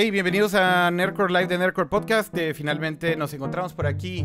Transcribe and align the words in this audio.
Hey, 0.00 0.12
bienvenidos 0.12 0.54
a 0.54 0.88
Nerdcore 0.92 1.32
Live 1.32 1.48
de 1.48 1.58
Nerdcore 1.58 1.88
Podcast. 1.88 2.32
Eh, 2.38 2.54
finalmente 2.54 3.16
nos 3.16 3.34
encontramos 3.34 3.74
por 3.74 3.88
aquí 3.88 4.24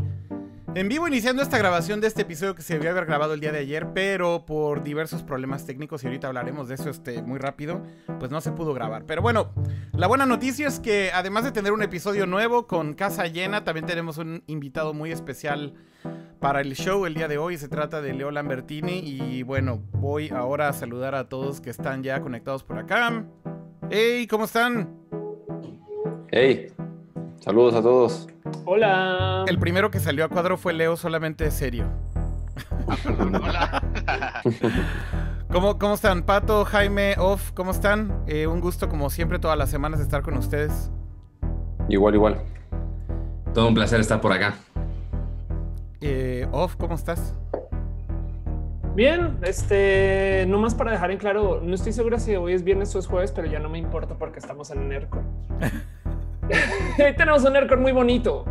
en 0.75 0.87
vivo 0.87 1.07
iniciando 1.07 1.41
esta 1.41 1.57
grabación 1.57 1.99
de 1.99 2.05
este 2.05 2.21
episodio 2.21 2.53
que 2.53 2.61
se 2.61 2.75
debió 2.75 2.91
haber 2.91 3.07
grabado 3.07 3.33
el 3.33 3.39
día 3.39 3.51
de 3.51 3.57
ayer, 3.57 3.87
pero 3.91 4.45
por 4.45 4.83
diversos 4.83 5.23
problemas 5.23 5.65
técnicos, 5.65 6.04
y 6.04 6.05
ahorita 6.05 6.28
hablaremos 6.28 6.67
de 6.67 6.75
eso 6.75 6.91
este, 6.91 7.23
muy 7.23 7.39
rápido, 7.39 7.81
pues 8.19 8.29
no 8.29 8.39
se 8.39 8.51
pudo 8.51 8.75
grabar. 8.75 9.05
Pero 9.07 9.23
bueno, 9.23 9.51
la 9.93 10.05
buena 10.05 10.28
noticia 10.28 10.67
es 10.67 10.79
que 10.79 11.09
además 11.11 11.43
de 11.43 11.51
tener 11.51 11.73
un 11.73 11.81
episodio 11.81 12.28
nuevo 12.28 12.67
con 12.67 12.93
casa 12.93 13.25
llena, 13.25 13.64
también 13.64 13.87
tenemos 13.87 14.19
un 14.19 14.43
invitado 14.45 14.93
muy 14.93 15.11
especial 15.11 15.73
para 16.39 16.61
el 16.61 16.75
show 16.75 17.07
el 17.07 17.15
día 17.15 17.28
de 17.28 17.39
hoy. 17.39 17.57
Se 17.57 17.67
trata 17.67 18.00
de 18.00 18.14
Leo 18.14 18.29
Lambertini 18.29 19.00
y 19.00 19.42
bueno, 19.42 19.81
voy 19.93 20.29
ahora 20.29 20.67
a 20.67 20.73
saludar 20.73 21.15
a 21.15 21.29
todos 21.29 21.61
que 21.61 21.71
están 21.71 22.03
ya 22.03 22.21
conectados 22.21 22.64
por 22.64 22.78
acá. 22.78 23.25
Hey, 23.89 24.28
¿cómo 24.28 24.45
están? 24.45 25.22
Hey, 26.36 26.73
saludos 27.42 27.75
a 27.75 27.83
todos. 27.83 28.28
Hola. 28.65 29.46
El 29.47 29.60
primero 29.60 29.92
que 29.92 30.00
salió 30.00 30.25
a 30.25 30.29
cuadro 30.29 30.57
fue 30.57 30.73
Leo, 30.73 30.97
solamente 30.97 31.51
serio. 31.51 31.86
Hola. 33.08 33.83
¿Cómo, 35.52 35.78
¿Cómo 35.78 35.94
están? 35.94 36.23
Pato, 36.23 36.66
Jaime, 36.66 37.14
Off, 37.20 37.52
¿cómo 37.52 37.70
están? 37.70 38.23
Eh, 38.26 38.48
un 38.48 38.61
gusto, 38.61 38.89
como 38.89 39.11
siempre, 39.11 39.38
todas 39.38 39.56
las 39.59 39.70
semanas 39.70 40.00
estar 40.00 40.23
con 40.23 40.36
ustedes. 40.36 40.89
Igual, 41.88 42.16
igual. 42.16 42.42
Todo 43.54 43.67
un 43.67 43.76
placer 43.76 44.00
estar 44.00 44.20
por 44.20 44.34
acá. 44.34 44.56
Eh, 46.02 46.48
Off, 46.52 46.78
¿cómo 46.78 46.95
estás? 46.95 47.36
Bien, 48.95 49.38
este, 49.44 50.45
nomás 50.48 50.73
para 50.73 50.94
dejar 50.94 51.11
en 51.11 51.20
claro, 51.20 51.61
no 51.64 51.76
estoy 51.76 51.94
segura 51.94 52.17
si 52.17 52.36
hoy 52.36 52.54
es 52.54 52.64
viernes 52.64 52.95
o 52.95 53.00
es 53.00 53.06
jueves, 53.06 53.31
pero 53.31 53.48
ya 53.48 53.59
no 53.59 53.70
me 53.70 53.78
importa 53.78 54.17
porque 54.17 54.39
estamos 54.39 54.72
en 54.72 54.89
NERCO. 54.89 55.22
Tenemos 57.17 57.44
un 57.44 57.53
NERCO 57.53 57.77
muy 57.77 57.91
bonito. 57.91 58.45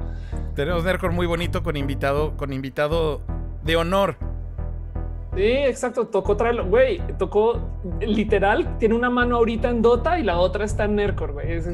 Tenemos 0.54 0.84
Nerdcore 0.84 1.14
muy 1.14 1.26
bonito 1.26 1.62
con 1.62 1.76
invitado, 1.78 2.36
con 2.36 2.52
invitado 2.52 3.22
de 3.64 3.76
honor. 3.76 4.16
Sí, 5.34 5.42
exacto. 5.42 6.06
Tocó 6.08 6.36
traerlo, 6.36 6.66
güey. 6.66 7.00
Tocó 7.18 7.58
literal. 8.00 8.76
Tiene 8.78 8.94
una 8.94 9.08
mano 9.08 9.36
ahorita 9.36 9.70
en 9.70 9.80
Dota 9.80 10.18
y 10.18 10.22
la 10.24 10.36
otra 10.38 10.64
está 10.66 10.84
en 10.84 10.96
Nercor, 10.96 11.32
güey. 11.32 11.52
Es- 11.52 11.66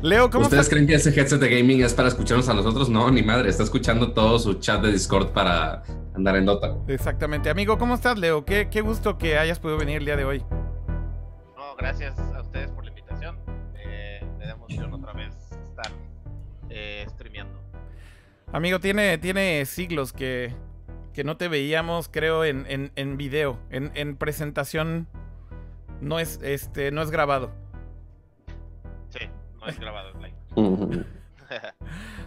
Leo, 0.00 0.30
¿cómo 0.30 0.44
¿Ustedes 0.44 0.62
estás? 0.62 0.68
creen 0.74 0.86
que 0.86 0.94
ese 0.94 1.10
headset 1.10 1.40
de 1.40 1.48
gaming 1.58 1.82
es 1.82 1.92
para 1.92 2.08
escucharnos 2.08 2.48
a 2.48 2.54
nosotros? 2.54 2.88
No, 2.88 3.10
ni 3.10 3.22
madre. 3.22 3.50
Está 3.50 3.64
escuchando 3.64 4.12
todo 4.12 4.38
su 4.38 4.54
chat 4.54 4.80
de 4.80 4.92
Discord 4.92 5.32
para 5.32 5.82
andar 6.14 6.36
en 6.36 6.46
Dota. 6.46 6.74
Exactamente. 6.86 7.50
Amigo, 7.50 7.76
¿cómo 7.78 7.94
estás, 7.96 8.16
Leo? 8.16 8.44
Qué, 8.44 8.68
qué 8.70 8.80
gusto 8.80 9.18
que 9.18 9.36
hayas 9.38 9.58
podido 9.58 9.76
venir 9.78 9.96
el 9.98 10.04
día 10.04 10.16
de 10.16 10.24
hoy. 10.24 10.44
No, 11.56 11.74
gracias 11.76 12.16
a 12.18 12.40
ustedes 12.40 12.70
por 12.70 12.84
la 12.86 12.92
Amigo, 18.52 18.80
tiene, 18.80 19.18
tiene 19.18 19.64
siglos 19.66 20.12
que, 20.12 20.54
que 21.12 21.22
no 21.24 21.36
te 21.36 21.48
veíamos, 21.48 22.08
creo, 22.08 22.44
en, 22.44 22.64
en, 22.68 22.92
en 22.96 23.16
video. 23.16 23.58
En, 23.70 23.92
en 23.94 24.16
presentación 24.16 25.06
no 26.00 26.18
es, 26.18 26.40
este, 26.42 26.90
no 26.90 27.02
es 27.02 27.10
grabado. 27.10 27.52
Sí, 29.10 29.26
no 29.60 29.66
es 29.66 29.78
grabado, 29.78 30.10
es 30.10 30.16
live. 30.56 31.04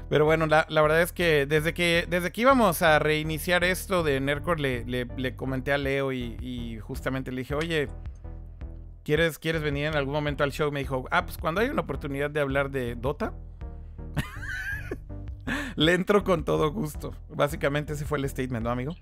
Pero 0.10 0.26
bueno, 0.26 0.46
la, 0.46 0.66
la 0.70 0.82
verdad 0.82 1.02
es 1.02 1.12
que 1.12 1.46
desde 1.46 1.74
que 1.74 2.06
desde 2.10 2.32
que 2.32 2.42
íbamos 2.42 2.82
a 2.82 3.00
reiniciar 3.00 3.64
esto 3.64 4.04
de 4.04 4.20
Nerdcore, 4.20 4.62
le, 4.62 4.86
le, 4.86 5.06
le 5.16 5.36
comenté 5.36 5.72
a 5.74 5.78
Leo 5.78 6.12
y, 6.12 6.38
y 6.42 6.80
justamente 6.80 7.32
le 7.32 7.42
dije, 7.42 7.56
oye, 7.56 7.88
¿quieres, 9.04 9.40
¿quieres 9.40 9.62
venir 9.62 9.86
en 9.86 9.96
algún 9.96 10.14
momento 10.14 10.44
al 10.44 10.52
show? 10.52 10.72
Me 10.72 10.80
dijo, 10.82 11.06
ah, 11.12 11.26
pues 11.26 11.38
cuando 11.38 11.62
hay 11.62 11.70
una 11.70 11.82
oportunidad 11.82 12.30
de 12.30 12.42
hablar 12.42 12.72
de 12.72 12.96
Dota, 12.96 13.34
le 15.76 15.94
entro 15.94 16.24
con 16.24 16.44
todo 16.44 16.72
gusto. 16.72 17.16
Básicamente 17.30 17.94
ese 17.94 18.06
fue 18.06 18.18
el 18.18 18.30
statement, 18.30 18.64
¿no, 18.64 18.72
amigo? 18.72 18.96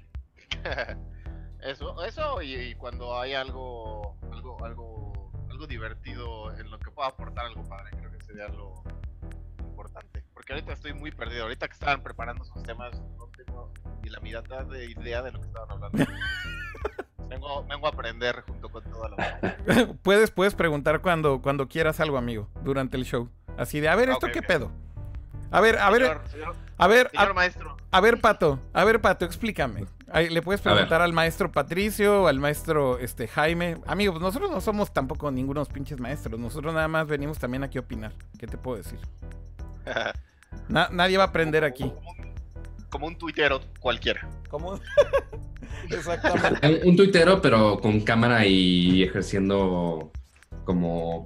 eso, 1.61 2.03
eso 2.03 2.41
y, 2.41 2.55
y 2.55 2.75
cuando 2.75 3.19
hay 3.19 3.33
algo, 3.33 4.17
algo, 4.31 4.63
algo, 4.63 5.31
algo 5.49 5.67
divertido 5.67 6.55
en 6.57 6.69
lo 6.69 6.79
que 6.79 6.91
pueda 6.91 7.09
aportar 7.09 7.45
algo 7.45 7.63
padre, 7.63 7.91
creo 7.97 8.11
que 8.11 8.23
sería 8.25 8.47
lo 8.47 8.83
importante. 9.59 10.23
Porque 10.33 10.53
ahorita 10.53 10.73
estoy 10.73 10.93
muy 10.93 11.11
perdido. 11.11 11.43
Ahorita 11.43 11.67
que 11.67 11.73
estaban 11.73 12.01
preparando 12.01 12.43
sus 12.43 12.63
temas, 12.63 12.99
no 13.17 13.27
tengo 13.35 13.71
ni 14.01 14.09
la 14.09 14.19
mitad 14.19 14.65
de 14.65 14.85
idea 14.91 15.21
de 15.21 15.31
lo 15.31 15.39
que 15.39 15.47
estaban 15.47 15.71
hablando. 15.71 15.97
vengo, 17.29 17.65
vengo 17.65 17.85
a 17.85 17.89
aprender 17.89 18.41
junto 18.41 18.69
con 18.69 18.83
toda 18.85 19.09
la 19.09 19.97
puedes, 20.01 20.31
puedes 20.31 20.55
preguntar 20.55 21.01
cuando, 21.01 21.41
cuando 21.41 21.67
quieras 21.67 21.99
algo, 21.99 22.17
amigo, 22.17 22.49
durante 22.63 22.97
el 22.97 23.05
show. 23.05 23.29
Así 23.57 23.79
de, 23.79 23.89
a 23.89 23.95
ver, 23.95 24.09
¿esto 24.09 24.27
Ok, 24.27 24.33
qué 24.33 24.41
pedo? 24.41 24.71
A 25.51 25.61
ver, 25.61 25.77
a 25.79 25.89
ver, 25.89 26.19
Señor, 26.31 26.55
a 26.77 26.87
ver, 26.87 27.09
a- 27.15 27.33
maestro. 27.33 27.77
A 27.91 28.01
ver, 28.01 28.19
Pato, 28.21 28.59
a 28.73 28.83
ver, 28.83 29.01
Pato, 29.01 29.25
explícame. 29.25 29.85
Le 30.29 30.41
puedes 30.41 30.61
preguntar 30.61 31.01
al 31.01 31.13
maestro 31.13 31.51
Patricio, 31.51 32.27
al 32.27 32.39
maestro 32.39 32.97
este, 32.99 33.27
Jaime. 33.27 33.77
Amigo, 33.87 34.13
pues 34.13 34.21
nosotros 34.21 34.49
no 34.51 34.61
somos 34.61 34.91
tampoco 34.93 35.29
ningunos 35.31 35.69
pinches 35.69 35.99
maestros. 35.99 36.39
Nosotros 36.39 36.73
nada 36.73 36.87
más 36.87 37.07
venimos 37.07 37.37
también 37.39 37.63
aquí 37.63 37.77
a 37.77 37.81
opinar. 37.81 38.13
¿Qué 38.39 38.45
te 38.47 38.57
puedo 38.57 38.77
decir? 38.77 38.99
Na- 40.67 40.89
nadie 40.91 41.17
va 41.17 41.25
a 41.25 41.27
aprender 41.27 41.63
aquí. 41.63 41.83
Como 41.83 42.09
un, 42.11 42.33
como 42.89 43.07
un 43.07 43.15
tuitero 43.17 43.59
cualquiera. 43.79 44.27
¿Cómo? 44.49 44.79
Exactamente. 45.89 46.81
Un, 46.83 46.89
un 46.89 46.95
tuitero, 46.95 47.41
pero 47.41 47.79
con 47.79 47.99
cámara 48.01 48.45
y 48.45 49.03
ejerciendo 49.03 50.11
como 50.63 51.23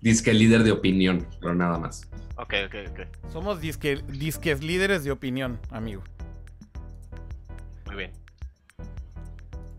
disque 0.00 0.32
líder 0.32 0.62
de 0.62 0.72
opinión, 0.72 1.26
pero 1.40 1.54
nada 1.54 1.78
más. 1.78 2.08
Ok, 2.36 2.54
ok, 2.66 2.74
ok. 2.90 3.30
Somos 3.32 3.60
disque, 3.60 4.02
disques 4.08 4.62
líderes 4.62 5.04
de 5.04 5.10
opinión, 5.10 5.58
amigo. 5.70 6.02
Muy 7.86 7.96
bien. 7.96 8.12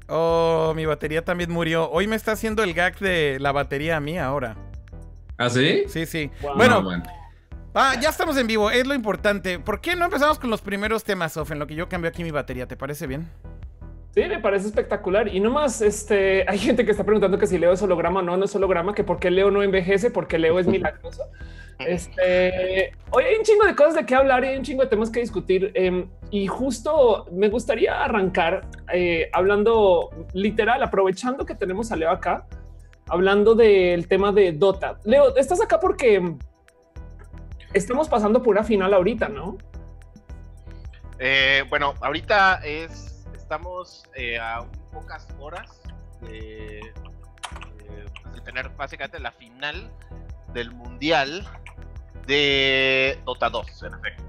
Oh, 0.07 0.73
mi 0.75 0.85
batería 0.85 1.23
también 1.23 1.51
murió. 1.51 1.89
Hoy 1.91 2.07
me 2.07 2.15
está 2.15 2.31
haciendo 2.31 2.63
el 2.63 2.73
gag 2.73 2.97
de 2.99 3.37
la 3.39 3.51
batería 3.51 3.97
a 3.97 3.99
mí 3.99 4.17
ahora. 4.17 4.55
¿Ah, 5.37 5.49
sí? 5.49 5.83
Sí, 5.87 6.05
sí. 6.05 6.31
Wow. 6.41 6.55
Bueno, 6.55 6.75
No, 6.75 6.83
bueno. 6.83 7.03
Ah, 7.75 7.95
ya 8.01 8.09
estamos 8.09 8.37
en 8.37 8.47
vivo, 8.47 8.71
es 8.71 8.87
lo 8.87 8.95
importante. 8.95 9.59
¿Por 9.59 9.81
qué 9.81 9.95
no 9.95 10.05
empezamos 10.05 10.39
con 10.39 10.49
los 10.49 10.61
primeros 10.61 11.03
temas, 11.03 11.37
Off, 11.37 11.51
en 11.51 11.59
lo 11.59 11.67
que 11.67 11.75
yo 11.75 11.87
cambio 11.87 12.09
aquí 12.09 12.23
mi 12.23 12.31
batería? 12.31 12.67
¿Te 12.67 12.75
parece 12.75 13.05
bien? 13.05 13.29
Sí, 14.17 14.23
me 14.27 14.39
parece 14.39 14.65
espectacular. 14.65 15.27
Y 15.27 15.39
nomás, 15.39 15.79
este, 15.79 16.43
hay 16.49 16.57
gente 16.57 16.83
que 16.83 16.89
está 16.89 17.03
preguntando 17.03 17.37
que 17.37 17.45
si 17.45 17.59
Leo 17.59 17.73
es 17.73 17.83
holograma 17.83 18.21
o 18.21 18.23
no, 18.23 18.35
no 18.35 18.45
es 18.45 18.55
holograma, 18.55 18.95
que 18.95 19.03
por 19.03 19.19
qué 19.19 19.29
Leo 19.29 19.51
no 19.51 19.61
envejece, 19.61 20.09
porque 20.09 20.39
Leo 20.39 20.57
es 20.57 20.65
milagroso. 20.75 21.21
Este, 21.77 22.95
hoy 23.11 23.25
hay 23.25 23.35
un 23.35 23.43
chingo 23.43 23.65
de 23.65 23.75
cosas 23.75 23.93
de 23.93 24.07
qué 24.07 24.15
hablar 24.15 24.43
y 24.43 24.47
hay 24.47 24.57
un 24.57 24.63
chingo 24.63 24.81
de 24.81 24.89
temas 24.89 25.11
que 25.11 25.19
discutir. 25.19 25.71
em, 25.75 26.09
y 26.31 26.47
justo 26.47 27.27
me 27.31 27.47
gustaría 27.49 28.03
arrancar 28.03 28.65
eh, 28.91 29.29
hablando 29.33 30.09
literal, 30.33 30.81
aprovechando 30.81 31.45
que 31.45 31.53
tenemos 31.53 31.91
a 31.91 31.95
Leo 31.95 32.09
acá, 32.09 32.47
hablando 33.09 33.53
del 33.53 34.07
tema 34.07 34.31
de 34.31 34.51
Dota. 34.51 34.97
Leo, 35.03 35.35
estás 35.35 35.61
acá 35.61 35.79
porque 35.79 36.33
estamos 37.71 38.09
pasando 38.09 38.41
por 38.41 38.55
una 38.55 38.63
final 38.63 38.95
ahorita, 38.95 39.29
¿no? 39.29 39.59
Eh, 41.19 41.63
bueno, 41.69 41.93
ahorita 42.01 42.61
es 42.65 43.16
estamos 43.47 44.03
eh, 44.15 44.37
a 44.37 44.65
pocas 44.91 45.25
horas 45.39 45.81
de 46.19 46.81
tener 48.43 48.67
básicamente 48.75 49.21
la 49.21 49.31
final 49.31 49.89
del 50.53 50.71
mundial 50.71 51.47
de 52.25 53.17
Dota 53.23 53.49
2, 53.49 53.83
en 53.83 53.93
efecto. 53.93 54.23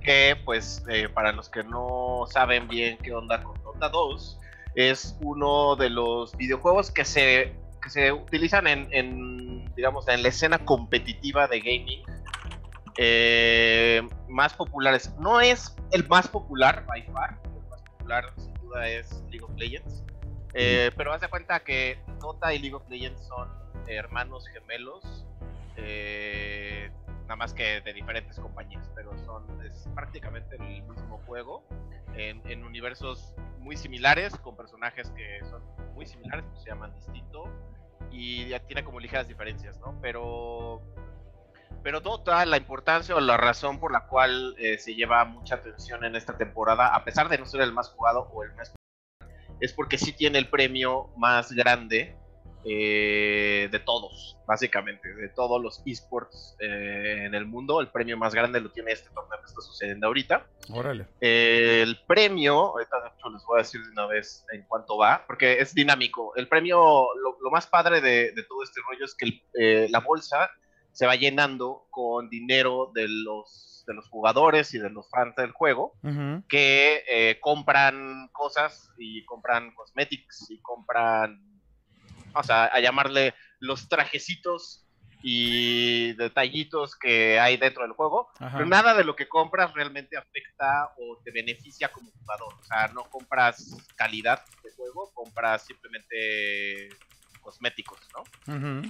Que 0.00 0.40
pues 0.42 0.82
eh, 0.88 1.10
para 1.10 1.32
los 1.32 1.50
que 1.50 1.64
no 1.64 2.24
saben 2.30 2.66
bien 2.66 2.96
qué 3.02 3.12
onda 3.12 3.42
con 3.42 3.62
Dota 3.62 3.90
2, 3.90 4.38
es 4.74 5.18
uno 5.20 5.76
de 5.76 5.90
los 5.90 6.34
videojuegos 6.34 6.90
que 6.90 7.04
se, 7.04 7.54
que 7.82 7.90
se 7.90 8.10
utilizan 8.10 8.66
en, 8.66 8.88
en, 8.90 9.74
digamos, 9.74 10.08
en 10.08 10.22
la 10.22 10.30
escena 10.30 10.64
competitiva 10.64 11.46
de 11.46 11.60
gaming 11.60 12.02
eh, 12.96 14.00
más 14.30 14.54
populares. 14.54 15.12
No 15.18 15.42
es 15.42 15.76
el 15.92 16.08
más 16.08 16.26
popular, 16.26 16.86
by 16.86 17.02
far. 17.12 17.49
Popular, 18.10 18.32
sin 18.38 18.54
duda, 18.54 18.88
es 18.88 19.22
League 19.30 19.44
of 19.44 19.56
Legends. 19.56 20.02
Eh, 20.54 20.90
pero 20.96 21.12
haz 21.12 21.20
de 21.20 21.28
cuenta 21.28 21.60
que 21.60 21.96
Dota 22.18 22.52
y 22.52 22.58
League 22.58 22.74
of 22.74 22.88
Legends 22.88 23.24
son 23.26 23.48
hermanos 23.86 24.48
gemelos. 24.48 25.26
eh, 25.76 26.90
nada 27.22 27.36
más 27.36 27.54
que 27.54 27.80
de 27.80 27.92
diferentes 27.92 28.36
compañías. 28.40 28.90
Pero 28.96 29.16
son 29.24 29.44
es 29.64 29.88
prácticamente 29.94 30.56
el 30.56 30.82
mismo 30.82 31.18
juego. 31.24 31.62
En, 32.16 32.42
en 32.50 32.64
universos 32.64 33.32
muy 33.60 33.76
similares, 33.76 34.36
con 34.38 34.56
personajes 34.56 35.08
que 35.10 35.38
son 35.48 35.62
muy 35.94 36.04
similares, 36.04 36.44
pues 36.50 36.64
se 36.64 36.70
llaman 36.70 36.92
distinto. 36.96 37.44
Y 38.10 38.48
ya 38.48 38.58
tiene 38.58 38.82
como 38.82 38.98
ligeras 38.98 39.28
diferencias, 39.28 39.78
¿no? 39.78 39.96
Pero 40.02 40.82
pero 41.82 42.00
Dota, 42.00 42.44
la 42.46 42.56
importancia 42.56 43.14
o 43.16 43.20
la 43.20 43.36
razón 43.36 43.80
por 43.80 43.92
la 43.92 44.06
cual 44.06 44.54
eh, 44.58 44.78
se 44.78 44.94
lleva 44.94 45.24
mucha 45.24 45.56
atención 45.56 46.04
en 46.04 46.16
esta 46.16 46.36
temporada, 46.36 46.94
a 46.94 47.04
pesar 47.04 47.28
de 47.28 47.38
no 47.38 47.46
ser 47.46 47.62
el 47.62 47.72
más 47.72 47.88
jugado 47.90 48.30
o 48.32 48.42
el 48.42 48.52
más 48.54 48.72
es 49.60 49.72
porque 49.72 49.98
sí 49.98 50.12
tiene 50.12 50.38
el 50.38 50.48
premio 50.48 51.10
más 51.16 51.52
grande 51.52 52.16
eh, 52.64 53.68
de 53.70 53.78
todos, 53.78 54.36
básicamente, 54.46 55.14
de 55.14 55.28
todos 55.30 55.62
los 55.62 55.82
esports 55.86 56.56
eh, 56.60 57.24
en 57.24 57.34
el 57.34 57.46
mundo. 57.46 57.80
El 57.80 57.88
premio 57.88 58.16
más 58.18 58.34
grande 58.34 58.60
lo 58.60 58.70
tiene 58.70 58.92
este 58.92 59.08
torneo 59.10 59.38
que 59.40 59.46
está 59.46 59.60
sucediendo 59.60 60.06
ahorita. 60.06 60.46
Órale. 60.70 61.06
Eh, 61.20 61.80
el 61.82 61.98
premio, 62.06 62.72
ahorita 62.72 63.00
de 63.00 63.08
hecho 63.08 63.30
les 63.30 63.44
voy 63.44 63.58
a 63.58 63.62
decir 63.62 63.82
de 63.82 63.90
una 63.90 64.06
vez 64.06 64.44
en 64.52 64.64
cuánto 64.66 64.98
va, 64.98 65.24
porque 65.26 65.58
es 65.58 65.74
dinámico. 65.74 66.34
El 66.36 66.48
premio, 66.48 67.06
lo, 67.14 67.38
lo 67.40 67.50
más 67.50 67.66
padre 67.66 68.00
de, 68.00 68.32
de, 68.32 68.42
todo 68.44 68.62
este 68.62 68.80
rollo 68.86 69.04
es 69.04 69.14
que 69.14 69.24
el, 69.26 69.42
eh, 69.54 69.86
la 69.90 70.00
bolsa 70.00 70.50
se 70.92 71.06
va 71.06 71.14
llenando 71.16 71.86
con 71.90 72.28
dinero 72.28 72.90
de 72.94 73.06
los, 73.08 73.84
de 73.86 73.94
los 73.94 74.08
jugadores 74.08 74.74
y 74.74 74.78
de 74.78 74.90
los 74.90 75.08
fans 75.10 75.34
del 75.36 75.52
juego 75.52 75.92
Uh 76.02 76.08
-huh. 76.08 76.44
que 76.48 77.04
eh, 77.08 77.38
compran 77.40 78.28
cosas 78.32 78.90
y 78.98 79.24
compran 79.24 79.72
cosmetics 79.74 80.46
y 80.50 80.60
compran, 80.60 81.40
o 82.34 82.42
sea, 82.42 82.64
a 82.66 82.80
llamarle 82.80 83.34
los 83.60 83.88
trajecitos 83.88 84.86
y 85.22 86.12
detallitos 86.14 86.96
que 86.96 87.38
hay 87.38 87.58
dentro 87.58 87.82
del 87.82 87.92
juego, 87.92 88.30
Ajá. 88.38 88.56
pero 88.56 88.66
nada 88.68 88.94
de 88.94 89.04
lo 89.04 89.14
que 89.14 89.28
compras 89.28 89.72
realmente 89.74 90.16
afecta 90.16 90.94
o 90.98 91.18
te 91.22 91.30
beneficia 91.30 91.88
como 91.92 92.10
jugador. 92.10 92.54
O 92.58 92.64
sea, 92.64 92.88
no 92.88 93.04
compras 93.10 93.76
calidad 93.96 94.42
de 94.64 94.70
juego, 94.72 95.10
compras 95.12 95.66
simplemente 95.66 96.88
cosméticos, 97.42 97.98
¿no? 98.14 98.22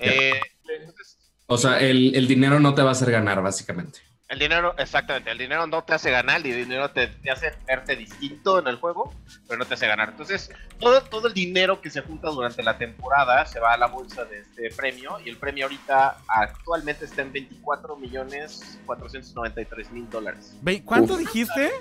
Eh, 0.01 0.41
entonces, 0.69 1.30
O 1.53 1.59
sea, 1.59 1.81
el, 1.81 2.15
el 2.15 2.29
dinero 2.29 2.61
no 2.61 2.75
te 2.75 2.83
va 2.83 2.91
a 2.91 2.93
hacer 2.93 3.11
ganar, 3.11 3.43
básicamente. 3.43 3.99
El 4.29 4.39
dinero, 4.39 4.73
exactamente, 4.79 5.33
el 5.33 5.39
dinero 5.39 5.67
no 5.67 5.83
te 5.83 5.93
hace 5.93 6.13
ganar, 6.13 6.37
el 6.37 6.45
dinero 6.45 6.89
te, 6.93 7.09
te 7.09 7.33
hace 7.33 7.53
verte 7.67 7.97
distinto 7.97 8.61
en 8.61 8.69
el 8.69 8.77
juego, 8.77 9.13
pero 9.49 9.59
no 9.59 9.65
te 9.65 9.75
hace 9.75 9.89
ganar. 9.89 10.11
Entonces, 10.11 10.53
todo, 10.79 11.03
todo 11.03 11.27
el 11.27 11.35
dinero 11.35 11.81
que 11.81 11.91
se 11.91 12.03
junta 12.03 12.31
durante 12.31 12.63
la 12.63 12.79
temporada 12.79 13.45
se 13.47 13.59
va 13.59 13.73
a 13.73 13.77
la 13.77 13.89
bolsa 13.89 14.25
de 14.27 14.39
este 14.39 14.71
premio, 14.77 15.19
y 15.25 15.29
el 15.29 15.39
premio 15.39 15.65
ahorita 15.65 16.19
actualmente 16.29 17.07
está 17.07 17.23
en 17.23 17.33
24 17.33 17.97
millones 17.97 18.79
493 18.87 19.91
mil 19.91 20.09
dólares. 20.09 20.55
¿Cuánto 20.85 21.15
Uf. 21.15 21.19
dijiste? 21.19 21.73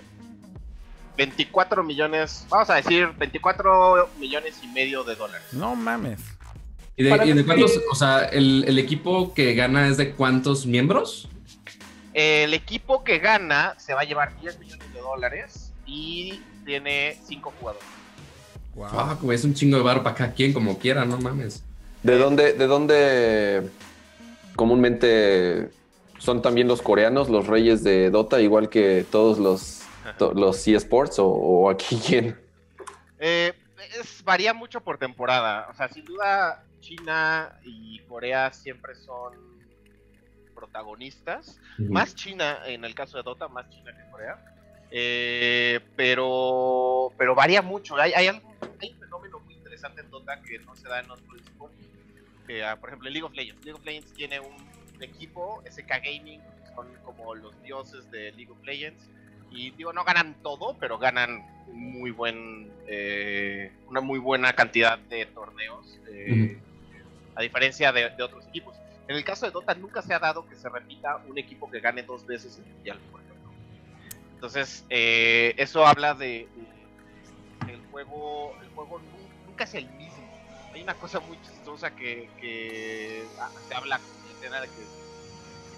24 1.17 1.83
millones, 1.83 2.47
vamos 2.49 2.71
a 2.71 2.75
decir 2.75 3.07
24 3.19 4.09
millones 4.17 4.59
y 4.63 4.67
medio 4.69 5.03
de 5.03 5.15
dólares. 5.15 5.45
No 5.51 5.75
mames. 5.75 6.38
¿Y 6.99 7.03
de, 7.03 7.39
y 7.39 7.43
cuántos? 7.45 7.79
O 7.89 7.95
sea, 7.95 8.25
el, 8.25 8.65
el 8.67 8.77
equipo 8.77 9.33
que 9.33 9.53
gana 9.55 9.87
es 9.87 9.95
de 9.97 10.11
cuántos 10.11 10.65
miembros? 10.65 11.29
El 12.13 12.53
equipo 12.53 13.03
que 13.05 13.19
gana 13.19 13.75
se 13.79 13.93
va 13.93 14.01
a 14.01 14.03
llevar 14.03 14.37
10 14.41 14.59
millones 14.59 14.93
de 14.93 14.99
dólares 14.99 15.71
y 15.85 16.41
tiene 16.65 17.17
5 17.25 17.53
jugadores. 17.57 17.87
Wow. 18.75 18.89
Fuck, 18.89 19.21
güey, 19.21 19.35
es 19.37 19.45
un 19.45 19.53
chingo 19.53 19.77
de 19.77 19.83
bar 19.83 20.03
para 20.03 20.13
cada 20.15 20.33
quien, 20.33 20.51
como 20.51 20.77
quiera, 20.77 21.05
no 21.05 21.17
mames. 21.17 21.63
¿De 22.03 22.17
dónde, 22.17 22.51
¿De 22.53 22.67
dónde 22.67 23.69
comúnmente 24.57 25.69
son 26.17 26.41
también 26.41 26.67
los 26.67 26.81
coreanos 26.81 27.29
los 27.29 27.47
reyes 27.47 27.81
de 27.83 28.09
Dota, 28.09 28.41
igual 28.41 28.67
que 28.69 29.05
todos 29.09 29.37
los, 29.39 29.83
to- 30.17 30.33
los 30.33 30.67
eSports 30.67 31.17
o, 31.19 31.27
o 31.27 31.69
aquí 31.69 31.97
quién? 32.05 32.37
Eh, 33.19 33.53
es, 33.99 34.21
varía 34.23 34.53
mucho 34.53 34.81
por 34.81 34.97
temporada. 34.97 35.67
O 35.71 35.73
sea, 35.75 35.87
sin 35.87 36.03
duda, 36.05 36.63
China 36.81 37.59
y 37.63 37.99
Corea 38.07 38.51
siempre 38.51 38.95
son 38.95 39.33
protagonistas. 40.53 41.59
Más 41.77 42.15
China, 42.15 42.59
en 42.65 42.83
el 42.85 42.93
caso 42.95 43.17
de 43.17 43.23
Dota, 43.23 43.47
más 43.47 43.69
China 43.69 43.91
que 43.95 44.11
Corea. 44.11 44.37
Eh, 44.91 45.79
pero, 45.95 47.13
pero 47.17 47.35
varía 47.35 47.61
mucho. 47.61 47.95
Hay, 47.97 48.11
hay, 48.13 48.27
algo- 48.27 48.53
hay 48.81 48.91
un 48.91 48.99
fenómeno 48.99 49.39
muy 49.41 49.53
interesante 49.53 50.01
en 50.01 50.09
Dota 50.09 50.41
que 50.41 50.59
no 50.59 50.75
se 50.75 50.87
da 50.89 50.99
en 50.99 51.09
otros 51.11 51.41
esports. 51.41 51.75
Que, 52.47 52.63
ah, 52.63 52.75
por 52.75 52.89
ejemplo, 52.89 53.09
League 53.09 53.23
of 53.25 53.33
Legends. 53.33 53.63
League 53.63 53.77
of 53.79 53.85
Legends 53.85 54.13
tiene 54.13 54.39
un 54.39 54.55
equipo, 54.99 55.61
SK 55.65 55.87
Gaming, 56.03 56.41
son 56.75 56.87
como 57.05 57.35
los 57.35 57.61
dioses 57.63 58.09
de 58.11 58.31
League 58.33 58.51
of 58.51 58.61
Legends. 58.63 59.07
Y 59.51 59.71
digo, 59.71 59.93
no 59.93 60.03
ganan 60.03 60.35
todo, 60.43 60.75
pero 60.79 60.97
ganan 60.97 61.43
muy 61.71 62.11
buen, 62.11 62.71
eh, 62.87 63.71
una 63.87 64.01
muy 64.01 64.19
buena 64.19 64.53
cantidad 64.53 64.97
de 64.97 65.25
torneos. 65.27 65.97
eh, 66.11 66.59
A 67.39 67.41
diferencia 67.41 67.93
de, 67.93 68.09
de 68.09 68.21
otros 68.23 68.45
equipos. 68.47 68.75
En 69.07 69.15
el 69.15 69.23
caso 69.23 69.45
de 69.45 69.53
Dota 69.53 69.73
nunca 69.73 70.01
se 70.01 70.13
ha 70.13 70.19
dado 70.19 70.45
que 70.45 70.57
se 70.57 70.67
repita 70.67 71.23
un 71.25 71.37
equipo 71.37 71.71
que 71.71 71.79
gane 71.79 72.03
dos 72.03 72.25
veces 72.27 72.57
el 72.57 72.65
mundial, 72.73 72.99
por 73.09 73.21
ejemplo. 73.21 73.49
Entonces, 74.33 74.83
eh, 74.89 75.53
eso 75.57 75.85
habla 75.85 76.13
de, 76.13 76.49
de- 77.65 77.71
el 77.71 77.81
juego, 77.91 78.53
el 78.61 78.67
juego 78.71 78.99
nu- 78.99 79.29
nunca 79.47 79.63
es 79.63 79.73
el 79.73 79.85
mismo. 79.91 80.27
Hay 80.73 80.81
una 80.83 80.95
cosa 80.95 81.21
muy 81.21 81.37
chistosa 81.41 81.95
que, 81.95 82.29
que 82.41 83.23
ah, 83.39 83.49
se 83.69 83.73
habla 83.73 84.01
escena 84.35 84.59
de 84.59 84.67
que 84.67 84.83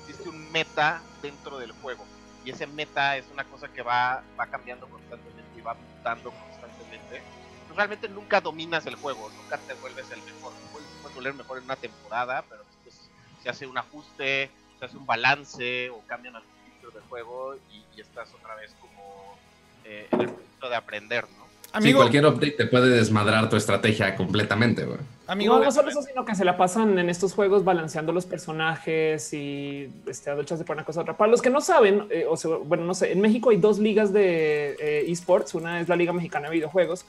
existe 0.01 0.29
un 0.29 0.51
meta 0.51 0.99
dentro 1.21 1.59
del 1.59 1.71
juego. 1.73 2.05
Y 2.43 2.49
ese 2.49 2.65
meta 2.65 3.17
es 3.17 3.25
una 3.31 3.43
cosa 3.43 3.67
que 3.67 3.83
va, 3.83 4.23
va 4.39 4.47
cambiando 4.47 4.87
constantemente 4.89 5.59
y 5.59 5.61
va 5.61 5.75
mutando 5.75 6.31
constantemente. 6.31 7.21
Pues 7.67 7.77
realmente 7.77 8.09
nunca 8.09 8.41
dominas 8.41 8.85
el 8.87 8.95
juego, 8.95 9.29
nunca 9.37 9.57
te 9.59 9.73
vuelves 9.75 10.09
el 10.11 10.21
mejor. 10.23 10.51
Puedes, 10.73 10.89
puedes 11.01 11.15
volver 11.15 11.33
mejor 11.33 11.57
en 11.57 11.65
una 11.65 11.75
temporada, 11.75 12.43
pero 12.47 12.63
después 12.63 13.09
se 13.43 13.49
hace 13.49 13.67
un 13.67 13.77
ajuste, 13.77 14.49
se 14.79 14.85
hace 14.85 14.97
un 14.97 15.05
balance 15.05 15.89
o 15.89 16.01
cambian 16.07 16.35
algunos 16.35 16.57
features 16.65 16.93
del 16.93 17.03
juego 17.03 17.55
y, 17.71 17.83
y 17.97 18.01
estás 18.01 18.29
otra 18.33 18.55
vez 18.55 18.71
como 18.79 19.37
eh, 19.85 20.07
en 20.11 20.21
el 20.21 20.29
proceso 20.29 20.69
de 20.69 20.75
aprender, 20.75 21.25
¿no? 21.37 21.41
Sí, 21.71 21.77
Amigo, 21.77 21.99
cualquier 21.99 22.25
update 22.25 22.51
te 22.51 22.65
puede 22.65 22.89
desmadrar 22.89 23.49
tu 23.49 23.55
estrategia 23.55 24.13
completamente, 24.17 24.83
güey. 24.83 24.97
amigo, 25.27 25.57
no, 25.57 25.63
no 25.63 25.71
solo 25.71 25.89
eso, 25.89 26.01
sino 26.01 26.25
que 26.25 26.35
se 26.35 26.43
la 26.43 26.57
pasan 26.57 26.99
en 26.99 27.09
estos 27.09 27.33
juegos 27.33 27.63
balanceando 27.63 28.11
los 28.11 28.25
personajes 28.25 29.31
y 29.31 29.89
este, 30.05 30.29
adultas 30.29 30.59
de 30.59 30.65
por 30.65 30.75
una 30.75 30.83
cosa 30.83 30.99
a 30.99 31.03
otra. 31.03 31.15
Para 31.15 31.31
los 31.31 31.41
que 31.41 31.49
no 31.49 31.61
saben, 31.61 32.07
eh, 32.09 32.25
o 32.29 32.35
sea, 32.35 32.57
bueno, 32.57 32.83
no 32.83 32.93
sé, 32.93 33.13
en 33.13 33.21
México 33.21 33.51
hay 33.51 33.57
dos 33.57 33.79
ligas 33.79 34.11
de 34.11 34.75
eh, 34.81 35.05
esports. 35.09 35.53
Una 35.53 35.79
es 35.79 35.87
la 35.87 35.95
Liga 35.95 36.11
Mexicana 36.11 36.49
de 36.49 36.55
Videojuegos, 36.55 37.05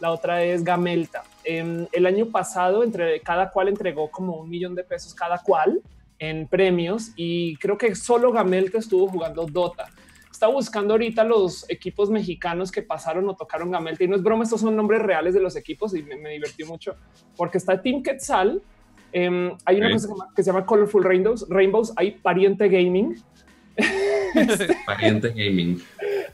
la 0.00 0.10
otra 0.10 0.42
es 0.42 0.64
Gamelta. 0.64 1.24
Em, 1.44 1.86
el 1.92 2.06
año 2.06 2.26
pasado, 2.26 2.82
entre 2.82 3.20
cada 3.20 3.50
cual 3.50 3.68
entregó 3.68 4.10
como 4.10 4.36
un 4.36 4.48
millón 4.48 4.74
de 4.74 4.84
pesos 4.84 5.14
cada 5.14 5.38
cual 5.38 5.80
en 6.18 6.48
premios 6.48 7.12
y 7.16 7.56
creo 7.56 7.76
que 7.76 7.94
solo 7.94 8.32
Gamelta 8.32 8.78
estuvo 8.78 9.08
jugando 9.08 9.46
Dota. 9.46 9.86
Estaba 10.30 10.52
buscando 10.52 10.94
ahorita 10.94 11.24
los 11.24 11.68
equipos 11.70 12.10
mexicanos 12.10 12.70
que 12.70 12.82
pasaron 12.82 13.28
o 13.28 13.34
tocaron 13.34 13.70
Gamelta 13.70 14.04
y 14.04 14.08
no 14.08 14.16
es 14.16 14.22
broma, 14.22 14.44
estos 14.44 14.60
son 14.60 14.76
nombres 14.76 15.02
reales 15.02 15.34
de 15.34 15.40
los 15.40 15.56
equipos 15.56 15.94
y 15.94 16.02
me, 16.02 16.16
me 16.16 16.30
divertió 16.30 16.66
mucho 16.66 16.96
porque 17.36 17.58
está 17.58 17.80
Team 17.80 18.02
Quetzal. 18.02 18.62
em, 19.12 19.56
hay 19.64 19.76
una 19.78 19.90
cosa 19.92 20.08
que 20.08 20.08
se, 20.08 20.08
llama, 20.08 20.32
que 20.36 20.42
se 20.42 20.52
llama 20.52 20.66
Colorful 20.66 21.04
Rainbows, 21.04 21.46
Rainbows, 21.48 21.92
hay 21.96 22.12
Pariente 22.12 22.68
Gaming. 22.68 23.16
Pariente 24.86 25.30
Gaming. 25.30 25.82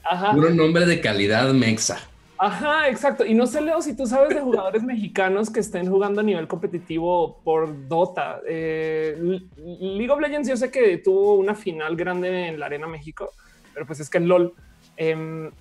Ajá, 0.03 0.33
Puro 0.33 0.49
nombre 0.49 0.85
de 0.85 0.99
calidad 0.99 1.53
mexa. 1.53 1.99
Ajá, 2.45 2.89
exacto. 2.89 3.25
Y 3.25 3.33
no 3.33 3.47
sé, 3.47 3.61
Leo, 3.61 3.81
si 3.81 3.95
tú 3.95 4.05
sabes 4.05 4.29
de 4.29 4.41
jugadores 4.41 4.83
mexicanos 4.83 5.49
que 5.49 5.59
estén 5.59 5.89
jugando 5.89 6.21
a 6.21 6.23
nivel 6.23 6.47
competitivo 6.47 7.41
por 7.43 7.87
Dota. 7.87 8.41
Eh, 8.47 9.17
League 9.57 10.11
of 10.11 10.19
Legends, 10.19 10.49
yo 10.49 10.57
sé 10.57 10.71
que 10.71 10.97
tuvo 10.97 11.35
una 11.35 11.55
final 11.55 11.95
grande 11.95 12.47
en 12.47 12.59
la 12.59 12.65
Arena 12.65 12.87
México, 12.87 13.31
pero 13.73 13.85
pues 13.85 13.99
es 13.99 14.09
que 14.09 14.17
el 14.17 14.27
LOL. 14.27 14.53
em, 14.97 15.51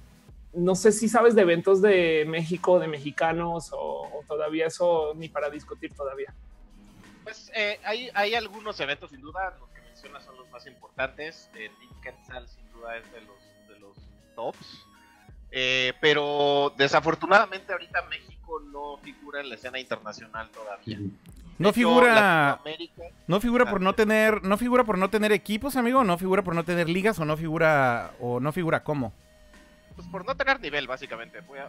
no 0.55 0.75
sé 0.75 0.93
si 0.93 1.09
sabes 1.09 1.35
de 1.35 1.43
eventos 1.43 1.81
de 1.81 2.25
México, 2.29 2.79
de 2.79 2.87
mexicanos 2.87 3.71
o, 3.73 4.23
todavía 4.29 4.67
eso 4.67 5.15
ni 5.15 5.29
para 5.29 5.49
discutir 5.49 5.95
todavía. 5.95 6.35
Pues 7.25 7.51
eh, 7.55 7.81
hay, 7.85 8.35
algunos 8.35 8.79
eventos, 8.81 9.11
sin 9.11 9.21
duda, 9.21 9.57
los 9.59 9.71
que 9.71 9.81
mencionas 9.81 10.25
son 10.25 10.37
los 10.37 10.51
más 10.51 10.67
importantes. 10.67 11.49
El 11.55 11.71
Team 11.77 12.01
Quetzal, 12.03 12.49
sin 12.49 12.71
duda, 12.73 12.99
es 12.99 13.11
de 13.13 13.21
los, 13.23 13.69
de 13.69 13.79
los 13.79 13.97
tops. 14.35 14.85
Eh, 15.53 15.93
pero 16.01 16.73
desafortunadamente, 16.79 17.73
ahorita 17.73 18.03
México 18.09 18.61
no 18.73 18.97
figura 18.99 19.41
en 19.41 19.51
la 19.51 19.55
escena 19.57 19.79
internacional 19.79 20.49
todavía. 20.49 20.99
no 21.59 21.69
hecho, 21.69 21.75
figura, 21.75 22.61
no 23.27 23.41
figura 23.41 23.71
por 23.71 23.83
no 23.83 23.95
tener, 23.95 24.43
no 24.43 24.57
figura 24.57 24.85
por 24.85 24.97
no 24.97 25.11
tener 25.11 25.31
equipos, 25.31 25.77
amigo, 25.77 26.05
no 26.05 26.17
figura 26.17 26.43
por 26.43 26.55
no 26.55 26.65
tener 26.65 26.89
ligas 26.89 27.19
o 27.19 27.27
no 27.27 27.37
figura 27.37 28.13
o 28.19 28.41
no 28.41 28.51
figura 28.53 28.83
cómo. 28.83 29.13
pues 29.95 30.09
por 30.09 30.25
no 30.27 30.35
tener 30.35 30.59
nivel, 30.61 30.87
básicamente. 30.87 31.41
Voy 31.43 31.59
a, 31.59 31.69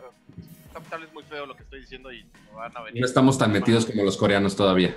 tal 0.90 1.02
vez 1.02 1.10
es 1.10 1.14
muy 1.14 1.24
feo 1.24 1.46
lo 1.46 1.56
que 1.56 1.64
estoy 1.64 1.82
diciendo 1.82 2.12
y 2.14 2.24
me 2.24 2.56
van 2.56 2.76
a 2.78 2.82
venir. 2.82 3.02
No 3.02 3.06
estamos 3.06 3.38
tan 3.38 3.52
metidos 3.52 3.86
como 3.86 4.04
los 4.04 4.16
coreanos 4.16 4.56
todavía. 4.56 4.96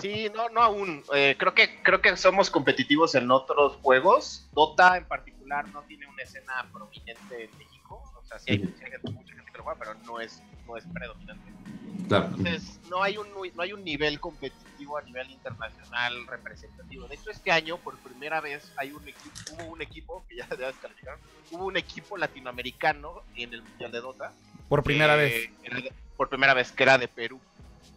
Sí, 0.00 0.30
no, 0.34 0.48
no 0.48 0.62
aún. 0.62 1.02
Eh, 1.14 1.36
creo 1.38 1.54
que 1.54 1.82
creo 1.82 2.00
que 2.00 2.16
somos 2.16 2.50
competitivos 2.50 3.14
en 3.14 3.30
otros 3.30 3.76
juegos. 3.82 4.48
Dota 4.52 4.96
en 4.96 5.04
particular 5.04 5.68
no 5.68 5.82
tiene 5.82 6.06
una 6.06 6.22
escena 6.22 6.66
prominente 6.72 7.44
en 7.44 7.58
México. 7.58 7.73
Sea, 8.38 8.56
sí 8.56 8.62
hay, 8.62 8.74
sí 8.78 8.84
hay 8.84 8.90
gente- 8.92 9.10
mucha 9.12 9.34
gente 9.34 9.50
que 9.52 9.58
lo 9.58 9.64
juega, 9.64 9.78
pero 9.78 9.94
no 10.06 10.20
es 10.20 10.42
no 10.66 10.76
es 10.78 10.84
predominante. 10.86 11.52
Claro. 12.08 12.26
Entonces, 12.26 12.80
no 12.88 13.02
hay 13.02 13.16
un 13.18 13.26
no 13.54 13.62
hay 13.62 13.72
un 13.72 13.84
nivel 13.84 14.18
competitivo 14.20 14.96
a 14.98 15.02
nivel 15.02 15.30
internacional 15.30 16.26
representativo. 16.26 17.06
De 17.08 17.14
hecho, 17.16 17.30
este 17.30 17.50
año 17.52 17.76
por 17.78 17.96
primera 17.98 18.40
vez 18.40 18.72
hay 18.76 18.92
un 18.92 19.06
equipo, 19.06 19.40
hubo 19.52 19.64
un 19.72 19.82
equipo 19.82 20.24
que 20.28 20.36
ya, 20.36 20.48
ya 20.50 20.66
descalificaron, 20.68 21.20
hubo 21.50 21.66
un 21.66 21.76
equipo 21.76 22.16
latinoamericano 22.16 23.22
en 23.36 23.52
el 23.54 23.62
mundial 23.62 23.92
de 23.92 24.00
Dota. 24.00 24.32
Por 24.68 24.82
primera 24.82 25.14
que 25.14 25.20
vez. 25.22 25.50
era 25.64 25.76
de- 25.76 25.92
por 26.16 26.28
primera 26.28 26.54
vez 26.54 26.72
que 26.72 26.82
era 26.82 26.96
de 26.98 27.08
Perú. 27.08 27.40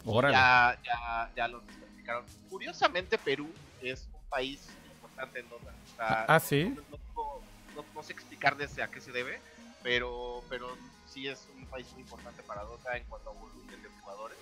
Órale. 0.06 0.34
Ya, 0.36 0.78
ya, 0.84 1.32
ya 1.36 1.48
lo 1.48 1.60
explicaron. 1.64 2.26
Curiosamente, 2.50 3.18
Perú 3.18 3.50
es 3.82 4.08
un 4.14 4.30
país 4.30 4.68
importante 4.94 5.40
en 5.40 5.50
Dota. 5.50 5.72
O 5.94 5.96
sea, 5.96 6.26
Ah, 6.28 6.40
¿sí? 6.40 6.74
No, 6.76 6.82
no- 6.92 6.98
no- 7.16 7.42
no- 7.76 7.86
no 7.94 8.04
sé 8.04 8.14
explicar 8.14 8.56
desde 8.58 8.82
a 8.84 8.88
qué 8.90 9.00
se 9.02 9.12
debe, 9.12 9.40
pero, 9.84 10.44
pero 10.50 10.76
sí 11.06 11.28
es 11.28 11.48
un 11.56 11.66
país 11.68 11.92
muy 11.94 12.02
importante 12.02 12.44
para 12.44 12.64
Dota 12.64 12.98
en 12.98 13.06
cuanto 13.06 13.30
a 13.30 13.34
volumen 13.34 13.82
de 13.82 13.90
jugadores. 14.02 14.38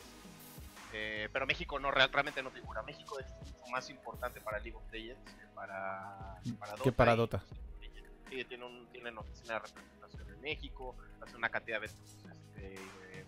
Eh, 0.94 1.28
pero 1.34 1.46
México 1.46 1.78
no 1.80 1.92
real- 1.92 2.12
realmente 2.12 2.42
no 2.42 2.52
figura. 2.52 2.82
México 2.84 3.20
es 3.20 3.26
mucho 3.30 3.70
más 3.72 3.90
importante 3.90 4.40
para 4.42 4.60
League 4.60 4.78
of 4.78 4.92
Legends 4.92 5.32
que 5.34 5.46
para, 5.54 6.40
para 6.60 6.72
Dota. 6.72 6.84
Que 6.84 6.92
para 6.92 7.14
y, 7.14 7.18
Dota. 7.18 7.44
pues, 7.78 7.92
sí, 8.30 8.46
tiene 8.46 8.66
un, 8.66 8.88
tienen 8.92 9.18
oficina 9.18 9.56
de 9.56 9.60
representación 9.60 10.30
en 10.34 10.42
México, 10.42 10.96
hace 11.22 11.36
una 11.36 11.50
cantidad 11.50 11.82
de 11.82 11.86
eventos 11.88 12.18
este, 12.32 12.76
eh, 13.20 13.26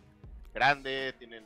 grande, 0.54 1.14
tienen 1.20 1.46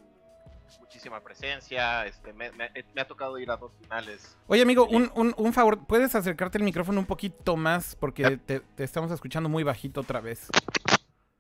muchísima 0.80 1.20
presencia. 1.22 2.06
Este, 2.06 2.34
me, 2.34 2.52
me- 2.52 2.72
me 2.94 3.02
ha 3.02 3.06
tocado 3.08 3.38
ir 3.40 3.50
a 3.52 3.58
dos 3.58 3.72
finales. 3.82 4.38
Oye, 4.48 4.62
amigo, 4.62 4.86
un, 4.88 5.12
un- 5.16 5.34
un 5.38 5.54
favor, 5.54 5.86
¿puedes 5.88 6.14
acercarte 6.16 6.58
el 6.58 6.64
micrófono 6.64 7.00
un 7.00 7.06
poquito 7.06 7.56
más? 7.58 7.96
Porque 7.96 8.24
Yep. 8.24 8.46
te, 8.46 8.60
te 8.60 8.84
estamos 8.84 9.12
escuchando 9.12 9.50
muy 9.50 9.64
bajito 9.64 10.02
otra 10.02 10.22
vez. 10.22 10.48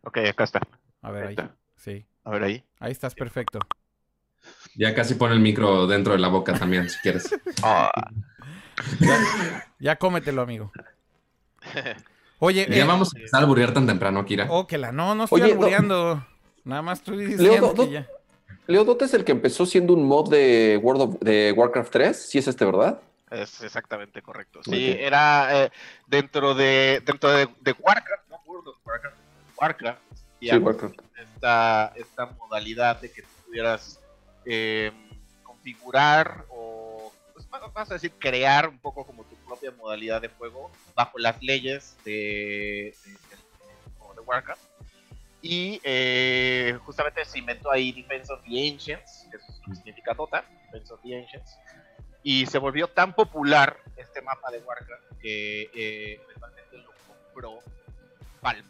Ok, 0.03 0.17
acá 0.29 0.43
está. 0.45 0.61
A 1.01 1.11
ver, 1.11 1.27
ahí. 1.27 1.35
Sí, 1.75 2.05
A 2.23 2.31
ver 2.31 2.43
ahí. 2.43 2.63
ahí 2.79 2.91
estás 2.91 3.13
perfecto. 3.15 3.59
Ya 4.75 4.95
casi 4.95 5.13
pone 5.15 5.33
el 5.35 5.39
micro 5.39 5.85
dentro 5.87 6.13
de 6.13 6.19
la 6.19 6.27
boca 6.27 6.53
también, 6.53 6.89
si 6.89 6.99
quieres. 6.99 7.29
Ya 9.79 9.95
cómetelo, 9.97 10.41
amigo. 10.41 10.71
Oye, 12.39 12.67
Ya 12.69 12.83
eh, 12.83 12.87
vamos 12.87 13.13
a 13.13 13.17
empezar 13.17 13.43
a 13.43 13.45
burrear 13.45 13.73
tan 13.73 13.85
temprano, 13.85 14.25
Kira. 14.25 14.47
oh, 14.49 14.65
que 14.65 14.77
la 14.77 14.91
no, 14.91 15.13
no 15.15 15.25
estoy 15.25 15.41
Oye, 15.41 15.79
no. 15.81 16.25
Nada 16.63 16.81
más 16.81 16.99
estoy 16.99 17.25
diciendo 17.25 17.73
do- 17.73 17.85
que 17.85 17.91
ya. 17.91 18.07
Leo 18.67 18.83
Dota 18.85 19.05
es 19.05 19.13
el 19.13 19.23
que 19.25 19.31
empezó 19.31 19.65
siendo 19.65 19.93
un 19.93 20.03
mod 20.05 20.29
de 20.29 20.79
World 20.81 21.01
of, 21.01 21.19
de 21.21 21.51
Warcraft 21.51 21.91
3, 21.91 22.29
sí 22.29 22.37
es 22.37 22.47
este, 22.47 22.65
¿verdad? 22.65 23.01
Es 23.29 23.61
exactamente 23.61 24.21
correcto. 24.21 24.61
Sí, 24.63 24.95
era 24.99 25.65
eh, 25.65 25.71
dentro 26.07 26.53
de 26.53 27.01
dentro 27.05 27.29
de, 27.31 27.47
de 27.61 27.71
Warcraft, 27.79 28.29
no 28.29 28.41
World 28.45 28.67
of 28.69 28.75
Warcraft, 28.85 29.17
Warcraft, 29.59 30.01
Sí, 30.39 30.57
Warcraft. 30.57 30.95
esta, 31.17 31.93
esta 31.95 32.25
modalidad 32.25 32.99
de 32.99 33.11
que 33.11 33.23
pudieras 33.45 33.99
eh, 34.45 34.91
configurar 35.43 36.45
o, 36.49 37.11
pues, 37.33 37.47
va- 37.53 37.59
vamos 37.73 37.91
a 37.91 37.93
decir, 37.93 38.11
crear 38.19 38.67
un 38.67 38.79
poco 38.79 39.05
como 39.05 39.23
tu 39.23 39.35
propia 39.47 39.71
modalidad 39.71 40.19
de 40.21 40.29
juego 40.29 40.71
bajo 40.95 41.17
las 41.19 41.41
leyes 41.43 41.95
de, 42.03 42.93
de 43.05 44.21
Warcraft. 44.25 44.61
Y 45.41 45.81
eh, 45.83 46.77
justamente 46.85 47.25
se 47.25 47.39
inventó 47.39 47.71
ahí 47.71 47.91
Defense 47.91 48.31
of 48.31 48.41
the 48.43 48.71
Ancients, 48.71 49.27
que 49.31 49.37
es 49.37 49.43
lo 49.47 49.69
que 49.71 49.75
significa 49.75 50.13
Dota, 50.13 50.45
Defense 50.65 50.93
of 50.93 51.01
the 51.01 51.17
Ancients. 51.17 51.57
Y 52.23 52.45
se 52.45 52.59
volvió 52.59 52.87
tan 52.87 53.13
popular 53.13 53.77
este 53.97 54.21
mapa 54.21 54.51
de 54.51 54.59
Warcraft 54.59 55.03
que 55.19 55.63
eh, 55.73 56.21
eventualmente 56.23 56.77
lo 56.77 56.91
compró 57.07 57.59
Valve. 58.41 58.63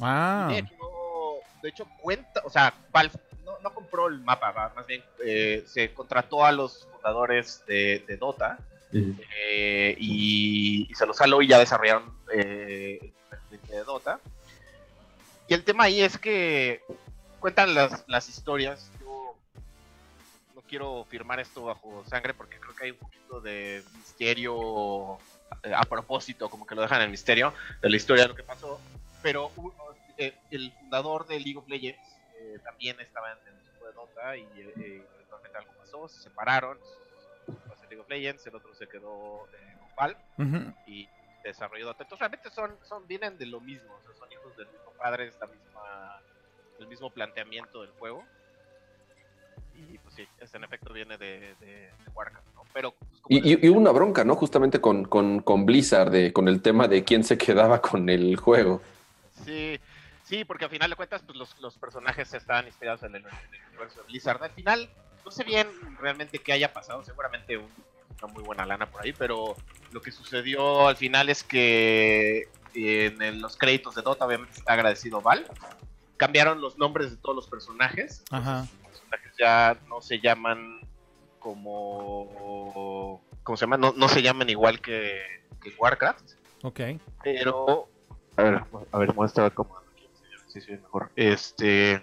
Ah, 0.00 0.48
De 0.50 0.58
hecho, 0.58 0.74
de 1.62 1.68
hecho, 1.68 1.86
cuenta, 2.00 2.42
o 2.44 2.50
sea, 2.50 2.74
Valve 2.92 3.14
no, 3.44 3.58
no 3.60 3.72
compró 3.72 4.08
el 4.08 4.20
mapa, 4.20 4.50
va, 4.52 4.72
más 4.74 4.86
bien 4.86 5.02
eh, 5.24 5.64
se 5.66 5.92
contrató 5.94 6.44
a 6.44 6.52
los 6.52 6.86
fundadores 6.92 7.64
de, 7.66 8.04
de 8.06 8.16
Dota 8.16 8.58
eh, 8.92 9.96
y, 9.98 10.86
y 10.90 10.94
se 10.94 11.06
los 11.06 11.16
jaló 11.18 11.40
y 11.40 11.48
ya 11.48 11.58
desarrollaron 11.58 12.14
eh, 12.34 13.12
el 13.50 13.68
de 13.68 13.84
Dota. 13.84 14.20
Y 15.48 15.54
el 15.54 15.64
tema 15.64 15.84
ahí 15.84 16.02
es 16.02 16.18
que 16.18 16.82
cuentan 17.40 17.74
las, 17.74 18.04
las 18.08 18.28
historias. 18.28 18.90
Yo 19.00 19.36
no 20.54 20.62
quiero 20.62 21.04
firmar 21.10 21.40
esto 21.40 21.64
bajo 21.64 22.04
sangre 22.06 22.34
porque 22.34 22.58
creo 22.58 22.74
que 22.74 22.84
hay 22.84 22.90
un 22.92 22.98
poquito 22.98 23.40
de 23.40 23.84
misterio 23.96 25.18
eh, 25.62 25.72
a 25.74 25.82
propósito, 25.82 26.48
como 26.48 26.66
que 26.66 26.74
lo 26.74 26.82
dejan 26.82 27.02
en 27.02 27.10
misterio 27.10 27.52
de 27.82 27.90
la 27.90 27.96
historia 27.96 28.24
de 28.24 28.28
lo 28.28 28.34
que 28.36 28.44
pasó. 28.44 28.80
Pero 29.22 29.50
uno- 29.56 29.74
eh, 30.16 30.38
el 30.50 30.72
fundador 30.78 31.26
de 31.26 31.38
League 31.40 31.58
of 31.58 31.68
Legends 31.68 32.20
eh, 32.38 32.58
también 32.64 32.98
estaba 33.00 33.32
en 33.32 33.38
el 33.54 33.60
equipo 33.60 33.86
de 33.86 33.92
Dota 33.92 34.36
y 34.36 34.42
eh, 34.60 34.72
eh, 34.76 35.08
eventualmente 35.14 35.58
algo 35.58 35.72
pasó, 35.78 36.08
se 36.08 36.20
separaron. 36.22 36.78
pasó 37.68 37.82
League 37.88 38.00
of 38.00 38.08
Legends, 38.08 38.46
el 38.46 38.54
otro 38.54 38.74
se 38.74 38.86
quedó 38.88 39.48
con 39.80 39.94
Valve 39.96 40.18
ujú. 40.38 40.74
y 40.86 41.08
desarrolló 41.42 41.86
Dota. 41.86 42.04
Entonces 42.04 42.20
realmente 42.20 42.50
son, 42.50 42.78
son, 42.84 43.06
vienen 43.06 43.36
de 43.38 43.46
lo 43.46 43.60
mismo, 43.60 43.94
o 43.94 44.02
sea, 44.04 44.14
son 44.14 44.30
hijos 44.32 44.56
del 44.56 44.68
mismo 44.70 44.91
padre, 45.02 45.28
es 45.28 45.34
la 45.40 45.46
misma, 45.46 46.22
el 46.78 46.86
mismo 46.86 47.10
planteamiento 47.10 47.82
del 47.82 47.90
juego. 47.92 48.24
Y 49.74 49.98
pues 49.98 50.14
sí, 50.14 50.28
este 50.38 50.56
en 50.58 50.64
efecto 50.64 50.92
viene 50.92 51.16
de, 51.18 51.54
de, 51.60 51.66
de 51.66 52.10
Warcraft, 52.14 52.46
¿no? 52.54 52.62
Pero 52.72 52.92
pues, 52.92 53.10
Y, 53.28 53.66
y- 53.66 53.68
una 53.68 53.90
bronca, 53.90 54.22
¿no? 54.24 54.36
Justamente 54.36 54.80
con, 54.80 55.04
con, 55.06 55.40
con 55.40 55.64
Blizzard, 55.66 56.10
de, 56.10 56.32
con 56.32 56.46
el 56.48 56.60
tema 56.62 56.88
de 56.88 57.04
quién 57.04 57.24
se 57.24 57.38
quedaba 57.38 57.80
con 57.80 58.08
el 58.08 58.36
juego. 58.36 58.80
Sí, 59.44 59.80
sí, 60.24 60.44
porque 60.44 60.66
al 60.66 60.70
final 60.70 60.90
de 60.90 60.96
cuentas, 60.96 61.22
pues 61.22 61.36
los, 61.36 61.58
los 61.60 61.78
personajes 61.78 62.32
estaban 62.34 62.66
inspirados 62.66 63.02
en 63.02 63.14
el, 63.16 63.22
en 63.26 63.54
el 63.54 63.68
universo 63.70 64.00
de 64.00 64.06
Blizzard. 64.06 64.42
Al 64.42 64.50
final, 64.50 64.90
no 65.24 65.30
sé 65.30 65.42
bien 65.44 65.68
realmente 66.00 66.38
qué 66.38 66.52
haya 66.52 66.72
pasado, 66.72 67.02
seguramente 67.04 67.56
un- 67.56 67.72
una 68.22 68.32
muy 68.32 68.42
buena 68.44 68.66
lana 68.66 68.90
por 68.90 69.02
ahí, 69.02 69.12
pero 69.14 69.56
lo 69.90 70.00
que 70.02 70.12
sucedió 70.12 70.86
al 70.86 70.96
final 70.96 71.28
es 71.30 71.42
que 71.42 72.48
en 72.74 73.20
el- 73.22 73.40
los 73.40 73.56
créditos 73.56 73.94
de 73.94 74.02
Dota, 74.02 74.26
obviamente 74.26 74.58
está 74.58 74.72
agradecido 74.74 75.20
Val. 75.20 75.46
Cambiaron 76.16 76.60
los 76.60 76.78
nombres 76.78 77.10
de 77.10 77.16
todos 77.16 77.34
los 77.34 77.48
personajes. 77.48 78.22
Ajá. 78.30 78.60
Los 78.60 79.00
personajes 79.00 79.32
ya 79.38 79.76
no 79.88 80.00
se 80.00 80.20
llaman 80.20 80.80
como. 81.82 83.20
¿Cómo 83.42 83.56
se 83.56 83.64
llaman? 83.64 83.80
No, 83.80 83.92
no 83.96 84.08
se 84.08 84.22
llaman 84.22 84.48
igual 84.50 84.80
que, 84.80 85.20
que 85.62 85.70
Warcraft. 85.78 86.32
Ok. 86.62 86.80
Pero. 87.22 87.88
A 88.36 88.42
ver, 88.42 88.62
a 88.92 88.98
ver, 88.98 89.14
muestra 89.14 89.50
cómo. 89.50 89.76
Sí, 90.48 90.60
sí, 90.60 90.72
mejor. 90.72 91.10
Este. 91.16 92.02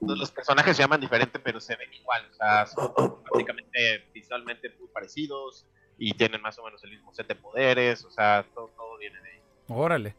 Los 0.00 0.30
personajes 0.30 0.76
se 0.76 0.82
llaman 0.82 1.00
diferente, 1.00 1.38
pero 1.38 1.58
se 1.60 1.74
ven 1.76 1.92
igual. 1.94 2.28
O 2.30 2.34
sea, 2.34 2.66
son 2.66 2.92
básicamente 3.32 4.06
visualmente 4.12 4.68
muy 4.78 4.88
parecidos 4.88 5.66
y 5.98 6.12
tienen 6.12 6.42
más 6.42 6.58
o 6.58 6.64
menos 6.64 6.84
el 6.84 6.90
mismo 6.90 7.12
set 7.14 7.26
de 7.26 7.34
poderes. 7.34 8.04
O 8.04 8.10
sea, 8.10 8.44
todo, 8.54 8.68
todo 8.76 8.98
viene 8.98 9.18
de. 9.22 9.35
Órale. 9.68 10.14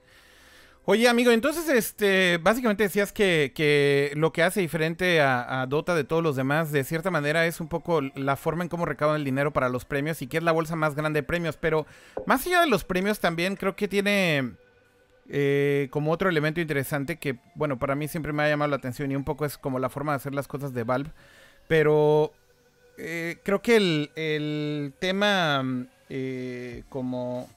Oye, 0.90 1.10
amigo, 1.10 1.32
entonces, 1.32 1.68
este, 1.68 2.38
básicamente 2.38 2.84
decías 2.84 3.12
que, 3.12 3.52
que 3.54 4.14
lo 4.16 4.32
que 4.32 4.42
hace 4.42 4.62
diferente 4.62 5.20
a, 5.20 5.66
Dota 5.68 5.94
de 5.94 6.06
todos 6.06 6.24
los 6.24 6.38
demás, 6.38 6.72
de 6.72 6.86
cierta 6.86 7.12
manera, 7.12 7.46
es 7.46 7.60
un 7.60 7.68
poco 7.68 8.00
la 8.16 8.38
forma 8.38 8.64
en 8.64 8.70
cómo 8.70 8.86
recaudan 8.86 9.18
el 9.18 9.26
dinero 9.26 9.52
para 9.52 9.68
los 9.68 9.84
premios 9.84 10.22
y 10.22 10.28
que 10.28 10.38
es 10.38 10.44
la 10.44 10.54
bolsa 10.54 10.78
más 10.78 10.96
grande 10.96 11.20
de 11.20 11.24
premios. 11.28 11.58
Pero 11.58 11.86
más 12.26 12.48
allá 12.48 12.62
de 12.62 12.68
los 12.68 12.86
premios, 12.86 13.20
también 13.20 13.58
creo 13.58 13.76
que 13.76 13.90
tiene 13.90 14.54
eh, 15.28 15.90
como 15.92 16.14
otro 16.14 16.30
elemento 16.30 16.62
interesante 16.62 17.18
que, 17.18 17.38
bueno, 17.56 17.78
para 17.78 17.96
mí 17.96 18.08
siempre 18.08 18.32
me 18.32 18.44
ha 18.44 18.50
llamado 18.50 18.72
la 18.72 18.78
atención 18.78 19.12
y 19.12 19.18
un 19.18 19.26
poco 19.26 19.44
es 19.44 19.58
como 19.58 19.80
la 19.80 19.90
forma 19.90 20.14
de 20.14 20.18
hacer 20.18 20.34
las 20.34 20.48
cosas 20.48 20.74
de 20.74 20.86
Valve. 20.86 21.12
Pero 21.68 22.32
eh, 22.98 23.40
creo 23.44 23.62
que 23.62 23.76
el, 23.76 24.12
el 24.16 24.94
tema 25.00 25.66
eh, 26.10 26.84
como... 26.88 27.50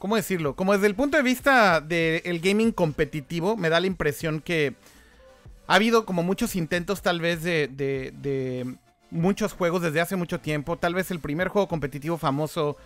¿Cómo 0.00 0.16
decirlo? 0.16 0.56
Como 0.56 0.72
desde 0.72 0.86
el 0.88 0.94
punto 0.96 1.16
de 1.18 1.22
vista 1.22 1.80
del 1.80 2.40
gaming 2.40 2.72
competitivo, 2.72 3.56
me 3.56 3.68
da 3.68 3.78
la 3.80 3.86
impresión 3.86 4.40
que 4.40 4.74
ha 5.66 5.74
habido 5.74 6.04
como 6.06 6.22
muchos 6.22 6.56
intentos 6.56 7.02
tal 7.02 7.20
vez 7.20 7.42
de, 7.44 7.68
de- 7.68 8.12
de 8.20 8.74
muchos 9.10 9.52
juegos 9.52 9.82
desde 9.82 10.00
hace 10.00 10.16
mucho 10.16 10.40
tiempo. 10.40 10.76
Tal 10.78 10.94
vez 10.94 11.10
el 11.10 11.20
primer 11.20 11.48
juego 11.48 11.68
competitivo 11.68 12.16
famoso 12.16 12.76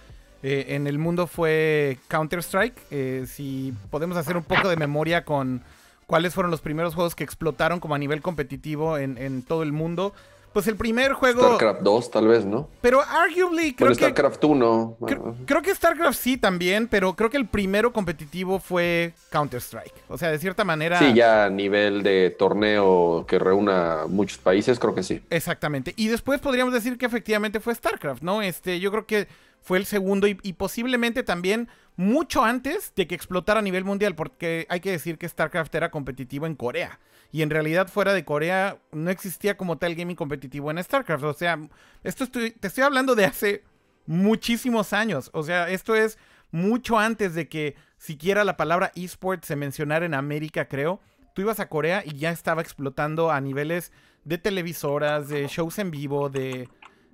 eh, 0.42 0.66
en 0.70 0.86
el 0.88 0.98
mundo 0.98 1.26
fue 1.28 1.98
Counter-Strike. 2.08 2.82
Eh, 2.90 3.26
si 3.28 3.72
podemos 3.90 4.16
hacer 4.16 4.36
un 4.36 4.42
poco 4.42 4.68
de 4.68 4.76
memoria 4.76 5.24
con 5.24 5.62
cuáles 6.06 6.34
fueron 6.34 6.50
los 6.50 6.60
primeros 6.62 6.94
juegos 6.96 7.14
que 7.14 7.22
explotaron 7.24 7.78
como 7.78 7.94
a 7.94 7.98
nivel 7.98 8.22
competitivo 8.22 8.98
en, 8.98 9.18
en 9.18 9.42
todo 9.42 9.62
el 9.62 9.70
mundo. 9.72 10.14
Pues 10.54 10.68
el 10.68 10.76
primer 10.76 11.12
juego... 11.14 11.42
StarCraft 11.42 11.82
2, 11.82 12.10
tal 12.12 12.28
vez, 12.28 12.44
¿no? 12.46 12.68
Pero 12.80 13.02
arguably 13.02 13.74
creo 13.74 13.88
Bueno, 13.88 13.96
que... 13.96 14.04
StarCraft 14.04 14.44
1. 14.44 14.96
Creo, 15.04 15.34
creo 15.44 15.62
que 15.62 15.74
StarCraft 15.74 16.18
sí 16.18 16.36
también, 16.36 16.86
pero 16.88 17.14
creo 17.14 17.28
que 17.28 17.36
el 17.36 17.46
primero 17.48 17.92
competitivo 17.92 18.60
fue 18.60 19.12
Counter-Strike. 19.30 20.04
O 20.08 20.16
sea, 20.16 20.30
de 20.30 20.38
cierta 20.38 20.64
manera. 20.64 21.00
Sí, 21.00 21.12
ya 21.12 21.46
a 21.46 21.50
nivel 21.50 22.04
de 22.04 22.30
torneo 22.38 23.26
que 23.26 23.40
reúna 23.40 24.04
muchos 24.08 24.38
países, 24.38 24.78
creo 24.78 24.94
que 24.94 25.02
sí. 25.02 25.20
Exactamente. 25.28 25.92
Y 25.96 26.06
después 26.06 26.40
podríamos 26.40 26.72
decir 26.72 26.96
que 26.98 27.06
efectivamente 27.06 27.58
fue 27.58 27.74
StarCraft, 27.74 28.22
¿no? 28.22 28.40
Este, 28.40 28.78
yo 28.78 28.92
creo 28.92 29.06
que 29.06 29.26
fue 29.60 29.78
el 29.78 29.86
segundo 29.86 30.28
y, 30.28 30.38
y 30.42 30.52
posiblemente 30.52 31.24
también 31.24 31.68
mucho 31.96 32.44
antes 32.44 32.92
de 32.94 33.08
que 33.08 33.16
explotara 33.16 33.58
a 33.58 33.62
nivel 33.62 33.84
mundial, 33.84 34.14
porque 34.14 34.66
hay 34.68 34.78
que 34.78 34.92
decir 34.92 35.18
que 35.18 35.28
StarCraft 35.28 35.74
era 35.74 35.90
competitivo 35.90 36.46
en 36.46 36.54
Corea. 36.54 37.00
Y 37.34 37.42
en 37.42 37.50
realidad 37.50 37.88
fuera 37.88 38.12
de 38.12 38.24
Corea 38.24 38.78
no 38.92 39.10
existía 39.10 39.56
como 39.56 39.76
tal 39.76 39.96
gaming 39.96 40.14
competitivo 40.14 40.70
en 40.70 40.80
StarCraft. 40.80 41.24
O 41.24 41.34
sea, 41.34 41.58
esto 42.04 42.22
estoy, 42.22 42.52
te 42.52 42.68
estoy 42.68 42.84
hablando 42.84 43.16
de 43.16 43.24
hace 43.24 43.64
muchísimos 44.06 44.92
años. 44.92 45.30
O 45.32 45.42
sea, 45.42 45.68
esto 45.68 45.96
es 45.96 46.16
mucho 46.52 46.96
antes 46.96 47.34
de 47.34 47.48
que 47.48 47.74
siquiera 47.98 48.44
la 48.44 48.56
palabra 48.56 48.92
eSport 48.94 49.42
se 49.42 49.56
mencionara 49.56 50.06
en 50.06 50.14
América, 50.14 50.68
creo. 50.68 51.00
tú 51.34 51.42
ibas 51.42 51.58
a 51.58 51.68
Corea 51.68 52.04
y 52.06 52.18
ya 52.18 52.30
estaba 52.30 52.62
explotando 52.62 53.32
a 53.32 53.40
niveles 53.40 53.90
de 54.22 54.38
televisoras, 54.38 55.28
de 55.28 55.48
shows 55.48 55.80
en 55.80 55.90
vivo, 55.90 56.28
de, 56.28 56.68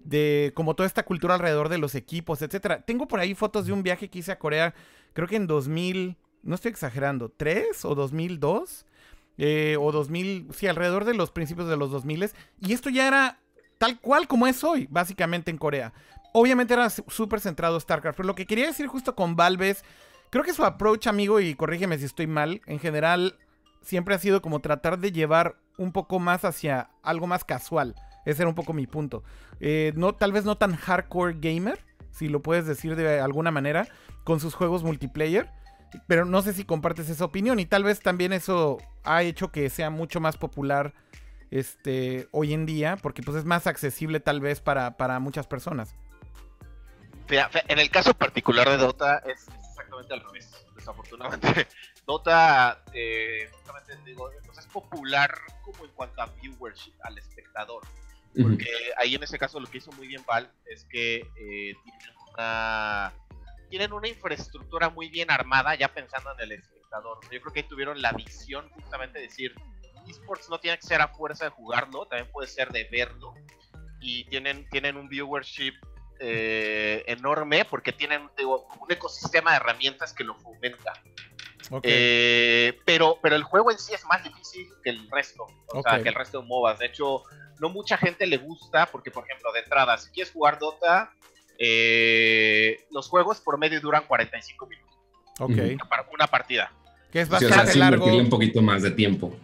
de 0.04 0.52
como 0.54 0.76
toda 0.76 0.86
esta 0.86 1.06
cultura 1.06 1.32
alrededor 1.32 1.70
de 1.70 1.78
los 1.78 1.94
equipos, 1.94 2.42
etcétera. 2.42 2.82
Tengo 2.82 3.08
por 3.08 3.20
ahí 3.20 3.34
fotos 3.34 3.64
de 3.64 3.72
un 3.72 3.82
viaje 3.82 4.10
que 4.10 4.18
hice 4.18 4.32
a 4.32 4.38
Corea, 4.38 4.74
creo 5.14 5.26
que 5.26 5.36
en 5.36 5.46
2000, 5.46 6.18
no 6.42 6.54
estoy 6.54 6.72
exagerando, 6.72 7.34
¿3 7.34 7.86
o 7.86 7.94
2002? 7.94 8.84
Eh, 9.42 9.78
o 9.80 9.90
2000, 9.90 10.48
sí, 10.52 10.66
alrededor 10.66 11.06
de 11.06 11.14
los 11.14 11.30
principios 11.30 11.66
de 11.66 11.78
los 11.78 11.90
2000. 11.90 12.30
Y 12.60 12.74
esto 12.74 12.90
ya 12.90 13.08
era 13.08 13.38
tal 13.78 13.98
cual 13.98 14.28
como 14.28 14.46
es 14.46 14.62
hoy, 14.62 14.86
básicamente 14.90 15.50
en 15.50 15.56
Corea. 15.56 15.94
Obviamente 16.34 16.74
era 16.74 16.90
súper 16.90 17.40
centrado 17.40 17.80
StarCraft, 17.80 18.18
pero 18.18 18.26
lo 18.26 18.34
que 18.34 18.44
quería 18.44 18.66
decir 18.66 18.86
justo 18.86 19.14
con 19.16 19.36
Valve 19.36 19.70
es, 19.70 19.84
creo 20.28 20.44
que 20.44 20.52
su 20.52 20.62
approach, 20.62 21.06
amigo, 21.06 21.40
y 21.40 21.54
corrígeme 21.54 21.96
si 21.96 22.04
estoy 22.04 22.26
mal, 22.26 22.60
en 22.66 22.78
general 22.78 23.38
siempre 23.80 24.14
ha 24.14 24.18
sido 24.18 24.42
como 24.42 24.60
tratar 24.60 24.98
de 24.98 25.10
llevar 25.10 25.56
un 25.78 25.92
poco 25.92 26.18
más 26.18 26.44
hacia 26.44 26.90
algo 27.02 27.26
más 27.26 27.42
casual. 27.42 27.94
Ese 28.26 28.42
era 28.42 28.48
un 28.50 28.54
poco 28.54 28.74
mi 28.74 28.86
punto. 28.86 29.24
Eh, 29.58 29.94
no, 29.96 30.14
tal 30.14 30.32
vez 30.32 30.44
no 30.44 30.58
tan 30.58 30.76
hardcore 30.76 31.38
gamer, 31.40 31.78
si 32.10 32.28
lo 32.28 32.42
puedes 32.42 32.66
decir 32.66 32.94
de 32.94 33.20
alguna 33.20 33.50
manera, 33.50 33.88
con 34.24 34.38
sus 34.38 34.54
juegos 34.54 34.84
multiplayer. 34.84 35.50
Pero 36.06 36.24
no 36.24 36.42
sé 36.42 36.52
si 36.52 36.64
compartes 36.64 37.08
esa 37.08 37.24
opinión 37.24 37.58
y 37.60 37.66
tal 37.66 37.84
vez 37.84 38.00
también 38.00 38.32
eso 38.32 38.78
ha 39.04 39.22
hecho 39.22 39.50
que 39.50 39.68
sea 39.70 39.90
mucho 39.90 40.20
más 40.20 40.36
popular 40.36 40.94
este, 41.50 42.28
hoy 42.30 42.52
en 42.52 42.66
día, 42.66 42.96
porque 42.96 43.22
pues 43.22 43.36
es 43.36 43.44
más 43.44 43.66
accesible 43.66 44.20
tal 44.20 44.40
vez 44.40 44.60
para, 44.60 44.96
para 44.96 45.18
muchas 45.18 45.46
personas. 45.46 45.94
En 47.68 47.78
el 47.78 47.90
caso 47.90 48.12
particular 48.12 48.68
de 48.68 48.76
Dota 48.76 49.18
es 49.18 49.46
exactamente 49.70 50.14
al 50.14 50.20
revés, 50.20 50.50
desafortunadamente. 50.74 51.68
Dota, 52.06 52.82
eh, 52.92 53.48
justamente 53.52 53.96
digo, 54.04 54.30
pues 54.44 54.58
es 54.58 54.66
popular 54.66 55.32
como 55.62 55.84
en 55.84 55.90
cuanto 55.92 56.22
a 56.22 56.26
viewership, 56.26 56.94
al 57.02 57.18
espectador. 57.18 57.82
Porque 58.40 58.68
ahí 58.96 59.14
en 59.14 59.22
ese 59.22 59.38
caso 59.38 59.58
lo 59.58 59.66
que 59.66 59.78
hizo 59.78 59.90
muy 59.92 60.06
bien 60.06 60.22
Val 60.26 60.50
es 60.66 60.84
que 60.84 61.16
eh, 61.16 61.74
tienen, 61.84 62.16
una, 62.32 63.12
tienen 63.70 63.92
una 63.92 64.08
infraestructura 64.08 64.90
muy 64.90 65.08
bien 65.08 65.30
armada, 65.30 65.74
ya 65.76 65.88
pensando 65.88 66.32
en 66.34 66.40
el 66.40 66.52
espectador. 66.52 67.18
Yo 67.30 67.40
creo 67.40 67.52
que 67.52 67.60
ahí 67.60 67.68
tuvieron 67.68 68.02
la 68.02 68.12
visión 68.12 68.68
justamente 68.70 69.20
de 69.20 69.26
decir, 69.26 69.54
esports 70.08 70.50
no 70.50 70.58
tiene 70.58 70.76
que 70.78 70.86
ser 70.86 71.00
a 71.00 71.08
fuerza 71.08 71.44
de 71.46 71.50
jugarlo, 71.52 72.06
también 72.06 72.30
puede 72.30 72.48
ser 72.48 72.70
de 72.70 72.84
verlo. 72.90 73.32
Y 74.00 74.24
tienen, 74.24 74.68
tienen 74.70 74.96
un 74.96 75.08
viewership 75.08 75.74
eh, 76.18 77.04
enorme 77.06 77.64
porque 77.64 77.92
tienen 77.92 78.28
un 78.44 78.90
ecosistema 78.90 79.52
de 79.52 79.56
herramientas 79.58 80.12
que 80.12 80.24
lo 80.24 80.34
fomenta. 80.34 80.92
Eh, 81.82 82.78
pero, 82.84 83.18
pero 83.22 83.36
el 83.36 83.44
juego 83.44 83.70
en 83.70 83.78
sí 83.78 83.94
es 83.94 84.04
más 84.06 84.24
difícil 84.24 84.68
que 84.82 84.90
el 84.90 85.08
resto, 85.10 85.46
o 85.68 85.82
sea, 85.82 86.02
que 86.02 86.08
el 86.08 86.14
resto 86.14 86.40
de 86.40 86.48
MOBAs. 86.48 86.80
De 86.80 86.86
hecho, 86.86 87.22
no 87.60 87.68
mucha 87.68 87.96
gente 87.96 88.26
le 88.26 88.38
gusta 88.38 88.86
porque, 88.86 89.10
por 89.10 89.24
ejemplo, 89.24 89.52
de 89.52 89.60
entrada, 89.60 89.96
si 89.98 90.10
quieres 90.10 90.32
jugar 90.32 90.58
Dota, 90.58 91.12
eh, 91.62 92.86
los 92.90 93.06
juegos 93.08 93.38
por 93.40 93.58
medio 93.58 93.80
duran 93.82 94.04
45 94.08 94.66
minutos. 94.66 94.98
Ok. 95.38 95.50
Una, 96.12 96.26
partida. 96.26 96.72
Que 97.12 97.20
es 97.20 97.28
bastante 97.28 97.76
largo. 97.76 98.06
un 98.06 98.30
poquito 98.30 98.62
más 98.62 98.82
de 98.82 98.90
tiempo. 98.90 99.36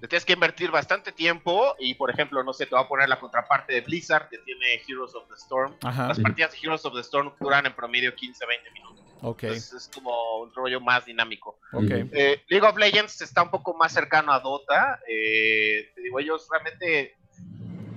Te 0.00 0.08
tienes 0.08 0.24
que 0.24 0.32
invertir 0.32 0.70
bastante 0.70 1.12
tiempo 1.12 1.76
y, 1.78 1.94
por 1.94 2.10
ejemplo, 2.10 2.42
no 2.42 2.52
sé, 2.52 2.66
te 2.66 2.74
va 2.74 2.80
a 2.80 2.88
poner 2.88 3.08
la 3.08 3.20
contraparte 3.20 3.74
de 3.74 3.82
Blizzard 3.82 4.28
que 4.28 4.38
tiene 4.38 4.82
Heroes 4.88 5.14
of 5.14 5.28
the 5.28 5.34
Storm. 5.36 5.74
Las 5.82 6.18
partidas 6.18 6.52
de 6.52 6.58
Heroes 6.58 6.84
of 6.86 6.94
the 6.94 7.00
Storm 7.00 7.32
duran 7.38 7.66
en 7.66 7.74
promedio 7.74 8.12
15-20 8.16 8.72
minutos. 8.72 9.04
Ok. 9.22 9.42
es 9.44 9.90
como 9.94 10.40
un 10.40 10.52
rollo 10.54 10.80
más 10.80 11.04
dinámico. 11.04 11.60
Okay. 11.72 12.08
Eh, 12.12 12.42
League 12.48 12.66
of 12.66 12.76
Legends 12.78 13.20
está 13.20 13.42
un 13.42 13.50
poco 13.50 13.74
más 13.74 13.92
cercano 13.92 14.32
a 14.32 14.40
Dota. 14.40 14.98
Eh, 15.06 15.92
te 15.94 16.00
digo, 16.00 16.18
ellos 16.18 16.48
realmente. 16.50 17.16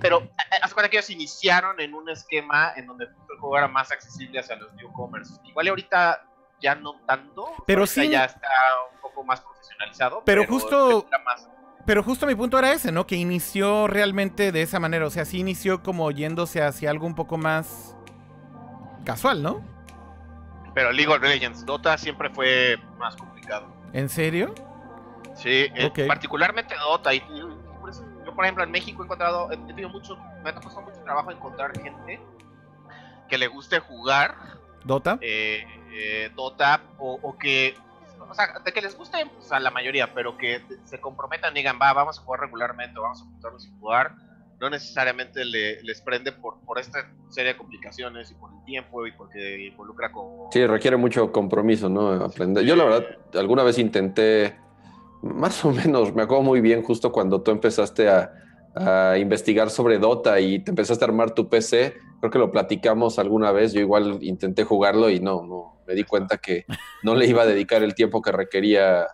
Pero 0.04 0.18
eh, 0.18 0.58
haz 0.60 0.74
cuenta 0.74 0.90
que 0.90 0.98
ellos 0.98 1.08
iniciaron 1.08 1.80
en 1.80 1.94
un 1.94 2.10
esquema 2.10 2.74
en 2.76 2.86
donde 2.86 3.06
el 3.06 3.38
juego 3.40 3.56
era 3.56 3.68
más 3.68 3.90
accesible 3.90 4.38
hacia 4.38 4.54
los 4.56 4.70
newcomers. 4.74 5.40
Igual 5.44 5.68
ahorita 5.68 6.26
ya 6.60 6.74
no 6.74 7.00
tanto. 7.06 7.54
Pero 7.66 7.86
sí. 7.86 8.10
Ya 8.10 8.26
está 8.26 8.46
un 8.94 9.00
poco 9.00 9.24
más 9.24 9.40
profesionalizado. 9.40 10.22
Pero, 10.26 10.46
justo. 10.46 11.06
Pero 11.86 12.02
justo 12.02 12.26
mi 12.26 12.34
punto 12.34 12.58
era 12.58 12.72
ese, 12.72 12.92
¿no? 12.92 13.06
Que 13.06 13.16
inició 13.16 13.86
realmente 13.86 14.52
de 14.52 14.60
esa 14.60 14.78
manera. 14.78 15.06
O 15.06 15.10
sea, 15.10 15.24
sí 15.24 15.38
inició 15.38 15.82
como 15.82 16.10
yéndose 16.10 16.62
hacia 16.62 16.90
algo 16.90 17.06
un 17.06 17.14
poco 17.14 17.38
más 17.38 17.96
casual, 19.06 19.42
¿no? 19.42 19.64
Pero 20.74 20.92
League 20.92 21.10
of 21.10 21.22
Legends, 21.22 21.64
Dota 21.64 21.96
siempre 21.96 22.28
fue 22.28 22.76
más 22.98 23.16
complicado. 23.16 23.74
¿En 23.94 24.10
serio? 24.10 24.54
Sí, 25.34 25.66
eh, 25.74 25.90
particularmente 26.06 26.74
Dota. 26.76 27.14
Y, 27.14 27.22
yo, 28.24 28.34
por 28.34 28.44
ejemplo, 28.44 28.64
en 28.64 28.70
México 28.70 29.02
he 29.02 29.04
encontrado, 29.04 29.50
he 29.52 29.56
tenido 29.56 29.88
mucho, 29.88 30.16
me 30.42 30.50
ha 30.50 30.54
costado 30.54 30.82
mucho 30.82 31.00
trabajo 31.02 31.30
encontrar 31.30 31.78
gente 31.78 32.20
que 33.28 33.38
le 33.38 33.46
guste 33.46 33.78
jugar. 33.80 34.36
¿Dota? 34.84 35.18
Eh, 35.20 35.64
eh, 35.92 36.30
Dota, 36.34 36.82
o 36.98 37.36
que 37.38 37.74
o 38.30 38.34
sea, 38.34 38.58
de 38.64 38.72
que 38.72 38.80
les 38.80 38.96
guste 38.96 39.18
pues, 39.34 39.52
a 39.52 39.60
la 39.60 39.70
mayoría, 39.70 40.12
pero 40.12 40.36
que 40.36 40.62
se 40.84 41.00
comprometan 41.00 41.52
y 41.54 41.60
digan, 41.60 41.78
va, 41.80 41.92
vamos 41.92 42.18
a 42.18 42.22
jugar 42.22 42.40
regularmente, 42.40 42.98
vamos 42.98 43.22
a 43.22 43.24
juntarnos 43.24 43.66
y 43.66 43.70
jugar, 43.78 44.14
no 44.60 44.70
necesariamente 44.70 45.44
les 45.44 46.00
prende 46.00 46.32
por, 46.32 46.60
por 46.60 46.78
esta 46.78 47.10
serie 47.28 47.52
de 47.52 47.58
complicaciones 47.58 48.30
y 48.30 48.34
por 48.34 48.50
el 48.52 48.64
tiempo 48.64 49.06
y 49.06 49.12
porque 49.12 49.66
involucra 49.66 50.10
con... 50.12 50.50
Sí, 50.52 50.66
requiere 50.66 50.96
mucho 50.96 51.32
compromiso, 51.32 51.88
¿no? 51.88 52.12
Aprender. 52.24 52.64
Yo 52.64 52.76
la 52.76 52.84
verdad, 52.84 53.04
alguna 53.34 53.62
vez 53.62 53.78
intenté, 53.78 54.56
más 55.22 55.64
o 55.64 55.72
menos, 55.72 56.14
me 56.14 56.22
acuerdo 56.22 56.42
muy 56.42 56.60
bien 56.60 56.82
justo 56.82 57.12
cuando 57.12 57.42
tú 57.42 57.50
empezaste 57.50 58.08
a, 58.08 58.32
investigar 59.16 59.70
sobre 59.70 60.00
Dota 60.00 60.40
y 60.40 60.58
te 60.58 60.72
empezaste 60.72 61.04
a 61.04 61.06
armar 61.06 61.32
tu 61.32 61.48
PC, 61.48 61.94
creo 62.18 62.32
que 62.32 62.40
lo 62.40 62.50
platicamos 62.50 63.20
alguna 63.20 63.52
vez, 63.52 63.72
yo 63.72 63.80
igual 63.80 64.18
intenté 64.20 64.64
jugarlo 64.64 65.10
y 65.10 65.20
no, 65.20 65.46
no, 65.46 65.80
me 65.86 65.94
di 65.94 66.02
cuenta 66.02 66.38
que 66.38 66.64
no 67.04 67.14
le 67.14 67.28
iba 67.28 67.42
a 67.42 67.46
dedicar 67.46 67.84
el 67.84 67.94
tiempo 67.94 68.20
que 68.20 68.32
requería 68.32 69.06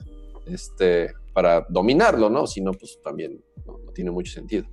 este, 0.47 1.13
para 1.35 1.67
dominarlo, 1.69 2.31
¿no? 2.31 2.47
Si 2.47 2.63
no, 2.63 2.73
pues 2.73 3.01
también 3.03 3.45
no, 3.67 3.79
tiene 3.93 4.11
mucho 4.11 4.33
sentido. 4.33 4.65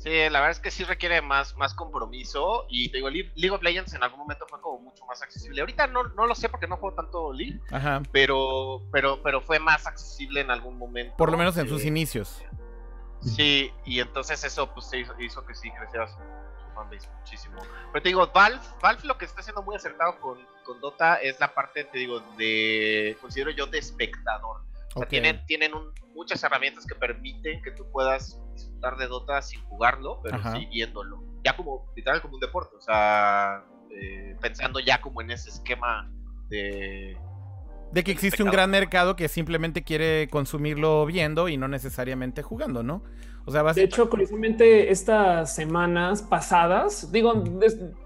Sí, 0.00 0.08
la 0.08 0.40
verdad 0.40 0.52
es 0.52 0.60
que 0.60 0.70
sí 0.70 0.82
requiere 0.84 1.20
más, 1.20 1.54
más 1.58 1.74
compromiso 1.74 2.64
y 2.70 2.88
te 2.88 2.96
digo, 2.96 3.10
League 3.10 3.50
of 3.50 3.62
Legends 3.62 3.92
en 3.92 4.02
algún 4.02 4.20
momento 4.20 4.46
fue 4.48 4.58
como 4.62 4.78
mucho 4.78 5.04
más 5.04 5.20
accesible. 5.20 5.60
Ahorita 5.60 5.86
no, 5.88 6.04
no 6.04 6.24
lo 6.26 6.34
sé 6.34 6.48
porque 6.48 6.66
no 6.66 6.78
juego 6.78 6.96
tanto 6.96 7.34
League, 7.34 7.60
Pero, 8.10 8.80
pero, 8.90 9.22
pero 9.22 9.42
fue 9.42 9.58
más 9.58 9.86
accesible 9.86 10.40
en 10.40 10.50
algún 10.50 10.78
momento. 10.78 11.14
Por 11.18 11.30
lo 11.30 11.36
menos 11.36 11.54
en 11.58 11.68
sus 11.68 11.84
inicios. 11.84 12.42
Sí, 13.20 13.70
y 13.84 14.00
entonces 14.00 14.42
eso 14.42 14.72
pues 14.72 14.90
hizo, 14.94 15.12
hizo 15.20 15.44
que 15.44 15.54
sí 15.54 15.70
creciera 15.70 16.08
su, 16.08 16.16
fanbase 16.74 17.06
muchísimo. 17.18 17.60
Pero 17.92 18.02
te 18.02 18.08
digo, 18.08 18.26
Valve, 18.34 18.60
Valve 18.80 19.02
lo 19.04 19.18
que 19.18 19.26
está 19.26 19.40
haciendo 19.40 19.62
muy 19.62 19.76
acertado 19.76 20.18
con, 20.18 20.38
con 20.64 20.80
Dota 20.80 21.16
es 21.16 21.38
la 21.40 21.52
parte, 21.52 21.84
te 21.84 21.98
digo, 21.98 22.20
de, 22.38 23.18
considero 23.20 23.50
yo, 23.50 23.66
de 23.66 23.76
espectador. 23.76 24.62
O 24.94 25.00
sea, 25.00 25.08
tienen, 25.08 25.44
tienen 25.46 25.72
muchas 26.14 26.42
herramientas 26.42 26.86
que 26.86 26.94
permiten 26.94 27.62
que 27.62 27.70
tú 27.72 27.90
puedas 27.92 28.40
disfrutar 28.54 28.96
de 28.96 29.06
Dota 29.06 29.40
sin 29.42 29.62
jugarlo, 29.64 30.20
pero 30.22 30.38
sí 30.52 30.66
viéndolo. 30.66 31.22
Ya 31.44 31.56
como, 31.56 31.92
literal, 31.96 32.20
como 32.20 32.34
un 32.34 32.40
deporte. 32.40 32.76
O 32.76 32.80
sea, 32.80 33.64
eh, 33.90 34.36
pensando 34.40 34.80
ya 34.80 35.00
como 35.00 35.20
en 35.20 35.30
ese 35.30 35.50
esquema 35.50 36.10
de, 36.48 37.16
de 37.92 38.04
que 38.04 38.12
existe 38.12 38.42
un 38.42 38.50
gran 38.50 38.70
mercado 38.70 39.16
que 39.16 39.28
simplemente 39.28 39.82
quiere 39.82 40.28
consumirlo 40.30 41.06
viendo 41.06 41.48
y 41.48 41.56
no 41.56 41.66
necesariamente 41.66 42.42
jugando, 42.42 42.82
¿no? 42.82 43.02
O 43.46 43.50
sea, 43.50 43.62
De 43.72 43.82
hecho, 43.82 44.08
curiosamente, 44.08 44.90
estas 44.90 45.54
semanas 45.54 46.22
pasadas, 46.22 47.10
digo, 47.10 47.42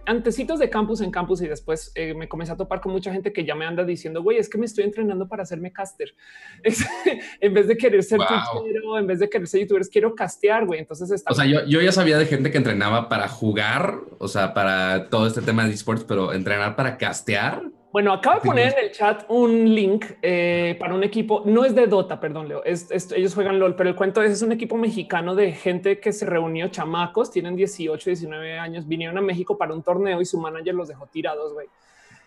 antecitos 0.07 0.59
de 0.59 0.71
campus 0.71 1.01
en 1.01 1.11
campus 1.11 1.43
y 1.43 1.49
después 1.49 1.93
eh, 1.95 2.15
me 2.15 2.29
comencé 2.29 2.53
a 2.53 2.57
topar 2.57 2.81
con 2.81 2.93
mucha 2.93 3.13
gente 3.13 3.33
que 3.33 3.45
ya 3.45 3.55
me 3.55 3.65
anda 3.65 3.85
diciendo, 3.85 4.23
güey, 4.23 4.39
es 4.39 4.49
que 4.49 4.59
me 4.59 4.67
estoy 4.67 4.85
entrenando 4.85 5.29
para 5.29 5.43
hacerme 5.43 5.73
caster. 5.73 6.15
en 7.41 7.55
vez 7.55 7.67
de 7.67 7.77
querer 7.77 8.03
ser 8.03 8.19
wow. 8.19 8.97
en 8.97 9.07
vez 9.07 9.19
de 9.19 9.29
querer 9.29 9.47
ser 9.47 9.63
youtuber, 9.63 9.83
quiero 9.89 10.15
castear, 10.15 10.67
güey. 10.67 10.81
Entonces 10.81 11.11
está... 11.11 11.33
O 11.33 11.35
sea, 11.35 11.47
yo, 11.47 11.65
yo 11.67 11.81
ya 11.81 11.93
sabía 11.93 12.17
de 12.17 12.27
gente 12.27 12.51
que 12.51 12.59
entrenaba 12.59 13.09
para 13.09 13.29
jugar, 13.29 13.99
o 14.19 14.29
sea, 14.29 14.55
para 14.55 15.09
todo 15.11 15.27
este 15.27 15.43
tema 15.43 15.67
de 15.67 15.75
esports, 15.75 16.05
pero 16.05 16.33
entrenar 16.33 16.77
para 16.77 16.97
castear. 16.97 17.63
Bueno, 17.95 18.13
acabo 18.13 18.41
de 18.41 18.47
poner 18.49 18.73
en 18.77 18.87
el 18.87 18.91
chat 18.91 19.25
un 19.29 19.73
link 19.73 20.05
eh, 20.21 20.77
para 20.81 20.97
un 20.97 21.05
equipo. 21.05 21.45
No 21.47 21.65
es 21.65 21.77
de 21.77 21.87
Dota, 21.87 22.19
perdón, 22.19 22.49
Leo. 22.49 22.61
ellos 22.65 23.35
juegan 23.37 23.61
LOL, 23.61 23.77
pero 23.77 23.89
el 23.89 23.95
cuento 23.95 24.21
es, 24.21 24.33
es 24.33 24.43
un 24.43 24.51
equipo 24.51 24.77
mexicano 24.77 25.37
de 25.37 25.53
gente 25.53 26.01
que 26.01 26.13
se 26.13 26.27
reunió, 26.27 26.67
chamacos, 26.67 27.31
tienen 27.31 27.55
18, 27.55 28.11
19 28.11 28.59
años, 28.59 28.89
vinieron 28.89 29.17
a 29.19 29.21
México 29.21 29.57
para 29.57 29.73
un 29.73 29.85
torneo 29.85 30.21
y 30.21 30.25
su 30.25 30.41
manager 30.41 30.75
los 30.75 30.89
dejó 30.89 31.07
tirados, 31.07 31.53
güey. 31.53 31.69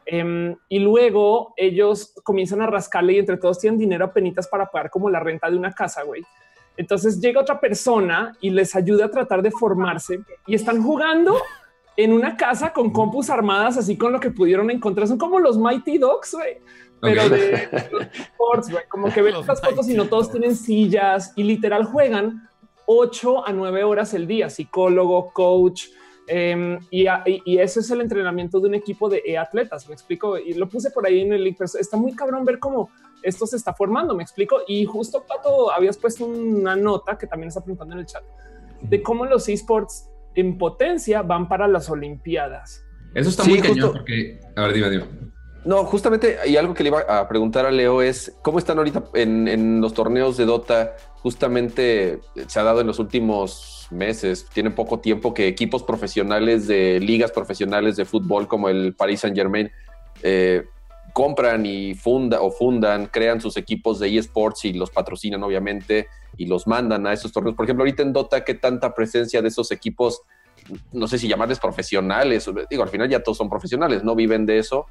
Em, 0.06 0.56
y 0.70 0.80
luego 0.80 1.54
ellos 1.58 2.14
comienzan 2.24 2.62
a 2.62 2.68
rascarle 2.68 3.12
y 3.12 3.20
entre 3.20 3.36
todos 3.36 3.60
tienen 3.60 3.78
dinero 3.78 4.06
a 4.06 4.14
penitas 4.14 4.48
para 4.48 4.68
pagar 4.68 4.90
como 4.90 5.10
la 5.10 5.20
renta 5.20 5.52
de 5.52 5.58
una 5.58 5.74
casa, 5.74 6.04
güey. 6.04 6.24
Entonces 6.78 7.20
llega 7.20 7.42
otra 7.42 7.60
persona 7.60 8.38
y 8.40 8.52
les 8.52 8.74
ayuda 8.74 9.08
a 9.08 9.12
tratar 9.12 9.42
de 9.42 9.52
formarse 9.52 10.22
y 10.46 10.56
están 10.56 10.82
jugando 10.82 11.36
en 11.98 12.14
una 12.14 12.38
casa 12.38 12.72
con 12.74 12.92
compus 12.92 13.30
armadas, 13.30 13.78
así 13.78 13.98
con 13.98 14.12
lo 14.14 14.20
que 14.20 14.32
pudieron 14.32 14.70
encontrar. 14.72 15.08
Son 15.08 15.18
como 15.18 15.40
los 15.40 15.58
Mighty 15.58 15.98
Dogs, 15.98 16.34
güey. 16.36 16.58
pero 17.02 17.24
Ok. 17.24 17.30
de 17.32 17.68
los 17.92 18.02
esports, 18.04 18.72
güey. 18.72 18.84
Como 18.88 19.12
que 19.12 19.22
ves 19.22 19.34
las 19.46 19.60
fotos 19.62 19.90
y 19.90 19.94
no 19.96 20.06
todos 20.06 20.32
tienen 20.32 20.56
sillas 20.56 21.34
y 21.36 21.44
literal 21.44 21.84
juegan 21.86 22.48
8 22.86 23.46
a 23.46 23.52
9 23.52 23.84
horas 23.84 24.14
el 24.14 24.28
día, 24.28 24.50
psicólogo, 24.50 25.32
coach. 25.34 25.86
em, 26.30 26.78
y, 26.92 27.08
a- 27.08 27.24
y- 27.26 27.42
y 27.46 27.58
ese 27.60 27.80
es 27.80 27.90
el 27.90 28.02
entrenamiento 28.02 28.60
de 28.60 28.68
un 28.68 28.76
equipo 28.76 29.08
de 29.10 29.38
atletas. 29.38 29.88
Me 29.88 29.94
explico 29.94 30.38
y 30.38 30.54
lo 30.56 30.68
puse 30.68 30.92
por 30.92 31.06
ahí 31.08 31.22
en 31.22 31.32
el 31.32 31.42
link, 31.44 31.56
pero 31.58 31.70
está 31.80 31.96
muy 31.96 32.14
cabrón 32.14 32.44
ver 32.44 32.60
cómo 32.60 32.90
esto 33.24 33.48
se 33.48 33.56
está 33.56 33.74
formando. 33.74 34.14
Me 34.14 34.24
explico. 34.24 34.58
Y 34.68 34.84
justo 34.86 35.24
Pato, 35.26 35.72
habías 35.72 35.98
puesto 35.98 36.26
una 36.26 36.76
nota 36.76 37.18
que 37.18 37.28
también 37.28 37.48
está 37.48 37.62
preguntando 37.62 37.94
en 37.94 38.00
el 38.02 38.06
chat 38.08 38.24
de 38.82 39.02
cómo 39.02 39.26
los 39.26 39.48
esports 39.48 40.10
en 40.38 40.58
potencia 40.58 41.22
van 41.24 41.50
para 41.50 41.68
las 41.68 41.90
Olimpiadas. 41.90 42.86
Eso 43.14 43.30
está 43.30 43.44
Sí, 43.44 43.50
muy 43.50 43.60
cañón 43.60 43.76
justo- 43.80 43.94
porque. 43.94 44.40
A 44.56 44.62
ver, 44.62 44.74
dime, 44.74 44.90
dime. 44.90 45.04
No, 45.66 45.84
justamente, 45.84 46.38
y 46.46 46.56
algo 46.56 46.74
que 46.74 46.84
le 46.84 46.90
iba 46.90 47.02
a 47.02 47.28
preguntar 47.28 47.66
a 47.66 47.72
Leo 47.72 48.02
es, 48.02 48.38
¿cómo 48.42 48.58
están 48.58 48.78
ahorita 48.78 49.04
en, 49.16 49.50
en 49.50 49.82
los 49.82 49.94
torneos 49.94 50.38
de 50.38 50.46
Dota? 50.46 50.96
Justamente 51.16 52.20
se 52.48 52.60
ha 52.60 52.64
dado 52.64 52.80
en 52.80 52.88
los 52.88 53.00
últimos 53.00 53.88
meses, 53.92 54.48
tiene 54.54 54.72
poco 54.72 55.00
tiempo 55.00 55.34
que 55.34 55.48
equipos 55.48 55.84
profesionales 55.84 56.68
de 56.68 57.00
ligas 57.02 57.32
profesionales 57.32 57.98
de 57.98 58.06
fútbol 58.06 58.48
como 58.48 58.70
el 58.70 58.94
Paris 58.96 59.22
Saint 59.22 59.36
Germain 59.36 59.70
eh, 60.24 60.64
compran 61.18 61.66
y 61.66 61.96
funda 61.96 62.42
o 62.42 62.52
fundan, 62.52 63.08
crean 63.08 63.42
sus 63.42 63.58
equipos 63.58 63.98
de 63.98 64.16
eSports 64.20 64.66
y 64.66 64.74
los 64.74 64.92
patrocinan 64.92 65.42
obviamente 65.42 66.06
y 66.38 66.46
los 66.46 66.68
mandan 66.68 67.08
a 67.08 67.14
esos 67.14 67.32
torneos. 67.32 67.56
Por 67.56 67.66
ejemplo, 67.66 67.82
ahorita 67.82 68.04
en 68.04 68.14
Dota, 68.14 68.44
¿qué 68.46 68.54
tanta 68.54 68.94
presencia 68.94 69.42
de 69.42 69.48
esos 69.48 69.72
equipos, 69.72 70.22
no 70.92 71.08
sé 71.08 71.18
si 71.18 71.28
llamarles 71.28 71.58
profesionales, 71.60 72.48
digo, 72.70 72.84
al 72.84 72.90
final 72.90 73.10
ya 73.10 73.24
todos 73.24 73.36
son 73.40 73.50
profesionales, 73.50 74.04
no 74.04 74.14
viven 74.14 74.46
de 74.46 74.60
eso, 74.60 74.86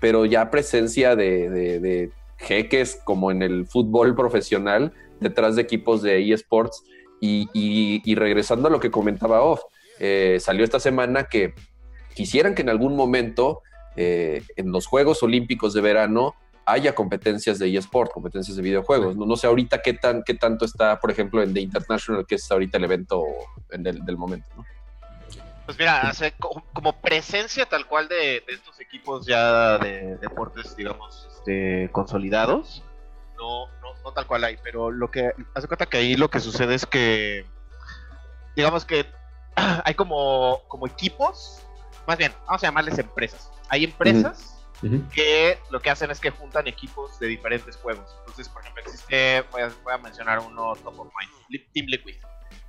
pero 0.00 0.24
ya 0.24 0.50
presencia 0.50 1.14
de, 1.14 1.50
de- 1.50 1.78
de 1.80 2.10
jeques 2.38 2.98
como 3.04 3.30
en 3.30 3.42
el 3.42 3.66
fútbol 3.66 4.14
profesional 4.16 4.94
detrás 5.20 5.56
de 5.56 5.62
equipos 5.62 6.00
de 6.00 6.32
eSports. 6.32 6.84
Y, 7.20 7.48
y- 7.52 8.14
regresando 8.14 8.68
a 8.68 8.70
lo 8.70 8.80
que 8.80 8.90
comentaba 8.90 9.42
Off, 9.42 9.60
eh, 10.00 10.38
salió 10.40 10.64
esta 10.64 10.80
semana 10.80 11.24
que 11.24 11.52
quisieran 12.14 12.54
que 12.54 12.62
en 12.62 12.70
algún 12.70 12.96
momento 12.96 13.60
eh, 13.96 14.42
en 14.56 14.72
los 14.72 14.86
Juegos 14.86 15.22
Olímpicos 15.22 15.74
de 15.74 15.80
verano 15.80 16.34
haya 16.68 16.94
competencias 16.94 17.58
de 17.60 17.74
eSport, 17.76 18.10
competencias 18.12 18.56
de 18.56 18.62
videojuegos. 18.62 19.16
No, 19.16 19.24
no 19.24 19.36
sé 19.36 19.46
ahorita 19.46 19.82
qué, 19.82 19.92
tan, 19.94 20.22
qué 20.24 20.34
tanto 20.34 20.64
está, 20.64 20.98
por 20.98 21.10
ejemplo, 21.10 21.42
en 21.42 21.54
The 21.54 21.60
International, 21.60 22.26
que 22.26 22.34
es 22.36 22.50
ahorita 22.50 22.78
el 22.78 22.84
evento 22.84 23.22
en 23.70 23.82
del, 23.84 24.04
del 24.04 24.16
momento. 24.16 24.48
¿no? 24.56 24.64
Pues 25.64 25.78
mira, 25.78 26.02
hace 26.08 26.32
co- 26.32 26.64
como 26.72 27.00
presencia 27.00 27.66
tal 27.66 27.86
cual 27.86 28.08
de, 28.08 28.42
de 28.46 28.52
estos 28.52 28.78
equipos 28.80 29.26
ya 29.26 29.78
de 29.78 30.16
deportes, 30.18 30.76
digamos, 30.76 31.28
este, 31.36 31.88
consolidados, 31.92 32.82
no, 33.36 33.66
no, 33.82 33.94
no 34.04 34.12
tal 34.12 34.26
cual 34.26 34.44
hay, 34.44 34.56
pero 34.62 34.90
lo 34.90 35.10
que 35.10 35.32
hace 35.54 35.66
cuenta 35.68 35.86
que 35.86 35.98
ahí 35.98 36.16
lo 36.16 36.30
que 36.30 36.40
sucede 36.40 36.74
es 36.74 36.86
que, 36.86 37.44
digamos 38.56 38.84
que 38.84 39.06
hay 39.84 39.94
como, 39.94 40.62
como 40.68 40.86
equipos, 40.86 41.62
más 42.06 42.18
bien, 42.18 42.32
vamos 42.46 42.62
a 42.62 42.66
llamarles 42.66 42.98
empresas. 42.98 43.50
Hay 43.68 43.84
empresas 43.84 44.52
que 45.12 45.58
lo 45.70 45.80
que 45.80 45.90
hacen 45.90 46.10
es 46.10 46.20
que 46.20 46.30
juntan 46.30 46.66
equipos 46.66 47.18
de 47.18 47.28
diferentes 47.28 47.76
juegos. 47.76 48.14
Entonces, 48.20 48.48
por 48.48 48.62
ejemplo, 48.62 48.82
existe, 48.84 49.42
voy 49.50 49.62
a, 49.62 49.72
voy 49.82 49.94
a 49.94 49.98
mencionar 49.98 50.38
uno 50.40 50.74
top 50.76 51.00
of 51.00 51.08
mind, 51.18 51.62
Team 51.72 51.86
Liquid. 51.86 52.16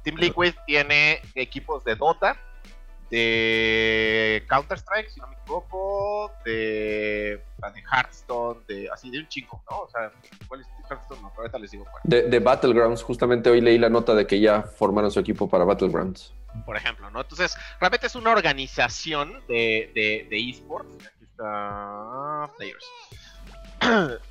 Team 0.04 0.18
Liquid 0.18 0.54
tiene 0.66 1.22
equipos 1.36 1.84
de 1.84 1.96
Dota, 1.96 2.38
de 3.10 4.44
Counter 4.50 4.78
Strike, 4.78 5.10
si 5.10 5.20
no 5.20 5.28
me 5.28 5.36
equivoco, 5.36 6.32
de, 6.46 7.42
de 7.74 7.84
Hearthstone, 7.92 8.62
de 8.68 8.90
así 8.90 9.10
de 9.10 9.20
un 9.20 9.28
chingo, 9.28 9.62
¿no? 9.70 9.80
O 9.80 9.90
sea, 9.90 10.12
¿cuál 10.48 10.62
es 10.62 10.68
Hearthstone? 10.90 11.22
No, 11.22 11.30
pero 11.30 11.42
ahorita 11.42 11.60
les 11.60 11.72
digo 11.72 11.86
cuál. 11.86 12.02
De, 12.04 12.24
de 12.24 12.40
Battlegrounds, 12.40 13.04
justamente 13.04 13.50
hoy 13.50 13.62
leí 13.62 13.78
la 13.78 13.90
nota 13.90 14.14
de 14.14 14.26
que 14.26 14.40
ya 14.40 14.64
formaron 14.64 15.12
su 15.12 15.20
equipo 15.20 15.48
para 15.48 15.64
Battlegrounds. 15.64 16.34
Por 16.66 16.78
ejemplo, 16.78 17.10
¿no? 17.10 17.22
Entonces, 17.22 17.56
realmente 17.80 18.08
es 18.08 18.16
una 18.16 18.32
organización 18.32 19.42
de, 19.48 19.92
de, 19.94 20.28
de 20.30 20.50
esports. 20.50 21.06
Aquí 21.06 21.24
está 21.24 22.50
Players. 22.58 22.86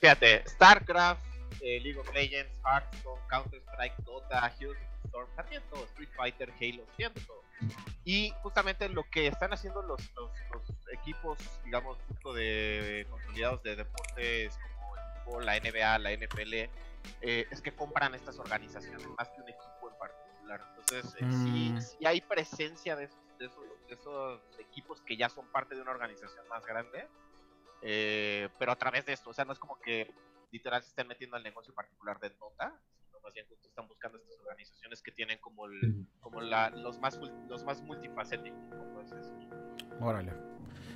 Fíjate, 0.00 0.44
StarCraft, 0.48 1.20
eh, 1.60 1.80
League 1.80 1.98
of 1.98 2.12
Legends, 2.12 2.52
Hearthstone, 2.64 3.20
Counter-Strike, 3.30 3.96
Dota, 4.04 4.52
Heroes 4.60 4.78
Storm, 5.06 5.28
también 5.36 5.62
todo, 5.70 5.84
Street 5.84 6.10
Fighter, 6.16 6.52
Halo, 6.60 6.84
de 6.98 7.10
todo. 7.26 7.44
Y 8.04 8.32
justamente 8.42 8.88
lo 8.88 9.04
que 9.10 9.26
están 9.28 9.52
haciendo 9.52 9.82
los, 9.82 10.00
los, 10.14 10.30
los 10.52 10.62
equipos, 10.92 11.38
digamos, 11.64 11.96
justo 12.08 12.34
de 12.34 13.06
consolidados 13.08 13.62
de 13.62 13.76
deportes 13.76 14.58
como 14.58 14.96
el 14.96 15.24
fútbol, 15.24 15.46
la 15.46 15.58
NBA, 15.58 15.98
la 15.98 16.12
NFL, 16.12 16.54
eh, 17.20 17.46
es 17.50 17.60
que 17.62 17.74
compran 17.74 18.14
estas 18.14 18.38
organizaciones 18.38 19.06
más 19.18 19.28
que 19.30 19.40
un 19.40 19.48
equipo 19.48 19.90
en 19.90 19.98
particular. 19.98 20.23
Entonces, 20.50 21.14
eh, 21.20 21.26
sí, 21.30 21.70
Mm. 21.72 21.80
sí 21.80 22.06
hay 22.06 22.20
presencia 22.20 22.94
de 22.96 23.04
esos, 23.04 23.18
de, 23.38 23.46
esos, 23.46 23.64
de 23.88 23.94
esos 23.94 24.40
equipos 24.58 25.00
que 25.02 25.16
ya 25.16 25.28
son 25.28 25.46
parte 25.48 25.74
de 25.74 25.82
una 25.82 25.90
organización 25.92 26.46
más 26.48 26.64
grande, 26.66 27.08
eh, 27.82 28.48
pero 28.58 28.72
a 28.72 28.76
través 28.76 29.06
de 29.06 29.12
esto, 29.12 29.30
o 29.30 29.32
sea, 29.32 29.44
no 29.44 29.52
es 29.52 29.58
como 29.58 29.78
que 29.80 30.12
literal 30.50 30.82
se 30.82 30.88
estén 30.90 31.08
metiendo 31.08 31.36
al 31.36 31.42
negocio 31.42 31.74
particular 31.74 32.18
de 32.20 32.30
Dota, 32.30 32.78
sino 33.06 33.20
más 33.20 33.32
bien 33.32 33.46
justo 33.48 33.68
están 33.68 33.88
buscando 33.88 34.18
estas 34.18 34.38
organizaciones 34.40 35.02
que 35.02 35.10
tienen 35.10 35.38
como, 35.38 35.66
el, 35.66 36.06
como 36.20 36.40
la, 36.40 36.70
los, 36.70 36.98
más, 37.00 37.18
los 37.48 37.64
más 37.64 37.82
multifacéticos, 37.82 38.60
decir. 39.10 39.48
Órale. 40.00 40.32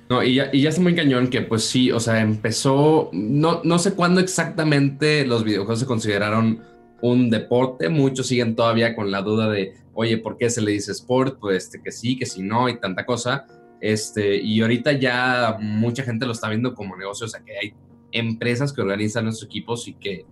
No, 0.09 0.23
y 0.23 0.35
ya, 0.35 0.49
y 0.51 0.61
ya 0.63 0.69
está 0.69 0.81
muy 0.81 0.95
cañón 0.95 1.29
que 1.29 1.41
pues 1.41 1.65
sí, 1.69 1.91
o 1.91 1.99
sea, 1.99 2.21
empezó, 2.21 3.09
no, 3.13 3.61
no 3.63 3.77
sé 3.77 3.95
cuándo 3.95 4.21
exactamente 4.21 5.25
los 5.25 5.43
videojuegos 5.43 5.79
se 5.79 5.85
consideraron 5.85 6.63
un 7.01 7.29
deporte, 7.29 7.89
muchos 7.89 8.27
siguen 8.27 8.55
todavía 8.55 8.95
con 8.95 9.11
la 9.11 9.21
duda 9.21 9.49
de, 9.49 9.73
oye, 9.93 10.17
¿por 10.17 10.37
qué 10.37 10.49
se 10.49 10.61
le 10.61 10.71
dice 10.71 10.91
sport? 10.91 11.39
Pues 11.39 11.65
este, 11.65 11.81
que 11.81 11.91
sí, 11.91 12.17
que 12.17 12.25
sí, 12.25 12.41
no, 12.41 12.69
y 12.69 12.79
tanta 12.79 13.05
cosa. 13.05 13.45
Este, 13.81 14.35
y 14.35 14.61
ahorita 14.61 14.91
ya 14.93 15.57
mucha 15.61 16.03
gente 16.03 16.25
lo 16.25 16.33
está 16.33 16.49
viendo 16.49 16.73
como 16.73 16.97
negocio, 16.97 17.25
o 17.25 17.29
sea, 17.29 17.41
que 17.45 17.57
hay 17.57 17.73
empresas 18.11 18.73
que 18.73 18.81
organizan 18.81 19.27
esos 19.27 19.43
equipos 19.43 19.87
y 19.87 19.93
que 19.93 20.25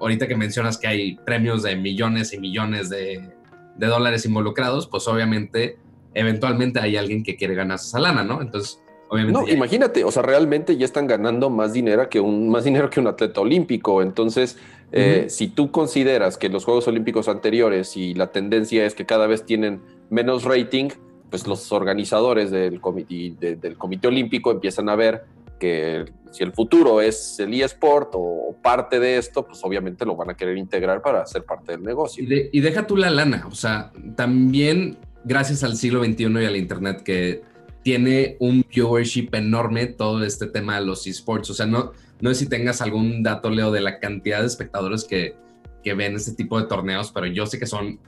ahorita 0.00 0.26
que 0.26 0.36
mencionas 0.36 0.78
que 0.78 0.88
hay 0.88 1.16
premios 1.24 1.62
de 1.62 1.76
millones 1.76 2.32
y 2.32 2.38
millones 2.38 2.88
de, 2.88 3.28
de 3.76 3.86
dólares 3.86 4.24
involucrados, 4.26 4.86
pues 4.88 5.06
obviamente, 5.06 5.78
eventualmente 6.14 6.80
hay 6.80 6.96
alguien 6.96 7.22
que 7.22 7.36
quiere 7.36 7.54
ganar 7.54 7.76
esa 7.76 8.00
lana, 8.00 8.24
¿no? 8.24 8.40
Entonces, 8.42 8.80
obviamente... 9.10 9.40
No, 9.40 9.46
ya- 9.46 9.52
imagínate, 9.54 10.02
o 10.04 10.10
sea, 10.10 10.22
realmente 10.22 10.76
ya 10.76 10.84
están 10.84 11.06
ganando 11.06 11.50
más 11.50 11.72
dinero 11.72 12.08
que 12.08 12.18
un, 12.18 12.48
más 12.48 12.64
dinero 12.64 12.90
que 12.90 12.98
un 12.98 13.06
atleta 13.06 13.40
olímpico. 13.40 14.02
Entonces, 14.02 14.58
eh, 14.92 15.20
Ujú. 15.26 15.30
si 15.30 15.48
tú 15.48 15.70
consideras 15.70 16.38
que 16.38 16.48
los 16.48 16.64
Juegos 16.64 16.88
Olímpicos 16.88 17.28
anteriores 17.28 17.96
y 17.96 18.14
la 18.14 18.32
tendencia 18.32 18.86
es 18.86 18.94
que 18.94 19.04
cada 19.06 19.26
vez 19.26 19.44
tienen 19.44 19.80
menos 20.10 20.44
rating, 20.44 20.88
pues 21.30 21.46
los 21.46 21.70
organizadores 21.72 22.50
del 22.50 22.80
comité, 22.80 23.34
de- 23.38 23.56
del 23.56 23.76
comité 23.76 24.08
olímpico 24.08 24.50
empiezan 24.50 24.88
a 24.88 24.96
ver 24.96 25.24
que 25.60 26.04
si 26.30 26.42
el 26.44 26.52
futuro 26.52 27.00
es 27.02 27.38
el 27.40 27.52
eSport 27.52 28.10
o 28.14 28.56
parte 28.62 28.98
de 29.00 29.18
esto, 29.18 29.44
pues 29.44 29.60
obviamente 29.62 30.06
lo 30.06 30.14
van 30.16 30.30
a 30.30 30.34
querer 30.34 30.56
integrar 30.56 31.02
para 31.02 31.26
ser 31.26 31.44
parte 31.44 31.72
del 31.72 31.82
negocio. 31.82 32.22
Y, 32.24 32.26
de- 32.26 32.50
y 32.52 32.60
deja 32.60 32.86
tú 32.86 32.96
la 32.96 33.10
lana, 33.10 33.46
o 33.50 33.54
sea, 33.54 33.90
también 34.16 34.96
gracias 35.24 35.64
al 35.64 35.76
siglo 35.76 36.02
XXI 36.04 36.42
y 36.42 36.44
al 36.46 36.56
Internet 36.56 37.02
que 37.02 37.42
tiene 37.82 38.36
un 38.40 38.64
viewership 38.72 39.28
enorme 39.34 39.86
todo 39.86 40.24
este 40.24 40.46
tema 40.46 40.78
de 40.78 40.86
los 40.86 41.06
esports, 41.06 41.50
o 41.50 41.54
sea, 41.54 41.66
no, 41.66 41.92
no 42.20 42.30
sé 42.30 42.36
si 42.36 42.48
tengas 42.48 42.80
algún 42.80 43.22
dato, 43.22 43.50
Leo, 43.50 43.70
de 43.70 43.80
la 43.80 43.98
cantidad 43.98 44.40
de 44.40 44.46
espectadores 44.46 45.04
que, 45.04 45.36
que 45.84 45.94
ven 45.94 46.16
este 46.16 46.32
tipo 46.34 46.60
de 46.60 46.66
torneos, 46.66 47.10
pero 47.12 47.26
yo 47.26 47.46
sé 47.46 47.58
que 47.58 47.66
son 47.66 47.98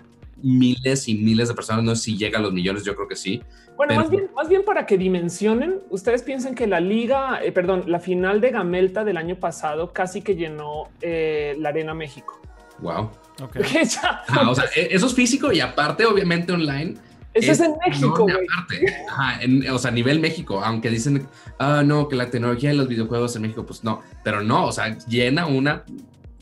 miles 0.42 1.06
y 1.08 1.14
miles 1.16 1.48
de 1.48 1.54
personas, 1.54 1.84
no 1.84 1.94
sé 1.94 2.02
si 2.04 2.16
llega 2.16 2.38
a 2.38 2.42
los 2.42 2.52
millones, 2.52 2.84
yo 2.84 2.94
creo 2.96 3.06
que 3.08 3.16
sí. 3.16 3.42
Bueno, 3.76 3.88
Pero- 3.90 4.00
más 4.00 4.10
bien, 4.10 4.30
más 4.34 4.48
bien 4.48 4.64
para 4.64 4.86
que 4.86 4.96
dimensionen, 4.98 5.80
ustedes 5.90 6.22
piensan 6.22 6.54
que 6.54 6.66
la 6.66 6.80
liga, 6.80 7.40
eh, 7.42 7.52
perdón, 7.52 7.84
la 7.86 8.00
final 8.00 8.40
de 8.40 8.50
Gamelta 8.50 9.04
del 9.04 9.16
año 9.16 9.36
pasado 9.36 9.92
casi 9.92 10.22
que 10.22 10.34
llenó 10.36 10.88
eh, 11.02 11.54
la 11.58 11.70
Arena 11.70 11.94
México. 11.94 12.40
Wow. 12.80 13.10
Ok. 13.42 13.52
Que 13.72 13.84
ya- 13.84 14.22
o 14.48 14.54
sea, 14.54 14.64
e- 14.76 14.88
eso 14.90 15.06
es 15.06 15.14
físico 15.14 15.52
y 15.52 15.60
aparte, 15.60 16.04
obviamente, 16.06 16.52
online. 16.52 16.94
Eso 17.32 17.52
es 17.52 17.60
en 17.60 17.74
México, 17.86 18.24
güey. 18.24 19.68
o 19.68 19.78
sea, 19.78 19.90
a 19.90 19.94
nivel 19.94 20.18
México, 20.18 20.60
aunque 20.64 20.90
dicen, 20.90 21.28
ah, 21.58 21.82
no, 21.84 22.08
que 22.08 22.16
la 22.16 22.28
tecnología 22.28 22.70
de 22.70 22.76
los 22.76 22.88
videojuegos 22.88 23.36
en 23.36 23.42
México, 23.42 23.64
pues 23.64 23.84
no, 23.84 24.02
pero 24.24 24.42
no, 24.42 24.66
o 24.66 24.72
sea, 24.72 24.98
llena 25.06 25.46
una 25.46 25.84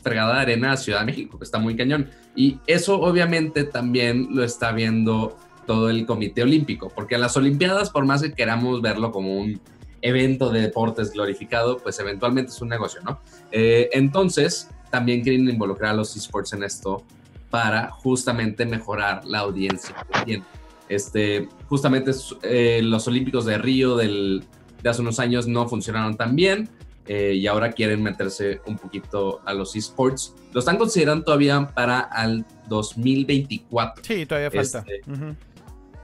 fregada 0.01 0.35
de 0.35 0.41
arena 0.41 0.71
a 0.71 0.77
Ciudad 0.77 1.01
de 1.01 1.05
México, 1.05 1.37
que 1.37 1.45
está 1.45 1.59
muy 1.59 1.75
cañón. 1.75 2.09
Y 2.35 2.59
eso 2.65 2.99
obviamente 2.99 3.65
también 3.65 4.29
lo 4.31 4.43
está 4.43 4.71
viendo 4.71 5.37
todo 5.67 5.89
el 5.89 6.05
Comité 6.05 6.41
Olímpico, 6.41 6.89
porque 6.89 7.17
las 7.17 7.37
Olimpiadas, 7.37 7.91
por 7.91 8.05
más 8.05 8.23
que 8.23 8.33
queramos 8.33 8.81
verlo 8.81 9.11
como 9.11 9.37
un 9.37 9.61
evento 10.01 10.49
de 10.49 10.61
deportes 10.61 11.11
glorificado, 11.11 11.77
pues 11.77 11.99
eventualmente 11.99 12.51
es 12.51 12.61
un 12.61 12.69
negocio, 12.69 13.01
¿no? 13.03 13.19
Eh, 13.51 13.89
entonces, 13.93 14.69
también 14.89 15.21
quieren 15.21 15.47
involucrar 15.47 15.91
a 15.91 15.93
los 15.93 16.15
esports 16.15 16.53
en 16.53 16.63
esto 16.63 17.03
para 17.49 17.89
justamente 17.91 18.65
mejorar 18.65 19.25
la 19.25 19.39
audiencia 19.39 19.95
que 20.11 20.25
tienen. 20.25 20.45
Este, 20.89 21.47
justamente 21.67 22.11
eh, 22.43 22.81
los 22.83 23.07
Olímpicos 23.07 23.45
de 23.45 23.57
Río 23.57 23.95
del, 23.95 24.43
de 24.83 24.89
hace 24.89 25.01
unos 25.01 25.19
años 25.19 25.47
no 25.47 25.69
funcionaron 25.69 26.17
tan 26.17 26.35
bien. 26.35 26.69
eh, 27.09 27.33
y 27.33 27.47
ahora 27.47 27.71
quieren 27.71 28.03
meterse 28.03 28.61
un 28.67 28.77
poquito 28.77 29.41
a 29.43 29.53
los 29.55 29.75
esports. 29.75 30.35
Lo 30.53 30.59
están 30.59 30.77
considerando 30.77 31.25
todavía 31.25 31.67
para 31.73 32.01
al 32.01 32.45
2024. 32.67 34.03
Sí, 34.03 34.27
todavía 34.27 34.51
falta. 34.51 34.85
Este, 34.87 35.35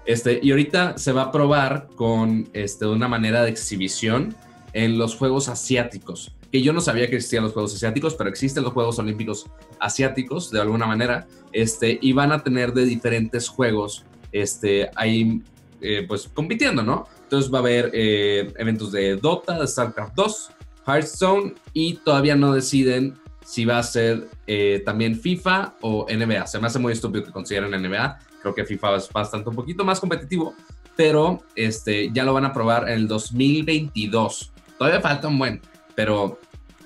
este, 0.05 0.39
y 0.41 0.49
ahorita 0.49 0.97
se 0.97 1.11
va 1.11 1.23
a 1.23 1.31
probar 1.31 1.89
con 1.95 2.49
este, 2.53 2.87
una 2.87 3.07
manera 3.07 3.43
de 3.43 3.51
exhibición 3.51 4.35
en 4.73 4.97
los 4.97 5.15
Juegos 5.15 5.47
Asiáticos, 5.47 6.35
que 6.51 6.63
yo 6.63 6.73
no 6.73 6.81
sabía 6.81 7.07
que 7.07 7.17
existían 7.17 7.43
los 7.43 7.53
Juegos 7.53 7.75
Asiáticos, 7.75 8.15
pero 8.15 8.29
existen 8.29 8.63
los 8.63 8.73
Juegos 8.73 8.97
Olímpicos 8.97 9.45
Asiáticos 9.79 10.49
de 10.49 10.59
alguna 10.59 10.87
manera, 10.87 11.27
este, 11.51 11.99
y 12.01 12.13
van 12.13 12.31
a 12.31 12.43
tener 12.43 12.73
de 12.73 12.83
diferentes 12.83 13.47
juegos 13.47 14.05
este, 14.35 14.89
ahí 14.95 15.41
eh, 15.79 16.03
pues 16.07 16.29
compitiendo, 16.33 16.83
¿no? 16.83 17.07
Entonces 17.23 17.51
va 17.51 17.59
a 17.59 17.61
haber 17.61 17.89
eh, 17.93 18.51
eventos 18.57 18.91
de 18.91 19.15
Dota, 19.15 19.57
de 19.57 19.65
StarCraft 19.65 20.13
2, 20.13 20.49
Hearthstone 20.85 21.55
y 21.73 21.95
todavía 21.95 22.35
no 22.35 22.53
deciden 22.53 23.15
si 23.45 23.63
va 23.63 23.77
a 23.77 23.83
ser 23.83 24.27
eh, 24.45 24.81
también 24.85 25.17
FIFA 25.17 25.75
o 25.81 26.05
NBA. 26.09 26.47
Se 26.47 26.59
me 26.59 26.67
hace 26.67 26.79
muy 26.79 26.93
estúpido 26.93 27.23
que 27.23 27.31
consideren 27.31 27.71
NBA. 27.71 28.19
Creo 28.41 28.53
que 28.53 28.65
FIFA 28.65 28.97
es 28.97 29.09
bastante 29.11 29.49
un 29.49 29.55
poquito 29.55 29.85
más 29.85 29.99
competitivo, 29.99 30.53
pero 30.97 31.41
este, 31.55 32.11
ya 32.11 32.25
lo 32.25 32.33
van 32.33 32.45
a 32.45 32.53
probar 32.53 32.89
en 32.89 32.95
el 32.95 33.07
2022. 33.07 34.51
Todavía 34.77 34.99
falta 34.99 35.29
un 35.29 35.39
buen, 35.39 35.61
pero 35.95 36.39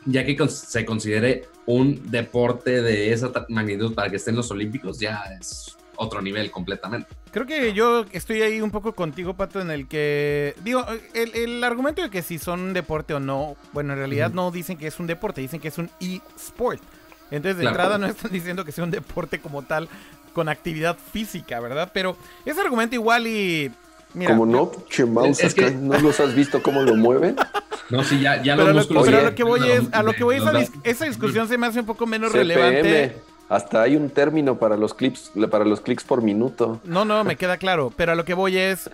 ya 0.06 0.24
que 0.24 0.38
se 0.50 0.86
considere 0.86 1.48
un 1.66 2.12
deporte 2.12 2.82
de 2.82 3.12
esa 3.12 3.32
magnitud 3.50 3.94
para 3.96 4.10
que 4.10 4.18
estén 4.18 4.36
los 4.36 4.52
Olímpicos, 4.52 5.00
ya 5.00 5.24
es 5.40 5.79
otro 6.00 6.22
nivel 6.22 6.50
completamente. 6.50 7.08
Creo 7.32 7.46
que 7.46 7.74
yo 7.74 8.06
estoy 8.12 8.42
ahí 8.42 8.62
un 8.62 8.72
poco 8.72 8.94
contigo, 8.94 9.36
Pato, 9.36 9.62
en 9.62 9.70
el 9.70 9.88
que. 9.88 10.56
Digo, 10.64 10.86
el, 11.14 11.64
argumento 11.64 12.02
de 12.02 12.10
que 12.10 12.24
si 12.24 12.40
son 12.40 12.62
un 12.62 12.74
deporte 12.74 13.14
o 13.14 13.20
no, 13.20 13.56
bueno, 13.74 13.94
en 13.94 14.00
realidad 14.00 14.32
no 14.32 14.50
dicen 14.50 14.78
que 14.78 14.88
es 14.88 15.00
un 15.00 15.08
deporte, 15.08 15.42
dicen 15.42 15.60
que 15.60 15.68
es 15.68 15.78
un 15.78 15.92
e-sport. 16.00 16.82
Entonces, 17.30 17.58
de 17.58 17.66
entrada 17.66 17.98
no 17.98 18.08
están 18.08 18.32
diciendo 18.32 18.66
que 18.66 18.72
sea 18.72 18.84
un 18.84 18.92
deporte 18.92 19.40
como 19.40 19.62
tal, 19.62 19.88
con 20.34 20.50
actividad 20.50 20.98
física, 21.12 21.60
¿verdad? 21.60 21.92
Pero 21.94 22.18
ese 22.46 22.60
argumento 22.62 22.96
igual 22.96 23.28
y. 23.28 23.72
Mira, 24.16 24.32
como 24.32 24.48
no, 24.48 24.72
che 24.90 25.06
es 25.38 25.54
que... 25.54 25.70
¿no 25.70 26.00
los 26.00 26.20
has 26.20 26.34
visto 26.34 26.64
cómo 26.64 26.82
lo 26.82 26.96
mueven? 26.96 27.36
No, 27.92 28.04
sí, 28.04 28.20
ya, 28.20 28.40
ya 28.44 28.56
pero, 28.56 28.72
lo, 28.72 28.88
pero 29.04 29.18
a 29.18 29.22
lo 29.24 29.34
que 29.34 29.44
voy 29.44 29.68
es, 29.68 29.82
a 29.92 30.04
lo 30.04 30.14
que 30.14 30.24
voy 30.24 30.36
es, 30.36 30.44
esa, 30.84 31.06
discusión 31.06 31.48
se 31.48 31.58
me 31.58 31.66
hace 31.66 31.80
un 31.80 31.88
poco 31.88 32.06
menos 32.06 32.32
relevante 32.32 33.20
hasta 33.50 33.82
hay 33.82 33.96
un 33.96 34.12
término 34.12 34.58
para 34.58 34.78
los 34.78 34.94
clips, 34.94 35.32
para 35.50 35.66
los 35.66 35.82
clics 35.82 36.04
por 36.04 36.22
minuto. 36.22 36.80
No, 36.84 37.04
no, 37.04 37.24
me 37.24 37.36
queda 37.36 37.58
claro. 37.58 37.92
Pero 37.96 38.12
a 38.12 38.16
lo 38.16 38.24
que 38.24 38.36
voy 38.36 38.58
es. 38.58 38.90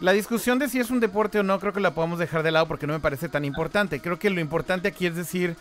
La 0.00 0.12
discusión 0.12 0.60
de 0.60 0.68
si 0.68 0.78
es 0.78 0.90
un 0.90 1.00
deporte 1.00 1.40
o 1.40 1.42
no, 1.42 1.58
creo 1.58 1.72
que 1.72 1.80
la 1.80 1.92
podemos 1.92 2.20
dejar 2.20 2.44
de 2.44 2.52
lado 2.52 2.66
porque 2.66 2.86
no 2.86 2.92
me 2.92 3.00
parece 3.00 3.28
tan 3.28 3.44
importante. 3.44 4.00
Creo 4.00 4.16
que 4.16 4.30
lo 4.30 4.40
importante 4.40 4.88
aquí 4.88 5.06
es 5.06 5.16
decir. 5.16 5.56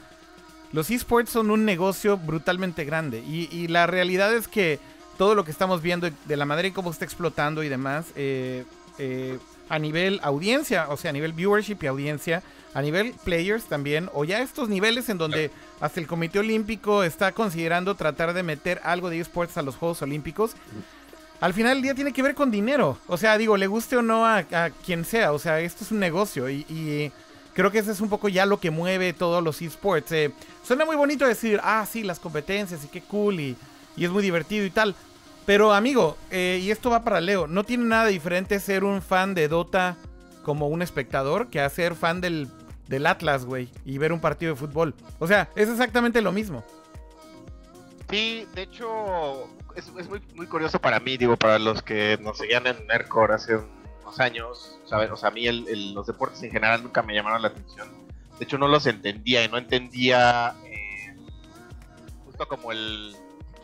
Los 0.73 0.91
esports 0.91 1.31
son 1.31 1.49
un 1.49 1.65
negocio 1.65 2.17
brutalmente 2.17 2.85
grande. 2.85 3.19
Y, 3.19 3.67
la 3.69 3.87
realidad 3.87 4.33
es 4.33 4.47
que 4.47 4.79
todo 5.17 5.33
lo 5.33 5.43
que 5.43 5.51
estamos 5.51 5.81
viendo 5.81 6.09
de 6.25 6.37
la 6.37 6.45
manera 6.45 6.67
en 6.67 6.73
cómo 6.73 6.91
está 6.91 7.05
explotando 7.05 7.63
y 7.63 7.69
demás. 7.69 8.07
Eh, 8.15 8.65
eh, 8.99 9.39
a 9.69 9.79
nivel 9.79 10.19
audiencia, 10.23 10.87
o 10.89 10.97
sea, 10.97 11.09
a 11.09 11.13
nivel 11.13 11.33
viewership 11.33 11.77
y 11.81 11.87
audiencia, 11.87 12.43
a 12.73 12.81
nivel 12.81 13.13
players 13.23 13.65
también, 13.65 14.09
o 14.13 14.23
ya 14.23 14.41
estos 14.41 14.69
niveles 14.69 15.09
en 15.09 15.17
donde 15.17 15.51
hasta 15.79 15.99
el 15.99 16.07
Comité 16.07 16.39
Olímpico 16.39 17.03
está 17.03 17.31
considerando 17.31 17.95
tratar 17.95 18.33
de 18.33 18.43
meter 18.43 18.81
algo 18.83 19.09
de 19.09 19.19
esports 19.19 19.57
a 19.57 19.61
los 19.61 19.75
Juegos 19.75 20.01
Olímpicos. 20.01 20.55
Al 21.39 21.53
final 21.53 21.75
del 21.75 21.83
día 21.83 21.93
tiene 21.93 22.13
que 22.13 22.23
ver 22.23 22.33
con 22.33 22.49
dinero. 22.49 22.97
O 23.07 23.17
sea, 23.17 23.37
digo, 23.37 23.57
le 23.57 23.67
guste 23.67 23.95
o 23.95 24.01
no 24.01 24.25
a, 24.25 24.43
quien 24.85 25.05
sea. 25.05 25.33
O 25.33 25.39
sea, 25.39 25.59
esto 25.59 25.83
es 25.83 25.91
un 25.91 25.99
negocio 25.99 26.49
y, 26.49 27.11
creo 27.53 27.71
que 27.71 27.79
ese 27.79 27.91
es 27.91 28.01
un 28.01 28.09
poco 28.09 28.29
ya 28.29 28.45
lo 28.45 28.59
que 28.59 28.71
mueve 28.71 29.13
todos 29.13 29.43
los 29.43 29.61
esports. 29.61 30.11
Eh, 30.11 30.31
suena 30.63 30.85
muy 30.85 30.95
bonito 30.95 31.25
decir, 31.27 31.59
ah, 31.63 31.85
sí, 31.89 32.03
las 32.03 32.19
competencias 32.19 32.83
y 32.83 32.87
qué 32.87 33.01
cool 33.01 33.39
y, 33.39 33.55
es 33.97 34.09
muy 34.09 34.23
divertido 34.23 34.65
y 34.65 34.71
tal. 34.71 34.95
Pero 35.45 35.73
amigo, 35.73 36.17
eh, 36.29 36.59
y 36.61 36.71
esto 36.71 36.89
va 36.89 37.03
para 37.03 37.21
Leo, 37.21 37.47
no 37.47 37.63
tiene 37.63 37.85
nada 37.85 38.07
diferente 38.07 38.59
ser 38.59 38.83
un 38.83 39.01
fan 39.01 39.33
de 39.33 39.47
Dota 39.47 39.95
como 40.43 40.67
un 40.67 40.81
espectador 40.81 41.47
que 41.47 41.67
ser 41.69 41.95
fan 41.95 42.19
del 42.19 42.47
del 42.87 43.05
Atlas, 43.05 43.45
güey, 43.45 43.69
y 43.85 43.97
ver 43.97 44.13
un 44.13 44.19
partido 44.19 44.53
de 44.53 44.59
fútbol. 44.59 44.95
O 45.19 45.27
sea, 45.27 45.49
es 45.55 45.69
exactamente 45.69 46.21
lo 46.21 46.31
mismo. 46.31 46.63
Sí, 48.09 48.47
de 48.55 48.61
hecho, 48.63 49.49
es, 49.75 49.91
muy, 50.33 50.47
curioso 50.47 50.79
para 50.79 50.99
mí, 50.99 51.17
digo, 51.17 51.35
para 51.35 51.59
los 51.59 51.81
que 51.81 52.17
nos 52.21 52.37
seguían 52.37 52.65
en 52.67 52.87
Nerdcore 52.87 53.33
hace 53.33 53.57
unos 54.01 54.19
años, 54.19 54.79
¿sabes? 54.85 55.11
O 55.11 55.17
sea, 55.17 55.29
a 55.29 55.31
mí 55.31 55.45
los 55.93 56.07
deportes 56.07 56.41
en 56.43 56.51
general 56.51 56.83
nunca 56.83 57.03
me 57.03 57.13
llamaron 57.13 57.41
la 57.41 57.49
atención. 57.49 57.89
De 58.39 58.45
hecho, 58.45 58.57
no 58.57 58.67
los 58.67 58.85
entendía 58.85 59.43
y 59.43 59.49
no 59.49 59.57
entendía 59.57 60.55
eh, 60.65 61.15
justo 62.25 62.47
como 62.47 62.71
el, 62.71 63.15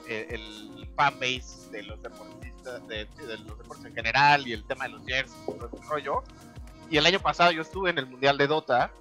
el, 0.08 0.90
fanbase 0.96 1.72
de 1.72 1.84
los 1.84 2.02
deportistas, 2.04 2.88
de, 2.88 3.08
los 3.46 3.58
deportes 3.58 3.86
en 3.86 3.96
general 3.96 4.48
y 4.48 4.54
el 4.54 4.64
tema 4.66 4.86
de 4.86 4.92
los 4.92 5.06
jerseys 5.06 5.36
y 5.48 5.52
todo 5.58 5.70
ese 5.74 5.90
rollo. 5.90 6.24
Y 6.90 6.98
el 6.98 7.06
año 7.06 7.20
pasado 7.20 7.52
yo 7.52 7.62
estuve 7.62 7.90
en 7.90 7.98
el 7.98 8.06
Mundial 8.06 8.38
de 8.38 8.46
Dota 8.46 8.92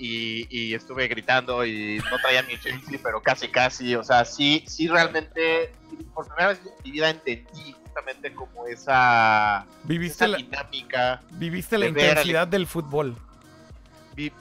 y, 0.00 0.74
estuve 0.74 1.08
gritando 1.08 1.64
y 1.64 1.98
no 2.10 2.18
traía 2.22 2.42
mi 2.42 2.58
Chelsea, 2.58 2.98
pero 3.02 3.22
casi 3.22 3.48
casi, 3.48 3.94
o 3.94 4.02
sea, 4.02 4.24
sí, 4.24 4.64
sí 4.66 4.88
realmente, 4.88 5.72
por 6.14 6.26
primera 6.26 6.48
vez 6.48 6.60
en 6.64 6.72
mi 6.84 6.90
vida 6.92 7.10
entendí 7.10 7.74
justamente 7.82 8.32
como 8.34 8.66
esa, 8.66 9.66
¿Viviste 9.84 10.26
la, 10.26 10.38
dinámica. 10.38 11.22
Viviste 11.32 11.76
la 11.76 11.86
intensidad 11.86 12.48
del 12.48 12.66
fútbol. 12.66 13.16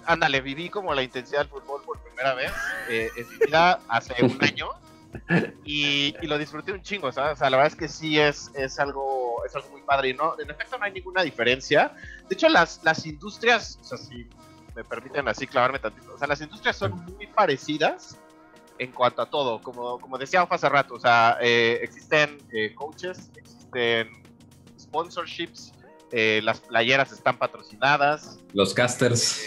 ándale, 0.05 0.41
viví 0.41 0.69
como 0.69 0.93
la 0.93 1.03
intensidad 1.03 1.39
del 1.39 1.49
fútbol 1.49 1.81
por 1.83 1.99
primera 1.99 2.33
vez 2.35 2.51
eh, 2.89 3.09
en 3.17 3.29
mi 3.29 3.45
vida 3.45 3.79
hace 3.87 4.13
un 4.23 4.37
año. 4.43 4.69
Y, 5.65 6.13
lo 6.21 6.37
disfruté 6.37 6.71
un 6.71 6.83
chingo, 6.83 7.11
¿sabes? 7.11 7.33
O 7.33 7.35
sea, 7.37 7.49
la 7.49 7.57
verdad 7.57 7.73
es 7.73 7.79
que 7.79 7.87
sí 7.87 8.19
es, 8.19 8.51
es, 8.53 8.79
algo, 8.79 9.43
es 9.43 9.55
algo 9.55 9.69
muy 9.69 9.81
padre 9.81 10.13
no, 10.13 10.39
en 10.39 10.49
efecto 10.49 10.77
no 10.77 10.85
hay 10.85 10.91
ninguna 10.91 11.23
diferencia. 11.23 11.91
De 12.29 12.35
hecho, 12.35 12.47
las, 12.47 12.79
las 12.83 13.07
industrias, 13.07 13.79
o 13.81 13.83
sea, 13.83 13.97
si 13.97 14.29
me 14.79 14.85
permiten 14.85 15.27
así 15.27 15.45
clavarme 15.45 15.77
tantito. 15.79 16.13
O 16.13 16.17
sea, 16.17 16.27
las 16.27 16.39
industrias 16.39 16.77
son 16.77 17.03
muy 17.17 17.27
parecidas 17.27 18.17
en 18.77 18.93
cuanto 18.93 19.21
a 19.21 19.29
todo. 19.29 19.61
Como, 19.61 19.99
como 19.99 20.17
decía 20.17 20.47
hace 20.49 20.69
rato, 20.69 20.95
o 20.95 20.99
sea, 20.99 21.37
eh, 21.41 21.79
existen 21.81 22.37
eh, 22.53 22.73
coaches, 22.73 23.29
existen 23.35 24.09
sponsorships, 24.79 25.73
eh, 26.13 26.39
las 26.43 26.61
playeras 26.61 27.11
están 27.11 27.37
patrocinadas. 27.37 28.39
Los 28.53 28.73
casters. 28.73 29.41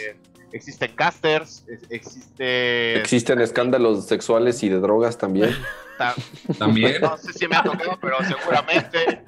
Existen 0.53 0.95
casters, 0.95 1.65
existe... 1.91 2.99
Existen 2.99 3.41
escándalos 3.41 4.07
sexuales 4.07 4.63
y 4.63 4.69
de 4.69 4.81
drogas 4.81 5.19
también. 5.19 5.55
También. 6.59 7.01
No 7.01 7.17
sé 7.17 7.33
si 7.33 7.47
me 7.47 7.57
ha 7.57 7.63
tocado, 7.63 7.99
pero 8.01 8.17
seguramente. 8.25 9.23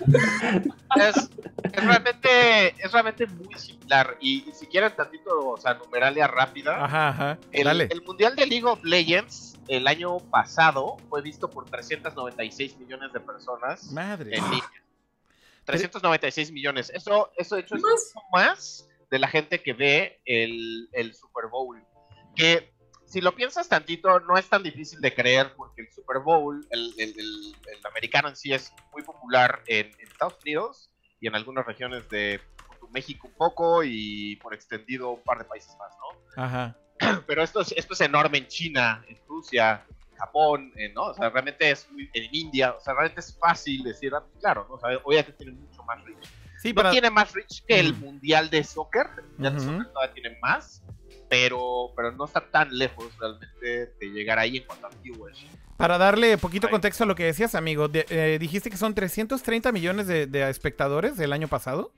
Es, 0.97 1.31
realmente, 1.73 2.69
es 2.83 2.93
realmente 2.93 3.27
muy 3.27 3.55
similar. 3.57 4.17
Y, 4.21 4.45
si 4.53 4.67
quieren 4.67 4.95
tantito, 4.97 5.51
o 5.51 5.57
sea, 5.57 5.75
numeralia 5.75 6.27
rápida. 6.27 6.85
Ajá, 6.85 7.39
El, 7.53 8.03
Mundial 8.03 8.35
de 8.35 8.47
League 8.47 8.65
of 8.65 8.83
Legends 8.83 9.57
el 9.69 9.87
año 9.87 10.19
pasado 10.19 10.97
fue 11.09 11.23
visto 11.23 11.49
por 11.49 11.65
396 11.67 12.79
millones 12.79 13.13
de 13.13 13.21
personas. 13.21 13.91
Madre. 13.93 14.37
En 14.37 14.45
línea. 14.45 14.85
396 15.65 16.53
millones. 16.53 16.91
Eso, 16.95 17.31
eso 17.37 17.55
de 17.55 17.63
hecho 17.63 17.77
es 17.77 17.83
mucho 17.83 18.27
más 18.33 18.89
de 19.15 19.21
la 19.21 19.29
gente 19.29 19.63
que 19.63 19.75
ve 19.75 20.21
el, 20.25 20.89
el 20.91 21.15
Super 21.15 21.47
Bowl. 21.49 21.81
Que 22.35 22.75
si 23.07 23.21
lo 23.21 23.33
piensas 23.33 23.69
tantito, 23.69 24.19
no 24.19 24.37
es 24.37 24.49
tan 24.49 24.65
difícil 24.65 25.01
de 25.01 25.15
creer 25.15 25.55
porque 25.55 25.83
el 25.83 25.93
Super 25.93 26.19
Bowl, 26.19 26.67
el, 26.71 27.55
americano 27.89 28.29
en 28.29 28.35
sí 28.35 28.53
es 28.53 28.73
muy 28.93 29.05
popular 29.05 29.63
en, 29.69 29.93
Estados 30.01 30.37
Unidos 30.43 30.91
y 31.21 31.29
en 31.29 31.37
algunas 31.37 31.65
regiones 31.65 32.09
de 32.09 32.41
México 32.91 33.29
un 33.29 33.35
poco 33.35 33.85
y 33.85 34.35
por 34.43 34.53
extendido 34.53 35.13
un 35.13 35.23
par 35.23 35.39
de 35.39 35.45
países 35.45 35.77
más, 35.79 35.95
¿no? 35.97 36.43
Ajá. 36.43 36.77
Pero 37.29 37.45
esto 37.45 37.61
es, 37.61 37.71
esto 37.71 37.95
es 37.95 38.01
enorme 38.01 38.39
en 38.39 38.49
China, 38.49 39.05
en 39.07 39.17
Rusia, 39.29 39.87
en 40.11 40.17
Japón, 40.17 40.73
¿no? 40.93 41.05
O 41.05 41.15
sea, 41.15 41.31
realmente 41.31 41.71
es 41.71 41.89
muy, 41.93 42.11
en 42.15 42.35
India, 42.35 42.73
o 42.73 42.81
sea, 42.81 42.95
realmente 42.95 43.21
es 43.21 43.39
fácil 43.39 43.85
decir, 43.85 44.13
ah, 44.13 44.25
claro, 44.41 44.67
¿no? 44.69 44.75
O 44.75 44.81
sea, 44.81 44.99
obviamente 45.05 45.35
tiene 45.35 45.53
mucho 45.53 45.85
más 45.85 46.03
reach. 46.03 46.44
Sí, 46.65 46.73
no 46.73 46.91
tiene 46.91 47.11
más 47.11 47.31
reach 47.35 47.63
que 47.67 47.79
el 47.79 47.95
Mundial 47.95 48.49
de 48.49 48.65
Soccer, 48.65 49.07
ya 49.37 49.51
de 49.51 49.61
Soccer 49.61 49.87
todavía 49.93 50.15
tiene 50.15 50.39
más, 50.41 50.83
pero, 51.29 51.93
pero 51.95 52.11
no 52.13 52.25
está 52.25 52.41
tan 52.41 52.75
lejos 52.77 53.13
realmente 53.19 53.93
de 54.01 54.11
llegar 54.11 54.39
ahí 54.39 54.57
en 54.57 54.65
cuanto 54.65 54.87
a 54.87 54.91
viewers. 55.03 55.45
Para 55.77 55.99
darle 55.99 56.39
poquito 56.39 56.71
contexto 56.71 57.05
a 57.05 57.07
lo 57.07 57.15
que 57.15 57.25
decías, 57.25 57.55
amigo, 57.55 57.91
eh, 57.93 58.39
dijiste 58.41 58.71
que 58.71 58.79
son 58.79 58.95
330 58.95 59.73
millones 59.73 60.07
de, 60.07 60.49
espectadores 60.49 61.19
del 61.19 61.35
año 61.35 61.49
pasado. 61.49 61.93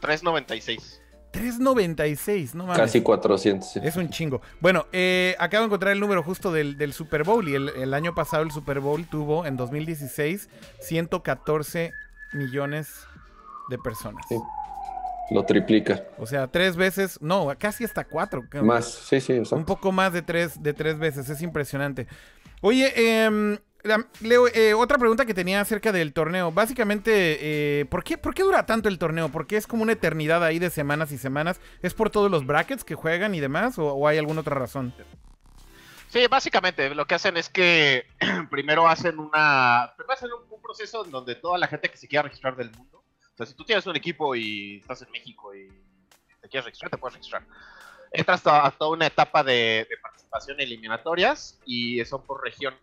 396. 0.00 1.02
396, 1.32 2.54
no 2.54 2.66
mames. 2.66 2.78
Casi 2.78 3.00
400. 3.00 3.76
Es 3.78 3.96
un 3.96 4.10
chingo. 4.10 4.40
Bueno, 4.60 4.86
eh, 4.92 5.34
acabo 5.40 5.62
de 5.62 5.66
encontrar 5.66 5.92
el 5.92 5.98
número 5.98 6.22
justo 6.22 6.52
del, 6.52 6.92
Super 6.92 7.24
Bowl 7.24 7.48
y 7.48 7.56
el, 7.56 7.94
año 7.94 8.14
pasado 8.14 8.44
el 8.44 8.52
Super 8.52 8.78
Bowl 8.78 9.04
tuvo 9.08 9.44
en 9.44 9.56
2016 9.56 10.48
114 10.80 11.92
millones 12.34 13.06
de 13.68 13.78
personas. 13.78 14.24
Lo 15.30 15.44
triplica. 15.44 16.04
O 16.18 16.26
sea, 16.26 16.46
tres 16.46 16.76
veces, 16.76 17.20
no, 17.20 17.48
casi 17.58 17.84
hasta 17.84 18.04
cuatro. 18.04 18.44
Más, 18.62 18.86
sí, 18.86 19.20
sí, 19.20 19.34
exacto. 19.34 19.56
Un 19.56 19.64
poco 19.64 19.92
más 19.92 20.12
de 20.12 20.22
tres, 20.22 20.62
de 20.62 20.72
tres 20.72 20.98
veces, 20.98 21.28
es 21.28 21.42
impresionante. 21.42 22.06
Oye, 22.62 22.92
em, 22.96 23.58
Leo, 24.20 24.48
eh, 24.48 24.74
otra 24.74 24.98
pregunta 24.98 25.24
que 25.24 25.34
tenía 25.34 25.60
acerca 25.60 25.92
del 25.92 26.12
torneo. 26.12 26.50
Básicamente, 26.50 27.38
eh, 27.80 27.84
¿por, 27.86 28.02
qué, 28.02 28.18
¿por 28.18 28.34
qué 28.34 28.42
dura 28.42 28.66
tanto 28.66 28.88
el 28.88 28.98
torneo? 28.98 29.28
¿Por 29.28 29.46
qué 29.46 29.56
es 29.56 29.66
como 29.66 29.82
una 29.82 29.92
eternidad 29.92 30.42
ahí 30.44 30.58
de 30.58 30.70
semanas 30.70 31.12
y 31.12 31.18
semanas? 31.18 31.60
¿Es 31.82 31.94
por 31.94 32.10
todos 32.10 32.30
los 32.30 32.44
brackets 32.44 32.84
que 32.84 32.94
juegan 32.94 33.34
y 33.34 33.40
demás? 33.40 33.78
¿O, 33.78 34.06
hay 34.08 34.18
alguna 34.18 34.40
otra 34.40 34.56
razón? 34.56 34.92
Sí, 36.08 36.26
básicamente 36.26 36.94
lo 36.94 37.06
que 37.06 37.14
hacen 37.14 37.36
es 37.36 37.48
que 37.48 38.06
primero 38.50 38.88
hacen 38.88 39.18
una. 39.18 39.92
Primero 39.96 40.12
hacen 40.14 40.30
un, 40.32 40.60
proceso 40.60 41.02
en 41.02 41.10
donde 41.10 41.34
toda 41.34 41.56
la 41.56 41.66
gente 41.66 41.90
que 41.90 41.96
se 41.96 42.06
quiera 42.06 42.24
registrar 42.24 42.54
del 42.54 42.70
mundo. 42.72 43.02
Sea, 43.38 43.46
si 43.46 43.54
tú 43.54 43.64
tienes 43.64 43.86
un 43.86 43.94
equipo 43.94 44.34
y 44.34 44.78
estás 44.78 45.00
en 45.02 45.12
México 45.12 45.54
y 45.54 45.68
te 46.40 46.48
quieres 46.48 46.64
registrar, 46.64 46.90
te 46.90 46.98
puedes 46.98 47.14
registrar. 47.14 47.44
Entras 48.10 48.44
a 48.44 48.68
toda 48.72 48.90
una 48.90 49.06
etapa 49.06 49.44
de, 49.44 49.86
de 49.88 49.96
participación 50.02 50.60
eliminatorias 50.60 51.60
y 51.64 52.04
son 52.04 52.22
por 52.22 52.42
región. 52.42 52.74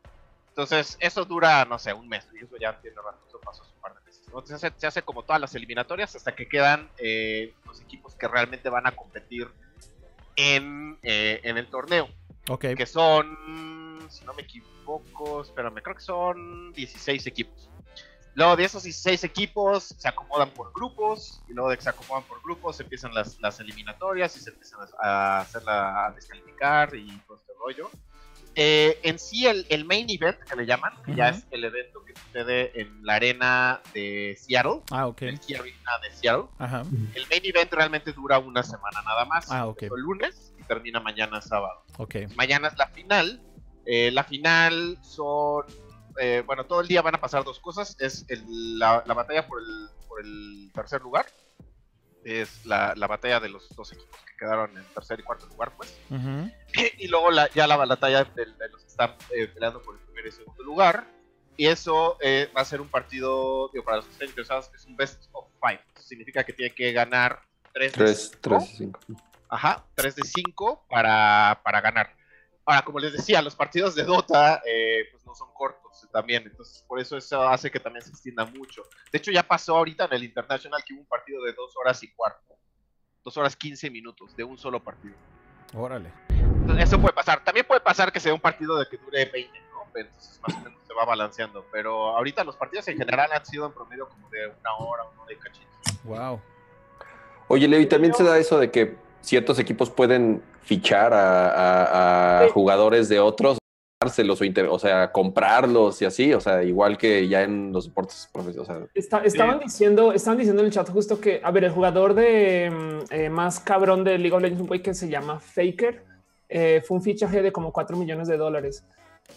Entonces, 0.47 0.95
eso 1.01 1.25
dura, 1.25 1.65
no 1.65 1.77
sé, 1.77 1.91
un 1.91 2.07
mes. 2.07 2.25
Y 2.33 2.45
eso 2.45 2.55
ya 2.57 2.79
tiene 2.79 2.95
razón, 2.95 3.19
eso 3.27 3.41
pasó 3.41 3.63
un 3.63 3.81
par 3.81 3.95
de 3.95 4.01
meses. 4.05 4.23
Entonces, 4.27 4.61
se 4.61 4.67
hace, 4.67 4.79
se 4.79 4.87
hace 4.87 5.01
como 5.01 5.23
todas 5.23 5.41
las 5.41 5.53
eliminatorias 5.55 6.15
hasta 6.15 6.33
que 6.33 6.47
quedan 6.47 6.89
eh, 6.99 7.53
los 7.65 7.81
equipos 7.81 8.15
que 8.15 8.29
realmente 8.29 8.69
van 8.69 8.87
a 8.87 8.91
competir 8.91 9.49
en, 10.37 10.97
eh, 11.03 11.41
en 11.43 11.57
el 11.57 11.67
torneo. 11.67 12.07
Ok. 12.47 12.67
Que 12.77 12.85
son, 12.85 14.07
si 14.09 14.23
no 14.23 14.33
me 14.33 14.43
equivoco, 14.43 15.41
espérame, 15.41 15.81
creo 15.81 15.95
que 15.95 16.01
son 16.01 16.71
16 16.71 17.27
equipos. 17.27 17.69
Luego 18.35 18.57
de 18.57 18.65
esos 18.65 18.83
16 18.83 19.23
equipos 19.23 19.95
se 19.97 20.07
acomodan 20.07 20.49
por 20.49 20.73
grupos 20.73 21.41
y 21.47 21.53
luego 21.53 21.69
de 21.69 21.77
que 21.77 21.83
se 21.83 21.89
acomodan 21.89 22.23
por 22.23 22.41
grupos 22.43 22.79
empiezan 22.81 23.13
las, 23.13 23.39
las 23.39 23.59
eliminatorias 23.61 24.35
y 24.35 24.41
se 24.41 24.49
empiezan 24.49 24.81
a, 25.01 25.39
hacer 25.39 25.63
la, 25.63 26.05
a 26.05 26.11
descalificar 26.11 26.93
y 26.95 27.17
todo 27.27 27.37
este 27.37 27.53
rollo. 27.57 27.89
Eh, 28.57 28.99
en 29.03 29.19
sí, 29.19 29.45
el, 29.47 29.65
el, 29.69 29.83
main 29.83 30.05
event 30.09 30.37
que 30.39 30.55
le 30.55 30.65
llaman, 30.65 30.93
que 31.05 31.13
ya 31.13 31.29
es 31.29 31.45
el 31.51 31.65
evento 31.65 32.03
que 32.05 32.13
sucede 32.15 32.79
en 32.79 33.05
la 33.05 33.15
arena 33.15 33.81
de 33.93 34.37
Seattle. 34.39 34.81
Ah, 34.91 35.07
ok. 35.07 35.23
El 35.23 35.39
Arena 35.59 35.91
de 36.01 36.11
Seattle. 36.15 36.45
Ajá. 36.57 36.83
El 37.13 37.27
main 37.29 37.41
event 37.43 37.73
realmente 37.73 38.13
dura 38.13 38.39
una 38.39 38.63
semana 38.63 39.01
nada 39.03 39.25
más. 39.25 39.51
Ah, 39.51 39.67
ok. 39.67 39.83
El 39.83 40.01
lunes 40.01 40.53
y 40.57 40.63
termina 40.63 41.01
mañana 41.01 41.41
sábado. 41.41 41.83
Ok. 41.97 42.15
Mañana 42.35 42.69
es 42.69 42.77
la 42.77 42.87
final. 42.87 43.41
Eh, 43.85 44.11
la 44.11 44.23
final 44.23 44.97
son. 45.01 45.65
Eh, 46.19 46.43
bueno, 46.45 46.65
todo 46.65 46.81
el 46.81 46.87
día 46.87 47.01
van 47.01 47.15
a 47.15 47.21
pasar 47.21 47.43
dos 47.43 47.59
cosas. 47.59 47.95
Es 47.99 48.25
el, 48.29 48.79
la, 48.79 49.03
la, 49.05 49.13
batalla 49.13 49.47
por 49.47 49.61
el, 49.61 49.89
por 50.07 50.21
el 50.21 50.71
tercer 50.73 51.01
lugar. 51.01 51.25
Es 52.23 52.65
la, 52.65 52.93
la 52.95 53.07
batalla 53.07 53.39
de 53.39 53.49
los 53.49 53.69
dos 53.75 53.91
equipos 53.93 54.25
quedaron 54.37 54.77
en 54.77 54.83
tercer 54.93 55.19
y 55.19 55.23
cuarto 55.23 55.47
lugar, 55.47 55.73
pues. 55.75 55.97
Y 56.97 57.07
luego 57.07 57.29
ya 57.53 57.67
la 57.67 57.77
batalla 57.77 58.23
de, 58.23 58.45
los 58.45 58.81
que 58.81 58.87
están 58.87 59.15
eh, 59.33 59.47
peleando 59.47 59.81
por 59.81 59.95
el 59.95 60.01
primer 60.01 60.27
y 60.27 60.31
segundo 60.31 60.63
lugar. 60.63 61.07
Y 61.57 61.67
eso 61.67 62.17
eh, 62.21 62.49
va 62.55 62.61
a 62.61 62.65
ser 62.65 62.81
un 62.81 62.89
partido, 62.89 63.69
digo, 63.71 63.85
para 63.85 63.97
los 63.97 64.05
que 64.05 64.11
estén 64.11 64.29
interesados, 64.29 64.69
es 64.75 64.85
un 64.85 64.97
best 64.97 65.29
of 65.31 65.47
five. 65.61 65.79
Eso 65.95 66.07
significa 66.07 66.43
que 66.43 66.51
tiene 66.51 66.75
que 66.75 66.91
ganar 66.91 67.41
3 67.73 67.93
de 67.93 68.15
5. 68.15 68.99
Ajá, 69.47 69.85
3 69.95 70.15
de 70.17 70.23
5 70.23 70.85
para, 70.89 71.61
para 71.63 71.79
ganar. 71.79 72.13
Ahora, 72.65 72.81
como 72.81 72.99
les 72.99 73.13
decía, 73.13 73.41
los 73.43 73.55
partidos 73.55 73.93
de 73.93 74.03
Dota 74.03 74.61
eh, 74.65 75.07
pues 75.11 75.23
no 75.23 75.35
son 75.35 75.53
cortos 75.53 76.07
también, 76.11 76.43
entonces 76.47 76.83
por 76.87 76.99
eso 76.99 77.15
eso 77.15 77.47
hace 77.47 77.69
que 77.69 77.79
también 77.79 78.03
se 78.03 78.09
extienda 78.09 78.43
mucho. 78.45 78.83
De 79.11 79.19
hecho, 79.19 79.31
ya 79.31 79.43
pasó 79.43 79.77
ahorita 79.77 80.05
en 80.05 80.13
el 80.13 80.23
International 80.23 80.83
que 80.83 80.93
hubo 80.93 81.01
un 81.01 81.07
partido 81.07 81.43
de 81.43 81.53
2 81.53 81.77
horas 81.77 82.01
y 82.01 82.11
cuarto. 82.13 82.57
2 83.23 83.37
horas 83.37 83.55
15 83.55 83.89
minutos 83.91 84.35
de 84.35 84.43
un 84.43 84.57
solo 84.57 84.83
partido. 84.83 85.15
Órale. 85.75 86.11
eso 86.79 86.99
puede 86.99 87.13
pasar. 87.13 87.43
También 87.43 87.65
puede 87.67 87.81
pasar 87.81 88.11
que 88.11 88.19
sea 88.19 88.33
un 88.33 88.39
partido 88.39 88.77
de 88.79 88.87
que 88.87 88.97
dure 88.97 89.25
20, 89.25 89.59
¿no? 89.71 89.83
Entonces 89.93 90.39
más 90.41 90.55
o 90.55 90.59
menos 90.61 90.79
se 90.87 90.93
va 90.93 91.05
balanceando. 91.05 91.65
Pero 91.71 92.15
ahorita 92.15 92.43
los 92.43 92.55
partidos 92.55 92.87
en 92.87 92.97
general 92.97 93.31
han 93.31 93.45
sido 93.45 93.65
en 93.67 93.73
promedio 93.73 94.07
como 94.09 94.29
de 94.29 94.47
una 94.47 94.75
hora, 94.79 95.03
uno 95.13 95.25
de 95.25 95.37
cachito. 95.37 95.67
Wow. 96.03 96.41
Oye, 97.47 97.67
Levi, 97.67 97.85
también 97.87 98.13
se 98.13 98.23
da 98.23 98.37
eso 98.37 98.57
de 98.57 98.71
que 98.71 98.95
ciertos 99.21 99.59
equipos 99.59 99.89
pueden 99.89 100.43
fichar 100.65 101.13
a, 101.13 102.47
jugadores 102.53 103.07
de 103.07 103.19
otros 103.19 103.57
o, 104.69 104.79
sea, 104.79 105.11
comprarlos 105.11 106.01
y 106.01 106.05
así, 106.05 106.33
o 106.33 106.39
sea, 106.39 106.63
igual 106.63 106.95
que 106.97 107.27
ya 107.27 107.41
en 107.41 107.71
los 107.71 107.85
deportes 107.85 108.29
profesionales. 108.31 108.89
estaban 108.93 109.59
diciendo, 109.59 110.11
estaban 110.11 110.37
diciendo 110.37 110.61
en 110.61 110.67
el 110.67 110.71
chat 110.71 110.87
justo 110.89 111.19
que, 111.19 111.41
a 111.43 111.49
ver, 111.49 111.63
el 111.63 111.71
jugador 111.71 112.13
de 112.13 112.69
mm, 112.69 113.13
eh, 113.13 113.29
más 113.29 113.59
cabrón 113.59 114.03
de 114.03 114.19
League 114.19 114.35
of 114.35 114.43
Legends, 114.43 114.61
un 114.61 114.67
güey 114.67 114.83
que 114.83 114.93
se 114.93 115.09
llama 115.09 115.39
Faker, 115.39 116.03
eh, 116.49 116.83
fue 116.85 116.97
un 116.97 117.03
fichaje 117.03 117.41
de 117.41 117.51
como 117.51 117.71
4 117.71 117.97
millones 117.97 118.27
de 118.27 118.37
dólares. 118.37 118.83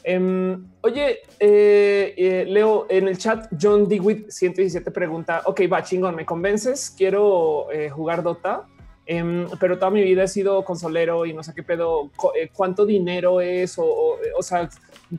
Em, 0.02 0.66
oye, 0.82 1.20
eh, 1.38 2.44
Leo, 2.46 2.86
en 2.90 3.08
el 3.08 3.16
chat, 3.16 3.46
John 3.58 3.88
Dewitt 3.88 4.28
117 4.28 4.90
pregunta, 4.90 5.42
ok, 5.46 5.62
va 5.72 5.82
chingón, 5.82 6.14
¿me 6.14 6.26
convences? 6.26 6.90
Quiero 6.90 7.68
jugar 7.90 8.22
Dota 8.22 8.66
Em, 9.10 9.48
pero 9.58 9.78
toda 9.78 9.90
mi 9.90 10.02
vida 10.02 10.24
he 10.24 10.28
sido 10.28 10.62
consolero 10.66 11.24
y 11.24 11.32
no 11.32 11.42
sé 11.42 11.54
qué 11.54 11.62
pedo, 11.62 12.10
eh, 12.38 12.50
cuánto 12.52 12.84
dinero 12.84 13.40
es 13.40 13.78
o, 13.78 14.18
o, 14.36 14.42
sea, 14.42 14.68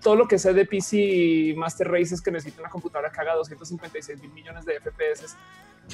todo 0.04 0.15
lo 0.15 0.28
que 0.28 0.38
sé 0.38 0.54
de 0.54 0.63
PC 0.63 1.56
Master 1.58 1.89
Race 1.89 2.13
es 2.13 2.21
que 2.21 2.30
necesito 2.30 2.62
una 2.62 2.69
computadora 2.69 3.12
que 3.12 3.19
haga 3.19 3.34
256 3.34 4.21
mil 4.21 4.32
millones 4.32 4.63
de 4.63 4.80
FPS 4.80 5.36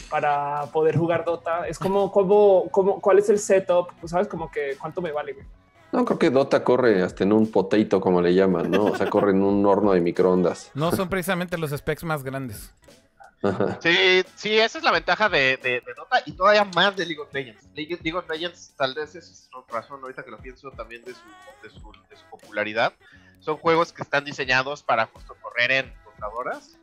para 0.09 0.65
poder 0.73 0.97
jugar 0.97 1.23
Dota. 1.23 1.69
Es 1.69 1.79
como, 1.79 2.11
como, 2.11 2.67
como 2.69 2.99
cuál 2.99 3.19
es 3.19 3.29
el 3.29 3.39
setup, 3.39 3.87
pues 4.01 4.11
sabes, 4.11 4.27
como 4.27 4.51
que 4.51 4.75
cuánto 4.77 5.01
me 5.01 5.13
vale. 5.13 5.37
No, 5.93 6.03
creo 6.03 6.19
que 6.19 6.29
Dota 6.31 6.65
corre 6.65 7.01
hasta 7.01 7.23
en 7.23 7.31
un 7.31 7.49
potato, 7.49 8.01
como 8.01 8.21
le 8.21 8.33
llaman, 8.33 8.71
¿no? 8.71 8.87
O 8.87 8.95
sea, 8.97 9.09
corre 9.09 9.31
en 9.31 9.41
un 9.41 9.65
horno 9.65 9.93
de 9.93 10.01
microondas. 10.01 10.69
No 10.73 10.91
son 10.91 11.07
precisamente 11.07 11.57
los 11.57 11.71
specs 11.71 12.03
más 12.03 12.25
grandes. 12.25 12.73
Sí, 13.81 14.23
sí, 14.35 14.57
esa 14.57 14.77
es 14.77 14.83
la 14.83 14.91
ventaja 14.91 15.29
de, 15.29 15.81
Dota 15.95 16.21
y 16.25 16.31
todavía 16.33 16.65
más 16.65 16.95
de 16.95 17.05
League 17.05 17.21
of 17.21 17.33
Legends. 17.33 17.67
League, 17.75 18.13
of 18.13 18.29
Legends, 18.29 18.73
tal 18.77 18.93
vez 18.93 19.15
es 19.15 19.49
razón 19.69 20.01
ahorita 20.01 20.23
que 20.23 20.31
lo 20.31 20.37
pienso 20.37 20.71
también 20.71 21.03
de 21.03 21.13
su, 21.13 21.91
popularidad. 22.29 22.93
Son 23.39 23.57
juegos 23.57 23.93
que 23.93 24.01
están 24.01 24.25
diseñados 24.25 24.83
para 24.83 25.05
justo 25.07 25.35
correr 25.41 25.71
en 25.71 25.93
computadoras 26.03 26.77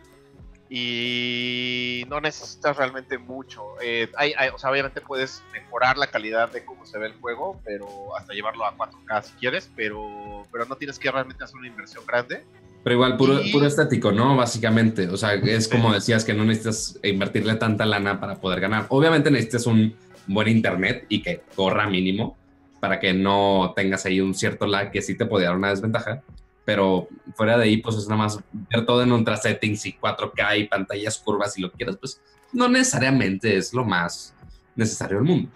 y 0.74 2.04
no 2.08 2.20
necesitas 2.20 2.76
realmente 2.76 3.18
mucho. 3.18 3.74
Eh, 3.82 4.10
hay, 4.16 4.32
o 4.54 4.58
sea, 4.58 4.70
obviamente 4.70 5.00
puedes 5.00 5.42
mejorar 5.52 5.98
la 5.98 6.06
calidad 6.06 6.50
de 6.50 6.64
cómo 6.64 6.86
se 6.86 6.98
ve 6.98 7.06
el 7.08 7.14
juego, 7.20 7.60
pero 7.64 8.16
hasta 8.16 8.32
llevarlo 8.32 8.64
a 8.64 8.74
4K 8.76 9.22
si 9.22 9.32
quieres, 9.34 9.70
pero, 9.76 10.46
pero 10.50 10.64
no 10.64 10.76
tienes 10.76 10.98
que 10.98 11.10
realmente 11.10 11.44
hacer 11.44 11.56
una 11.56 11.68
inversión 11.68 12.06
grande. 12.06 12.46
Pero 12.82 12.94
igual, 12.94 13.16
puro, 13.16 13.40
puro 13.52 13.66
estético, 13.66 14.10
¿no? 14.10 14.36
Básicamente. 14.36 15.08
O 15.08 15.16
sea, 15.16 15.34
es 15.34 15.68
como 15.68 15.92
decías 15.92 16.24
que 16.24 16.34
no 16.34 16.44
necesitas 16.44 16.98
invertirle 17.02 17.54
tanta 17.54 17.86
lana 17.86 18.18
para 18.18 18.40
poder 18.40 18.60
ganar. 18.60 18.86
Obviamente 18.88 19.30
necesitas 19.30 19.66
un 19.66 19.94
buen 20.26 20.48
internet 20.48 21.06
y 21.08 21.22
que 21.22 21.42
corra 21.54 21.88
mínimo 21.88 22.36
para 22.80 22.98
que 22.98 23.12
no 23.12 23.72
tengas 23.76 24.04
ahí 24.06 24.20
un 24.20 24.34
cierto 24.34 24.66
lag 24.66 24.90
que 24.90 25.02
sí 25.02 25.16
te 25.16 25.26
puede 25.26 25.44
dar 25.44 25.56
una 25.56 25.70
desventaja. 25.70 26.22
Pero 26.64 27.08
fuera 27.34 27.56
de 27.56 27.64
ahí, 27.64 27.76
pues 27.76 27.96
es 27.96 28.08
nada 28.08 28.22
más 28.22 28.40
ver 28.52 28.84
todo 28.84 29.02
en 29.02 29.12
ultra 29.12 29.36
settings 29.36 29.86
y 29.86 29.92
4K 29.94 30.58
y 30.58 30.68
pantallas 30.68 31.18
curvas 31.18 31.54
si 31.54 31.60
lo 31.60 31.70
quieras, 31.70 31.96
pues 31.96 32.20
no 32.52 32.68
necesariamente 32.68 33.56
es 33.56 33.72
lo 33.72 33.84
más 33.84 34.34
necesario 34.74 35.18
del 35.18 35.26
mundo. 35.26 35.50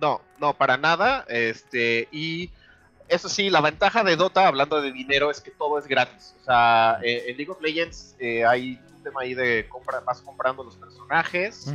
No, 0.00 0.20
no, 0.40 0.54
para 0.54 0.76
nada. 0.76 1.24
Este, 1.28 2.08
y 2.10 2.50
eso 3.08 3.28
sí, 3.28 3.50
la 3.50 3.60
ventaja 3.60 4.02
de 4.02 4.16
Dota, 4.16 4.46
hablando 4.46 4.80
de 4.80 4.92
dinero, 4.92 5.30
es 5.30 5.40
que 5.40 5.50
todo 5.50 5.78
es 5.78 5.86
gratis. 5.86 6.34
O 6.40 6.44
sea, 6.44 6.98
eh, 7.02 7.24
en 7.28 7.36
League 7.36 7.50
of 7.50 7.60
Legends 7.60 8.16
eh, 8.18 8.44
hay 8.44 8.80
un 8.96 9.02
tema 9.02 9.20
ahí 9.20 9.34
de 9.34 9.68
compra, 9.68 10.00
vas 10.00 10.20
comprando 10.20 10.64
los 10.64 10.76
personajes 10.76 11.72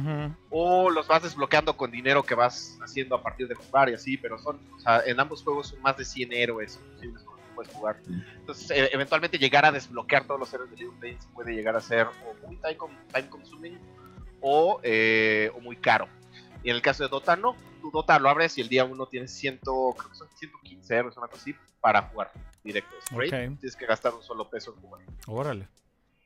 o 0.50 0.90
los 0.90 1.08
vas 1.08 1.24
desbloqueando 1.24 1.78
con 1.78 1.90
dinero 1.90 2.24
que 2.24 2.36
vas 2.36 2.78
haciendo 2.82 3.16
a 3.16 3.24
partir 3.24 3.48
de 3.48 3.56
jugar 3.56 3.90
y 3.90 3.94
así, 3.94 4.18
pero 4.18 4.38
son, 4.38 4.60
o 4.76 4.80
sea, 4.80 5.02
en 5.06 5.20
ambos 5.20 5.44
juegos 5.44 5.68
son 5.68 5.82
más 5.82 5.96
de 5.98 6.04
100 6.04 6.34
héroes 6.34 6.78
posibles 6.78 7.24
con 7.24 7.38
los 7.38 7.46
que 7.46 7.56
puedes 7.56 7.74
jugar. 7.74 7.98
Entonces, 8.36 8.72
eh, 8.72 8.90
eventualmente 8.92 9.38
llegar 9.38 9.66
a 9.66 9.72
desbloquear 9.72 10.26
todos 10.26 10.40
los 10.40 10.54
héroes 10.54 10.70
de 10.72 10.78
League 10.78 10.92
of 10.94 11.02
Legends 11.02 11.28
puede 11.34 11.54
llegar 11.54 11.76
a 11.76 11.82
ser 11.82 12.08
o 12.08 12.48
muy 12.48 12.58
time, 12.58 13.30
consuming 13.30 13.80
o, 14.42 14.82
o 14.82 15.62
muy 15.62 15.76
caro. 15.78 16.10
Y 16.64 16.70
en 16.70 16.76
el 16.76 16.82
caso 16.82 17.04
de 17.04 17.10
Dota, 17.10 17.36
no. 17.36 17.56
Tu 17.82 17.92
Dota 17.92 18.20
lo 18.20 18.30
abres 18.30 18.58
y 18.58 18.62
el 18.62 18.70
día 18.70 18.86
uno 18.86 19.08
tienes 19.08 19.32
100, 19.32 19.58
creo 19.58 19.96
que 19.96 20.16
son 20.16 20.28
115 20.36 20.96
euros, 20.96 21.18
una 21.18 21.28
cosa 21.28 21.42
así, 21.42 21.56
para 21.80 22.04
jugar 22.04 22.32
directo. 22.64 22.96
Tienes 23.18 23.76
que 23.76 23.86
gastar 23.86 24.14
un 24.14 24.22
solo 24.22 24.50
peso 24.50 24.74
en 24.76 24.82
jugar. 24.82 25.02
Órale. 25.28 25.68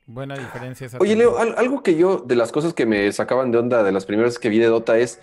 Buena 0.06 0.36
diferencia 0.36 0.86
esa. 0.86 0.98
Oye, 0.98 1.16
Leo, 1.16 1.36
algo 1.38 1.82
que 1.82 1.96
yo, 1.96 2.18
de 2.18 2.36
las 2.36 2.52
cosas 2.52 2.74
que 2.74 2.86
me 2.86 3.10
sacaban 3.10 3.50
de 3.50 3.58
onda 3.58 3.82
de 3.82 3.90
las 3.90 4.06
primeras 4.06 4.38
que 4.38 4.48
vi 4.48 4.58
de 4.58 4.66
Dota 4.66 4.98
es, 4.98 5.20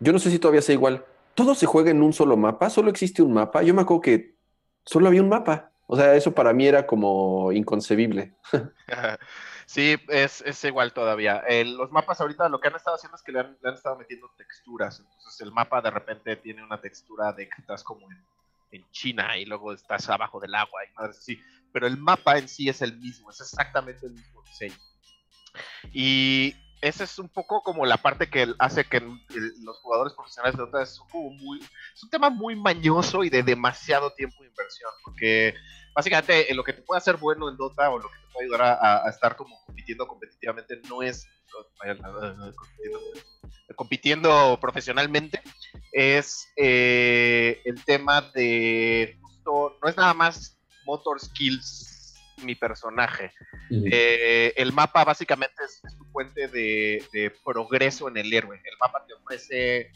yo 0.00 0.12
no 0.12 0.18
sé 0.18 0.30
si 0.30 0.38
todavía 0.38 0.62
sea 0.62 0.74
igual, 0.74 1.04
todo 1.34 1.54
se 1.54 1.66
juega 1.66 1.90
en 1.90 2.02
un 2.02 2.12
solo 2.12 2.36
mapa, 2.36 2.70
solo 2.70 2.88
existe 2.88 3.22
un 3.22 3.34
mapa. 3.34 3.62
Yo 3.62 3.74
me 3.74 3.82
acuerdo 3.82 4.00
que 4.00 4.36
solo 4.84 5.08
había 5.08 5.22
un 5.22 5.28
mapa. 5.28 5.72
O 5.86 5.96
sea, 5.96 6.14
eso 6.14 6.34
para 6.34 6.52
mí 6.52 6.66
era 6.66 6.86
como 6.86 7.52
inconcebible. 7.52 8.34
Sí, 9.68 9.96
es, 10.08 10.40
es 10.40 10.64
igual 10.64 10.94
todavía. 10.94 11.42
Eh, 11.46 11.62
los 11.64 11.90
mapas 11.92 12.20
ahorita 12.22 12.48
lo 12.48 12.58
que 12.58 12.68
han 12.68 12.76
estado 12.76 12.96
haciendo 12.96 13.16
es 13.16 13.22
que 13.22 13.32
le 13.32 13.40
han, 13.40 13.58
le 13.62 13.68
han 13.68 13.74
estado 13.74 13.96
metiendo 13.98 14.30
texturas. 14.36 14.98
Entonces 14.98 15.40
el 15.42 15.52
mapa 15.52 15.82
de 15.82 15.90
repente 15.90 16.36
tiene 16.36 16.64
una 16.64 16.80
textura 16.80 17.32
de 17.34 17.48
que 17.48 17.60
estás 17.60 17.84
como 17.84 18.10
en, 18.10 18.26
en 18.70 18.90
China 18.92 19.36
y 19.36 19.44
luego 19.44 19.74
estás 19.74 20.08
abajo 20.08 20.40
del 20.40 20.54
agua 20.54 20.80
y 20.86 20.94
madres 20.94 21.18
así. 21.18 21.38
Pero 21.70 21.86
el 21.86 21.98
mapa 21.98 22.38
en 22.38 22.48
sí 22.48 22.70
es 22.70 22.80
el 22.80 22.96
mismo, 22.98 23.30
es 23.30 23.40
exactamente 23.42 24.06
el 24.06 24.12
mismo 24.14 24.42
diseño. 24.42 24.76
Y 25.92 26.54
esa 26.80 27.04
es 27.04 27.18
un 27.18 27.28
poco 27.28 27.62
como 27.62 27.84
la 27.84 27.96
parte 27.96 28.30
que 28.30 28.54
hace 28.58 28.84
que 28.84 28.98
el- 28.98 29.64
los 29.64 29.78
jugadores 29.78 30.14
profesionales 30.14 30.56
de 30.56 30.64
Dota 30.64 30.82
es, 30.82 30.90
es 31.94 32.02
un 32.02 32.10
tema 32.10 32.30
muy 32.30 32.54
mañoso 32.56 33.24
y 33.24 33.30
de 33.30 33.42
demasiado 33.42 34.12
tiempo 34.12 34.42
de 34.42 34.48
inversión, 34.48 34.90
porque 35.04 35.54
básicamente 35.98 36.48
eh, 36.48 36.54
lo 36.54 36.62
que 36.62 36.72
te 36.72 36.82
puede 36.82 36.98
hacer 36.98 37.16
bueno 37.16 37.48
en 37.48 37.56
Dota 37.56 37.90
o 37.90 37.98
lo 37.98 38.08
que 38.08 38.14
te 38.18 38.32
puede 38.32 38.46
ayudar 38.46 38.78
a, 38.80 39.10
estar 39.10 39.34
como 39.34 39.58
compitiendo 39.66 40.06
competitivamente 40.06 40.80
no 40.88 41.02
es 41.02 41.26
compitiendo, 42.56 43.00
compitiendo 43.74 44.58
profesionalmente 44.60 45.42
es 45.90 46.46
eh, 46.56 47.60
el 47.64 47.84
tema 47.84 48.20
de 48.32 49.18
justo 49.20 49.76
no 49.82 49.88
es 49.88 49.96
nada 49.96 50.14
más 50.14 50.56
motor 50.86 51.18
skills 51.18 52.14
mi 52.44 52.54
personaje 52.54 53.32
eh, 53.68 54.52
el 54.56 54.72
mapa 54.72 55.04
básicamente 55.04 55.64
es, 55.64 55.82
es 55.84 55.98
tu 55.98 56.04
fuente 56.12 56.46
de, 56.46 57.04
de 57.12 57.32
progreso 57.44 58.08
en 58.08 58.16
el 58.16 58.32
héroe. 58.32 58.56
El 58.56 58.78
mapa 58.80 59.04
te 59.04 59.14
ofrece 59.14 59.90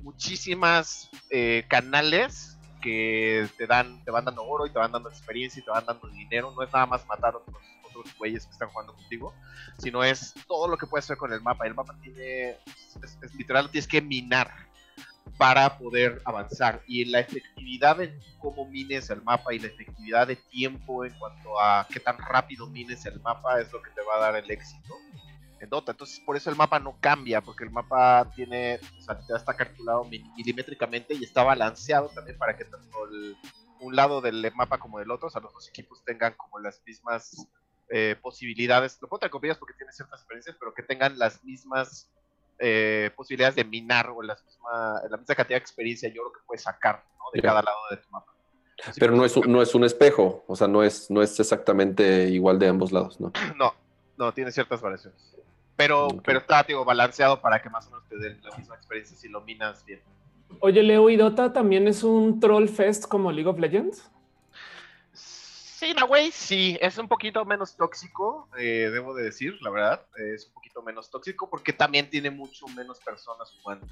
muchísimas 0.00 1.10
eh, 1.28 1.64
canales 1.68 2.56
que 2.80 3.48
te 3.56 3.66
dan, 3.66 4.02
te 4.04 4.10
van 4.10 4.24
dando 4.24 4.44
oro 4.44 4.66
y 4.66 4.72
te 4.72 4.78
van 4.78 4.92
dando 4.92 5.08
experiencia 5.08 5.60
y 5.60 5.64
te 5.64 5.70
van 5.70 5.84
dando 5.86 6.08
dinero. 6.08 6.52
No 6.52 6.62
es 6.62 6.72
nada 6.72 6.86
más 6.86 7.06
matar 7.06 7.36
otros, 7.36 7.56
otros 7.88 8.16
güeyes 8.18 8.46
que 8.46 8.52
están 8.52 8.68
jugando 8.70 8.94
contigo, 8.94 9.34
sino 9.78 10.02
es 10.02 10.34
todo 10.46 10.68
lo 10.68 10.76
que 10.76 10.86
puedes 10.86 11.04
hacer 11.04 11.16
con 11.16 11.32
el 11.32 11.40
mapa. 11.40 11.66
El 11.66 11.74
mapa 11.74 11.96
tiene, 12.00 12.56
literal, 13.36 13.70
tienes 13.70 13.88
que 13.88 14.00
minar 14.00 14.50
para 15.36 15.78
poder 15.78 16.20
avanzar. 16.24 16.82
Y 16.86 17.04
la 17.04 17.20
efectividad 17.20 18.00
en 18.00 18.18
cómo 18.38 18.66
mines 18.66 19.10
el 19.10 19.22
mapa 19.22 19.54
y 19.54 19.58
la 19.58 19.68
efectividad 19.68 20.26
de 20.26 20.36
tiempo 20.36 21.04
en 21.04 21.16
cuanto 21.18 21.60
a 21.60 21.86
qué 21.90 22.00
tan 22.00 22.18
rápido 22.18 22.66
mines 22.66 23.06
el 23.06 23.20
mapa 23.20 23.60
es 23.60 23.72
lo 23.72 23.80
que 23.80 23.90
te 23.90 24.02
va 24.02 24.16
a 24.16 24.20
dar 24.20 24.36
el 24.36 24.50
éxito 24.50 24.94
en 25.60 25.68
Dota. 25.70 25.92
Entonces, 25.92 26.20
por 26.20 26.36
eso 26.36 26.50
el 26.50 26.56
mapa 26.56 26.78
no 26.78 26.96
cambia, 27.00 27.40
porque 27.40 27.64
el 27.64 27.70
mapa 27.70 28.30
tiene, 28.34 28.80
o 28.98 29.02
sea, 29.02 29.18
está 29.36 29.54
calculado 29.54 30.04
mil- 30.04 30.24
milimétricamente 30.36 31.14
y 31.14 31.24
está 31.24 31.42
balanceado 31.42 32.08
también 32.08 32.38
para 32.38 32.56
que 32.56 32.64
tanto 32.64 33.04
el- 33.06 33.36
un 33.80 33.94
lado 33.96 34.20
del 34.20 34.50
mapa 34.54 34.78
como 34.78 34.98
del 34.98 35.10
otro, 35.10 35.28
o 35.28 35.30
sea, 35.30 35.40
los 35.40 35.52
dos 35.54 35.68
equipos 35.68 36.02
tengan 36.04 36.34
como 36.34 36.58
las 36.58 36.82
mismas 36.84 37.46
eh, 37.92 38.14
posibilidades. 38.22 38.98
Lo 39.02 39.08
puedo 39.08 39.18
tener 39.20 39.32
comillas 39.32 39.58
porque 39.58 39.74
tiene 39.74 39.92
ciertas 39.92 40.20
experiencias, 40.20 40.54
pero 40.60 40.72
que 40.72 40.82
tengan 40.84 41.18
las 41.18 41.42
mismas 41.42 42.08
eh, 42.60 43.10
posibilidades 43.16 43.56
de 43.56 43.64
minar 43.64 44.10
o 44.10 44.22
las 44.22 44.44
misma, 44.44 45.00
la 45.10 45.16
misma 45.16 45.34
cantidad 45.34 45.56
de 45.58 45.62
experiencia 45.62 46.08
y 46.08 46.16
oro 46.18 46.30
que 46.30 46.40
puedes 46.46 46.62
sacar 46.62 47.02
¿no? 47.18 47.24
de 47.32 47.40
cada 47.42 47.62
lado 47.62 47.78
de 47.90 47.96
tu 47.96 48.08
mapa. 48.10 48.32
Así 48.86 49.00
Pero 49.00 49.16
no 49.16 49.24
es, 49.24 49.36
un- 49.36 49.50
no 49.50 49.60
es 49.60 49.74
un 49.74 49.82
espejo, 49.84 50.44
o 50.46 50.54
sea, 50.54 50.68
no 50.68 50.82
es, 50.84 51.10
no 51.10 51.20
es 51.22 51.40
exactamente 51.40 52.28
igual 52.28 52.58
de 52.60 52.68
ambos 52.68 52.92
lados, 52.92 53.18
¿no? 53.20 53.32
No, 53.58 53.74
no, 54.18 54.32
tiene 54.32 54.52
ciertas 54.52 54.80
variaciones. 54.80 55.34
Pero, 55.80 56.08
pero 56.22 56.40
está, 56.40 56.62
digo, 56.62 56.84
balanceado 56.84 57.40
para 57.40 57.62
que 57.62 57.70
más 57.70 57.86
o 57.86 57.90
menos 57.92 58.06
te 58.06 58.18
den 58.18 58.38
la 58.42 58.54
misma 58.54 58.74
experiencia 58.74 59.16
si 59.16 59.30
lo 59.30 59.40
minas 59.40 59.82
bien. 59.86 60.02
Oye, 60.60 60.82
Leo 60.82 61.08
y 61.08 61.16
Dota 61.16 61.54
también 61.54 61.88
es 61.88 62.02
un 62.02 62.38
troll 62.38 62.68
fest 62.68 63.06
como 63.06 63.32
League 63.32 63.48
of 63.48 63.58
Legends. 63.58 64.10
Sí, 65.14 65.86
in 65.86 65.98
a 65.98 66.04
way, 66.04 66.30
sí, 66.32 66.76
es 66.82 66.98
un 66.98 67.08
poquito 67.08 67.46
menos 67.46 67.78
tóxico, 67.78 68.46
eh, 68.58 68.90
debo 68.92 69.14
de 69.14 69.24
decir, 69.24 69.56
la 69.62 69.70
verdad. 69.70 70.06
es 70.16 70.48
un 70.48 70.52
poquito 70.52 70.82
menos 70.82 71.10
tóxico 71.10 71.48
porque 71.48 71.72
también 71.72 72.10
tiene 72.10 72.30
mucho 72.30 72.68
menos 72.76 73.00
personas 73.00 73.50
jugando. 73.50 73.86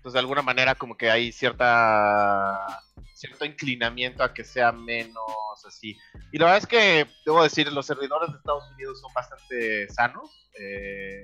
Entonces, 0.00 0.14
de 0.14 0.18
alguna 0.20 0.40
manera, 0.42 0.74
como 0.74 0.96
que 0.96 1.10
hay 1.10 1.30
cierta 1.30 2.82
cierto 3.14 3.44
inclinamiento 3.44 4.22
a 4.24 4.32
que 4.32 4.44
sea 4.44 4.72
menos 4.72 5.22
así. 5.66 5.94
Y 6.32 6.38
la 6.38 6.46
verdad 6.46 6.58
es 6.58 6.66
que, 6.66 7.06
debo 7.26 7.42
decir, 7.42 7.70
los 7.70 7.84
servidores 7.84 8.30
de 8.30 8.38
Estados 8.38 8.64
Unidos 8.72 8.98
son 8.98 9.12
bastante 9.12 9.86
sanos 9.90 10.48
eh, 10.58 11.22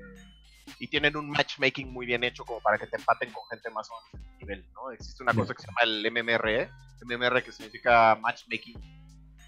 y 0.79 0.89
tienen 0.89 1.17
un 1.17 1.31
matchmaking 1.31 1.91
muy 1.91 2.05
bien 2.05 2.23
hecho 2.23 2.45
como 2.45 2.61
para 2.61 2.77
que 2.77 2.87
te 2.87 2.97
empaten 2.97 3.33
con 3.33 3.43
gente 3.49 3.71
más 3.71 3.89
o 3.91 3.95
menos 4.13 4.29
nivel, 4.39 4.67
¿no? 4.75 4.91
Existe 4.91 5.23
una 5.23 5.33
cosa 5.33 5.55
que 5.55 5.63
se 5.63 5.69
llama 5.69 5.81
el 5.85 6.11
MMRE, 6.13 6.71
MMR 7.03 7.43
que 7.43 7.53
significa 7.53 8.15
Matchmaking 8.21 8.79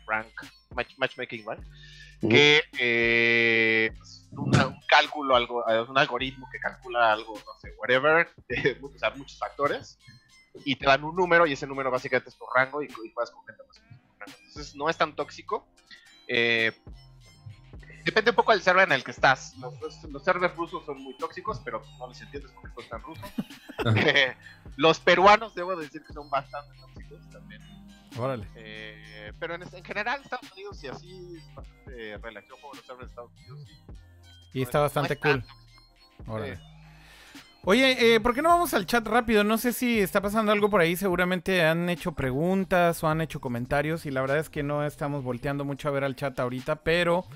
Rank, 0.07 0.33
match- 0.70 0.97
Matchmaking 0.97 1.45
Rank. 1.47 1.61
Que 2.20 2.62
eh, 2.78 3.90
es 4.02 4.28
una- 4.32 4.66
un 4.68 4.80
cálculo, 4.88 5.36
algo, 5.36 5.64
un 5.88 5.98
algoritmo 5.98 6.48
que 6.50 6.58
calcula 6.58 7.12
algo, 7.12 7.34
no 7.34 7.52
sé, 7.60 7.72
whatever, 7.78 8.28
de, 8.48 8.78
o 8.82 8.98
sea, 8.98 9.10
muchos 9.10 9.38
factores, 9.38 9.98
y 10.64 10.76
te 10.76 10.86
dan 10.86 11.04
un 11.04 11.14
número, 11.14 11.46
y 11.46 11.52
ese 11.52 11.66
número 11.66 11.90
básicamente 11.90 12.30
es 12.30 12.36
tu 12.38 12.44
rango, 12.54 12.82
y, 12.82 12.86
y 12.86 13.12
juegas 13.12 13.30
con. 13.30 13.42
Entonces 14.26 14.74
no 14.74 14.88
es 14.88 14.96
tan 14.96 15.14
tóxico. 15.14 15.66
eh, 16.26 16.72
depende 18.04 18.30
un 18.30 18.36
poco 18.36 18.52
del 18.52 18.62
server 18.62 18.86
en 18.88 18.92
el 18.92 19.04
que 19.04 19.10
estás. 19.10 19.54
Los, 19.58 19.74
los- 20.10 20.24
servers 20.24 20.54
rusos 20.56 20.84
son 20.86 21.02
muy 21.02 21.16
tóxicos, 21.18 21.60
pero 21.64 21.82
no 21.98 22.08
les 22.08 22.20
entiendes 22.22 22.50
porque 22.52 22.68
tú 22.74 22.80
estás 22.80 23.02
ruso. 23.02 23.22
Eh, 23.96 24.34
los 24.76 24.98
peruanos, 25.00 25.54
debo 25.54 25.76
decir 25.76 26.02
que 26.06 26.12
son 26.12 26.28
bastante 26.30 26.74
tóxicos 26.80 27.28
también. 27.30 27.60
Órale. 28.16 28.46
Eh, 28.56 29.32
pero 29.38 29.54
en, 29.54 29.62
en 29.62 29.84
general, 29.84 30.20
Estados 30.22 30.50
Unidos 30.52 30.82
y 30.82 30.88
así 30.88 31.36
es 31.36 31.54
bastante 31.54 32.18
relación 32.22 32.59
con 32.61 32.76
los 32.76 32.84
servers 32.86 33.00
de 33.00 33.06
Estados 33.11 33.30
Unidos. 33.36 33.68
Y 34.54 34.62
está 34.62 34.78
es- 34.78 34.82
bastante 34.94 35.14
no 35.14 35.20
cool. 35.20 35.44
Órale. 36.26 36.56
Sí. 36.56 36.62
Oye, 37.64 38.14
eh, 38.14 38.20
¿por 38.20 38.34
qué 38.34 38.40
no 38.40 38.48
vamos 38.48 38.72
al 38.72 38.86
chat 38.86 39.06
rápido? 39.06 39.44
No 39.44 39.59
sé 39.59 39.72
si 39.72 40.00
está 40.00 40.22
pasando 40.22 40.52
algo 40.52 40.70
por 40.70 40.80
ahí. 40.80 40.96
Seguramente 40.96 41.64
han 41.66 41.90
hecho 41.90 42.12
preguntas 42.12 43.02
o 43.04 43.09
han 43.09 43.20
hecho 43.20 43.40
comentarios. 43.40 44.06
Y 44.06 44.11
la 44.11 44.20
verdad 44.22 44.38
es 44.38 44.48
que 44.48 44.62
no 44.62 44.86
estamos 44.86 45.22
volteando 45.22 45.64
mucho 45.64 45.88
a 45.88 45.90
ver 45.90 46.04
al 46.04 46.16
chat 46.16 46.38
ahorita. 46.40 46.76
Pero, 46.76 47.26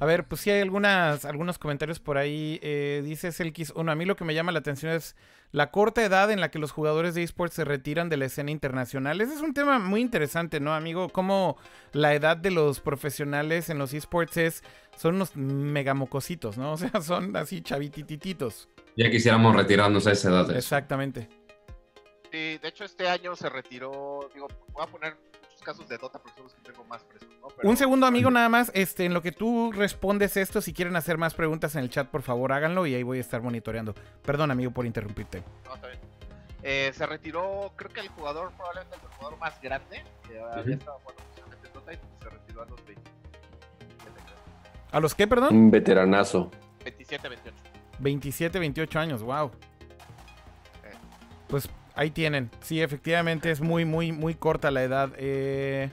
a 0.00 0.06
ver, 0.06 0.24
pues 0.24 0.40
sí 0.40 0.50
hay 0.50 0.62
algunas, 0.62 1.26
algunos 1.26 1.58
comentarios 1.58 2.00
por 2.00 2.16
ahí. 2.16 2.58
Eh, 2.62 3.02
dice 3.04 3.32
Selkis, 3.32 3.70
uno, 3.76 3.92
a 3.92 3.94
mí 3.94 4.06
lo 4.06 4.16
que 4.16 4.24
me 4.24 4.34
llama 4.34 4.50
la 4.50 4.60
atención 4.60 4.92
es 4.92 5.14
la 5.52 5.70
corta 5.70 6.02
edad 6.02 6.30
en 6.30 6.40
la 6.40 6.50
que 6.50 6.58
los 6.58 6.72
jugadores 6.72 7.14
de 7.14 7.22
esports 7.22 7.54
se 7.54 7.66
retiran 7.66 8.08
de 8.08 8.16
la 8.16 8.24
escena 8.24 8.50
internacional. 8.50 9.20
Ese 9.20 9.34
es 9.34 9.42
un 9.42 9.52
tema 9.52 9.78
muy 9.78 10.00
interesante, 10.00 10.58
¿no, 10.58 10.74
amigo? 10.74 11.10
Cómo 11.10 11.58
la 11.92 12.14
edad 12.14 12.38
de 12.38 12.50
los 12.50 12.80
profesionales 12.80 13.68
en 13.68 13.76
los 13.76 13.92
esports 13.92 14.38
es, 14.38 14.64
son 14.96 15.16
unos 15.16 15.36
megamocositos, 15.36 16.56
¿no? 16.56 16.72
O 16.72 16.76
sea, 16.78 17.02
son 17.02 17.36
así 17.36 17.60
chavititititos. 17.60 18.70
Ya 18.96 19.10
quisiéramos 19.10 19.54
retirarnos 19.54 20.06
a 20.06 20.12
esa 20.12 20.30
edad. 20.30 20.56
Exactamente. 20.56 21.28
Sí, 22.32 22.56
de 22.56 22.68
hecho 22.68 22.84
este 22.84 23.06
año 23.06 23.36
se 23.36 23.50
retiró, 23.50 24.30
digo, 24.32 24.46
voy 24.72 24.82
a 24.82 24.86
poner 24.86 25.29
casos 25.60 25.88
de 25.88 25.98
Dota 25.98 26.18
porque 26.18 26.36
son 26.36 26.44
los 26.44 26.54
que 26.54 26.62
tengo 26.62 26.84
más 26.84 27.02
frescos, 27.04 27.36
¿no? 27.40 27.48
Pero- 27.48 27.68
Un 27.68 27.76
segundo, 27.76 28.06
amigo, 28.06 28.30
nada 28.30 28.48
más. 28.48 28.70
Este, 28.74 29.04
en 29.04 29.14
lo 29.14 29.22
que 29.22 29.32
tú 29.32 29.72
respondes 29.72 30.36
esto, 30.36 30.60
si 30.60 30.72
quieren 30.72 30.96
hacer 30.96 31.18
más 31.18 31.34
preguntas 31.34 31.74
en 31.76 31.82
el 31.82 31.90
chat, 31.90 32.08
por 32.08 32.22
favor, 32.22 32.52
háganlo 32.52 32.86
y 32.86 32.94
ahí 32.94 33.02
voy 33.02 33.18
a 33.18 33.20
estar 33.20 33.42
monitoreando. 33.42 33.94
Perdón, 34.24 34.50
amigo, 34.50 34.70
por 34.70 34.86
interrumpirte. 34.86 35.42
No, 35.64 35.74
está 35.74 35.86
bien. 35.88 36.00
Eh, 36.62 36.92
se 36.94 37.06
retiró, 37.06 37.72
creo 37.76 37.90
que 37.90 38.00
el 38.00 38.08
jugador, 38.08 38.52
probablemente 38.52 38.96
el 38.96 39.08
jugador 39.16 39.38
más 39.38 39.60
grande, 39.62 40.04
que 40.28 40.38
había 40.38 40.74
estado 40.74 40.98
jugando 40.98 41.22
profesionalmente 41.22 41.66
en 41.68 41.72
Dota 41.72 41.92
y 41.94 41.96
se 42.22 42.28
retiró 42.30 42.62
a 42.62 42.66
los 42.66 42.84
20, 42.84 43.10
¿A 44.92 44.98
los 45.00 45.14
qué, 45.14 45.26
perdón? 45.28 45.54
Un 45.54 45.70
veteranazo. 45.70 46.50
27, 46.84 47.28
28. 47.28 47.56
27, 48.00 48.58
28 48.58 48.98
años, 48.98 49.22
wow. 49.22 49.50
Eh. 50.84 50.90
Pues 51.48 51.68
ahí 52.00 52.10
tienen. 52.10 52.50
Sí, 52.62 52.80
efectivamente 52.80 53.50
es 53.50 53.60
muy, 53.60 53.84
muy, 53.84 54.10
muy 54.10 54.34
corta 54.34 54.70
la 54.70 54.82
edad. 54.82 55.10
Eh, 55.18 55.90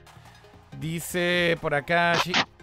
dice 0.79 1.57
por 1.59 1.75
acá 1.75 2.13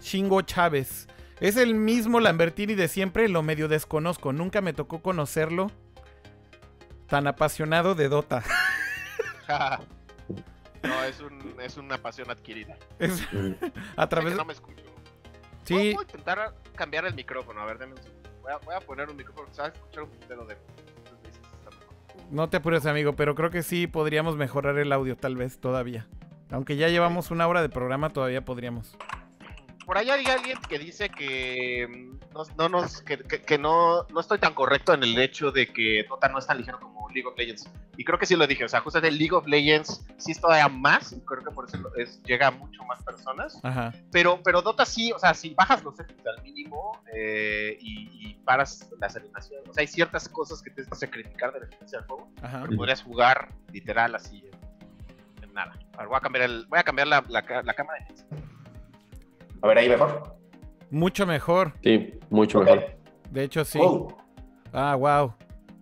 Shingo 0.01 0.41
Chávez. 0.41 1.09
Es 1.41 1.59
el 1.59 1.75
mismo 1.75 2.21
Lambertini 2.21 2.75
de 2.75 2.89
siempre, 2.89 3.29
lo 3.29 3.43
medio 3.43 3.69
desconozco. 3.69 4.33
Nunca 4.33 4.63
me 4.63 4.73
tocó 4.73 5.03
conocerlo. 5.03 5.71
Tan 7.07 7.27
apasionado 7.27 7.95
de 7.95 8.09
Dota. 8.09 8.43
no, 10.83 11.05
es, 11.05 11.21
un, 11.21 11.55
es 11.61 11.77
una 11.77 11.99
pasión 11.99 12.31
adquirida. 12.31 12.79
Es- 12.99 13.23
a 13.97 14.09
través 14.09 14.33
que 14.33 14.39
no 14.39 14.47
me 14.47 14.55
escucho. 14.55 14.85
Sí, 15.65 15.75
Voy 15.75 15.97
a 15.99 16.03
intentar 16.03 16.55
cambiar 16.75 17.05
el 17.05 17.15
micrófono, 17.15 17.61
a 17.61 17.67
ver, 17.67 17.77
denme 17.79 17.93
un 17.95 18.03
segundo. 18.03 18.31
Voy 18.41 18.53
a, 18.53 18.57
voy 18.59 18.75
a 18.75 18.81
poner 18.81 19.11
un 19.11 19.17
micrófono, 19.17 19.49
¿sabes? 19.53 19.75
Escuchar 19.75 20.05
un 20.05 20.11
puntero 20.11 20.47
de... 20.47 20.57
no 22.35 22.49
te 22.49 22.57
apures, 22.57 22.85
amigo, 22.85 23.14
pero 23.14 23.35
creo 23.35 23.51
que 23.51 23.62
sí 23.62 23.87
podríamos 23.87 24.37
mejorar 24.37 24.76
el 24.78 24.93
audio, 24.93 25.16
tal 25.16 25.37
vez, 25.37 25.59
todavía. 25.59 26.09
Aunque 26.51 26.76
ya 26.76 26.89
llevamos 26.89 27.30
una 27.30 27.47
hora 27.47 27.62
de 27.62 27.68
programa, 27.68 28.11
todavía 28.11 28.45
podríamos. 28.45 28.99
Por 29.85 29.99
ahí 29.99 30.11
hay 30.11 30.24
alguien 30.26 30.59
que 30.68 30.78
dice 30.78 31.09
que 31.11 31.87
mm, 31.89 32.32
no, 32.35 32.43
no 32.57 32.68
nos 32.68 33.03
que, 33.03 33.18
que- 33.18 33.43
que 33.43 33.59
no, 33.59 34.05
no 34.09 34.20
estoy 34.20 34.39
tan 34.39 34.55
correcto 34.55 34.95
en 34.95 35.03
el 35.03 35.18
hecho 35.18 35.51
de 35.53 35.72
que 35.72 36.05
Dota 36.09 36.28
no 36.28 36.39
es 36.39 36.47
tan 36.47 36.59
ligero 36.59 36.80
como 36.80 37.09
League 37.11 37.28
of 37.28 37.37
Legends. 37.39 37.68
Y 37.97 38.05
creo 38.05 38.18
que 38.18 38.26
sí 38.26 38.35
lo 38.35 38.47
dije, 38.47 38.64
o 38.64 38.68
sea, 38.68 38.80
justamente 38.80 39.16
League 39.16 39.35
of 39.35 39.47
Legends 39.47 40.05
sí 40.16 40.32
es 40.32 40.41
todavía 40.41 40.68
más, 40.68 41.12
y 41.12 41.20
creo 41.20 41.45
que 41.45 41.51
por 41.53 41.68
eso 41.68 41.78
es, 41.97 42.20
llega 42.24 42.49
a 42.49 42.51
mucho 42.51 42.82
más 42.85 43.01
personas. 43.05 43.61
Ajá. 43.62 43.93
Pero, 44.11 44.41
pero 44.43 44.62
Dota 44.62 44.85
sí, 44.85 45.12
o 45.12 45.18
sea, 45.20 45.32
si 45.32 45.55
bajas 45.55 45.85
los 45.85 45.95
settings 45.97 46.26
al 46.26 46.43
mínimo 46.43 47.01
eh, 47.14 47.78
y, 47.80 48.09
y 48.30 48.35
paras 48.45 48.91
las 49.01 49.14
animaciones, 49.14 49.68
o 49.68 49.72
sea, 49.72 49.82
hay 49.82 49.87
ciertas 49.87 50.28
cosas 50.28 50.61
que 50.61 50.70
tienes 50.70 50.91
que 50.91 50.97
sacrificar 50.99 51.53
de 51.53 51.61
la 51.61 51.66
experiencia 51.66 51.99
del 52.01 52.09
juego, 52.09 52.28
Ajá. 52.43 52.62
pero 52.64 52.76
podrías 52.76 53.03
jugar 53.03 53.49
literal 53.72 54.14
así 54.16 54.43
en, 55.39 55.45
en 55.45 55.55
nada. 55.55 55.78
A 55.93 55.99
ver, 55.99 56.09
voy 56.09 56.16
a 56.16 56.20
cambiar, 56.20 56.45
el, 56.47 56.66
voy 56.66 56.80
a 56.80 56.82
cambiar 56.82 57.07
la, 57.07 57.24
la, 57.28 57.43
la 57.62 57.74
cámara. 57.74 58.05
A 59.65 59.67
ver, 59.67 59.79
ahí 59.79 59.89
mejor. 59.89 60.37
Mucho 60.91 61.27
mejor. 61.27 61.73
Sí, 61.83 62.12
mucho 62.29 62.61
mejor. 62.61 62.85
De 63.31 63.45
hecho, 63.45 63.65
sí. 63.65 63.79
Oh, 63.81 64.15
Ah, 64.75 64.95
wow. 64.95 65.33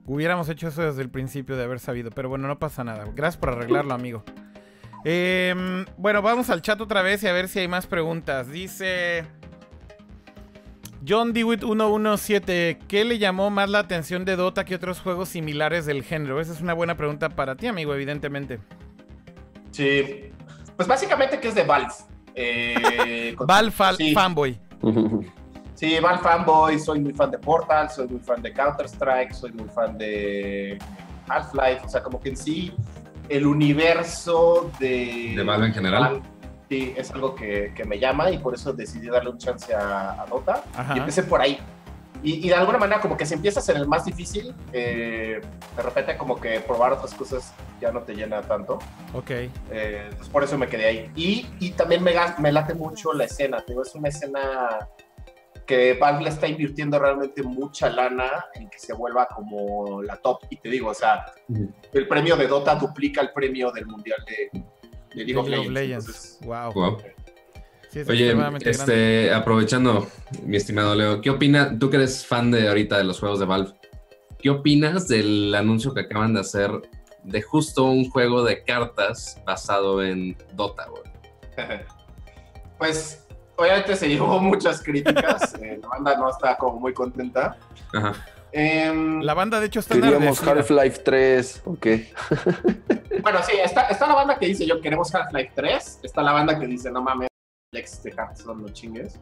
Hubiéramos 0.07 0.49
hecho 0.49 0.68
eso 0.68 0.83
desde 0.83 1.03
el 1.03 1.11
principio 1.11 1.57
de 1.57 1.64
haber 1.64 1.80
sabido, 1.80 2.11
pero 2.11 2.28
bueno, 2.28 2.47
no 2.47 2.61
pasa 2.61 2.85
nada. 2.85 3.07
Gracias 3.12 3.39
por 3.39 3.49
arreglarlo, 3.51 3.93
amigo. 3.93 4.22
Em, 5.05 5.85
bueno, 5.97 6.22
vamos 6.22 6.49
al 6.49 6.62
chat 6.62 6.80
otra 6.80 7.03
vez 7.03 7.24
y 7.24 7.26
a 7.26 7.33
ver 7.33 7.49
si 7.49 7.59
hay 7.59 7.66
más 7.66 7.89
preguntas. 7.89 8.49
Dice 8.53 9.24
John 11.07 11.33
Dewitt 11.33 11.62
117, 11.64 12.78
¿qué 12.87 13.05
le 13.05 13.18
llamó 13.18 13.51
más 13.51 13.68
la 13.68 13.80
atención 13.80 14.24
de 14.24 14.37
Dota 14.37 14.64
que 14.64 14.76
otros 14.76 15.01
juegos 15.01 15.28
similares 15.30 15.87
del 15.87 16.05
género? 16.05 16.41
Esa 16.41 16.53
es 16.53 16.61
una 16.61 16.74
buena 16.74 16.97
pregunta 16.97 17.30
para 17.30 17.57
ti, 17.57 17.66
amigo, 17.66 17.93
evidentemente. 17.95 18.61
sí. 19.72 20.28
Pues 20.76 20.89
básicamente 20.89 21.39
que 21.39 21.49
es 21.49 21.55
de 21.55 21.64
Valve. 21.64 21.93
Eh, 22.35 23.35
Val 23.39 23.72
Fal- 23.72 23.97
sí. 23.97 24.12
Fanboy. 24.14 24.59
Sí, 25.74 25.99
Val 26.01 26.18
fanboy, 26.20 26.78
soy 26.78 27.01
muy 27.01 27.12
fan 27.12 27.30
de 27.30 27.39
Portal, 27.39 27.91
soy 27.91 28.07
muy 28.09 28.20
fan 28.20 28.41
de 28.43 28.53
Counter-Strike, 28.53 29.33
soy 29.33 29.53
muy 29.53 29.68
fan 29.68 29.99
de 29.99 30.78
Half-Life, 31.28 31.80
o 31.85 31.89
sea, 31.89 32.03
como 32.03 32.20
que 32.20 32.28
en 32.30 32.37
sí 32.37 32.72
el 33.28 33.47
universo 33.47 34.70
de... 34.78 35.33
De 35.37 35.43
Valve 35.43 35.66
en 35.66 35.74
general. 35.74 36.22
Sí, 36.68 36.95
es 36.97 37.11
algo 37.11 37.35
que, 37.35 37.72
que 37.74 37.85
me 37.85 37.99
llama 37.99 38.30
y 38.30 38.39
por 38.39 38.55
eso 38.55 38.72
decidí 38.72 39.09
darle 39.09 39.30
un 39.30 39.39
chance 39.39 39.74
a, 39.74 40.22
a 40.22 40.26
Dota 40.26 40.62
Ajá. 40.76 40.95
y 40.97 40.99
empecé 41.01 41.22
por 41.24 41.41
ahí. 41.41 41.59
Y, 42.23 42.47
y 42.47 42.49
de 42.49 42.55
alguna 42.55 42.79
manera 42.79 43.01
como 43.01 43.16
que 43.16 43.27
si 43.27 43.35
empiezas 43.35 43.68
en 43.68 43.77
el 43.79 43.87
más 43.89 44.05
difícil, 44.05 44.55
eh, 44.73 45.41
de 45.77 45.83
repente 45.83 46.16
como 46.16 46.41
que 46.41 46.61
probar 46.61 46.93
otras 46.93 47.14
cosas 47.14 47.53
ya 47.81 47.91
no 47.91 48.03
te 48.03 48.14
llena 48.14 48.43
tanto. 48.43 48.79
Ok. 49.12 49.31
Eh, 49.70 50.11
pues 50.16 50.29
por 50.29 50.45
eso 50.45 50.57
me 50.57 50.68
quedé 50.68 50.87
ahí. 50.87 51.11
Y, 51.16 51.47
y 51.59 51.70
también 51.73 52.03
me, 52.03 52.14
me 52.39 52.53
late 52.53 52.75
mucho 52.75 53.12
la 53.12 53.25
escena. 53.25 53.64
Digo, 53.66 53.83
es 53.83 53.95
una 53.95 54.09
escena 54.09 54.89
que 55.66 55.95
Valve 55.95 56.25
le 56.25 56.29
está 56.31 56.47
invirtiendo 56.47 56.99
realmente 56.99 57.43
mucha 57.43 57.89
lana 57.89 58.45
en 58.55 58.68
que 58.68 58.79
se 58.79 58.93
vuelva 58.93 59.27
como 59.27 60.03
la 60.03 60.16
top. 60.16 60.45
Y 60.51 60.57
te 60.57 60.68
digo, 60.68 60.91
o 60.91 60.95
sea, 60.95 61.25
el 61.93 62.09
premio 62.09 62.37
de 62.37 62.47
Dota 62.47 62.75
duplica 62.75 63.20
el 63.20 63.33
premio 63.33 63.70
del 63.73 63.87
Mundial 63.87 64.18
de, 64.27 64.61
de 65.14 65.25
League, 65.25 65.37
of 65.37 65.49
League 65.49 65.66
of 65.66 65.73
Legends. 65.73 65.73
Legends. 65.73 66.07
Entonces, 66.07 66.39
Wow. 66.43 66.73
Wow. 66.73 66.99
Sí, 67.93 68.01
es 68.01 68.09
Oye, 68.09 68.34
grande. 68.34 68.70
este, 68.70 69.34
aprovechando, 69.34 70.09
mi 70.45 70.57
estimado 70.57 70.95
Leo, 70.95 71.20
¿qué 71.20 71.28
opinas? 71.28 71.78
Tú 71.78 71.90
que 71.90 71.97
eres 71.99 72.24
fan 72.24 72.51
de 72.51 72.66
ahorita 72.68 72.97
de 72.97 73.05
los 73.05 73.20
juegos 73.20 73.38
de 73.38 73.45
Valve, 73.45 73.74
¿qué 74.38 74.49
opinas 74.49 75.09
del 75.09 75.55
anuncio 75.55 75.93
que 75.93 76.01
acaban 76.01 76.32
de 76.32 76.40
hacer 76.40 76.70
de 77.22 77.43
justo 77.43 77.84
un 77.84 78.09
juego 78.09 78.45
de 78.45 78.64
cartas 78.64 79.38
basado 79.45 80.03
en 80.03 80.34
Dota, 80.55 80.86
güey? 80.86 81.03
pues 82.78 83.26
obviamente 83.57 83.95
se 83.95 84.09
llevó 84.09 84.40
muchas 84.40 84.82
críticas. 84.82 85.55
eh, 85.62 85.78
la 85.82 85.88
banda 85.88 86.16
no 86.16 86.30
está 86.30 86.57
como 86.57 86.80
muy 86.80 86.95
contenta. 86.95 87.59
Ajá. 87.93 88.14
Em, 88.53 89.20
La 89.20 89.34
banda, 89.34 89.61
de 89.61 89.66
hecho, 89.66 89.80
está 89.80 89.95
Queríamos. 89.95 90.43
Half-Life 90.43 91.01
3, 91.05 91.62
ok. 91.64 91.86
Bueno, 93.22 93.38
sí, 93.43 93.53
está, 93.62 93.82
está 93.82 94.07
la 94.07 94.14
banda 94.14 94.38
que 94.38 94.47
dice 94.47 94.66
yo 94.66 94.80
queremos 94.80 95.14
Half-Life 95.14 95.53
3. 95.55 96.01
Está 96.03 96.22
la 96.22 96.32
banda 96.32 96.59
que 96.59 96.66
dice 96.66 96.90
no 96.90 97.03
mames, 97.03 97.28
Lex 97.73 98.03
de 98.03 98.11
Hearthstone, 98.11 98.62
no 98.62 98.68
chingues. 98.68 99.18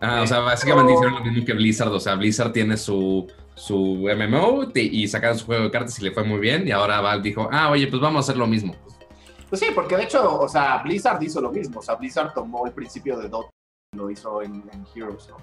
Ah, 0.00 0.22
o 0.22 0.26
sea, 0.26 0.40
básicamente 0.40 0.92
hicieron 0.92 1.14
lo 1.14 1.24
mismo 1.24 1.46
que 1.46 1.52
Blizzard. 1.52 1.92
O 1.92 2.00
sea, 2.00 2.16
Blizzard 2.16 2.52
tiene 2.52 2.76
su, 2.76 3.30
su 3.54 3.76
MMO 4.16 4.68
te- 4.68 4.82
y 4.82 5.06
sacaron 5.06 5.38
su 5.38 5.46
juego 5.46 5.62
de 5.64 5.70
cartas 5.70 5.98
y 6.00 6.02
le 6.04 6.10
fue 6.10 6.24
muy 6.24 6.40
bien. 6.40 6.66
Y 6.66 6.72
ahora 6.72 7.00
Valve 7.00 7.22
dijo, 7.22 7.48
ah, 7.52 7.70
oye, 7.70 7.86
pues 7.86 8.02
vamos 8.02 8.16
a 8.18 8.22
hacer 8.32 8.36
lo 8.36 8.48
mismo. 8.48 8.74
Pues 9.48 9.60
sí, 9.60 9.68
porque 9.72 9.96
de 9.96 10.02
hecho, 10.04 10.40
o 10.40 10.48
sea, 10.48 10.78
Blizzard 10.82 11.22
hizo 11.22 11.40
lo 11.40 11.52
mismo. 11.52 11.78
O 11.78 11.82
sea, 11.82 11.94
Blizzard 11.94 12.32
tomó 12.34 12.66
el 12.66 12.72
principio 12.72 13.16
de 13.18 13.28
Dota 13.28 13.50
y 13.92 13.96
lo 13.96 14.10
hizo 14.10 14.42
en, 14.42 14.54
en 14.72 14.84
Heroes, 14.94 15.28
¿no? 15.28 15.36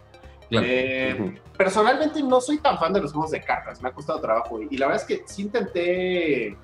Claro. 0.49 0.65
Eh, 0.67 1.39
personalmente 1.55 2.21
no 2.23 2.41
soy 2.41 2.57
tan 2.57 2.77
fan 2.77 2.91
de 2.91 2.99
los 3.01 3.13
juegos 3.13 3.31
de 3.31 3.41
cartas, 3.41 3.81
me 3.81 3.87
ha 3.89 3.93
costado 3.93 4.19
trabajo. 4.19 4.61
Y, 4.61 4.67
y 4.71 4.77
la 4.77 4.87
verdad 4.87 5.01
es 5.03 5.07
que 5.07 5.23
sí 5.25 5.43
intenté 5.43 6.57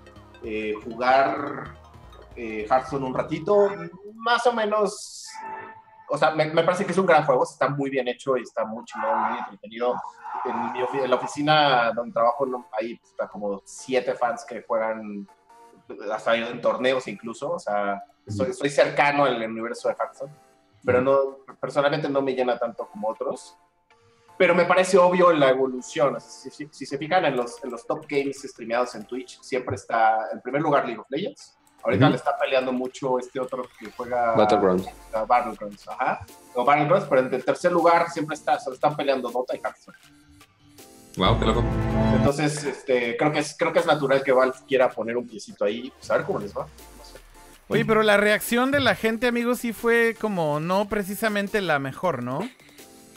eh, 0.43 0.73
jugar 0.83 1.75
eh, 2.35 2.65
Hearthstone 2.69 3.05
un 3.05 3.13
ratito, 3.13 3.69
más 4.15 4.45
o 4.47 4.51
menos. 4.53 5.21
O 6.09 6.17
sea, 6.17 6.31
me, 6.31 6.45
me 6.45 6.63
parece 6.63 6.85
que 6.85 6.91
es 6.91 6.97
un 6.97 7.05
gran 7.05 7.25
juego, 7.25 7.43
está 7.43 7.67
muy 7.69 7.89
bien 7.89 8.07
hecho 8.07 8.37
y 8.37 8.41
está 8.43 8.63
muy 8.65 8.83
chingón, 8.85 9.29
muy 9.31 9.39
entretenido. 9.39 9.95
En, 10.45 10.73
mi 10.73 10.79
ofi- 10.81 11.03
en 11.03 11.09
la 11.09 11.15
oficina 11.15 11.91
donde 11.93 12.13
trabajo 12.13 12.45
no- 12.45 12.67
hay 12.79 12.99
está 13.03 13.27
como 13.27 13.61
siete 13.65 14.13
fans 14.13 14.45
que 14.45 14.61
juegan 14.63 15.27
hasta 16.11 16.35
en 16.35 16.61
torneos 16.61 17.07
incluso, 17.07 17.51
o 17.53 17.59
sea, 17.59 18.03
soy, 18.27 18.53
soy 18.53 18.69
cercano 18.69 19.25
al 19.25 19.41
universo 19.41 19.87
de 19.87 19.95
Hearthstone, 19.99 20.31
pero 20.83 21.01
no, 21.01 21.37
personalmente 21.59 22.09
no 22.09 22.21
me 22.21 22.33
llena 22.33 22.57
tanto 22.59 22.87
como 22.87 23.09
otros 23.09 23.57
pero 24.37 24.53
me 24.53 24.65
parece 24.65 24.97
obvio 24.97 25.31
la 25.31 25.47
evolución. 25.49 26.17
O 26.17 26.19
sea, 26.19 26.29
si, 26.29 26.49
si- 26.51 26.67
si 26.69 26.85
se 26.85 26.97
fijan 26.97 27.23
en 27.23 27.37
los, 27.37 27.63
en 27.63 27.71
los 27.71 27.87
top 27.87 28.05
games 28.09 28.41
streameados 28.41 28.93
en 28.95 29.05
Twitch, 29.07 29.39
siempre 29.41 29.75
está 29.75 30.29
en 30.33 30.41
primer 30.41 30.61
lugar 30.61 30.83
League 30.85 30.99
of 30.99 31.05
Legends. 31.09 31.57
Ahorita 31.85 32.09
le 32.09 32.15
está 32.15 32.35
peleando 32.35 32.73
mucho 32.73 33.19
este 33.19 33.39
otro 33.39 33.67
que 33.77 33.91
juega 33.95 34.33
Battlegrounds. 34.33 34.89
a 35.13 35.23
Battlegrounds, 35.23 35.87
ajá. 35.87 36.25
O 36.55 36.65
Battlegrounds, 36.65 37.07
pero 37.07 37.21
en 37.21 37.31
el 37.31 37.45
tercer 37.45 37.71
lugar 37.71 38.09
siempre 38.09 38.35
está, 38.35 38.59
se 38.59 38.71
están 38.71 38.95
peleando 38.95 39.29
Dota 39.29 39.55
y 39.55 39.59
Hearthstone. 39.59 39.95
Wow, 41.17 41.39
qué 41.39 41.45
loco. 41.45 41.63
Entonces, 42.15 42.63
este, 42.63 43.15
creo 43.15 43.31
que 43.31 43.39
es, 43.39 43.55
creo 43.57 43.71
que 43.71 43.79
es 43.79 43.85
natural 43.85 44.23
que 44.23 44.31
Valve 44.31 44.57
quiera 44.67 44.89
poner 44.89 45.15
un 45.15 45.27
piecito 45.27 45.63
ahí, 45.63 45.93
pues 45.95 46.09
a 46.09 46.17
ver 46.17 46.25
cómo 46.25 46.39
les 46.39 46.57
va. 46.57 46.63
No 46.63 47.05
sé. 47.05 47.19
Oye, 47.67 47.85
pero 47.85 48.01
la 48.01 48.17
reacción 48.17 48.71
de 48.71 48.79
la 48.79 48.95
gente, 48.95 49.27
amigos, 49.27 49.59
sí 49.59 49.71
fue 49.71 50.17
como 50.19 50.59
no 50.59 50.89
precisamente 50.89 51.61
la 51.61 51.77
mejor, 51.77 52.23
¿no? 52.23 52.49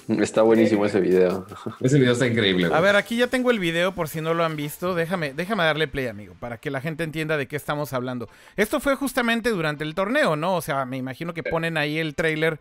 Está 0.08 0.40
buenísimo 0.40 0.86
ese 0.86 1.00
video. 1.00 1.46
Ese 1.80 1.98
video 1.98 2.14
está 2.14 2.26
increíble, 2.26 2.68
güey. 2.68 2.78
A 2.78 2.80
ver, 2.80 2.96
aquí 2.96 3.18
ya 3.18 3.26
tengo 3.26 3.50
el 3.50 3.58
video 3.58 3.94
por 3.94 4.08
si 4.08 4.22
no 4.22 4.32
lo 4.32 4.42
han 4.42 4.56
visto. 4.56 4.94
Déjame, 4.94 5.34
déjame 5.34 5.64
darle 5.64 5.86
play, 5.86 6.06
amigo, 6.06 6.34
para 6.40 6.56
que 6.56 6.70
la 6.70 6.80
gente 6.80 7.04
entienda 7.04 7.36
de 7.36 7.46
qué 7.46 7.56
estamos 7.56 7.92
hablando. 7.92 8.28
Esto 8.56 8.80
fue 8.80 8.94
justamente 8.96 9.50
durante 9.50 9.84
el 9.84 9.94
torneo, 9.94 10.34
¿no? 10.34 10.56
O 10.56 10.62
sea, 10.62 10.86
me 10.86 10.96
imagino 10.96 11.34
que 11.34 11.42
ponen 11.42 11.76
ahí 11.76 11.98
el 11.98 12.14
trailer, 12.14 12.58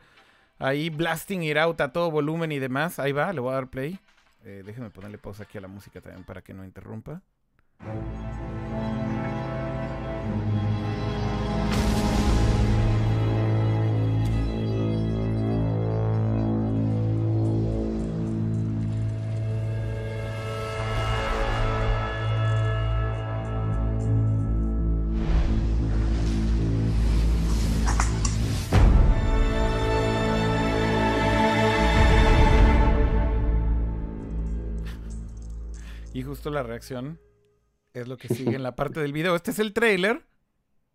ahí 0.60 0.90
blasting 0.90 1.44
it 1.44 1.56
out 1.56 1.80
a 1.80 1.94
todo 1.94 2.12
volumen 2.12 2.52
y 2.52 2.60
demás. 2.60 3.00
Ahí 3.00 3.14
va, 3.14 3.32
le 3.32 3.40
voy 3.40 3.52
a 3.52 3.56
dar 3.56 3.68
play. 3.68 3.98
Eh, 4.44 4.64
déjenme 4.66 4.90
ponerle 4.90 5.18
pausa 5.18 5.44
aquí 5.44 5.58
a 5.58 5.62
la 5.62 5.70
música 5.70 6.02
también 6.02 6.26
para 6.26 6.42
que 6.42 6.54
no 6.54 6.66
interrumpa. 6.66 7.22
Justo 36.38 36.52
la 36.52 36.62
reacción 36.62 37.20
es 37.96 38.08
lo 38.08 38.16
que 38.16 38.28
sigue 38.28 38.56
en 38.56 38.62
la 38.62 38.76
parte 38.76 39.00
del 39.00 39.12
video. 39.12 39.36
Este 39.36 39.50
es 39.50 39.58
el 39.58 39.74
trailer. 39.74 40.24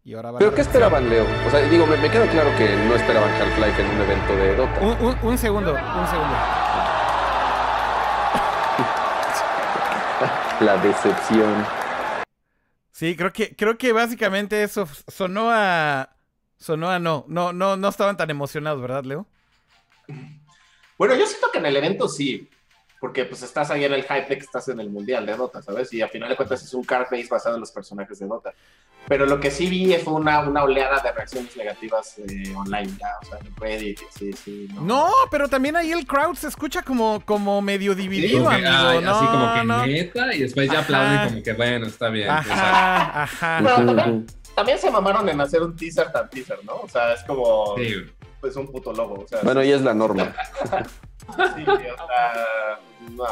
Y 0.05 0.15
ahora 0.15 0.31
va 0.31 0.39
¿Pero 0.39 0.55
qué 0.55 0.61
esperaban, 0.61 1.11
Leo? 1.11 1.27
O 1.47 1.51
sea, 1.51 1.61
digo, 1.69 1.85
me, 1.85 1.97
me 1.97 2.09
queda 2.09 2.29
claro 2.31 2.51
que 2.57 2.77
no 2.77 2.95
esperaban 2.95 3.29
Half-Life 3.35 3.83
en 3.83 3.91
un 3.91 4.01
evento 4.03 4.37
de 4.37 4.55
Dota. 4.57 4.81
Un, 4.81 5.07
un- 5.09 5.19
un 5.21 5.37
segundo, 5.39 5.73
un 5.73 6.07
segundo. 6.07 6.37
La 10.61 10.77
decepción. 10.77 11.67
Sí, 12.93 13.17
creo 13.17 13.33
que, 13.33 13.57
creo 13.57 13.77
que 13.77 13.91
básicamente 13.93 14.63
eso 14.63 14.87
sonó 15.09 15.51
a. 15.51 16.11
Sonó 16.57 16.89
a 16.89 17.01
no. 17.01 17.25
No, 17.27 17.53
no, 17.53 17.77
no 17.77 17.89
estaban 17.89 18.17
tan 18.17 18.31
emocionados, 18.31 18.81
¿verdad, 18.81 19.03
Leo? 19.03 19.27
Bueno, 20.99 21.17
yo 21.17 21.27
siento 21.27 21.49
que 21.51 21.59
en 21.59 21.67
el 21.67 21.75
evento 21.77 22.09
sí. 22.09 22.49
Porque 23.03 23.25
pues 23.25 23.43
estás 23.43 23.69
ahí 23.73 23.83
en 23.83 23.93
el 23.93 24.05
hype 24.05 24.27
de 24.29 24.39
que 24.39 24.45
estás 24.45 24.69
en 24.69 24.79
el 24.79 24.89
mundial 24.89 25.27
de 25.27 25.35
Dota, 25.35 25.61
¿sabes? 25.61 25.93
Y 25.93 26.01
al 26.01 26.09
final 26.09 26.29
de 26.29 26.37
cuentas 26.37 26.63
es 26.63 26.73
un 26.73 26.85
card 26.85 27.09
base 27.11 27.27
basado 27.29 27.57
en 27.57 27.61
los 27.61 27.73
personajes 27.73 28.17
de 28.21 28.29
Dota. 28.29 28.55
Pero 29.09 29.27
lo 29.27 29.41
que 29.41 29.51
sí 29.51 29.67
vi 29.67 29.93
fue 29.95 30.13
una, 30.13 30.39
una 30.49 30.63
oleada 30.63 31.01
de 31.03 31.11
reacciones 31.11 31.57
negativas 31.57 32.21
eh, 32.21 32.55
online, 32.55 32.93
ya, 33.01 33.09
o 33.21 33.25
sea, 33.27 33.39
en 33.41 33.57
Reddit, 33.57 33.99
sí, 34.17 34.33
sí. 34.33 34.69
No, 34.81 35.11
pero 35.33 35.49
también 35.49 35.75
ahí 35.75 35.91
el 35.91 36.07
crowd 36.07 36.37
se 36.37 36.47
escucha 36.47 36.83
como, 36.83 37.21
como 37.27 37.61
medio 37.61 37.97
dividido, 37.97 38.45
Como 38.45 38.51
que, 38.57 38.65
amigo. 38.69 38.89
ay, 38.89 39.01
no, 39.03 39.11
así 39.17 39.27
como 39.27 39.55
que 39.55 39.65
no. 39.65 39.87
neta, 39.87 40.35
y 40.37 40.43
después 40.43 40.69
ya 40.69 40.75
Ajá. 40.75 40.83
aplauden 40.83 41.29
como 41.31 41.43
que 41.43 41.53
bueno, 41.55 41.87
está 41.89 42.09
bien. 42.09 42.31
o 42.31 42.43
sea, 42.45 42.55
Ajá, 42.55 43.23
ajá. 43.25 43.61
Bueno, 43.63 43.97
también, 43.97 44.27
también 44.55 44.79
se 44.79 44.91
mamaron 44.93 45.29
en 45.29 45.41
hacer 45.41 45.61
un 45.61 45.75
teaser 45.75 46.13
tan 46.13 46.31
teaser, 46.31 46.65
¿no? 46.65 46.77
O 46.77 46.89
sea, 46.89 47.15
es 47.15 47.25
como 47.25 47.75
sí. 47.79 47.97
pues 48.41 48.55
un 48.55 48.71
puto 48.71 48.93
logo. 48.93 49.25
O 49.25 49.27
sea, 49.27 49.41
Bueno, 49.43 49.65
y 49.65 49.73
es 49.73 49.81
la 49.83 49.93
norma. 49.93 50.33
sí, 51.57 51.65
o 51.69 51.77
sea, 52.07 52.79
no. 53.11 53.25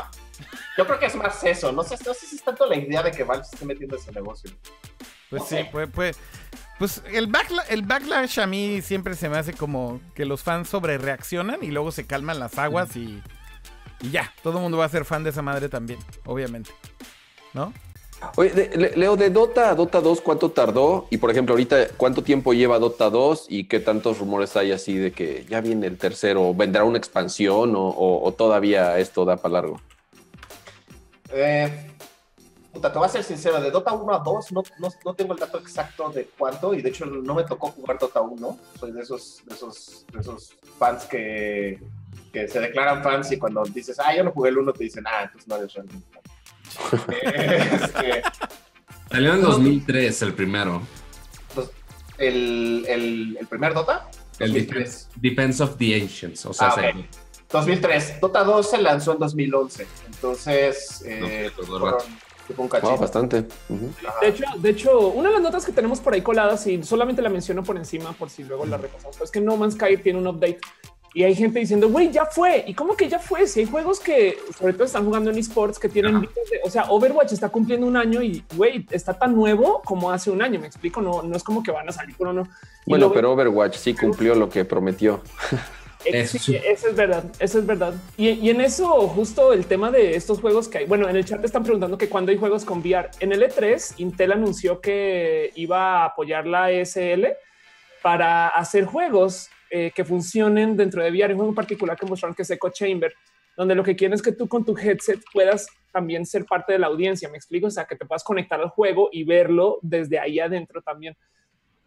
Yo 0.78 0.86
creo 0.86 0.98
que 0.98 1.06
es 1.06 1.14
más 1.16 1.42
eso. 1.44 1.72
No 1.72 1.82
sé, 1.82 1.96
no 2.06 2.14
sé 2.14 2.26
si 2.26 2.36
es 2.36 2.42
tanto 2.44 2.66
la 2.66 2.76
idea 2.76 3.02
de 3.02 3.10
que 3.10 3.24
Valve 3.24 3.44
se 3.44 3.54
esté 3.56 3.66
metiendo 3.66 3.96
en 3.96 4.02
ese 4.02 4.12
negocio. 4.12 4.50
Pues 5.28 5.44
sí, 5.44 5.58
pues, 5.70 5.88
pues, 5.94 6.18
pues 6.78 7.02
el, 7.12 7.28
backla- 7.30 7.64
el 7.68 7.82
backlash 7.82 8.40
a 8.40 8.46
mí 8.46 8.80
siempre 8.82 9.14
se 9.14 9.28
me 9.28 9.36
hace 9.38 9.52
como 9.52 10.00
que 10.14 10.24
los 10.24 10.42
fans 10.42 10.68
sobre 10.68 10.98
reaccionan 10.98 11.62
y 11.62 11.68
luego 11.70 11.92
se 11.92 12.06
calman 12.06 12.38
las 12.40 12.58
aguas 12.58 12.96
y, 12.96 13.22
y 14.00 14.10
ya, 14.10 14.32
todo 14.42 14.56
el 14.58 14.62
mundo 14.62 14.78
va 14.78 14.86
a 14.86 14.88
ser 14.88 15.04
fan 15.04 15.22
de 15.22 15.30
esa 15.30 15.42
madre 15.42 15.68
también, 15.68 16.00
obviamente. 16.24 16.72
¿No? 17.52 17.72
Oye, 18.36 18.70
Leo, 18.96 19.16
de 19.16 19.30
Dota 19.30 19.70
a 19.70 19.74
Dota 19.74 20.00
2, 20.00 20.20
¿cuánto 20.20 20.50
tardó? 20.50 21.06
Y 21.10 21.16
por 21.16 21.30
ejemplo, 21.30 21.54
ahorita, 21.54 21.88
¿cuánto 21.96 22.22
tiempo 22.22 22.52
lleva 22.52 22.78
Dota 22.78 23.10
2? 23.10 23.46
¿Y 23.48 23.64
qué 23.64 23.80
tantos 23.80 24.18
rumores 24.18 24.56
hay 24.56 24.72
así 24.72 24.96
de 24.96 25.12
que 25.12 25.46
ya 25.48 25.60
viene 25.60 25.86
el 25.86 25.98
tercero? 25.98 26.54
¿Vendrá 26.54 26.84
una 26.84 26.98
expansión 26.98 27.72
o, 27.74 28.34
todavía 28.36 28.98
esto 28.98 29.24
da 29.24 29.36
para 29.36 29.54
largo? 29.54 29.80
Eh, 31.32 31.90
puta, 32.72 32.92
te 32.92 32.98
voy 32.98 33.06
a 33.06 33.10
ser 33.10 33.24
sincero, 33.24 33.60
de 33.60 33.70
Dota 33.70 33.92
1 33.92 34.14
a 34.14 34.18
2 34.18 34.52
no, 35.04 35.14
tengo 35.14 35.32
el 35.32 35.38
dato 35.38 35.58
exacto 35.58 36.10
de 36.10 36.28
cuánto 36.38 36.74
y 36.74 36.82
de 36.82 36.88
hecho 36.90 37.06
no 37.06 37.34
me 37.34 37.44
tocó 37.44 37.68
jugar 37.68 37.98
Dota 37.98 38.20
1. 38.20 38.58
Soy 38.78 38.92
de 38.92 39.00
esos, 39.00 39.42
de 39.46 39.54
esos, 39.54 40.06
de 40.12 40.20
esos 40.20 40.56
fans 40.78 41.04
que, 41.06 41.80
se 42.32 42.60
declaran 42.60 43.02
fans 43.02 43.32
y 43.32 43.38
cuando 43.38 43.64
dices, 43.64 43.98
ah, 43.98 44.14
yo 44.14 44.22
no 44.22 44.30
jugué 44.30 44.50
el 44.50 44.58
1, 44.58 44.72
te 44.74 44.84
dicen, 44.84 45.04
ah, 45.06 45.22
entonces 45.24 45.48
no 45.48 45.56
eres 45.56 45.74
realmente. 45.74 46.20
Este, 47.22 48.22
Salió 49.10 49.34
en 49.34 49.42
2003 49.42 50.22
el 50.22 50.34
primero. 50.34 50.82
el, 52.18 52.84
el, 52.88 53.36
el 53.40 53.46
primer 53.46 53.74
Dota, 53.74 54.08
El 54.38 54.52
2003. 54.52 55.08
Defense 55.16 55.62
of 55.62 55.76
the 55.78 56.00
Ancients. 56.00 56.46
O 56.46 56.52
sea, 56.52 56.68
Ah, 56.68 56.72
se- 56.72 56.88
ok. 56.88 57.04
2003. 57.52 58.20
Dota 58.20 58.44
2 58.44 58.70
se 58.70 58.78
lanzó 58.78 59.12
en 59.12 59.18
2011. 59.18 59.86
Entonces, 60.06 61.02
eh, 61.04 61.48
No, 61.50 61.56
pues, 61.56 61.68
fueron- 61.68 61.94
un 62.56 62.68
Ah, 62.82 62.96
bastante. 62.98 63.46
De 64.20 64.26
hecho, 64.28 64.44
de 64.58 64.70
hecho, 64.70 65.06
una 65.10 65.28
de 65.28 65.34
las 65.34 65.42
notas 65.42 65.64
que 65.64 65.70
tenemos 65.70 66.00
por 66.00 66.14
ahí 66.14 66.20
coladas, 66.20 66.66
y 66.66 66.82
solamente 66.82 67.22
la 67.22 67.28
menciono 67.28 67.62
por 67.62 67.76
encima, 67.76 68.12
por 68.12 68.28
si 68.28 68.42
luego 68.42 68.66
la 68.66 68.76
repasamos, 68.76 69.20
es 69.20 69.30
que 69.30 69.40
No 69.40 69.56
Man's 69.56 69.74
Sky 69.74 69.98
tiene 69.98 70.18
un 70.18 70.26
update 70.26 70.58
y 71.12 71.24
hay 71.24 71.34
gente 71.34 71.58
diciendo, 71.58 71.88
güey, 71.88 72.10
ya 72.10 72.24
fue. 72.26 72.64
¿Y 72.66 72.74
cómo 72.74 72.96
que 72.96 73.08
ya 73.08 73.18
fue? 73.18 73.46
Si 73.46 73.60
hay 73.60 73.66
juegos 73.66 73.98
que 74.00 74.38
sobre 74.58 74.72
todo 74.74 74.84
están 74.84 75.04
jugando 75.04 75.30
en 75.30 75.38
esports 75.38 75.78
que 75.78 75.88
tienen, 75.88 76.16
Ajá. 76.16 76.26
o 76.64 76.70
sea, 76.70 76.84
Overwatch 76.90 77.32
está 77.32 77.48
cumpliendo 77.48 77.86
un 77.86 77.96
año 77.96 78.22
y, 78.22 78.44
güey, 78.56 78.86
está 78.90 79.12
tan 79.14 79.34
nuevo 79.34 79.82
como 79.84 80.10
hace 80.10 80.30
un 80.30 80.40
año. 80.40 80.60
Me 80.60 80.66
explico, 80.68 81.00
no, 81.02 81.22
no 81.22 81.36
es 81.36 81.42
como 81.42 81.62
que 81.62 81.72
van 81.72 81.88
a 81.88 81.92
salir 81.92 82.16
con 82.16 82.28
uno. 82.28 82.48
Y 82.86 82.90
Bueno, 82.90 83.12
pero 83.12 83.32
Overwatch 83.32 83.76
sí 83.76 83.94
cumplió 83.94 84.34
lo 84.34 84.48
que 84.48 84.64
prometió. 84.64 85.20
Ex- 86.04 86.34
Eso 86.34 86.38
sí, 86.38 86.52
sí. 86.52 86.56
Eso 86.64 86.88
es 86.88 86.96
verdad, 86.96 87.24
eso 87.40 87.58
es 87.58 87.66
verdad. 87.66 87.92
Y, 88.16 88.28
y 88.30 88.48
en 88.48 88.62
eso, 88.62 88.86
justo 89.08 89.52
el 89.52 89.66
tema 89.66 89.90
de 89.90 90.16
estos 90.16 90.40
juegos 90.40 90.66
que 90.68 90.78
hay. 90.78 90.86
Bueno, 90.86 91.06
en 91.08 91.16
el 91.16 91.26
chat 91.26 91.40
te 91.40 91.46
están 91.46 91.62
preguntando 91.62 91.98
que 91.98 92.08
cuando 92.08 92.30
hay 92.32 92.38
juegos 92.38 92.64
con 92.64 92.78
VR. 92.78 93.10
En 93.20 93.32
el 93.32 93.42
E3, 93.42 93.94
Intel 93.98 94.32
anunció 94.32 94.80
que 94.80 95.52
iba 95.56 96.00
a 96.00 96.04
apoyar 96.06 96.46
la 96.46 96.70
ESL 96.70 97.26
para 98.02 98.48
hacer 98.48 98.86
juegos 98.86 99.50
eh, 99.70 99.92
que 99.94 100.04
funcionen 100.04 100.76
dentro 100.76 101.02
de 101.02 101.10
VR. 101.10 101.32
Un 101.32 101.38
juego 101.38 101.52
en 101.52 101.56
particular 101.56 101.96
que 101.96 102.06
mostraron 102.06 102.34
que 102.34 102.42
es 102.42 102.50
Echo 102.50 102.70
Chamber, 102.70 103.12
donde 103.56 103.74
lo 103.74 103.82
que 103.84 103.96
quieren 103.96 104.14
es 104.14 104.22
que 104.22 104.32
tú 104.32 104.48
con 104.48 104.64
tu 104.64 104.76
headset 104.76 105.20
puedas 105.32 105.66
también 105.92 106.26
ser 106.26 106.44
parte 106.44 106.72
de 106.72 106.78
la 106.78 106.88
audiencia. 106.88 107.28
Me 107.28 107.36
explico, 107.36 107.66
o 107.68 107.70
sea, 107.70 107.84
que 107.84 107.96
te 107.96 108.04
puedas 108.04 108.24
conectar 108.24 108.60
al 108.60 108.68
juego 108.68 109.08
y 109.12 109.24
verlo 109.24 109.78
desde 109.82 110.18
ahí 110.18 110.40
adentro 110.40 110.82
también 110.82 111.16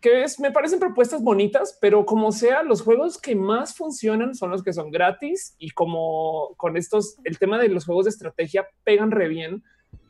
que 0.03 0.23
es, 0.23 0.37
me 0.37 0.51
parecen 0.51 0.81
propuestas 0.81 1.23
bonitas, 1.23 1.77
pero 1.79 2.05
como 2.05 2.33
sea, 2.33 2.61
los 2.61 2.81
juegos 2.81 3.17
que 3.17 3.37
más 3.37 3.73
funcionan 3.73 4.35
son 4.35 4.51
los 4.51 4.61
que 4.61 4.73
son 4.73 4.91
gratis 4.91 5.55
y 5.57 5.69
como 5.69 6.53
con 6.57 6.75
estos, 6.75 7.15
el 7.23 7.39
tema 7.39 7.57
de 7.57 7.69
los 7.69 7.85
juegos 7.85 8.03
de 8.03 8.09
estrategia 8.09 8.67
pegan 8.83 9.11
re 9.11 9.29
bien 9.29 9.63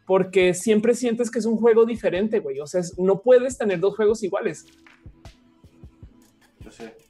porque 0.07 0.55
siempre 0.55 0.95
sientes 0.95 1.29
que 1.29 1.37
es 1.37 1.45
un 1.45 1.57
juego 1.57 1.85
diferente, 1.85 2.39
güey. 2.39 2.59
O 2.59 2.65
sea, 2.65 2.81
no 2.97 3.21
puedes 3.21 3.55
tener 3.55 3.79
dos 3.79 3.95
juegos 3.95 4.23
iguales. 4.23 4.65
Yo 6.59 6.71
sé. 6.71 7.02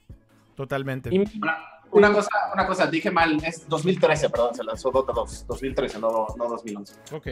Totalmente. 0.54 1.10
Y 1.12 1.18
Una, 1.40 1.56
una 1.90 2.12
cosa, 2.12 2.30
una 2.52 2.66
cosa, 2.66 2.86
dije 2.86 3.10
mal, 3.10 3.42
es 3.44 3.68
2013, 3.68 4.30
perdón, 4.30 4.54
se 4.54 4.64
lanzó 4.64 4.90
Dota 4.90 5.12
2, 5.12 5.46
2013, 5.48 5.98
no, 5.98 6.26
no 6.36 6.48
2011. 6.48 6.94
Ok. 7.12 7.26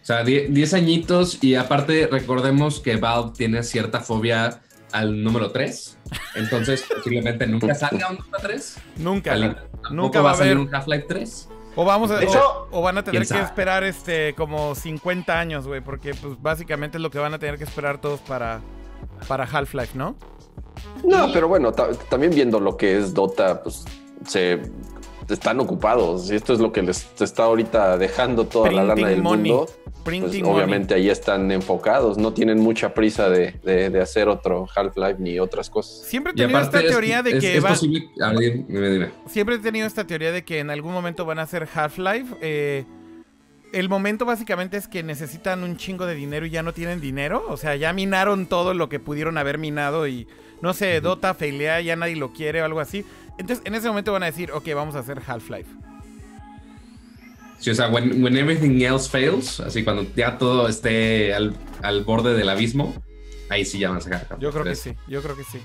O 0.00 0.04
sea, 0.08 0.24
10 0.24 0.74
añitos 0.74 1.42
y 1.42 1.54
aparte 1.54 2.08
recordemos 2.10 2.80
que 2.80 2.96
Valve 2.96 3.32
tiene 3.36 3.62
cierta 3.62 4.00
fobia 4.00 4.60
al 4.92 5.22
número 5.22 5.50
3. 5.50 5.98
Entonces 6.36 6.84
posiblemente 6.96 7.46
nunca 7.46 7.74
salga 7.74 8.08
un 8.10 8.16
Dota 8.16 8.38
3. 8.40 8.78
Nunca. 8.96 9.32
Al- 9.32 9.42
Nunca 9.50 9.90
Nunca 9.90 10.20
va 10.22 10.30
a 10.32 10.34
salir 10.34 10.56
un 10.58 10.74
Half-Life 10.74 11.04
3. 11.08 11.48
O 11.76 11.84
vamos 11.84 12.10
a, 12.10 12.16
De 12.18 12.26
o- 12.26 12.28
hecho, 12.28 12.68
o, 12.70 12.82
van 12.82 12.98
a 12.98 13.04
tener 13.04 13.26
que 13.26 13.38
esperar 13.38 13.84
este 13.84 14.34
como 14.34 14.74
50 14.74 15.38
años, 15.38 15.66
güey, 15.66 15.80
porque 15.80 16.14
pues 16.14 16.40
básicamente 16.40 16.96
es 16.98 17.02
lo 17.02 17.10
que 17.10 17.18
van 17.18 17.34
a 17.34 17.38
tener 17.38 17.56
que 17.58 17.64
esperar 17.64 18.00
todos 18.00 18.20
para, 18.20 18.60
para 19.28 19.44
Half-Life, 19.44 19.96
¿no? 19.96 20.16
No, 21.04 21.32
pero 21.32 21.48
bueno, 21.48 21.72
ta- 21.72 21.90
también 22.10 22.34
viendo 22.34 22.60
lo 22.60 22.76
que 22.76 22.98
es 22.98 23.14
Dota, 23.14 23.62
pues 23.62 23.84
se 24.26 24.60
están 25.28 25.60
ocupados. 25.60 26.30
Y 26.30 26.34
esto 26.34 26.52
es 26.52 26.58
lo 26.60 26.72
que 26.72 26.82
les 26.82 27.06
está 27.20 27.44
ahorita 27.44 27.98
dejando 27.98 28.46
toda 28.46 28.70
la 28.70 28.82
lana 28.84 29.08
del 29.08 29.22
money. 29.22 29.50
mundo. 29.52 29.68
Pues 30.04 30.22
obviamente 30.42 30.94
ahí 30.94 31.10
están 31.10 31.52
enfocados, 31.52 32.16
no 32.16 32.32
tienen 32.32 32.58
mucha 32.60 32.94
prisa 32.94 33.28
de, 33.28 33.52
de- 33.62 33.90
de 33.90 34.00
hacer 34.00 34.28
otro 34.28 34.66
Half-Life 34.74 35.16
ni 35.18 35.38
otras 35.38 35.68
cosas. 35.68 36.06
Siempre 36.08 36.32
he 36.32 36.34
tenido 36.36 36.58
esta 36.60 36.80
es, 36.80 36.86
teoría 36.88 37.22
de 37.22 37.32
es- 37.32 37.40
que 37.40 37.56
es 37.58 37.64
va- 37.64 37.68
posible... 37.70 38.08
A 38.22 38.30
ver, 38.32 38.64
dime, 38.66 38.88
dime. 38.88 39.10
siempre 39.26 39.56
he 39.56 39.58
tenido 39.58 39.86
esta 39.86 40.06
teoría 40.06 40.32
de 40.32 40.44
que 40.44 40.60
en 40.60 40.70
algún 40.70 40.92
momento 40.94 41.26
van 41.26 41.38
a 41.38 41.42
hacer 41.42 41.68
Half-Life. 41.74 42.36
eh, 42.40 42.84
el 43.74 43.90
momento 43.90 44.24
básicamente 44.24 44.78
es 44.78 44.88
que 44.88 45.02
necesitan 45.02 45.62
un 45.62 45.76
chingo 45.76 46.06
de 46.06 46.14
dinero 46.14 46.46
y 46.46 46.50
ya 46.50 46.62
no 46.62 46.72
tienen 46.72 47.02
dinero. 47.02 47.44
O 47.50 47.58
sea, 47.58 47.76
ya 47.76 47.92
minaron 47.92 48.46
todo 48.46 48.72
lo 48.72 48.88
que 48.88 48.98
pudieron 49.00 49.36
haber 49.36 49.58
minado 49.58 50.06
y 50.08 50.26
no 50.62 50.72
sé, 50.74 51.00
Dota 51.00 51.34
failea, 51.34 51.80
ya 51.80 51.96
nadie 51.96 52.16
lo 52.16 52.32
quiere 52.32 52.62
o 52.62 52.64
algo 52.64 52.80
así. 52.80 53.04
Entonces, 53.38 53.64
en 53.64 53.74
ese 53.74 53.88
momento 53.88 54.12
van 54.12 54.24
a 54.24 54.26
decir, 54.26 54.50
ok, 54.52 54.66
vamos 54.74 54.96
a 54.96 55.00
hacer 55.00 55.20
Half-Life. 55.26 55.70
Sí, 57.58 57.70
o 57.70 57.74
sea, 57.74 57.88
when, 57.88 58.22
when 58.22 58.36
everything 58.36 58.80
else 58.82 59.08
fails, 59.08 59.60
así 59.60 59.82
cuando 59.82 60.06
ya 60.14 60.38
todo 60.38 60.68
esté 60.68 61.34
al, 61.34 61.56
al 61.82 62.04
borde 62.04 62.34
del 62.34 62.48
abismo, 62.48 62.94
ahí 63.48 63.64
sí 63.64 63.78
ya 63.78 63.88
van 63.88 63.98
a 63.98 64.00
sacar. 64.00 64.28
Yo 64.38 64.50
creo 64.50 64.64
que 64.64 64.70
3. 64.70 64.78
sí, 64.78 64.94
yo 65.08 65.22
creo 65.22 65.36
que 65.36 65.44
sí. 65.44 65.60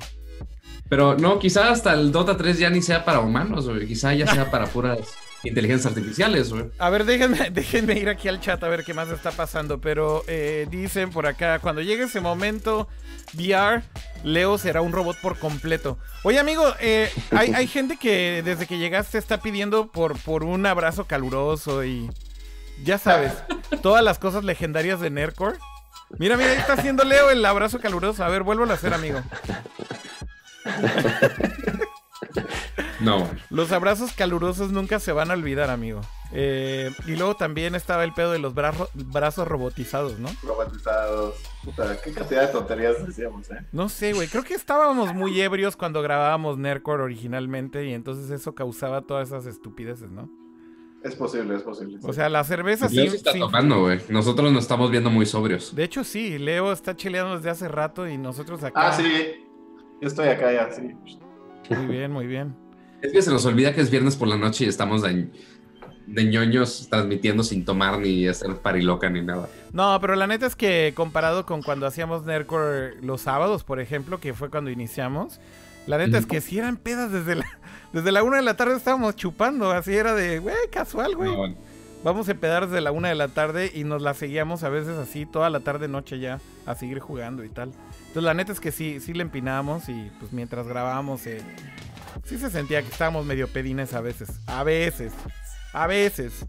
Pero 0.90 1.18
no, 1.18 1.40
quizá 1.40 1.72
hasta 1.72 1.94
el 1.94 2.12
Dota 2.12 2.38
3 2.38 2.60
ya 2.60 2.70
ni 2.70 2.82
sea 2.82 3.06
para 3.06 3.20
humanos, 3.20 3.68
güey. 3.68 3.88
Quizá 3.88 4.14
ya 4.14 4.28
sea 4.28 4.52
para 4.52 4.68
puras 4.68 5.00
inteligencias 5.44 5.94
artificiales, 5.96 6.52
güey. 6.52 6.66
A 6.78 6.90
ver, 6.90 7.06
déjenme, 7.06 7.50
déjenme 7.52 7.98
ir 7.98 8.10
aquí 8.10 8.28
al 8.28 8.40
chat 8.40 8.64
a 8.64 8.68
ver 8.68 8.84
qué 8.84 8.94
más 8.94 9.10
está 9.10 9.32
pasando. 9.32 9.80
Pero 9.80 10.24
eh, 10.28 10.68
dicen 10.70 11.10
por 11.10 11.26
acá, 11.28 11.60
cuando 11.60 11.82
llegue 11.82 12.04
ese 12.04 12.22
momento, 12.22 12.88
VR, 13.34 13.82
Leo 14.24 14.58
será 14.58 14.82
un 14.82 14.92
robot 14.92 15.18
por 15.22 15.38
completo. 15.38 15.98
Oye, 16.24 16.40
amigo, 16.40 16.66
eh, 16.80 17.12
hay, 17.32 17.54
hay 17.54 17.68
gente 17.68 17.98
que 17.98 18.42
desde 18.44 18.68
que 18.68 18.78
llegaste 18.78 19.18
está 19.18 19.40
pidiendo 19.40 19.92
por, 19.92 20.18
por 20.20 20.44
un 20.44 20.66
abrazo 20.66 21.06
caluroso 21.06 21.84
y 21.84 22.10
ya 22.84 22.98
sabes, 22.98 23.34
todas 23.82 24.04
las 24.04 24.20
cosas 24.20 24.44
legendarias 24.44 25.00
de 25.00 25.10
Nerdcore. 25.10 25.58
Mira, 26.18 26.38
mira, 26.38 26.52
ahí 26.52 26.58
está 26.58 26.74
haciendo 26.74 27.04
Leo 27.04 27.30
el 27.30 27.46
abrazo 27.46 27.80
caluroso. 27.80 28.24
A 28.24 28.30
ver, 28.30 28.44
vuélvelo 28.44 28.72
a 28.72 28.76
hacer, 28.76 28.94
amigo. 28.94 29.22
No, 33.04 33.20
güey. 33.20 33.32
Los 33.50 33.72
abrazos 33.72 34.14
calurosos 34.14 34.72
nunca 34.72 35.00
se 35.00 35.12
van 35.12 35.30
a 35.32 35.34
olvidar, 35.34 35.70
amigo. 35.70 36.02
Eh, 36.32 36.92
y 37.06 37.16
luego 37.16 37.36
también 37.36 37.76
estaba 37.76 38.04
el 38.04 38.14
pedo 38.14 38.32
de 38.32 38.40
los 38.40 38.56
brazo- 38.56 38.90
brazos 38.94 39.48
robotizados, 39.48 40.18
¿no? 40.20 40.30
Robotizados. 40.42 41.36
Puta, 41.64 41.96
qué 42.04 42.12
cantidad 42.12 42.42
de 42.42 42.48
tonterías 42.48 43.06
decíamos, 43.06 43.50
¿eh? 43.52 43.58
No 43.72 43.88
sé, 43.90 44.14
güey. 44.14 44.28
Creo 44.28 44.44
que 44.44 44.54
estábamos 44.56 45.14
muy 45.14 45.40
ebrios 45.42 45.76
cuando 45.76 46.02
grabábamos 46.02 46.58
Nerdcore 46.58 47.04
originalmente 47.04 47.86
y 47.86 47.94
entonces 47.94 48.30
eso 48.32 48.56
causaba 48.56 49.02
todas 49.04 49.28
esas 49.30 49.46
estupideces, 49.46 50.10
¿no? 50.10 50.30
Es 51.04 51.16
posible, 51.16 51.56
es 51.56 51.62
posible. 51.64 52.00
O 52.02 52.14
sea, 52.14 52.30
la 52.30 52.44
cerveza 52.46 52.88
Leo 52.90 53.04
sí. 53.06 53.10
se 53.12 53.18
está 53.18 53.34
sí- 53.34 53.40
tomando, 53.40 53.82
güey. 53.82 54.00
Nosotros 54.10 54.52
nos 54.54 54.64
estamos 54.64 54.90
viendo 54.90 55.10
muy 55.10 55.26
sobrios. 55.26 55.76
De 55.76 55.84
hecho, 55.84 56.04
sí. 56.06 56.40
Leo 56.40 56.72
está 56.72 56.96
chileando 56.96 57.36
desde 57.36 57.50
hace 57.50 57.68
rato 57.68 58.08
y 58.08 58.18
nosotros 58.18 58.64
acá. 58.64 58.88
Ah, 58.88 58.94
sí. 58.94 59.04
Yo 60.02 60.08
estoy 60.08 60.30
acá 60.30 60.52
ya, 60.52 60.72
sí. 60.72 60.82
Muy 61.70 61.86
bien, 61.88 62.12
muy 62.12 62.26
bien. 62.26 62.56
Es 63.04 63.12
que 63.12 63.22
se 63.22 63.32
nos 63.32 63.46
olvida 63.46 63.74
que 63.74 63.82
es 63.82 63.92
viernes 63.92 64.16
por 64.16 64.30
la 64.30 64.38
noche 64.38 64.64
y 64.64 64.70
estamos 64.70 65.02
de 65.02 66.24
ñoños 66.24 66.88
transmitiendo 66.90 67.44
sin 67.44 67.66
tomar 67.66 68.00
ni 68.00 68.28
hacer 68.30 68.56
pariloca 68.56 69.10
ni 69.10 69.22
nada. 69.22 69.50
No, 69.74 70.00
pero 70.00 70.16
la 70.16 70.26
neta 70.26 70.46
es 70.46 70.56
que 70.56 70.94
comparado 70.96 71.46
con 71.46 71.62
cuando 71.64 71.86
hacíamos 71.86 72.24
Nerdcore 72.24 73.02
los 73.02 73.20
sábados, 73.20 73.66
por 73.66 73.82
ejemplo, 73.82 74.22
que 74.22 74.34
fue 74.34 74.50
cuando 74.50 74.72
iniciamos, 74.72 75.42
la 75.86 75.98
neta 75.98 76.18
es 76.18 76.26
que 76.26 76.40
si 76.40 76.60
eran 76.60 76.78
pedas 76.78 77.12
desde 77.12 77.36
la, 77.36 77.46
desde 77.92 78.14
la 78.14 78.24
una 78.24 78.38
de 78.38 78.44
la 78.44 78.56
tarde 78.56 78.78
estábamos 78.78 79.18
chupando, 79.18 79.72
así 79.72 79.94
era 79.94 80.16
de, 80.16 80.40
güey, 80.40 80.56
casual, 80.72 81.18
güey. 81.18 81.30
No, 81.30 81.38
bueno. 81.38 81.56
Vamos 82.06 82.30
a 82.30 82.32
empedar 82.32 82.68
desde 82.68 82.80
la 82.80 82.94
una 82.94 83.10
de 83.10 83.16
la 83.16 83.28
tarde 83.30 83.70
y 83.74 83.84
nos 83.84 84.02
la 84.02 84.14
seguíamos 84.14 84.64
a 84.64 84.70
veces 84.70 84.98
así 84.98 85.26
toda 85.26 85.50
la 85.50 85.60
tarde 85.60 85.90
noche 85.90 86.20
ya 86.20 86.40
a 86.66 86.76
seguir 86.76 87.00
jugando 87.00 87.44
y 87.44 87.50
tal. 87.50 87.72
Entonces 88.00 88.24
la 88.24 88.34
neta 88.34 88.54
es 88.54 88.62
que 88.62 88.72
sí, 88.72 89.00
sí 89.02 89.14
le 89.14 89.24
empinábamos 89.24 89.90
y 89.90 90.10
pues 90.20 90.32
mientras 90.34 90.68
grabábamos 90.68 91.26
eh, 91.28 91.42
sí 92.24 92.38
se 92.38 92.50
sentía 92.50 92.82
que 92.82 92.90
estábamos 92.90 93.26
medio 93.26 93.48
pedines 93.48 93.94
a 93.94 94.02
veces. 94.02 94.30
A 94.48 94.64
veces. 94.64 95.14
A 95.74 95.88
veces. 95.88 96.46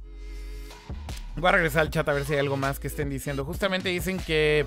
Voy 1.36 1.48
a 1.48 1.52
regresar 1.52 1.82
al 1.82 1.90
chat 1.90 2.08
a 2.08 2.12
ver 2.12 2.24
si 2.24 2.34
hay 2.34 2.38
algo 2.38 2.56
más 2.56 2.78
que 2.78 2.86
estén 2.86 3.10
diciendo. 3.10 3.44
Justamente 3.44 3.88
dicen 3.88 4.18
que. 4.18 4.66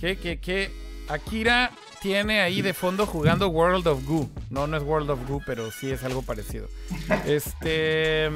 Que, 0.00 0.16
que, 0.16 0.40
que. 0.40 0.72
Akira 1.08 1.72
tiene 2.00 2.40
ahí 2.40 2.62
de 2.62 2.74
fondo 2.74 3.06
jugando 3.06 3.48
World 3.48 3.86
of 3.86 4.04
Goo. 4.06 4.30
No, 4.50 4.66
no 4.66 4.76
es 4.76 4.82
World 4.82 5.10
of 5.10 5.28
Goo, 5.28 5.42
pero 5.44 5.70
sí 5.70 5.90
es 5.90 6.04
algo 6.04 6.22
parecido. 6.22 6.68
Este. 7.26 8.30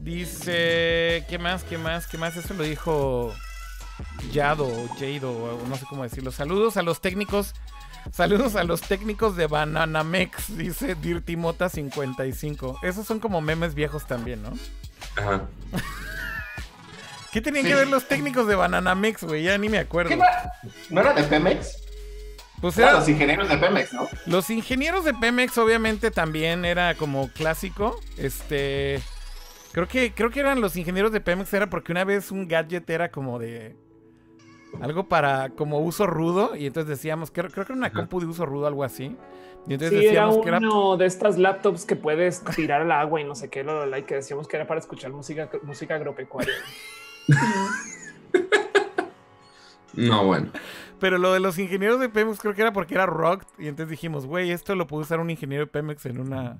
Dice. 0.00 1.24
¿Qué 1.28 1.38
más? 1.38 1.64
¿Qué 1.64 1.78
más? 1.78 2.06
¿Qué 2.06 2.18
más? 2.18 2.36
Eso 2.36 2.54
lo 2.54 2.64
dijo. 2.64 3.32
Yado 4.32 4.66
o 4.66 4.88
Jado, 4.88 5.62
no 5.68 5.76
sé 5.76 5.86
cómo 5.88 6.02
decirlo. 6.02 6.30
Saludos 6.30 6.76
a 6.76 6.82
los 6.82 7.00
técnicos. 7.00 7.54
Saludos 8.12 8.56
a 8.56 8.64
los 8.64 8.80
técnicos 8.82 9.36
de 9.36 9.46
Bananamex, 9.46 10.56
dice 10.56 10.94
Dirty 10.94 11.36
Mota 11.36 11.68
55. 11.68 12.78
Esos 12.82 13.06
son 13.06 13.20
como 13.20 13.40
memes 13.40 13.74
viejos 13.74 14.06
también, 14.06 14.42
¿no? 14.42 14.52
Ajá. 15.16 15.42
¿Qué 17.32 17.40
tenían 17.42 17.64
Sí. 17.64 17.70
que 17.70 17.74
ver 17.76 17.88
los 17.88 18.08
técnicos 18.08 18.46
de 18.46 18.54
Bananamex, 18.54 19.24
güey? 19.24 19.42
Ya 19.42 19.58
ni 19.58 19.68
me 19.68 19.78
acuerdo. 19.78 20.16
¿No 20.88 21.00
era 21.00 21.12
de 21.12 21.22
Pemex? 21.24 21.82
Pues 22.60 22.78
Eran 22.78 22.90
era- 22.90 22.98
los 23.00 23.08
ingenieros 23.10 23.48
de 23.50 23.58
Pemex, 23.58 23.92
¿no? 23.92 24.08
los 24.24 24.48
ingenieros 24.48 25.04
de 25.04 25.12
Pemex 25.12 25.58
obviamente 25.58 26.10
también 26.10 26.64
era 26.64 26.94
como 26.94 27.28
clásico. 27.28 28.00
Este 28.16 29.02
creo 29.72 29.86
que 29.86 30.12
creo 30.14 30.30
que 30.30 30.40
eran 30.40 30.62
los 30.62 30.74
ingenieros 30.76 31.12
de 31.12 31.20
Pemex 31.20 31.52
era 31.52 31.68
porque 31.68 31.92
una 31.92 32.04
vez 32.04 32.30
un 32.30 32.48
gadget 32.48 32.88
era 32.88 33.10
como 33.10 33.38
de 33.38 33.76
algo 34.80 35.08
para 35.08 35.50
como 35.50 35.80
uso 35.80 36.06
rudo 36.06 36.56
y 36.56 36.66
entonces 36.66 36.88
decíamos 36.88 37.30
creo, 37.30 37.50
creo 37.50 37.64
que 37.66 37.72
era 37.72 37.78
una 37.78 37.92
compu 37.92 38.20
de 38.20 38.26
uso 38.26 38.46
rudo 38.46 38.66
algo 38.66 38.84
así. 38.84 39.16
Y 39.68 39.74
entonces 39.74 39.98
Sí, 39.98 40.06
era 40.06 40.26
decíamos 40.26 40.38
que 40.38 40.48
era 40.48 40.58
uno 40.58 40.96
de 40.96 41.06
estas 41.06 41.38
laptops 41.38 41.84
que 41.84 41.96
puedes 41.96 42.44
tirar 42.44 42.82
al 42.82 42.92
agua 42.92 43.20
y 43.20 43.24
no 43.24 43.34
sé 43.34 43.50
qué, 43.50 43.64
lo, 43.64 43.74
lo, 43.74 43.86
lo, 43.86 43.98
y 43.98 44.02
que 44.04 44.14
decíamos 44.14 44.46
que 44.46 44.56
era 44.56 44.66
para 44.66 44.78
escuchar 44.78 45.12
música, 45.12 45.50
música 45.64 45.96
agropecuaria. 45.96 46.54
No, 49.96 50.24
bueno. 50.24 50.50
Pero 51.00 51.18
lo 51.18 51.32
de 51.32 51.40
los 51.40 51.58
ingenieros 51.58 51.98
de 52.00 52.08
Pemex 52.08 52.38
creo 52.38 52.54
que 52.54 52.62
era 52.62 52.72
porque 52.72 52.94
era 52.94 53.06
rock. 53.06 53.44
Y 53.58 53.68
entonces 53.68 53.90
dijimos, 53.90 54.26
güey, 54.26 54.50
esto 54.50 54.74
lo 54.74 54.86
puede 54.86 55.02
usar 55.02 55.20
un 55.20 55.30
ingeniero 55.30 55.64
de 55.64 55.70
Pemex 55.70 56.06
en 56.06 56.20
una, 56.20 56.58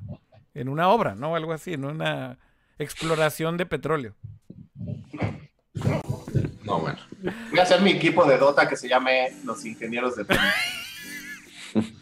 en 0.55 0.69
una 0.69 0.89
obra, 0.89 1.15
¿no? 1.15 1.37
Algo 1.37 1.53
así, 1.53 1.75
en 1.75 1.85
una 1.85 2.39
exploración 2.79 3.57
de 3.57 3.67
petróleo. 3.67 4.15
No, 6.65 6.81
bueno. 6.81 6.99
Voy 7.51 7.59
a 7.59 7.63
hacer 7.63 7.81
mi 7.83 7.91
equipo 7.91 8.25
de 8.25 8.39
Dota 8.39 8.69
que 8.69 8.77
se 8.77 8.89
llame 8.89 9.33
Los 9.45 9.65
Ingenieros 9.65 10.17
de 10.17 10.25
Pemex. 10.25 10.45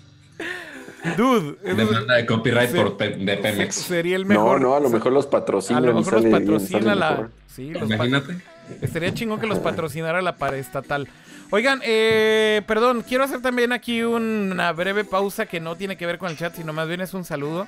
Dude, 1.16 1.57
Demanda 1.75 2.14
de 2.14 2.25
copyright 2.27 2.75
por 2.75 2.97
Pe- 2.97 3.11
de 3.16 3.37
Pemex. 3.37 3.75
sería 3.75 4.16
el 4.16 4.22
No, 4.22 4.29
mejor. 4.29 4.61
no, 4.61 4.75
a 4.75 4.81
lo 4.81 4.89
mejor 4.89 5.12
los 5.12 5.27
a 5.27 5.31
patrocinan. 5.31 5.85
lo 5.85 5.95
mejor 5.95 6.22
los 6.22 6.27
patrocina 6.27 6.95
la. 6.95 7.29
Sí, 7.47 7.70
los 7.70 7.83
Imagínate. 7.91 8.37
Estaría 8.81 9.12
chingón 9.12 9.39
que 9.39 9.47
los 9.47 9.59
patrocinara 9.59 10.22
la 10.22 10.37
paraestatal. 10.37 11.07
Oigan, 11.51 11.81
eh, 11.85 12.62
perdón, 12.66 13.05
quiero 13.07 13.22
hacer 13.25 13.43
también 13.43 13.72
aquí 13.72 14.03
una 14.03 14.72
breve 14.72 15.05
pausa 15.05 15.45
que 15.45 15.61
no 15.61 15.77
tiene 15.77 15.99
que 15.99 16.07
ver 16.07 16.16
con 16.16 16.31
el 16.31 16.39
chat, 16.39 16.55
sino 16.57 16.72
más 16.72 16.89
bien 16.89 17.03
es 17.03 17.12
un 17.12 17.25
saludo. 17.25 17.66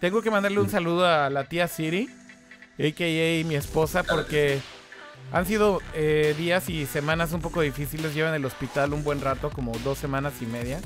Tengo 0.00 0.22
que 0.22 0.30
mandarle 0.30 0.60
un 0.60 0.70
saludo 0.70 1.04
a 1.06 1.28
la 1.28 1.44
tía 1.44 1.66
Siri, 1.66 2.08
a.k.a. 2.78 3.44
mi 3.48 3.56
esposa, 3.56 4.04
porque 4.04 4.60
han 5.32 5.44
sido 5.46 5.80
eh, 5.94 6.34
días 6.38 6.68
y 6.68 6.86
semanas 6.86 7.32
un 7.32 7.40
poco 7.40 7.60
difíciles. 7.60 8.14
Lleva 8.14 8.28
en 8.30 8.34
el 8.36 8.44
hospital 8.44 8.92
un 8.92 9.04
buen 9.04 9.20
rato, 9.20 9.50
como 9.50 9.72
dos 9.84 9.98
semanas 9.98 10.34
y 10.40 10.46
media. 10.46 10.80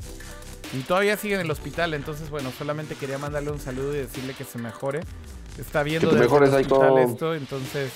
Y 0.73 0.79
todavía 0.83 1.17
sigue 1.17 1.35
en 1.35 1.41
el 1.41 1.51
hospital, 1.51 1.93
entonces 1.93 2.29
bueno, 2.29 2.49
solamente 2.57 2.95
quería 2.95 3.17
mandarle 3.17 3.51
un 3.51 3.59
saludo 3.59 3.93
y 3.93 3.97
decirle 3.99 4.33
que 4.33 4.45
se 4.45 4.57
mejore. 4.57 5.01
Está 5.57 5.83
viendo 5.83 6.09
Que 6.11 6.15
desde 6.15 6.35
el 6.37 6.43
hospital 6.55 6.97
esto, 6.99 7.35
entonces... 7.35 7.91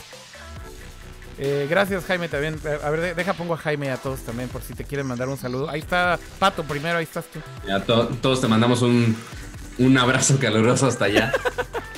eh, 1.37 1.67
gracias 1.69 2.03
Jaime 2.03 2.27
también. 2.27 2.59
A 2.83 2.89
ver, 2.89 2.99
de- 2.99 3.13
deja 3.13 3.33
pongo 3.33 3.53
a 3.53 3.57
Jaime 3.57 3.85
y 3.85 3.89
a 3.89 3.97
todos 3.97 4.19
también 4.21 4.49
por 4.49 4.61
si 4.61 4.73
te 4.73 4.83
quieren 4.83 5.07
mandar 5.07 5.29
un 5.29 5.37
saludo. 5.37 5.69
Ahí 5.69 5.79
está 5.79 6.19
Pato 6.37 6.63
primero, 6.63 6.97
ahí 6.97 7.05
estás 7.05 7.23
tú. 7.31 7.39
Ya 7.65 7.79
to- 7.81 8.07
todos 8.21 8.41
te 8.41 8.47
mandamos 8.49 8.81
un, 8.81 9.15
un 9.77 9.97
abrazo 9.97 10.37
caluroso 10.37 10.87
hasta 10.87 11.05
allá. 11.05 11.31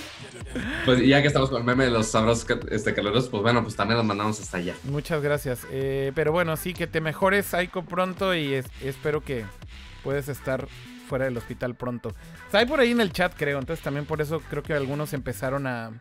Pues 0.88 1.05
ya 1.07 1.21
que 1.21 1.27
estamos 1.27 1.49
con 1.49 1.59
el 1.59 1.65
meme 1.65 1.85
de 1.85 1.91
los 1.91 2.11
ca- 2.45 2.59
este, 2.71 2.93
calurosos, 2.93 3.29
pues 3.29 3.43
bueno, 3.43 3.61
pues 3.61 3.75
también 3.75 3.97
los 3.97 4.05
mandamos 4.05 4.39
hasta 4.39 4.57
allá. 4.57 4.73
Muchas 4.85 5.21
gracias. 5.21 5.67
Eh, 5.71 6.11
pero 6.15 6.31
bueno, 6.31 6.57
sí, 6.57 6.73
que 6.73 6.88
te 6.88 7.01
mejores, 7.01 7.53
Aiko, 7.53 7.83
pronto 7.83 8.33
y 8.33 8.53
es- 8.55 8.65
espero 8.81 9.21
que 9.21 9.45
puedes 10.03 10.29
estar 10.29 10.67
fuera 11.07 11.25
del 11.25 11.38
hospital 11.38 11.75
pronto. 11.75 12.11
Está 12.45 12.59
ahí 12.59 12.65
por 12.65 12.79
ahí 12.79 12.91
en 12.91 13.01
el 13.01 13.11
chat, 13.13 13.33
creo. 13.38 13.59
Entonces 13.59 13.83
también 13.83 14.05
por 14.05 14.21
eso 14.21 14.41
creo 14.49 14.63
que 14.63 14.73
algunos 14.73 15.13
empezaron 15.13 15.67
a, 15.67 15.91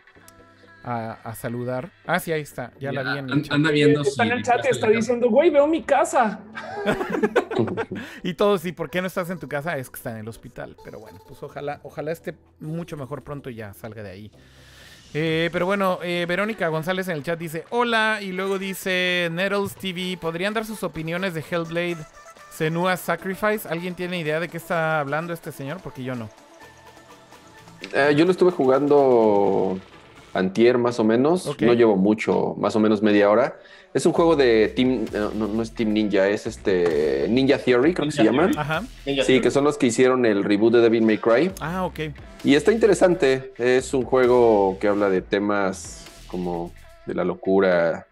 a, 0.84 1.12
a 1.24 1.34
saludar. 1.34 1.90
Ah, 2.06 2.18
sí, 2.20 2.32
ahí 2.32 2.40
está. 2.42 2.72
Ya, 2.80 2.90
la 2.92 3.02
vi 3.12 3.18
en 3.18 3.30
el 3.30 3.42
chat. 3.42 3.52
Anda 3.52 3.70
viendo 3.70 4.02
Está 4.02 4.24
si 4.24 4.28
en 4.30 4.36
el 4.36 4.42
chat 4.44 4.64
y 4.64 4.68
está 4.68 4.88
diciendo, 4.88 5.28
güey, 5.30 5.50
veo 5.50 5.66
mi 5.66 5.82
casa. 5.82 6.40
Y 8.22 8.34
todos, 8.34 8.64
¿y 8.64 8.72
por 8.72 8.90
qué 8.90 9.00
no 9.00 9.06
estás 9.06 9.30
en 9.30 9.38
tu 9.38 9.48
casa? 9.48 9.76
Es 9.78 9.88
que 9.90 9.96
está 9.96 10.10
en 10.10 10.18
el 10.18 10.28
hospital. 10.28 10.76
Pero 10.84 10.98
bueno, 11.00 11.18
pues 11.26 11.42
ojalá, 11.42 11.80
ojalá 11.84 12.12
esté 12.12 12.34
mucho 12.60 12.96
mejor 12.96 13.22
pronto 13.22 13.48
y 13.50 13.54
ya 13.56 13.72
salga 13.72 14.02
de 14.02 14.10
ahí. 14.10 14.30
Eh, 15.18 15.48
pero 15.50 15.64
bueno, 15.64 15.98
eh, 16.02 16.26
Verónica 16.28 16.68
González 16.68 17.08
en 17.08 17.16
el 17.16 17.22
chat 17.22 17.38
dice 17.38 17.64
hola 17.70 18.18
y 18.20 18.32
luego 18.32 18.58
dice 18.58 19.30
Nettles 19.32 19.74
TV, 19.74 20.18
¿podrían 20.20 20.52
dar 20.52 20.66
sus 20.66 20.82
opiniones 20.82 21.32
de 21.32 21.40
Hellblade 21.40 21.96
Senua 22.50 22.98
Sacrifice? 22.98 23.66
¿Alguien 23.66 23.94
tiene 23.94 24.18
idea 24.18 24.40
de 24.40 24.50
qué 24.50 24.58
está 24.58 25.00
hablando 25.00 25.32
este 25.32 25.52
señor? 25.52 25.78
Porque 25.82 26.04
yo 26.04 26.14
no. 26.14 26.28
Eh, 27.94 28.12
yo 28.14 28.26
lo 28.26 28.30
estuve 28.30 28.50
jugando 28.50 29.78
antier 30.34 30.76
más 30.76 31.00
o 31.00 31.04
menos. 31.04 31.46
No 31.60 31.72
llevo 31.72 31.96
mucho, 31.96 32.54
más 32.58 32.76
o 32.76 32.80
menos 32.80 33.00
media 33.00 33.30
hora. 33.30 33.58
Es 33.96 34.04
un 34.04 34.12
juego 34.12 34.36
de 34.36 34.68
Team, 34.76 35.06
eh, 35.10 35.28
no, 35.34 35.48
no 35.48 35.62
es 35.62 35.72
Team 35.72 35.94
Ninja, 35.94 36.28
es 36.28 36.46
este 36.46 37.24
Ninja 37.30 37.56
Theory, 37.56 37.94
creo 37.94 38.06
que 38.06 38.12
se 38.12 38.24
llaman. 38.24 38.52
Ajá. 38.58 38.82
Sí, 39.24 39.40
que 39.40 39.50
son 39.50 39.64
los 39.64 39.78
que 39.78 39.86
hicieron 39.86 40.26
el 40.26 40.44
reboot 40.44 40.74
de 40.74 40.82
Devil 40.82 41.00
May 41.00 41.16
Cry. 41.16 41.50
Ah, 41.60 41.86
ok. 41.86 42.00
Y 42.44 42.56
está 42.56 42.72
interesante. 42.72 43.54
Es 43.56 43.94
un 43.94 44.04
juego 44.04 44.76
que 44.78 44.88
habla 44.88 45.08
de 45.08 45.22
temas 45.22 46.04
como 46.26 46.74
de 47.06 47.14
la 47.14 47.24
locura. 47.24 48.06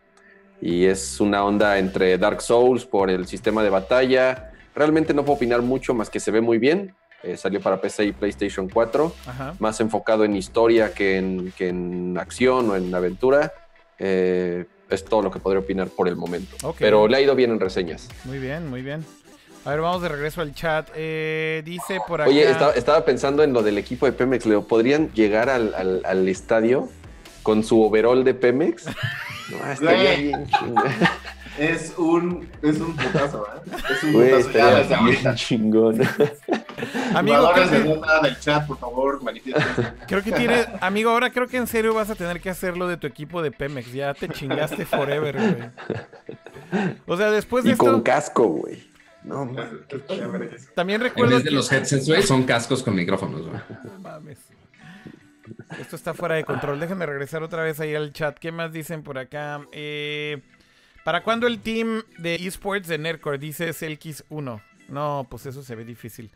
Y 0.59 0.87
es 0.87 1.21
una 1.21 1.45
onda 1.45 1.77
entre 1.79 2.17
Dark 2.17 2.41
Souls 2.41 2.87
por 2.87 3.11
el 3.11 3.27
sistema 3.27 3.63
de 3.63 3.69
batalla. 3.69 4.53
Realmente 4.75 5.13
no 5.13 5.23
puedo 5.23 5.37
opinar 5.37 5.61
mucho 5.61 5.93
más 5.93 6.09
que 6.09 6.19
se 6.19 6.31
ve 6.31 6.41
muy 6.41 6.57
bien. 6.57 6.95
Eh, 7.23 7.37
salió 7.37 7.61
para 7.61 7.83
PC 7.83 8.07
y 8.07 8.13
PlayStation 8.13 8.71
4. 8.71 9.13
Ajá. 9.27 9.55
Más 9.59 9.79
enfocado 9.81 10.25
en 10.25 10.35
historia 10.35 10.95
que 10.95 11.19
en, 11.19 11.53
que 11.53 11.69
en 11.69 12.17
acción 12.17 12.71
o 12.71 12.75
en 12.75 12.95
aventura. 12.95 13.53
Eh, 13.99 14.65
es 14.91 15.05
todo 15.05 15.23
lo 15.23 15.31
que 15.31 15.39
podría 15.39 15.61
opinar 15.61 15.89
por 15.89 16.09
el 16.09 16.17
momento. 16.17 16.75
Pero 16.79 17.09
le 17.09 17.17
ha 17.17 17.21
ido 17.21 17.35
bien 17.35 17.51
en 17.51 17.61
reseñas. 17.61 18.09
Muy 18.25 18.39
bien, 18.39 18.69
muy 18.69 18.83
bien. 18.83 19.05
A 19.65 19.71
ver, 19.71 19.81
vamos 19.81 20.03
de 20.03 20.09
regreso 20.11 20.43
al 20.43 20.55
chat. 20.55 20.89
Eh, 20.95 21.63
dice 21.65 21.99
por 22.07 22.21
acá. 22.21 22.29
Oye, 22.31 22.51
estaba, 22.51 22.73
estaba 22.73 23.05
pensando 23.05 23.43
en 23.43 23.53
lo 23.55 23.63
del 23.63 23.79
equipo 23.79 24.05
de 24.07 24.13
Pemex, 24.13 24.45
Leo. 24.47 24.67
¿Podrían 24.67 25.11
llegar 25.13 25.49
al, 25.49 25.75
al- 25.75 26.03
al 26.05 26.29
estadio 26.29 26.89
con 27.43 27.65
su 27.65 27.83
overall 27.83 28.25
de 28.25 28.35
Pemex? 28.35 28.85
No, 29.51 29.71
estaría 29.71 30.15
bien. 30.17 30.47
Es 31.59 31.95
un, 31.97 32.49
es 32.63 32.81
un 32.81 32.97
putazo, 32.97 33.47
¿eh? 33.47 33.71
Es 33.93 34.03
un 34.03 34.13
Güey, 34.13 34.31
putazo 34.31 34.51
ya 34.53 34.75
desde 34.77 34.95
ahorita. 34.95 35.35
chingón. 35.37 36.01
Amigo, 37.15 37.53
de 37.55 37.69
que, 37.71 37.79
Dota 37.81 38.21
del 38.21 38.39
chat, 38.41 38.67
por 38.67 38.79
favor, 38.79 39.21
creo 40.09 40.23
que 40.23 40.33
tiene. 40.33 40.67
Amigo, 40.81 41.11
ahora 41.11 41.31
creo 41.31 41.47
que 41.47 41.57
en 41.57 41.67
serio 41.67 41.95
vas 41.95 42.11
a 42.11 42.15
tener 42.17 42.41
que 42.41 42.51
hacerlo 42.51 42.89
de 42.89 42.97
tu 42.97 43.07
equipo 43.07 43.41
de 43.43 43.53
Pemex. 43.53 43.93
Ya 43.93 44.15
te 44.15 44.29
chingaste 44.29 44.85
forever, 44.85 45.37
güey. 45.37 46.91
O 47.07 47.17
sea, 47.17 47.31
después 47.31 47.63
de 47.65 47.71
Y 47.71 47.73
esto. 47.75 47.85
con 47.85 48.03
casco, 48.03 48.45
güey. 48.49 48.83
No, 49.23 49.45
man. 49.47 49.81
También 50.75 51.01
En 51.01 51.09
recuerdo. 51.09 51.37
vez 51.37 51.45
de 51.45 51.51
que- 51.51 51.55
los 51.55 51.71
headsets, 51.73 52.07
güey, 52.09 52.23
son 52.23 52.43
cascos 52.43 52.83
con 52.83 52.95
micrófonos, 52.95 53.43
güey. 53.47 53.61
No 53.85 53.99
mames. 54.01 54.39
Esto 55.81 55.97
está 55.97 56.15
fuera 56.15 56.35
de 56.35 56.45
control. 56.45 56.81
Déjenme 56.81 57.07
regresar 57.07 57.43
otra 57.43 57.63
vez 57.63 57.79
ahí 57.81 57.95
al 57.95 58.13
chat. 58.13 58.39
¿Qué 58.39 58.51
más 58.53 58.73
dicen 58.73 59.03
por 59.03 59.19
acá? 59.19 59.61
Eh, 59.73 60.43
¿Para 61.05 61.23
cuándo 61.23 61.47
el 61.47 61.61
team 61.61 62.03
de 62.19 62.35
esports 62.37 62.89
de 62.89 62.99
Nerdcore? 62.99 63.39
Dice 63.39 63.73
Selkis 63.73 64.25
1. 64.31 64.61
No, 64.89 65.27
pues 65.31 65.47
eso 65.47 65.63
se 65.63 65.75
ve 65.75 65.85
difícil. 65.85 66.31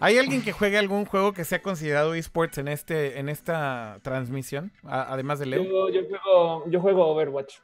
¿Hay 0.00 0.18
alguien 0.18 0.42
que 0.42 0.52
juegue 0.52 0.76
algún 0.78 1.04
juego 1.04 1.32
que 1.32 1.44
sea 1.44 1.62
considerado 1.62 2.14
esports 2.14 2.58
en 2.58 2.68
este 2.68 3.18
en 3.18 3.28
esta 3.28 3.98
transmisión? 4.02 4.72
a- 4.84 5.12
además 5.12 5.38
de 5.38 5.46
Leo. 5.46 5.64
Yo, 5.64 5.88
yo 5.90 6.00
juego, 6.08 6.64
yo 6.70 6.80
juego 6.80 7.06
Overwatch. 7.08 7.54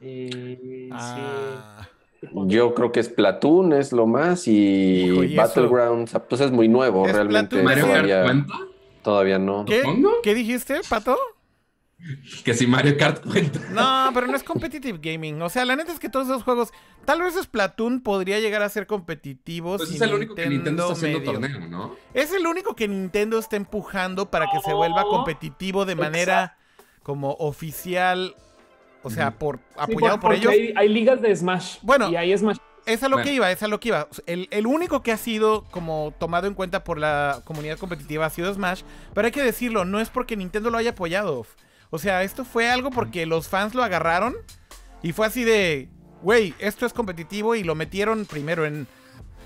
Y 0.00 0.88
Ah, 0.92 1.86
sí. 2.20 2.28
Yo 2.46 2.74
creo 2.74 2.92
que 2.92 3.02
Splatoon 3.02 3.72
es 3.72 3.92
lo 3.92 4.06
más 4.06 4.46
y 4.46 5.04
Hijo, 5.04 5.24
¿y 5.24 5.32
eso? 5.32 5.36
Battlegrounds, 5.42 6.12
pues 6.28 6.40
es 6.42 6.50
muy 6.50 6.68
nuevo, 6.68 7.04
¿Splatoon 7.06 7.16
realmente 7.28 7.62
¿Mario 7.62 7.84
Kart 7.84 7.94
todavía, 7.96 8.22
cuenta? 8.22 8.54
todavía 9.02 9.38
no. 9.38 9.64
¿Qué? 9.64 9.82
¿Qué 10.22 10.34
dijiste, 10.34 10.80
Pato? 10.88 11.16
Que 12.44 12.54
si 12.54 12.66
Mario 12.66 12.96
Kart 12.96 13.22
cuenta. 13.22 13.60
No, 13.70 14.10
pero 14.14 14.26
no 14.26 14.34
es 14.36 14.42
competitive 14.42 14.98
gaming. 15.02 15.40
O 15.42 15.48
sea, 15.50 15.64
la 15.64 15.76
neta 15.76 15.92
es 15.92 15.98
que 16.00 16.08
todos 16.08 16.26
esos 16.28 16.42
juegos, 16.42 16.70
tal 17.04 17.20
vez 17.22 17.34
Splatoon 17.34 18.00
podría 18.00 18.40
llegar 18.40 18.62
a 18.62 18.68
ser 18.68 18.86
competitivo. 18.86 19.76
Pues 19.76 19.88
si 19.90 19.96
es 19.96 20.00
el 20.00 20.14
único 20.14 20.34
que 20.34 20.48
Nintendo 20.48 20.84
está 20.84 20.92
haciendo 20.94 21.18
medio- 21.20 21.32
torneo, 21.32 21.68
¿no? 21.68 21.96
Es 22.14 22.32
el 22.32 22.46
único 22.46 22.74
que 22.74 22.88
Nintendo 22.88 23.38
está 23.38 23.56
empujando 23.56 24.30
para 24.30 24.46
que 24.50 24.60
se 24.64 24.72
vuelva 24.72 25.02
competitivo 25.04 25.84
de 25.84 25.94
manera 25.94 26.56
como 27.02 27.32
oficial. 27.38 28.34
O 29.02 29.10
sea, 29.10 29.30
por 29.38 29.56
Sí, 29.56 29.62
apoyado 29.78 30.20
por 30.20 30.34
ellos. 30.34 30.52
Hay, 30.52 30.72
hay 30.76 30.88
ligas 30.88 31.20
de 31.22 31.34
Smash. 31.34 31.78
Bueno. 31.82 32.10
y 32.10 32.16
hay 32.16 32.36
Smash. 32.36 32.58
Es 32.86 33.02
a 33.02 33.08
lo 33.08 33.16
Bueno. 33.16 33.28
que 33.28 33.34
iba, 33.34 33.50
es 33.50 33.62
a 33.62 33.68
lo 33.68 33.78
que 33.78 33.88
iba. 33.88 34.08
El, 34.26 34.48
el 34.50 34.66
único 34.66 35.02
que 35.02 35.12
ha 35.12 35.16
sido 35.18 35.64
como 35.70 36.14
tomado 36.18 36.46
en 36.46 36.54
cuenta 36.54 36.82
por 36.82 36.98
la 36.98 37.40
comunidad 37.44 37.78
competitiva 37.78 38.26
ha 38.26 38.30
sido 38.30 38.52
Smash. 38.52 38.82
Pero 39.14 39.26
hay 39.26 39.32
que 39.32 39.42
decirlo, 39.42 39.84
no 39.84 40.00
es 40.00 40.08
porque 40.08 40.36
Nintendo 40.36 40.70
lo 40.70 40.78
haya 40.78 40.90
apoyado. 40.90 41.46
O 41.90 41.98
sea, 41.98 42.22
esto 42.22 42.44
fue 42.44 42.70
algo 42.70 42.90
porque 42.90 43.26
los 43.26 43.48
fans 43.48 43.74
lo 43.74 43.82
agarraron 43.82 44.34
y 45.02 45.12
fue 45.12 45.26
así 45.26 45.44
de, 45.44 45.88
güey, 46.22 46.54
esto 46.58 46.86
es 46.86 46.92
competitivo 46.92 47.54
y 47.54 47.64
lo 47.64 47.74
metieron 47.74 48.26
primero 48.26 48.64
en 48.64 48.86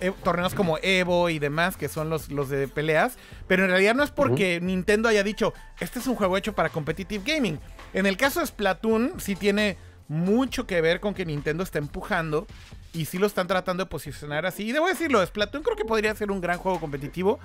eh, 0.01 0.13
torneos 0.23 0.55
como 0.55 0.79
Evo 0.83 1.31
y 1.31 1.39
demás, 1.39 1.77
que 1.77 1.89
son 1.89 2.11
los, 2.11 2.31
los 2.31 2.49
de 2.49 2.69
peleas. 2.69 3.17
Pero 3.47 3.65
en 3.65 3.71
realidad 3.71 3.95
no 3.95 4.03
es 4.03 4.11
porque 4.11 4.61
Nintendo 4.61 5.09
haya 5.09 5.23
dicho, 5.23 5.55
este 5.81 5.99
es 5.99 6.07
un 6.07 6.17
juego 6.17 6.37
hecho 6.37 6.55
para 6.55 6.69
competitive 6.69 7.23
gaming. 7.25 7.59
En 7.93 8.07
el 8.07 8.17
caso 8.17 8.41
de 8.41 8.47
Splatoon, 8.47 9.15
sí 9.19 9.37
tiene 9.37 9.79
mucho 10.09 10.67
que 10.67 10.81
ver 10.81 11.01
con 11.01 11.15
que 11.15 11.25
Nintendo 11.25 11.63
está 11.63 11.79
empujando 11.79 12.47
y 12.93 13.07
sí 13.07 13.19
lo 13.19 13.27
están 13.27 13.47
tratando 13.47 13.85
de 13.85 13.91
posicionar 13.91 14.47
así. 14.47 14.65
Y 14.65 14.73
debo 14.73 14.89
decirlo, 14.89 15.25
Splatoon 15.25 15.63
creo 15.63 15.77
que 15.77 15.85
podría 15.85 16.15
ser 16.15 16.31
un 16.31 16.41
gran 16.41 16.59
juego 16.59 16.81
competitivo. 16.81 17.39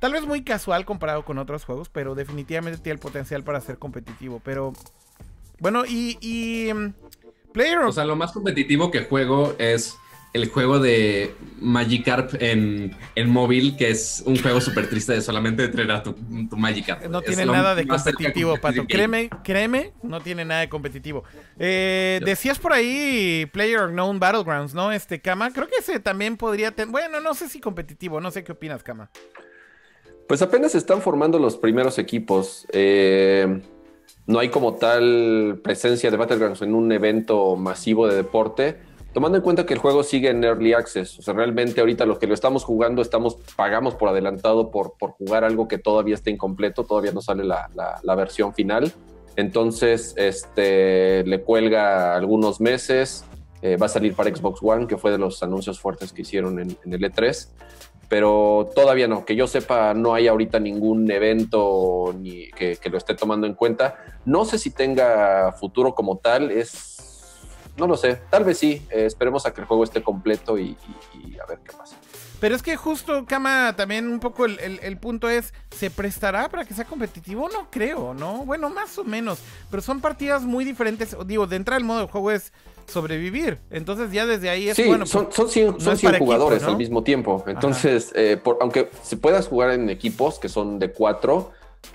Tal 0.00 0.12
vez 0.12 0.26
muy 0.26 0.42
casual 0.42 0.84
comparado 0.84 1.24
con 1.24 1.38
otros 1.38 1.64
juegos, 1.64 1.88
pero 1.88 2.14
definitivamente 2.14 2.80
tiene 2.80 2.94
el 2.94 3.00
potencial 3.00 3.44
para 3.44 3.60
ser 3.60 3.78
competitivo. 3.78 4.40
Pero 4.44 4.72
bueno, 5.60 5.84
y, 5.86 6.16
y 6.20 6.72
mm, 6.72 6.94
Player 7.52 7.78
O 7.80 7.92
sea, 7.92 8.04
lo 8.04 8.16
más 8.16 8.32
competitivo 8.32 8.90
que 8.90 9.04
juego 9.04 9.54
es 9.58 9.96
el 10.32 10.48
juego 10.48 10.78
de 10.78 11.34
Magikarp 11.60 12.40
en, 12.40 12.96
en 13.16 13.30
móvil, 13.30 13.76
que 13.76 13.90
es 13.90 14.22
un 14.24 14.40
juego 14.40 14.60
súper 14.60 14.88
triste 14.88 15.12
de 15.12 15.20
solamente 15.20 15.64
entrenar 15.64 16.04
tu, 16.04 16.12
tu 16.48 16.56
Magikarp. 16.56 17.04
No 17.06 17.20
tiene 17.20 17.44
nada 17.44 17.74
de 17.74 17.86
competitivo, 17.86 18.56
Pato. 18.56 18.84
Créeme, 18.88 19.28
créeme, 19.42 19.92
no 20.02 20.20
tiene 20.20 20.44
nada 20.44 20.60
de 20.60 20.68
competitivo. 20.68 21.24
Eh, 21.58 22.20
decías 22.24 22.58
por 22.58 22.72
ahí 22.72 23.46
Player 23.52 23.80
Unknown 23.80 24.20
Battlegrounds, 24.20 24.72
¿no? 24.72 24.92
Este, 24.92 25.20
Kama, 25.20 25.52
creo 25.52 25.66
que 25.66 25.76
ese 25.80 25.98
también 25.98 26.36
podría 26.36 26.70
tener... 26.70 26.92
Bueno, 26.92 27.20
no 27.20 27.34
sé 27.34 27.48
si 27.48 27.60
competitivo, 27.60 28.20
no 28.20 28.30
sé 28.30 28.44
qué 28.44 28.52
opinas, 28.52 28.84
Kama. 28.84 29.10
Pues 30.30 30.42
apenas 30.42 30.70
se 30.70 30.78
están 30.78 31.02
formando 31.02 31.40
los 31.40 31.56
primeros 31.56 31.98
equipos. 31.98 32.64
Eh, 32.70 33.62
no 34.28 34.38
hay 34.38 34.48
como 34.48 34.74
tal 34.74 35.60
presencia 35.60 36.08
de 36.08 36.16
Battlegrounds 36.16 36.62
en 36.62 36.72
un 36.72 36.92
evento 36.92 37.56
masivo 37.56 38.06
de 38.06 38.14
deporte, 38.14 38.76
tomando 39.12 39.38
en 39.38 39.42
cuenta 39.42 39.66
que 39.66 39.74
el 39.74 39.80
juego 39.80 40.04
sigue 40.04 40.30
en 40.30 40.44
Early 40.44 40.72
Access. 40.72 41.18
O 41.18 41.22
sea, 41.22 41.34
realmente 41.34 41.80
ahorita 41.80 42.06
los 42.06 42.20
que 42.20 42.28
lo 42.28 42.34
estamos 42.34 42.62
jugando, 42.62 43.02
estamos, 43.02 43.38
pagamos 43.56 43.96
por 43.96 44.08
adelantado 44.08 44.70
por, 44.70 44.94
jugar 45.18 45.42
algo 45.42 45.66
que 45.66 45.78
todavía 45.78 46.14
está 46.14 46.30
incompleto, 46.30 46.84
todavía 46.84 47.10
no 47.10 47.22
sale 47.22 47.42
la, 47.42 48.14
versión 48.14 48.54
final. 48.54 48.92
Entonces, 49.34 50.14
este, 50.16 51.24
le 51.24 51.42
cuelga 51.42 52.14
algunos 52.14 52.60
meses. 52.60 53.24
Eh, 53.62 53.76
va 53.76 53.86
a 53.86 53.88
salir 53.88 54.14
para 54.14 54.32
Xbox 54.32 54.60
One, 54.62 54.86
que 54.86 54.96
fue 54.96 55.10
de 55.10 55.18
los 55.18 55.42
anuncios 55.42 55.80
fuertes 55.80 56.12
que 56.12 56.22
hicieron 56.22 56.60
en, 56.60 56.78
en 56.84 56.94
el 56.94 57.02
E 57.02 57.10
E3 57.10 57.48
pero 58.10 58.68
todavía 58.74 59.06
no. 59.06 59.24
Que 59.24 59.36
yo 59.36 59.46
sepa, 59.46 59.94
no 59.94 60.12
hay 60.14 60.26
ahorita 60.26 60.58
ningún 60.58 61.08
evento 61.12 62.12
ni 62.18 62.50
que, 62.50 62.76
lo 62.90 62.98
esté 62.98 63.14
tomando 63.14 63.46
en 63.46 63.54
cuenta. 63.54 63.94
No 64.24 64.44
sé 64.44 64.58
si 64.58 64.70
tenga 64.72 65.52
futuro 65.52 65.94
como 65.94 66.18
tal, 66.18 66.50
es... 66.50 66.96
No 67.76 67.86
lo 67.86 67.96
sé, 67.96 68.18
tal 68.28 68.42
vez 68.42 68.58
sí. 68.58 68.84
Eh, 68.90 69.06
esperemos 69.06 69.46
a 69.46 69.54
que 69.54 69.60
el 69.60 69.66
juego 69.68 69.84
esté 69.84 70.02
completo 70.02 70.58
y- 70.58 70.76
y 71.14 71.38
a 71.38 71.46
ver 71.46 71.60
qué 71.64 71.72
pasa. 71.74 71.96
Pero 72.40 72.54
es 72.56 72.62
que 72.62 72.74
justo, 72.76 73.26
Kama, 73.26 73.74
también 73.76 74.08
un 74.08 74.18
poco 74.18 74.46
el, 74.46 74.58
el- 74.60 74.80
el 74.82 74.96
punto 74.96 75.28
es, 75.28 75.52
¿se 75.70 75.90
prestará 75.90 76.48
para 76.48 76.64
que 76.64 76.72
sea 76.74 76.86
competitivo? 76.86 77.48
No 77.50 77.68
creo, 77.70 78.14
¿no? 78.14 78.44
Bueno, 78.46 78.70
más 78.70 78.96
o 78.98 79.04
menos. 79.04 79.38
Pero 79.70 79.82
son 79.82 80.00
partidas 80.00 80.42
muy 80.42 80.64
diferentes. 80.64 81.14
Digo, 81.26 81.46
de 81.46 81.56
entrada 81.56 81.78
el 81.78 81.84
modo 81.84 82.00
de 82.00 82.06
juego 82.08 82.30
es 82.30 82.52
sobrevivir. 82.86 83.58
Entonces 83.70 84.10
ya 84.10 84.26
desde 84.26 84.48
ahí 84.50 84.68
es 84.70 84.76
Sí, 84.76 84.84
bueno. 84.84 85.04
son, 85.06 85.26
pues, 85.26 85.36
son 85.36 85.48
100, 85.50 85.66
no 85.74 85.80
son 85.80 85.92
es 85.92 86.00
100 86.00 86.08
para 86.08 86.16
equipo, 86.16 86.24
jugadores 86.32 86.62
¿no? 86.62 86.68
al 86.68 86.76
mismo 86.76 87.02
tiempo. 87.04 87.44
Entonces, 87.46 88.10
eh, 88.14 88.36
por- 88.42 88.58
aunque 88.62 88.90
se 89.02 89.16
puedas 89.16 89.46
jugar 89.46 89.70
en 89.72 89.90
equipos 89.90 90.38
que 90.38 90.48
son 90.48 90.78
de 90.78 90.90
cuatro, 90.92 91.52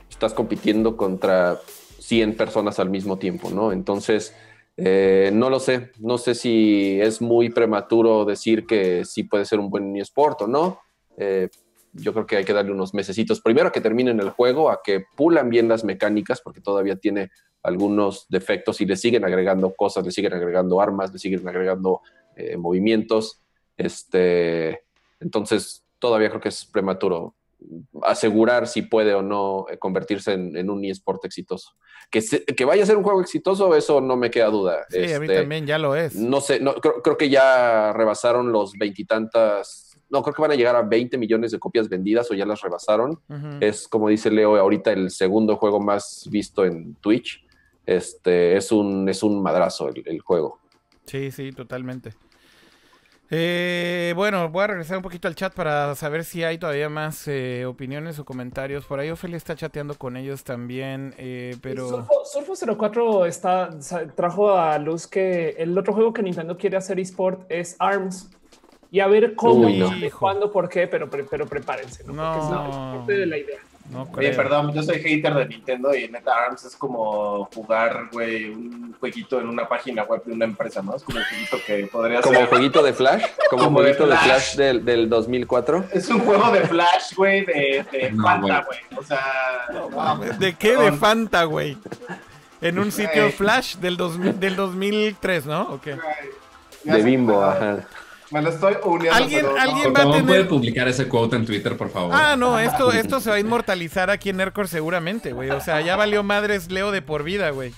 estás 0.10 0.34
compitiendo 0.34 0.96
contra 0.96 1.60
100 2.00 2.38
personas 2.38 2.80
al 2.80 2.90
mismo 2.92 3.18
tiempo, 3.18 3.50
¿no? 3.50 3.72
Entonces, 3.72 4.34
eh, 4.78 5.32
no 5.34 5.50
lo 5.50 5.60
sé. 5.60 5.92
No 6.00 6.18
sé 6.18 6.36
si 6.36 7.00
es 7.02 7.22
muy 7.22 7.50
prematuro 7.50 8.26
decir 8.26 8.66
que 8.66 9.06
sí 9.06 9.24
puede 9.24 9.46
ser 9.46 9.60
un 9.60 9.70
buen 9.70 9.96
eSport 9.96 10.42
o 10.44 10.48
no. 10.48 10.80
Eh, 11.18 11.50
yo 11.94 12.14
creo 12.14 12.26
que 12.26 12.38
hay 12.38 12.44
que 12.44 12.54
darle 12.54 12.72
unos 12.72 12.94
mesecitos. 12.94 13.40
Primero 13.42 13.70
a 13.70 13.72
que 13.72 13.82
terminen 13.82 14.20
el 14.20 14.30
juego, 14.30 14.70
a 14.70 14.82
que 14.84 15.06
pulan 15.16 15.50
bien 15.50 15.70
las 15.70 15.84
mecánicas, 15.84 16.42
porque 16.42 16.62
todavía 16.62 16.98
tiene 16.98 17.32
algunos 17.64 18.28
defectos 18.30 18.82
y 18.82 18.86
le 18.86 18.98
siguen 18.98 19.24
agregando 19.24 19.74
cosas, 19.74 20.06
le 20.06 20.12
siguen 20.12 20.34
agregando 20.34 20.82
armas, 20.82 21.12
le 21.12 21.20
siguen 21.20 21.48
agregando 21.48 22.02
eh, 22.36 22.58
movimientos. 22.58 23.42
Este, 23.78 24.84
entonces, 25.20 25.86
todavía 26.00 26.30
creo 26.30 26.42
que 26.42 26.50
es 26.50 26.66
prematuro 26.66 27.36
asegurar 28.04 28.68
si 28.68 28.82
puede 28.84 29.14
o 29.14 29.22
no 29.22 29.66
eh, 29.70 29.78
convertirse 29.78 30.34
en, 30.34 30.56
en 30.56 30.70
un 30.70 30.84
eSport 30.86 31.24
exitoso. 31.26 31.72
Que, 32.12 32.22
se- 32.22 32.46
que 32.46 32.66
vaya 32.66 32.84
a 32.84 32.86
ser 32.86 32.98
un 32.98 33.04
juego 33.04 33.22
exitoso, 33.22 33.76
eso 33.76 34.00
no 34.02 34.16
me 34.16 34.30
queda 34.30 34.48
duda. 34.48 34.86
sí, 34.90 34.98
a 35.14 35.20
mí 35.20 35.26
Este, 35.26 35.40
también 35.40 35.66
ya 35.66 35.78
lo 35.78 35.96
es. 35.96 36.16
no 36.16 36.42
sé, 36.42 36.60
no, 36.60 36.76
creo, 36.76 37.02
creo 37.02 37.18
que 37.18 37.30
ya 37.30 37.94
rebasaron 37.94 38.52
los 38.52 38.74
veintitantas, 38.74 39.98
no, 40.10 40.22
creo 40.22 40.34
que 40.36 40.42
van 40.42 40.52
a 40.52 40.56
llegar 40.56 40.76
a 40.76 40.84
20 40.84 41.18
millones 41.18 41.52
de 41.52 41.60
copias 41.60 41.90
vendidas 41.90 42.30
o 42.30 42.36
ya 42.36 42.46
las 42.46 42.62
rebasaron. 42.62 43.20
Es, 43.60 43.88
como 43.88 44.10
dice 44.10 44.30
Leo, 44.30 44.56
ahorita 44.58 44.92
el 44.92 45.10
segundo 45.10 45.56
juego 45.58 45.80
más 45.80 46.28
visto 46.30 46.64
en 46.64 46.96
Twitch. 46.96 47.44
Este, 47.88 48.56
es 48.56 48.72
un, 48.72 49.08
es 49.10 49.22
un 49.24 49.42
madrazo 49.42 49.90
el, 49.90 50.04
el 50.06 50.20
juego. 50.22 50.60
Sí, 51.06 51.32
sí, 51.32 51.52
totalmente. 51.52 52.14
Eh, 53.32 54.14
bueno, 54.16 54.50
voy 54.50 54.64
a 54.64 54.68
regresar 54.68 54.98
un 54.98 55.04
poquito 55.04 55.28
al 55.28 55.36
chat 55.36 55.54
para 55.54 55.96
saber 55.96 56.24
si 56.24 56.44
hay 56.44 56.58
todavía 56.58 56.90
más 56.90 57.28
eh, 57.28 57.66
opiniones 57.66 58.20
o 58.20 58.26
comentarios. 58.26 58.86
Por 58.86 59.00
ahí 59.00 59.10
Ophelia 59.10 59.38
está 59.38 59.56
chateando 59.56 59.96
con 59.96 60.16
ellos 60.16 60.44
también, 60.44 61.14
eh, 61.18 61.56
pero... 61.62 61.88
Surfo, 61.90 62.24
Surfo 62.26 62.76
04 62.78 63.26
está, 63.26 63.82
sa- 63.82 64.06
trajo 64.08 64.56
a 64.58 64.78
luz 64.78 65.08
que 65.08 65.50
el 65.58 65.76
otro 65.78 65.94
juego 65.94 66.14
que 66.14 66.22
Nintendo 66.22 66.56
quiere 66.58 66.78
hacer 66.78 67.00
eSport 67.00 67.46
es 67.50 67.76
ARMS. 67.80 68.30
Y 68.92 69.00
a 69.00 69.08
ver 69.08 69.36
cómo, 69.36 69.66
Uy, 69.68 69.78
no. 69.80 69.90
cuándo, 70.18 70.52
por 70.52 70.70
qué, 70.70 70.88
pero, 70.88 71.10
pero 71.10 71.48
prepárense, 71.48 72.04
¿no? 72.06 72.14
Porque 72.14 72.46
es, 72.46 72.52
la- 72.52 72.56
No. 72.68 72.92
es 72.94 72.98
parte 73.00 73.14
de 73.14 73.26
la 73.26 73.38
idea. 73.38 73.60
No 73.90 74.10
Oye, 74.18 74.32
perdón, 74.34 74.74
yo 74.74 74.82
soy 74.82 75.00
hater 75.00 75.34
de 75.36 75.46
Nintendo 75.48 75.94
y 75.96 76.08
neta 76.08 76.32
ARMS 76.36 76.66
es 76.66 76.76
como 76.76 77.46
jugar, 77.54 78.10
güey, 78.12 78.46
un 78.50 78.96
jueguito 79.00 79.40
en 79.40 79.48
una 79.48 79.68
página 79.68 80.04
web 80.04 80.24
de 80.26 80.34
una 80.34 80.46
empresa, 80.46 80.82
¿no? 80.82 80.96
Es 80.96 81.04
como 81.04 81.20
un 81.20 81.24
jueguito 81.26 81.58
que 81.68 81.86
podría 81.88 82.22
Como 82.22 82.40
ser. 82.40 82.48
jueguito 82.50 82.82
de 82.82 82.94
Flash, 82.94 83.24
como, 83.50 83.64
Como 83.66 83.82
de 83.82 83.94
jueguito 83.94 84.08
de 84.08 84.18
Flash. 84.18 84.26
Flash 84.26 84.56
del, 84.56 84.86
del 84.86 85.08
2004. 85.08 85.86
Es 85.94 86.10
un 86.10 86.20
juego 86.22 86.52
de 86.52 86.62
Flash, 86.62 87.14
güey, 87.16 87.46
de, 87.46 87.86
de 87.92 88.12
No, 88.12 88.24
Fanta, 88.24 88.66
güey. 88.66 88.80
O 88.98 89.04
sea, 89.04 90.38
¿De 90.40 90.56
qué? 90.56 90.76
De 90.78 90.92
Fanta, 90.94 91.44
güey. 91.44 91.78
En 92.62 92.80
un 92.80 92.92
sitio. 92.92 93.30
Flash 93.32 93.76
del, 93.76 93.98
2000 93.98 94.40
del 94.40 94.56
2003, 94.56 95.46
¿no? 95.46 95.62
Ok. 95.74 95.88
ya 96.84 96.96
De 96.96 97.04
bimbo, 97.04 97.44
ajá. 97.44 97.86
Me 98.36 98.42
lo 98.42 98.50
estoy 98.50 98.76
uniendo. 98.84 99.16
Alguien- 99.16 99.46
pero 99.46 99.58
alguien 99.62 99.94
no. 99.94 99.94
va 99.94 100.02
a 100.02 100.12
tener- 100.12 100.26
puede 100.26 100.44
publicar 100.44 100.90
ese 100.90 101.08
quote 101.08 101.38
en 101.38 101.46
Twitter, 101.46 101.78
por 101.78 101.90
favor. 101.90 102.12
Ah, 102.14 102.36
no, 102.36 102.60
esto, 102.60 102.92
esto 102.92 103.22
se 103.22 103.30
va 103.30 103.38
a 103.38 103.40
inmortalizar 103.40 104.10
aquí 104.10 104.30
en 104.30 104.36
Nerdcore 104.36 104.68
seguramente, 104.68 105.32
güey. 105.32 105.52
O 105.52 105.62
sea, 105.62 105.80
ya 105.80 105.96
valió 105.96 106.22
madres 106.22 106.70
Leo 106.70 106.92
de 106.92 107.02
por 107.02 107.24
vida, 107.24 107.52
güey. 107.52 107.74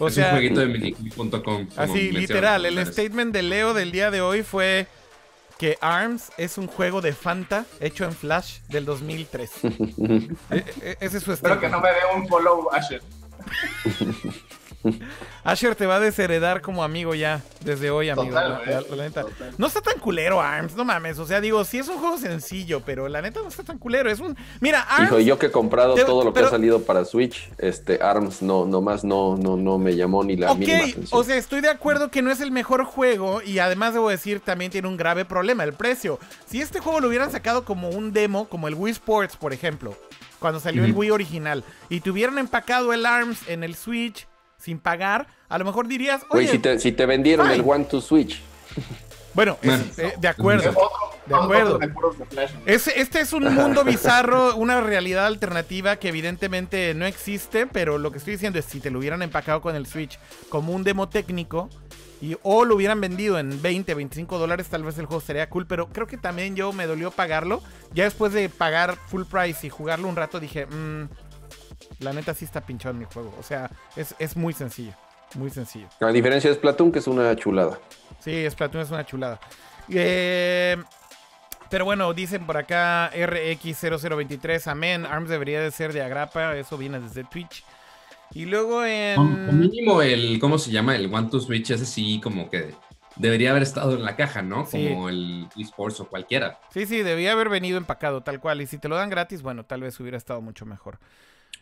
O 0.00 0.08
es 0.08 0.14
sea, 0.14 0.24
un 0.26 0.30
jueguito 0.32 0.58
de 0.58 0.66
miniclip.com. 0.66 1.68
así, 1.76 2.10
literal, 2.10 2.66
el 2.66 2.84
statement 2.84 3.32
de 3.32 3.42
Leo 3.44 3.72
del 3.72 3.92
día 3.92 4.10
de 4.10 4.20
hoy 4.20 4.42
fue 4.42 4.88
que 5.58 5.78
ARMS 5.80 6.32
es 6.38 6.58
un 6.58 6.66
juego 6.66 7.00
de 7.00 7.12
Fanta 7.12 7.64
hecho 7.78 8.04
en 8.04 8.10
Flash 8.12 8.58
del 8.70 8.84
2003. 8.86 9.50
E- 9.62 10.64
e- 10.82 10.96
ese 11.00 11.18
es 11.18 11.22
su 11.22 11.32
Espero 11.32 11.60
que 11.60 11.68
no 11.68 11.80
me 11.80 11.90
dé 11.90 11.94
un 12.16 12.26
follow 12.26 12.68
Asher. 12.72 13.00
Asher 15.44 15.74
te 15.74 15.86
va 15.86 15.96
a 15.96 16.00
desheredar 16.00 16.60
como 16.62 16.82
amigo 16.84 17.14
ya, 17.14 17.42
desde 17.64 17.90
hoy, 17.90 18.08
amigo. 18.08 18.28
Total, 18.28 18.50
la- 18.50 18.58
güey. 18.58 18.68
la- 18.90 18.96
la 18.96 19.02
neta. 19.04 19.24
No 19.58 19.66
está 19.66 19.80
tan 19.80 19.98
culero, 19.98 20.40
Arms, 20.40 20.74
no 20.74 20.84
mames. 20.84 21.18
O 21.18 21.26
sea, 21.26 21.40
digo, 21.40 21.64
sí 21.64 21.78
es 21.78 21.88
un 21.88 21.98
juego 21.98 22.16
sencillo, 22.18 22.82
pero 22.84 23.08
la 23.08 23.20
neta 23.22 23.40
no 23.42 23.48
está 23.48 23.62
tan 23.62 23.78
culero. 23.78 24.10
Es 24.10 24.20
un. 24.20 24.36
Mira, 24.60 24.80
Arms. 24.82 25.08
Hijo, 25.08 25.20
y 25.20 25.24
yo 25.26 25.38
que 25.38 25.46
he 25.46 25.50
comprado 25.50 25.94
Te- 25.94 26.04
todo 26.04 26.24
lo 26.24 26.32
que 26.32 26.40
ha 26.40 26.48
salido 26.50 26.82
para 26.82 27.04
Switch, 27.04 27.50
este 27.58 28.02
ARMS 28.02 28.42
no, 28.42 28.64
nomás 28.64 29.04
no, 29.04 29.36
no, 29.36 29.56
no 29.56 29.78
me 29.78 29.96
llamó 29.96 30.24
ni 30.24 30.36
la 30.36 30.52
Ok, 30.52 30.58
mínima 30.58 30.78
atención. 30.78 31.06
o 31.10 31.24
sea, 31.24 31.36
estoy 31.36 31.60
de 31.60 31.68
acuerdo 31.70 32.10
que 32.10 32.22
no 32.22 32.30
es 32.30 32.40
el 32.40 32.50
mejor 32.50 32.84
juego 32.84 33.42
y 33.42 33.58
además 33.58 33.92
debo 33.94 34.08
decir 34.08 34.40
también 34.40 34.70
tiene 34.70 34.88
un 34.88 34.96
grave 34.96 35.24
problema, 35.24 35.64
el 35.64 35.72
precio. 35.74 36.18
Si 36.46 36.60
este 36.60 36.80
juego 36.80 37.00
lo 37.00 37.08
hubieran 37.08 37.30
sacado 37.30 37.64
como 37.64 37.88
un 37.90 38.12
demo, 38.12 38.48
como 38.48 38.68
el 38.68 38.74
Wii 38.74 38.92
Sports, 38.92 39.36
por 39.36 39.52
ejemplo, 39.52 39.96
cuando 40.38 40.60
salió 40.60 40.84
el. 40.84 40.92
Wii 40.94 41.10
original, 41.10 41.64
y 41.88 42.00
te 42.00 42.10
hubieran 42.10 42.38
empacado 42.38 42.92
el 42.92 43.04
ARMS 43.06 43.48
en 43.48 43.64
el 43.64 43.74
Switch 43.74 44.26
sin 44.64 44.78
pagar, 44.78 45.26
a 45.48 45.58
lo 45.58 45.64
mejor 45.64 45.86
dirías, 45.88 46.22
Güey, 46.30 46.44
oye, 46.44 46.52
si 46.52 46.58
te, 46.58 46.78
si 46.78 46.92
te 46.92 47.04
vendieron 47.06 47.50
el 47.50 47.60
One 47.64 47.84
to 47.84 48.00
Switch, 48.00 48.40
bueno, 49.34 49.58
es- 49.62 49.98
eh, 49.98 50.14
de 50.18 50.28
acuerdo. 50.28 50.72
De 51.26 51.34
acuerdo. 51.34 51.78
de 51.78 51.88
puros 51.88 52.18
de 52.18 52.26
Flash. 52.26 52.50
Es- 52.66 52.86
este 52.88 53.20
es 53.20 53.32
un 53.32 53.44
mundo 53.54 53.82
bizarro, 53.84 54.56
una 54.56 54.80
realidad 54.82 55.26
alternativa 55.26 55.96
que 55.96 56.08
evidentemente 56.08 56.92
no 56.94 57.06
existe, 57.06 57.66
pero 57.66 57.96
lo 57.98 58.10
que 58.12 58.18
estoy 58.18 58.34
diciendo 58.34 58.58
es 58.58 58.64
si 58.66 58.78
te 58.80 58.90
lo 58.90 58.98
hubieran 58.98 59.22
empacado 59.22 59.60
con 59.62 59.74
el 59.74 59.86
Switch 59.86 60.18
como 60.50 60.72
un 60.72 60.84
demo 60.84 61.08
técnico 61.08 61.70
y, 62.20 62.36
o 62.42 62.64
lo 62.64 62.76
hubieran 62.76 63.00
vendido 63.00 63.38
en 63.38 63.60
20, 63.60 63.94
25 63.94 64.38
dólares, 64.38 64.68
tal 64.68 64.82
vez 64.84 64.98
el 64.98 65.06
juego 65.06 65.20
sería 65.22 65.48
cool, 65.50 65.66
pero 65.66 65.88
creo 65.88 66.06
que 66.06 66.16
también 66.18 66.56
yo 66.56 66.72
me 66.72 66.86
dolió 66.86 67.10
pagarlo. 67.10 67.62
Ya 67.94 68.04
después 68.04 68.32
de 68.34 68.48
pagar 68.50 68.96
full 69.08 69.22
price 69.24 69.66
y 69.66 69.70
jugarlo 69.70 70.08
un 70.08 70.16
rato 70.16 70.40
dije, 70.40 70.66
"Mm, 70.66 71.08
la 72.00 72.12
neta 72.12 72.34
sí 72.34 72.44
está 72.44 72.60
pinchado 72.60 72.92
en 72.92 73.00
mi 73.00 73.04
juego. 73.06 73.34
O 73.38 73.42
sea, 73.42 73.70
es, 73.96 74.14
es 74.18 74.36
muy 74.36 74.52
sencillo, 74.52 74.92
muy 75.34 75.50
sencillo. 75.50 75.88
a 76.00 76.08
diferencia 76.08 76.50
de 76.50 76.56
Splatoon, 76.56 76.92
que 76.92 76.98
es 76.98 77.06
una 77.06 77.34
chulada. 77.36 77.78
Sí, 78.20 78.48
Splatoon 78.48 78.82
es 78.82 78.90
una 78.90 79.04
chulada. 79.04 79.40
Eh, 79.88 80.76
pero 81.70 81.84
bueno, 81.84 82.12
dicen 82.14 82.46
por 82.46 82.56
acá 82.56 83.10
RX0023, 83.12 84.66
amén. 84.68 85.06
ARMS 85.06 85.28
debería 85.28 85.60
de 85.60 85.70
ser 85.70 85.92
de 85.92 86.02
agrapa, 86.02 86.56
eso 86.56 86.78
viene 86.78 87.00
desde 87.00 87.24
Twitch. 87.24 87.64
Y 88.32 88.46
luego 88.46 88.84
en... 88.84 89.16
Como 89.16 89.52
mínimo 89.52 90.02
el, 90.02 90.38
¿cómo 90.40 90.58
se 90.58 90.70
llama? 90.70 90.96
El 90.96 91.12
One 91.12 91.28
to 91.30 91.40
Switch, 91.40 91.70
ese 91.70 91.86
sí 91.86 92.20
como 92.22 92.50
que 92.50 92.74
debería 93.16 93.50
haber 93.50 93.62
estado 93.62 93.94
en 93.94 94.04
la 94.04 94.16
caja, 94.16 94.42
¿no? 94.42 94.66
Sí. 94.66 94.88
Como 94.88 95.08
el 95.08 95.48
eSports 95.56 96.00
o 96.00 96.08
cualquiera. 96.08 96.58
Sí, 96.72 96.86
sí, 96.86 97.02
debía 97.02 97.32
haber 97.32 97.48
venido 97.48 97.78
empacado 97.78 98.22
tal 98.22 98.40
cual. 98.40 98.60
Y 98.60 98.66
si 98.66 98.78
te 98.78 98.88
lo 98.88 98.96
dan 98.96 99.10
gratis, 99.10 99.42
bueno, 99.42 99.64
tal 99.64 99.82
vez 99.82 99.98
hubiera 100.00 100.16
estado 100.16 100.40
mucho 100.40 100.66
mejor. 100.66 100.98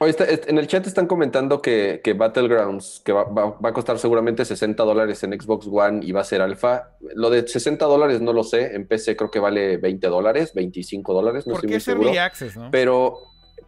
Está- 0.00 0.24
est- 0.24 0.48
en 0.48 0.58
el 0.58 0.66
chat 0.66 0.84
están 0.86 1.06
comentando 1.06 1.62
que, 1.62 2.00
que 2.02 2.14
Battlegrounds, 2.14 3.02
que 3.04 3.12
va, 3.12 3.24
va- 3.24 3.50
va 3.58 3.68
a 3.68 3.72
costar 3.72 3.98
seguramente 3.98 4.44
60 4.44 4.82
dólares 4.82 5.22
en 5.22 5.40
Xbox 5.40 5.68
One 5.70 6.04
y 6.04 6.10
va 6.12 6.22
a 6.22 6.24
ser 6.24 6.40
alfa. 6.42 6.90
Lo 7.14 7.30
de 7.30 7.46
60 7.46 7.84
dólares 7.84 8.20
no 8.20 8.32
lo 8.32 8.42
sé, 8.42 8.74
en 8.74 8.86
PC 8.88 9.16
creo 9.16 9.30
que 9.30 9.38
vale 9.38 9.76
20 9.76 10.08
dólares, 10.08 10.52
25 10.54 11.14
dólares, 11.14 11.46
no 11.46 11.52
estoy 11.52 11.54
Porque 11.54 11.66
muy 11.68 11.76
es 11.76 11.84
seguro. 11.84 12.08
Early 12.08 12.18
Access, 12.18 12.56
¿no? 12.56 12.68
Pero, 12.72 13.18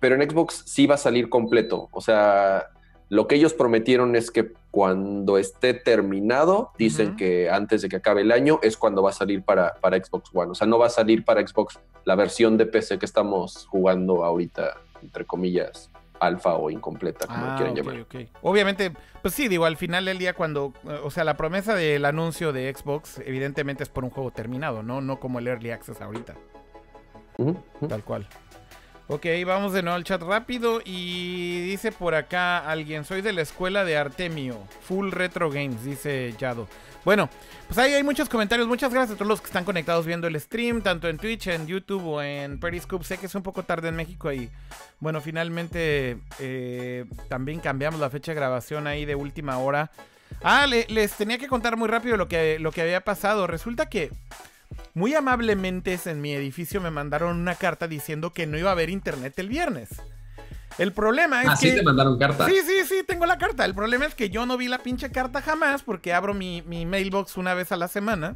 pero 0.00 0.16
en 0.20 0.28
Xbox 0.28 0.64
sí 0.66 0.86
va 0.86 0.96
a 0.96 0.98
salir 0.98 1.28
completo. 1.28 1.88
O 1.92 2.00
sea, 2.00 2.66
lo 3.10 3.28
que 3.28 3.36
ellos 3.36 3.54
prometieron 3.54 4.16
es 4.16 4.32
que 4.32 4.52
cuando 4.72 5.38
esté 5.38 5.72
terminado, 5.72 6.72
dicen 6.78 7.14
que 7.14 7.48
antes 7.48 7.82
de 7.82 7.88
que 7.88 7.96
acabe 7.96 8.22
el 8.22 8.32
año 8.32 8.58
es 8.62 8.76
cuando 8.76 9.04
va 9.04 9.10
a 9.10 9.12
salir 9.12 9.44
para, 9.44 9.74
para 9.80 10.02
Xbox 10.02 10.30
One. 10.34 10.50
O 10.50 10.54
sea, 10.56 10.66
no 10.66 10.78
va 10.80 10.86
a 10.86 10.90
salir 10.90 11.24
para 11.24 11.46
Xbox 11.46 11.78
la 12.04 12.16
versión 12.16 12.56
de 12.56 12.66
PC 12.66 12.98
que 12.98 13.06
estamos 13.06 13.66
jugando 13.70 14.24
ahorita, 14.24 14.74
entre 15.00 15.24
comillas, 15.26 15.90
alfa 16.24 16.54
o 16.54 16.70
incompleta, 16.70 17.26
como 17.26 17.44
Ah, 17.46 17.54
quieran 17.56 17.74
llamar. 17.74 18.06
Obviamente, 18.42 18.92
pues 19.22 19.34
sí, 19.34 19.48
digo, 19.48 19.64
al 19.64 19.76
final 19.76 20.04
del 20.04 20.18
día 20.18 20.34
cuando, 20.34 20.72
o 21.02 21.10
sea, 21.10 21.24
la 21.24 21.36
promesa 21.36 21.74
del 21.74 22.04
anuncio 22.04 22.52
de 22.52 22.72
Xbox 22.74 23.20
evidentemente 23.24 23.82
es 23.82 23.88
por 23.88 24.04
un 24.04 24.10
juego 24.10 24.30
terminado, 24.30 24.82
¿no? 24.82 25.00
No 25.00 25.20
como 25.20 25.38
el 25.38 25.48
Early 25.48 25.70
Access 25.70 26.00
ahorita. 26.00 26.34
Tal 27.88 28.04
cual. 28.04 28.26
Ok, 29.06 29.26
vamos 29.44 29.74
de 29.74 29.82
nuevo 29.82 29.96
al 29.96 30.04
chat 30.04 30.22
rápido 30.22 30.80
y 30.82 31.60
dice 31.66 31.92
por 31.92 32.14
acá 32.14 32.58
alguien, 32.70 33.04
soy 33.04 33.20
de 33.20 33.34
la 33.34 33.42
escuela 33.42 33.84
de 33.84 33.98
Artemio, 33.98 34.58
Full 34.88 35.10
Retro 35.10 35.50
Games, 35.50 35.84
dice 35.84 36.34
Yado. 36.38 36.66
Bueno, 37.04 37.28
pues 37.66 37.76
ahí 37.76 37.92
hay 37.92 38.02
muchos 38.02 38.30
comentarios, 38.30 38.66
muchas 38.66 38.90
gracias 38.94 39.14
a 39.14 39.18
todos 39.18 39.28
los 39.28 39.42
que 39.42 39.48
están 39.48 39.64
conectados 39.64 40.06
viendo 40.06 40.26
el 40.26 40.40
stream, 40.40 40.80
tanto 40.80 41.06
en 41.08 41.18
Twitch, 41.18 41.48
en 41.48 41.66
YouTube 41.66 42.02
o 42.02 42.22
en 42.22 42.58
Periscope. 42.58 43.04
Sé 43.04 43.18
que 43.18 43.26
es 43.26 43.34
un 43.34 43.42
poco 43.42 43.62
tarde 43.64 43.88
en 43.88 43.96
México 43.96 44.32
y 44.32 44.48
bueno, 45.00 45.20
finalmente 45.20 46.16
eh, 46.40 47.04
también 47.28 47.60
cambiamos 47.60 48.00
la 48.00 48.08
fecha 48.08 48.32
de 48.32 48.36
grabación 48.36 48.86
ahí 48.86 49.04
de 49.04 49.16
última 49.16 49.58
hora. 49.58 49.90
Ah, 50.42 50.66
le- 50.66 50.86
les 50.88 51.12
tenía 51.12 51.36
que 51.36 51.46
contar 51.46 51.76
muy 51.76 51.88
rápido 51.88 52.16
lo 52.16 52.26
que, 52.26 52.58
lo 52.58 52.72
que 52.72 52.80
había 52.80 53.02
pasado. 53.02 53.46
Resulta 53.46 53.84
que 53.90 54.10
muy 54.94 55.14
amablemente 55.14 55.98
en 56.04 56.20
mi 56.20 56.32
edificio 56.32 56.80
me 56.80 56.90
mandaron 56.90 57.38
una 57.38 57.54
carta 57.54 57.88
diciendo 57.88 58.32
que 58.32 58.46
no 58.46 58.58
iba 58.58 58.70
a 58.70 58.72
haber 58.72 58.90
internet 58.90 59.38
el 59.38 59.48
viernes. 59.48 59.90
El 60.78 60.92
problema 60.92 61.42
es 61.42 61.48
Así 61.48 61.66
que... 61.66 61.72
Ah, 61.72 61.76
te 61.76 61.82
mandaron 61.82 62.18
carta. 62.18 62.46
Sí, 62.46 62.56
sí, 62.66 62.84
sí, 62.88 63.04
tengo 63.06 63.26
la 63.26 63.38
carta. 63.38 63.64
El 63.64 63.74
problema 63.74 64.06
es 64.06 64.14
que 64.14 64.30
yo 64.30 64.44
no 64.44 64.56
vi 64.56 64.68
la 64.68 64.78
pinche 64.78 65.10
carta 65.10 65.40
jamás 65.40 65.82
porque 65.82 66.12
abro 66.12 66.34
mi, 66.34 66.62
mi 66.62 66.84
mailbox 66.84 67.36
una 67.36 67.54
vez 67.54 67.70
a 67.70 67.76
la 67.76 67.88
semana. 67.88 68.34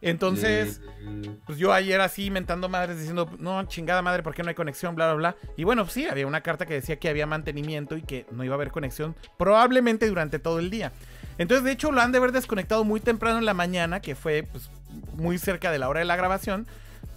Entonces, 0.00 0.80
Mm, 1.06 1.22
pues 1.46 1.58
yo 1.58 1.72
ayer 1.72 2.00
así 2.00 2.30
mentando 2.30 2.68
madres 2.68 2.98
diciendo, 2.98 3.30
no, 3.38 3.62
chingada 3.64 4.02
madre, 4.02 4.22
¿por 4.22 4.34
qué 4.34 4.42
no 4.42 4.48
hay 4.48 4.54
conexión? 4.54 4.94
Bla, 4.94 5.06
bla, 5.06 5.14
bla. 5.14 5.36
Y 5.56 5.64
bueno, 5.64 5.86
sí, 5.86 6.06
había 6.06 6.26
una 6.26 6.40
carta 6.40 6.66
que 6.66 6.74
decía 6.74 6.96
que 6.96 7.08
había 7.08 7.26
mantenimiento 7.26 7.96
y 7.96 8.02
que 8.02 8.26
no 8.32 8.44
iba 8.44 8.54
a 8.54 8.56
haber 8.56 8.70
conexión 8.70 9.14
probablemente 9.38 10.08
durante 10.08 10.38
todo 10.38 10.58
el 10.58 10.68
día. 10.68 10.92
Entonces, 11.38 11.64
de 11.64 11.72
hecho, 11.72 11.92
lo 11.92 12.00
han 12.00 12.12
de 12.12 12.18
haber 12.18 12.32
desconectado 12.32 12.82
muy 12.84 13.00
temprano 13.00 13.38
en 13.38 13.44
la 13.44 13.54
mañana, 13.54 14.00
que 14.00 14.14
fue 14.14 14.42
pues, 14.50 14.70
muy 15.16 15.38
cerca 15.38 15.70
de 15.70 15.78
la 15.78 15.88
hora 15.88 16.00
de 16.00 16.06
la 16.06 16.16
grabación. 16.16 16.66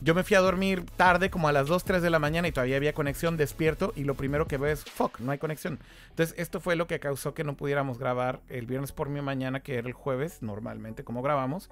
Yo 0.01 0.15
me 0.15 0.23
fui 0.23 0.37
a 0.37 0.39
dormir 0.39 0.85
tarde, 0.95 1.29
como 1.29 1.49
a 1.49 1.51
las 1.51 1.67
2, 1.67 1.83
3 1.83 2.01
de 2.01 2.09
la 2.09 2.19
mañana 2.19 2.47
y 2.47 2.53
todavía 2.53 2.77
había 2.77 2.93
conexión, 2.93 3.35
despierto 3.35 3.91
y 3.95 4.05
lo 4.05 4.15
primero 4.15 4.47
que 4.47 4.57
veo 4.57 4.71
es, 4.71 4.85
fuck, 4.85 5.19
no 5.19 5.31
hay 5.31 5.37
conexión. 5.37 5.79
Entonces, 6.09 6.35
esto 6.37 6.61
fue 6.61 6.77
lo 6.77 6.87
que 6.87 6.99
causó 6.99 7.33
que 7.33 7.43
no 7.43 7.57
pudiéramos 7.57 7.99
grabar 7.99 8.39
el 8.47 8.65
viernes 8.65 8.93
por 8.93 9.09
mi 9.09 9.21
mañana, 9.21 9.59
que 9.59 9.77
era 9.77 9.87
el 9.87 9.93
jueves, 9.93 10.41
normalmente 10.41 11.03
como 11.03 11.21
grabamos. 11.21 11.69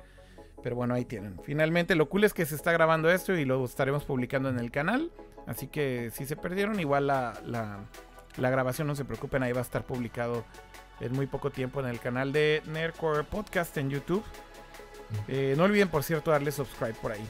Pero 0.61 0.75
bueno, 0.75 0.93
ahí 0.93 1.05
tienen. 1.05 1.39
Finalmente, 1.43 1.95
lo 1.95 2.09
cool 2.09 2.25
es 2.25 2.33
que 2.33 2.45
se 2.45 2.55
está 2.55 2.73
grabando 2.73 3.09
esto 3.09 3.33
y 3.33 3.45
lo 3.45 3.63
estaremos 3.63 4.03
publicando 4.03 4.49
en 4.49 4.59
el 4.59 4.71
canal. 4.71 5.11
Así 5.45 5.67
que 5.67 6.11
si 6.11 6.25
se 6.25 6.35
perdieron, 6.35 6.79
igual 6.79 7.07
la, 7.07 7.39
la, 7.45 7.85
la 8.35 8.49
grabación, 8.49 8.87
no 8.87 8.95
se 8.95 9.05
preocupen, 9.05 9.43
ahí 9.43 9.53
va 9.53 9.59
a 9.59 9.63
estar 9.63 9.85
publicado 9.85 10.43
en 10.99 11.13
muy 11.13 11.27
poco 11.27 11.51
tiempo 11.51 11.79
en 11.79 11.85
el 11.85 11.99
canal 11.99 12.33
de 12.33 12.61
Nerdcore 12.65 13.23
Podcast 13.23 13.77
en 13.77 13.89
YouTube. 13.89 14.23
Eh, 15.27 15.55
no 15.57 15.63
olviden, 15.63 15.89
por 15.89 16.03
cierto, 16.03 16.31
darle 16.31 16.51
subscribe 16.51 16.93
por 16.95 17.11
ahí. 17.11 17.27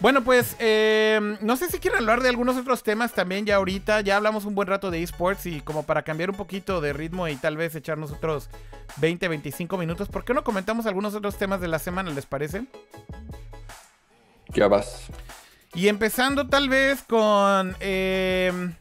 Bueno, 0.00 0.24
pues 0.24 0.56
eh, 0.58 1.36
no 1.42 1.56
sé 1.56 1.68
si 1.68 1.78
quieren 1.78 2.00
hablar 2.00 2.22
de 2.22 2.28
algunos 2.28 2.56
otros 2.56 2.82
temas 2.82 3.12
también 3.12 3.46
ya 3.46 3.56
ahorita. 3.56 4.00
Ya 4.00 4.16
hablamos 4.16 4.44
un 4.44 4.54
buen 4.54 4.66
rato 4.66 4.90
de 4.90 5.00
esports 5.02 5.46
y 5.46 5.60
como 5.60 5.84
para 5.84 6.02
cambiar 6.02 6.30
un 6.30 6.36
poquito 6.36 6.80
de 6.80 6.92
ritmo 6.92 7.28
y 7.28 7.36
tal 7.36 7.56
vez 7.56 7.74
echarnos 7.76 8.10
otros 8.10 8.48
20, 8.96 9.28
25 9.28 9.78
minutos, 9.78 10.08
¿por 10.08 10.24
qué 10.24 10.34
no 10.34 10.42
comentamos 10.42 10.86
algunos 10.86 11.14
otros 11.14 11.36
temas 11.36 11.60
de 11.60 11.68
la 11.68 11.78
semana, 11.78 12.10
les 12.10 12.26
parece? 12.26 12.64
Ya 14.48 14.66
vas. 14.66 15.06
Y 15.74 15.88
empezando 15.88 16.48
tal 16.48 16.68
vez 16.68 17.02
con... 17.02 17.76
eh, 17.78 18.72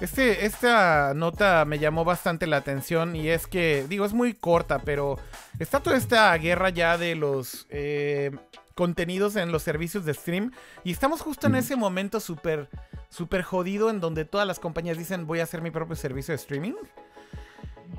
este, 0.00 0.44
esta 0.44 1.14
nota 1.14 1.64
me 1.64 1.78
llamó 1.78 2.04
bastante 2.04 2.46
la 2.46 2.58
atención 2.58 3.16
y 3.16 3.28
es 3.28 3.46
que, 3.46 3.86
digo, 3.88 4.04
es 4.04 4.12
muy 4.12 4.34
corta, 4.34 4.80
pero 4.80 5.18
está 5.58 5.80
toda 5.80 5.96
esta 5.96 6.36
guerra 6.36 6.70
ya 6.70 6.98
de 6.98 7.14
los 7.14 7.66
eh, 7.70 8.30
contenidos 8.74 9.36
en 9.36 9.52
los 9.52 9.62
servicios 9.62 10.04
de 10.04 10.12
stream 10.12 10.52
y 10.84 10.92
estamos 10.92 11.22
justo 11.22 11.46
en 11.46 11.54
ese 11.54 11.76
momento 11.76 12.20
súper, 12.20 12.68
súper 13.08 13.42
jodido 13.42 13.88
en 13.88 14.00
donde 14.00 14.26
todas 14.26 14.46
las 14.46 14.60
compañías 14.60 14.98
dicen 14.98 15.26
voy 15.26 15.40
a 15.40 15.44
hacer 15.44 15.62
mi 15.62 15.70
propio 15.70 15.96
servicio 15.96 16.32
de 16.32 16.36
streaming. 16.36 16.74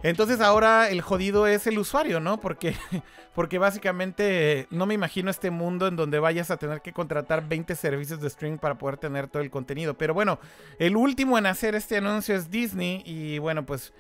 Entonces 0.04 0.42
ahora 0.42 0.90
el 0.90 1.02
jodido 1.02 1.48
es 1.48 1.68
el 1.68 1.80
usuario, 1.80 2.20
¿no? 2.20 2.40
Porque, 2.40 2.76
porque 3.36 3.58
básicamente 3.58 4.68
no 4.70 4.86
me 4.86 4.94
imagino 4.94 5.32
este 5.32 5.52
mundo 5.52 5.88
en 5.88 5.96
donde 5.96 6.20
vayas 6.20 6.52
a 6.52 6.58
tener 6.58 6.82
que 6.82 6.94
contratar 6.94 7.48
20 7.48 7.76
servicios 7.76 8.22
de 8.22 8.28
streaming 8.28 8.60
para 8.60 8.78
poder 8.78 8.98
tener 8.98 9.28
todo 9.28 9.42
el 9.42 9.50
contenido. 9.50 9.98
Pero 9.98 10.14
bueno, 10.14 10.40
el 10.80 10.96
último 10.96 11.38
en 11.38 11.46
hacer 11.46 11.76
este 11.76 11.98
anuncio 11.98 12.36
es 12.36 12.50
Disney 12.50 13.02
y 13.06 13.40
bueno, 13.40 13.66
pues 13.66 13.94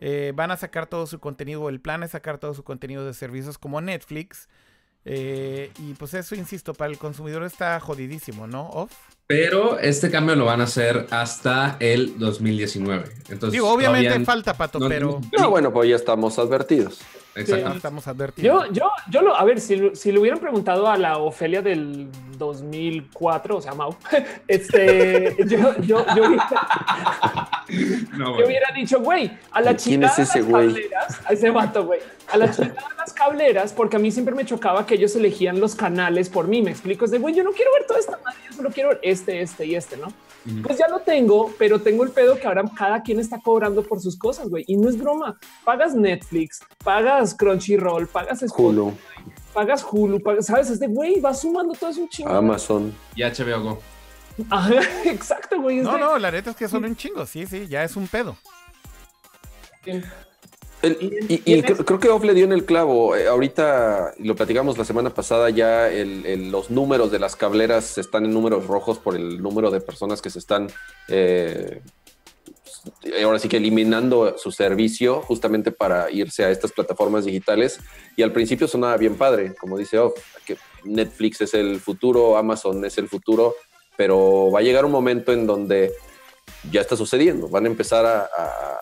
eh, 0.00 0.32
van 0.34 0.50
a 0.50 0.56
sacar 0.56 0.86
todo 0.86 1.06
su 1.06 1.20
contenido, 1.20 1.68
el 1.68 1.80
plan 1.80 2.02
es 2.02 2.12
sacar 2.12 2.38
todo 2.38 2.54
su 2.54 2.64
contenido 2.64 3.04
de 3.04 3.14
servicios 3.14 3.58
como 3.58 3.80
Netflix. 3.80 4.48
Eh, 5.04 5.72
y 5.78 5.94
pues 5.94 6.14
eso, 6.14 6.34
insisto, 6.34 6.74
para 6.74 6.90
el 6.90 6.98
consumidor 6.98 7.42
está 7.44 7.78
jodidísimo, 7.80 8.46
¿no? 8.46 8.68
Off. 8.68 8.92
Pero 9.30 9.78
este 9.78 10.10
cambio 10.10 10.34
lo 10.34 10.46
van 10.46 10.60
a 10.60 10.64
hacer 10.64 11.06
hasta 11.12 11.76
el 11.78 12.18
2019. 12.18 13.04
Entonces, 13.28 13.52
Digo, 13.52 13.70
obviamente 13.70 14.08
todavía 14.08 14.26
falta, 14.26 14.54
Pato, 14.54 14.80
no- 14.80 14.88
pero 14.88 15.20
No, 15.38 15.50
bueno, 15.50 15.72
pues 15.72 15.88
ya 15.88 15.94
estamos 15.94 16.36
advertidos. 16.40 17.00
Exacto. 17.36 17.68
ya 17.68 17.76
estamos 17.76 18.08
advertidos. 18.08 18.66
Yo, 18.70 18.72
yo, 18.72 18.90
yo 19.08 19.22
lo, 19.22 19.36
a 19.36 19.44
ver, 19.44 19.60
si, 19.60 19.94
si 19.94 20.10
le 20.10 20.18
hubieran 20.18 20.40
preguntado 20.40 20.88
a 20.88 20.98
la 20.98 21.18
Ofelia 21.18 21.62
del 21.62 22.08
2004, 22.36 23.56
o 23.56 23.62
sea, 23.62 23.72
Mau, 23.74 23.94
este, 24.48 25.36
yo, 25.46 25.76
yo, 25.80 26.04
yo, 26.16 26.24
hubiera, 26.26 26.48
No, 28.12 28.18
yo 28.18 28.30
bueno. 28.32 28.46
hubiera 28.46 28.72
dicho, 28.74 28.98
güey, 29.00 29.30
a 29.52 29.60
la 29.60 29.76
¿Quién 29.76 30.00
chingada 30.00 30.12
es 30.14 30.18
ese 30.28 30.40
las 30.40 30.48
güey? 30.48 30.66
cableras, 30.68 31.20
a 31.24 31.32
ese 31.32 31.50
vato, 31.50 31.86
güey, 31.86 32.00
a 32.32 32.36
la 32.36 32.50
chingada 32.50 32.88
las 32.98 33.12
cableras, 33.12 33.72
porque 33.74 33.94
a 33.94 33.98
mí 34.00 34.10
siempre 34.10 34.34
me 34.34 34.44
chocaba 34.44 34.84
que 34.84 34.94
ellos 34.96 35.14
elegían 35.14 35.60
los 35.60 35.76
canales 35.76 36.28
por 36.28 36.48
mí. 36.48 36.62
Me 36.62 36.72
explico, 36.72 37.04
es 37.04 37.12
de, 37.12 37.18
güey, 37.18 37.32
yo 37.34 37.44
no 37.44 37.52
quiero 37.52 37.70
ver 37.74 37.86
toda 37.86 38.00
esta 38.00 38.18
madre, 38.24 38.40
yo 38.50 38.56
solo 38.56 38.70
quiero 38.70 38.88
ver 38.90 39.00
este, 39.20 39.42
este 39.42 39.66
y 39.66 39.74
este, 39.74 39.96
¿no? 39.96 40.08
Pues 40.62 40.78
ya 40.78 40.88
lo 40.88 41.00
tengo, 41.00 41.52
pero 41.58 41.80
tengo 41.82 42.02
el 42.02 42.10
pedo 42.10 42.38
que 42.38 42.46
ahora 42.46 42.64
cada 42.74 43.02
quien 43.02 43.20
está 43.20 43.38
cobrando 43.40 43.82
por 43.82 44.00
sus 44.00 44.16
cosas, 44.18 44.48
güey. 44.48 44.64
Y 44.66 44.76
no 44.76 44.88
es 44.88 44.96
broma. 44.96 45.38
Pagas 45.64 45.94
Netflix, 45.94 46.60
pagas 46.82 47.34
Crunchyroll, 47.34 48.06
pagas 48.08 48.42
Spotify, 48.42 48.68
Hulu, 48.78 48.92
pagas 49.52 49.84
Hulu, 49.88 50.20
pagas, 50.22 50.46
sabes, 50.46 50.70
es 50.70 50.80
de 50.80 50.86
güey, 50.86 51.20
vas 51.20 51.42
sumando 51.42 51.74
todo 51.74 51.90
eso 51.90 52.00
un 52.00 52.08
chingo. 52.08 52.30
Amazon. 52.30 52.94
Y 53.14 53.22
HBO 53.22 53.62
Go. 53.62 53.78
Exacto, 55.04 55.60
güey. 55.60 55.80
No, 55.80 55.92
de- 55.92 56.00
no, 56.00 56.18
la 56.18 56.30
neta 56.30 56.50
es 56.50 56.56
que 56.56 56.68
son 56.68 56.84
un 56.86 56.96
chingo. 56.96 57.26
Sí, 57.26 57.46
sí, 57.46 57.66
ya 57.68 57.84
es 57.84 57.94
un 57.96 58.08
pedo. 58.08 58.34
El- 60.82 61.26
Y- 61.28 61.62
creo, 61.62 61.76
creo 61.84 62.00
que 62.00 62.08
Off 62.08 62.24
le 62.24 62.32
dio 62.34 62.44
en 62.44 62.52
el 62.52 62.64
clavo. 62.64 63.14
Eh, 63.14 63.26
ahorita, 63.28 64.14
lo 64.18 64.34
platicamos 64.34 64.78
la 64.78 64.84
semana 64.84 65.10
pasada, 65.12 65.50
ya 65.50 65.88
el- 65.90 66.24
el- 66.24 66.50
los 66.50 66.70
números 66.70 67.10
de 67.10 67.18
las 67.18 67.36
cableras 67.36 67.98
están 67.98 68.24
en 68.24 68.32
números 68.32 68.66
rojos 68.66 68.98
por 68.98 69.14
el 69.14 69.42
número 69.42 69.70
de 69.70 69.80
personas 69.80 70.22
que 70.22 70.30
se 70.30 70.38
están, 70.38 70.68
eh, 71.08 71.82
ahora 73.22 73.38
sí 73.38 73.48
que 73.48 73.58
eliminando 73.58 74.38
su 74.38 74.52
servicio 74.52 75.20
justamente 75.20 75.70
para 75.70 76.10
irse 76.10 76.44
a 76.44 76.50
estas 76.50 76.72
plataformas 76.72 77.26
digitales. 77.26 77.78
Y 78.16 78.22
al 78.22 78.32
principio 78.32 78.66
sonaba 78.66 78.96
bien 78.96 79.16
padre, 79.16 79.54
como 79.60 79.76
dice 79.76 79.98
Off, 79.98 80.14
que 80.46 80.56
Netflix 80.84 81.42
es 81.42 81.52
el 81.52 81.78
futuro, 81.78 82.38
Amazon 82.38 82.82
es 82.86 82.96
el 82.96 83.08
futuro, 83.08 83.54
pero 83.98 84.50
va 84.50 84.60
a 84.60 84.62
llegar 84.62 84.86
un 84.86 84.92
momento 84.92 85.30
en 85.32 85.46
donde 85.46 85.92
ya 86.70 86.80
está 86.80 86.96
sucediendo. 86.96 87.48
Van 87.48 87.66
a 87.66 87.68
empezar 87.68 88.06
a, 88.06 88.22
a 88.22 88.78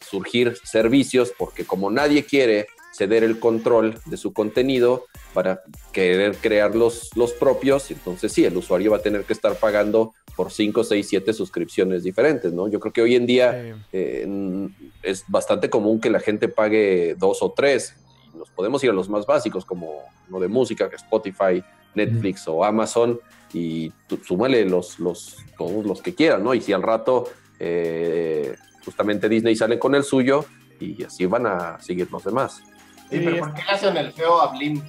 surgir 0.00 0.56
servicios 0.64 1.32
porque 1.36 1.64
como 1.64 1.90
nadie 1.90 2.24
quiere 2.24 2.66
ceder 2.92 3.22
el 3.22 3.38
control 3.38 3.98
de 4.06 4.16
su 4.16 4.32
contenido 4.32 5.04
para 5.34 5.62
querer 5.92 6.36
crear 6.36 6.74
los, 6.74 7.10
los 7.16 7.32
propios, 7.32 7.90
entonces 7.90 8.32
sí, 8.32 8.44
el 8.44 8.56
usuario 8.56 8.90
va 8.90 8.96
a 8.96 9.02
tener 9.02 9.22
que 9.24 9.32
estar 9.34 9.54
pagando 9.56 10.14
por 10.34 10.50
5, 10.50 10.82
6, 10.84 11.06
7 11.08 11.32
suscripciones 11.32 12.02
diferentes, 12.02 12.52
¿no? 12.52 12.68
Yo 12.68 12.80
creo 12.80 12.92
que 12.92 13.02
hoy 13.02 13.14
en 13.16 13.26
día 13.26 13.50
Eh, 13.92 14.24
eh, 14.24 14.68
es 15.02 15.24
bastante 15.28 15.68
común 15.70 16.00
que 16.00 16.10
la 16.10 16.20
gente 16.20 16.48
pague 16.48 17.14
dos 17.18 17.42
o 17.42 17.52
tres. 17.52 17.94
Y 18.34 18.38
nos 18.38 18.48
podemos 18.50 18.82
ir 18.84 18.90
a 18.90 18.92
los 18.92 19.08
más 19.08 19.26
básicos, 19.26 19.64
como 19.64 20.00
lo 20.28 20.40
de 20.40 20.48
música, 20.48 20.88
que 20.88 20.96
Spotify, 20.96 21.62
Netflix 21.94 22.46
o 22.48 22.64
Amazon, 22.64 23.20
y 23.52 23.90
tú- 24.08 24.18
súmale 24.26 24.64
los, 24.64 24.98
los, 24.98 25.36
todos 25.56 25.84
los 25.84 26.02
que 26.02 26.14
quieran, 26.14 26.42
¿no? 26.44 26.52
Y 26.54 26.60
si 26.60 26.72
al 26.72 26.82
rato 26.82 27.28
eh, 27.60 28.54
justamente 28.88 29.28
Disney 29.28 29.54
sale 29.54 29.78
con 29.78 29.94
el 29.94 30.02
suyo, 30.02 30.46
y 30.80 31.04
así 31.04 31.26
van 31.26 31.46
a 31.46 31.78
seguir 31.78 32.08
los 32.10 32.24
demás. 32.24 32.62
Sí, 33.10 33.20
pero 33.22 33.38
¿por 33.40 33.52
qué 33.54 33.62
le 33.64 33.70
hacen 33.70 33.96
el 33.98 34.12
feo 34.12 34.40
a 34.40 34.56
Blim? 34.56 34.82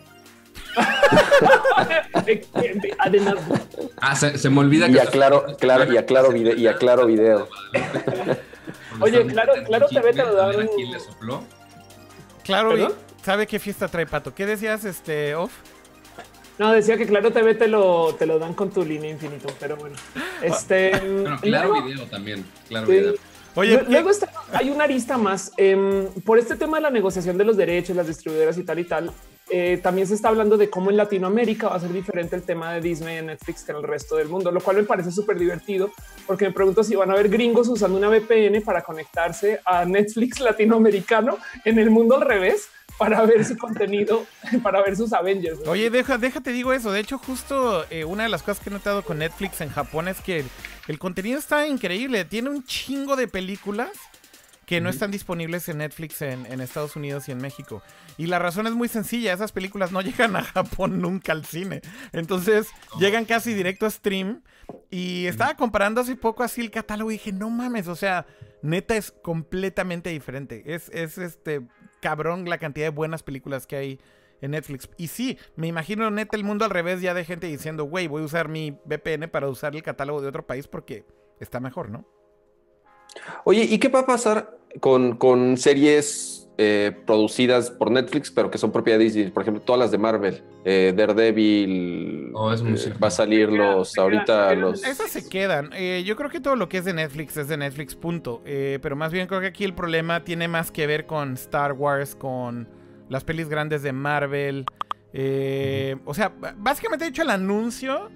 Además, 3.00 3.36
Ah, 4.02 4.16
se, 4.16 4.38
se 4.38 4.50
me 4.50 4.60
olvida 4.60 4.88
Y 4.88 4.94
que. 4.94 5.02
aclaro, 5.02 5.46
claro, 5.60 5.92
y 5.92 5.98
aclaro, 5.98 6.32
video, 6.32 6.56
y 6.56 6.68
aclaro 6.68 7.06
video. 7.06 7.50
Oye, 9.02 9.26
claro- 9.28 9.54
claro, 9.66 9.88
te 9.88 10.00
vete 10.00 10.22
a 10.22 10.32
dar 10.32 10.56
un- 10.58 10.68
¿Quién 10.76 10.92
le 10.92 11.00
sopló? 11.00 11.44
claro. 12.44 12.96
¿sabe 13.24 13.46
qué 13.48 13.60
fiesta 13.60 13.88
trae, 13.90 14.06
Pato? 14.06 14.34
¿Qué 14.34 14.46
decías, 14.46 14.86
este, 14.86 15.36
Off? 15.36 15.52
no 16.58 16.72
decía 16.74 16.98
que 16.98 17.06
Claro 17.06 17.32
TV 17.32 17.56
te 17.56 17.68
lo, 17.68 18.16
te 18.16 18.26
lo 18.26 18.38
dan 18.40 18.54
con 18.54 18.70
tu 18.70 18.84
línea 18.86 19.10
infinito, 19.12 19.48
pero 19.60 19.76
bueno. 19.78 19.96
Este, 20.42 20.92
Bueno, 20.92 21.36
y 21.42 21.50
claro 21.50 21.70
luego- 21.70 21.86
video 21.88 22.06
también. 22.08 22.46
Claro 22.70 22.86
Sí. 22.88 22.92
video. 22.94 23.14
Oye, 23.56 23.74
Lue- 23.74 23.86
¿qué- 23.86 23.92
Luego 23.92 24.10
está- 24.12 24.32
hay 24.54 24.70
una 24.70 24.84
arista 24.86 25.18
más. 25.18 25.52
em, 25.58 26.08
por 26.26 26.38
este 26.40 26.56
tema 26.56 26.78
de 26.78 26.84
la 26.84 26.90
negociación 26.90 27.38
de 27.38 27.46
los 27.46 27.58
derechos, 27.58 27.96
las 27.96 28.08
distribuidoras 28.08 28.58
y 28.58 28.64
tal 28.64 28.80
y 28.80 28.84
tal, 28.86 29.12
eh, 29.52 29.80
también 29.82 30.08
se 30.08 30.14
está 30.14 30.30
hablando 30.30 30.58
de 30.58 30.70
cómo 30.70 30.92
en 30.92 30.98
Latinoamérica 30.98 31.70
va 31.70 31.76
a 31.76 31.80
ser 31.80 31.92
diferente 31.92 32.36
el 32.36 32.44
tema 32.44 32.72
de 32.74 32.82
Disney 32.82 33.18
y 33.18 33.22
Netflix 33.24 33.64
que 33.64 33.72
en 33.72 33.80
el 33.80 33.84
resto 33.84 34.16
del 34.16 34.28
mundo, 34.30 34.52
lo 34.52 34.62
cual 34.62 34.78
me 34.78 34.84
parece 34.84 35.12
súper 35.12 35.40
divertido 35.40 35.90
porque 36.28 36.46
me 36.46 36.52
pregunto 36.54 36.84
si 36.84 36.96
van 36.96 37.10
a 37.10 37.14
haber 37.14 37.30
gringos 37.30 37.68
usando 37.68 37.98
una 37.98 38.10
VPN 38.10 38.62
para 38.62 38.84
conectarse 38.84 39.60
a 39.66 39.86
Netflix 39.86 40.40
latinoamericano 40.40 41.38
en 41.66 41.80
el 41.80 41.90
mundo 41.90 42.16
al 42.16 42.22
revés 42.22 42.68
para 43.00 43.26
ver 43.26 43.44
su 43.46 43.58
contenido, 43.58 44.28
para 44.64 44.84
ver 44.84 44.96
sus 44.96 45.14
Avengers. 45.14 45.60
¿no? 45.66 45.72
Oye, 45.72 45.90
deja, 45.90 46.20
déjate 46.20 46.52
digo 46.52 46.74
eso. 46.74 46.92
De 46.92 47.00
hecho, 47.00 47.18
justo 47.18 47.86
eh, 47.90 48.04
una 48.04 48.24
de 48.24 48.30
las 48.30 48.44
cosas 48.44 48.62
que 48.62 48.70
he 48.70 48.74
notado 48.74 49.04
con 49.04 49.18
Netflix 49.20 49.62
en 49.62 49.70
Japón 49.70 50.08
es 50.08 50.20
que 50.22 50.42
el, 50.42 50.46
el 50.88 51.00
contenido 51.00 51.40
está 51.40 51.66
increíble. 51.66 52.26
Tiene 52.26 52.50
un 52.50 52.64
chingo 52.64 53.16
de 53.16 53.28
películas 53.28 53.90
que 54.66 54.82
no 54.82 54.90
están 54.90 55.10
disponibles 55.10 55.68
en 55.70 55.80
Netflix 55.80 56.22
en, 56.22 56.46
en 56.46 56.62
Estados 56.62 56.96
Unidos 56.96 57.28
y 57.28 57.32
en 57.32 57.40
México. 57.40 57.82
Y 58.18 58.28
la 58.28 58.38
razón 58.38 58.68
es 58.68 58.74
muy 58.74 58.88
sencilla. 58.88 59.34
Esas 59.34 59.52
películas 59.52 59.92
no 59.92 60.02
llegan 60.04 60.36
a 60.36 60.44
Japón 60.44 61.02
nunca 61.02 61.32
al 61.32 61.46
cine. 61.46 61.82
Entonces, 62.12 62.68
llegan 63.00 63.26
casi 63.26 63.54
directo 63.54 63.86
a 63.86 63.90
stream. 63.90 64.44
Y 64.92 65.26
estaba 65.26 65.56
comparando 65.56 66.02
hace 66.02 66.16
poco 66.16 66.44
así 66.44 66.62
el 66.62 66.70
catálogo 66.70 67.10
y 67.10 67.16
dije, 67.16 67.32
no 67.32 67.50
mames, 67.50 67.88
o 67.88 67.96
sea, 67.96 68.28
neta 68.62 68.96
es 68.96 69.12
completamente 69.12 70.12
diferente. 70.12 70.62
Es, 70.68 70.90
es 70.90 71.18
este 71.18 71.62
cabrón 72.00 72.50
la 72.50 72.58
cantidad 72.58 72.88
de 72.88 72.92
buenas 72.92 73.24
películas 73.24 73.68
que 73.68 73.76
hay 73.76 74.00
en 74.42 74.52
Netflix. 74.52 74.90
Y 74.98 75.08
sí, 75.08 75.38
me 75.56 75.68
imagino 75.68 76.10
neta 76.12 76.36
el 76.38 76.44
mundo 76.44 76.66
al 76.66 76.72
revés 76.72 77.02
ya 77.02 77.14
de 77.14 77.26
gente 77.26 77.48
diciendo, 77.48 77.86
güey, 77.86 78.08
voy 78.08 78.22
a 78.22 78.26
usar 78.26 78.48
mi 78.48 78.72
VPN 78.86 79.30
para 79.30 79.50
usar 79.50 79.76
el 79.76 79.84
catálogo 79.84 80.22
de 80.22 80.28
otro 80.28 80.46
país 80.46 80.68
porque 80.68 81.06
está 81.40 81.60
mejor, 81.60 81.90
¿no? 81.90 82.06
Oye, 83.44 83.64
¿y 83.64 83.80
qué 83.80 83.88
va 83.90 84.00
a 84.00 84.06
pasar 84.06 84.58
con, 84.80 85.18
con 85.18 85.58
series 85.58 86.49
eh, 86.62 86.92
producidas 87.06 87.72
por 87.72 87.90
Netflix, 87.90 88.30
pero 88.30 88.52
que 88.52 88.58
son 88.58 88.72
propiedad 88.74 89.00
de 89.00 89.06
Disney? 89.06 89.32
Por 89.32 89.44
ejemplo, 89.44 89.64
todas 89.64 89.80
las 89.80 89.92
de 89.92 89.98
Marvel, 89.98 90.44
eh, 90.66 90.94
Daredevil, 90.96 92.32
Oh, 92.34 92.52
es 92.52 92.62
muy 92.62 92.74
eh, 92.74 92.94
va 93.02 93.08
a 93.08 93.12
salir 93.12 93.50
los, 93.50 93.98
ahorita 93.98 94.50
se 94.50 94.56
quedan. 94.56 94.62
los... 94.62 94.84
Esas 94.84 95.10
se 95.10 95.30
quedan. 95.30 95.70
Eh, 95.74 96.04
yo 96.06 96.16
creo 96.18 96.30
que 96.30 96.40
todo 96.40 96.56
lo 96.58 96.68
que 96.68 96.80
es 96.80 96.86
de 96.86 96.94
Netflix 96.94 97.38
es 97.38 97.48
de 97.48 97.56
Netflix, 97.58 97.96
punto. 97.96 98.42
Eh, 98.46 98.80
pero 98.82 98.96
más 98.98 99.12
bien 99.14 99.28
creo 99.28 99.40
que 99.40 99.48
aquí 99.48 99.64
el 99.64 99.74
problema 99.74 100.24
tiene 100.26 100.48
más 100.48 100.70
que 100.70 100.86
ver 100.86 101.06
con 101.06 101.34
Star 101.34 101.74
Wars, 101.74 102.16
con 102.16 102.68
las 103.08 103.24
pelis 103.24 103.48
grandes 103.48 103.82
de 103.82 103.94
Marvel. 103.94 104.66
Eh, 105.14 105.96
o 106.06 106.14
sea, 106.14 106.32
básicamente 106.58 107.06
he 107.06 107.08
hecho 107.08 107.22
el 107.22 107.30
anuncio. 107.30 108.10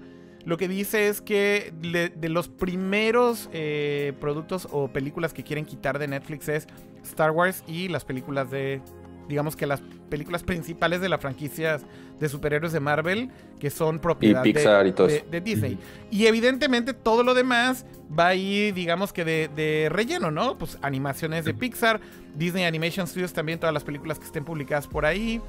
Lo 0.44 0.56
que 0.58 0.68
dice 0.68 1.08
es 1.08 1.20
que 1.22 1.72
de 1.80 2.28
los 2.28 2.48
primeros 2.48 3.48
eh, 3.52 4.12
productos 4.20 4.68
o 4.70 4.88
películas 4.88 5.32
que 5.32 5.42
quieren 5.42 5.64
quitar 5.64 5.98
de 5.98 6.06
Netflix 6.08 6.48
es 6.48 6.66
Star 7.02 7.30
Wars 7.30 7.64
y 7.66 7.88
las 7.88 8.04
películas 8.04 8.50
de, 8.50 8.82
digamos 9.28 9.56
que 9.56 9.66
las 9.66 9.80
películas 10.10 10.42
principales 10.42 11.00
de 11.00 11.08
las 11.08 11.20
franquicias 11.20 11.86
de 12.20 12.28
superhéroes 12.28 12.72
de 12.72 12.80
Marvel, 12.80 13.30
que 13.58 13.70
son 13.70 13.98
propiedad 13.98 14.42
de- 14.42 14.52
Pixar 14.52 14.86
y 14.86 14.92
todo 14.92 15.06
de, 15.06 15.16
eso. 15.16 15.26
de 15.30 15.40
Disney. 15.40 15.78
Y 16.10 16.26
evidentemente 16.26 16.92
todo 16.92 17.22
lo 17.22 17.32
demás 17.34 17.86
va 18.16 18.28
ahí, 18.28 18.70
digamos 18.72 19.12
que 19.12 19.24
de, 19.24 19.48
de 19.56 19.88
relleno, 19.90 20.30
¿no? 20.30 20.58
Pues 20.58 20.78
animaciones 20.82 21.44
de 21.46 21.54
Pixar, 21.54 22.00
Disney 22.36 22.64
Animation 22.64 23.06
Studios 23.06 23.32
también, 23.32 23.58
todas 23.58 23.72
las 23.72 23.82
películas 23.82 24.18
que 24.18 24.26
estén 24.26 24.44
publicadas 24.44 24.86
por 24.86 25.06
ahí, 25.06 25.40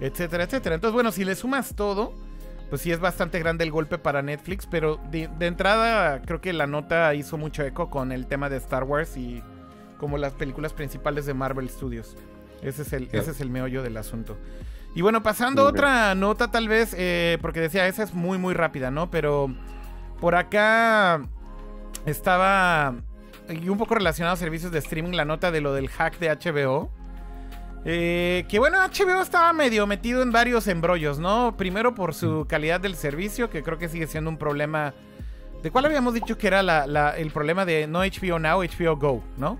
etcétera, 0.00 0.44
etcétera. 0.44 0.74
Entonces, 0.74 0.92
bueno, 0.94 1.10
si 1.12 1.24
le 1.24 1.34
sumas 1.34 1.74
todo, 1.74 2.12
pues 2.74 2.82
sí 2.82 2.90
es 2.90 2.98
bastante 2.98 3.38
grande 3.38 3.62
el 3.62 3.70
golpe 3.70 3.98
para 3.98 4.20
Netflix, 4.20 4.66
pero 4.66 4.98
de, 5.12 5.30
de 5.38 5.46
entrada 5.46 6.20
creo 6.22 6.40
que 6.40 6.52
la 6.52 6.66
nota 6.66 7.14
hizo 7.14 7.38
mucho 7.38 7.62
eco 7.62 7.88
con 7.88 8.10
el 8.10 8.26
tema 8.26 8.48
de 8.50 8.56
Star 8.56 8.82
Wars 8.82 9.16
y 9.16 9.44
como 9.96 10.18
las 10.18 10.32
películas 10.32 10.72
principales 10.72 11.24
de 11.24 11.34
Marvel 11.34 11.70
Studios. 11.70 12.16
Ese 12.62 12.82
es 12.82 12.92
el, 12.92 13.08
ese 13.12 13.30
es 13.30 13.40
el 13.40 13.48
meollo 13.48 13.84
del 13.84 13.96
asunto. 13.96 14.36
Y 14.92 15.02
bueno, 15.02 15.22
pasando 15.22 15.62
a 15.62 15.68
otra 15.68 16.16
nota 16.16 16.50
tal 16.50 16.66
vez, 16.66 16.96
eh, 16.98 17.38
porque 17.40 17.60
decía, 17.60 17.86
esa 17.86 18.02
es 18.02 18.12
muy, 18.12 18.38
muy 18.38 18.54
rápida, 18.54 18.90
¿no? 18.90 19.08
Pero 19.08 19.54
por 20.20 20.34
acá 20.34 21.22
estaba 22.06 22.96
y 23.50 23.68
un 23.68 23.78
poco 23.78 23.94
relacionado 23.94 24.34
a 24.34 24.36
servicios 24.36 24.72
de 24.72 24.80
streaming 24.80 25.12
la 25.12 25.24
nota 25.24 25.52
de 25.52 25.60
lo 25.60 25.74
del 25.74 25.88
hack 25.90 26.18
de 26.18 26.28
HBO. 26.28 26.90
Eh, 27.84 28.46
que 28.48 28.58
bueno, 28.58 28.78
HBO 28.82 29.20
estaba 29.20 29.52
medio 29.52 29.86
metido 29.86 30.22
en 30.22 30.32
varios 30.32 30.66
embrollos, 30.68 31.18
¿no? 31.18 31.54
Primero 31.56 31.94
por 31.94 32.14
su 32.14 32.46
calidad 32.48 32.80
del 32.80 32.94
servicio, 32.96 33.50
que 33.50 33.62
creo 33.62 33.76
que 33.78 33.88
sigue 33.88 34.06
siendo 34.06 34.30
un 34.30 34.38
problema. 34.38 34.94
¿De 35.62 35.70
cuál 35.70 35.84
habíamos 35.86 36.14
dicho 36.14 36.36
que 36.38 36.46
era 36.46 36.62
la- 36.62 36.86
la- 36.86 37.16
el 37.16 37.30
problema 37.30 37.64
de 37.66 37.86
no 37.86 38.00
HBO 38.02 38.38
Now, 38.38 38.62
HBO 38.62 38.96
Go, 38.96 39.22
¿no? 39.36 39.58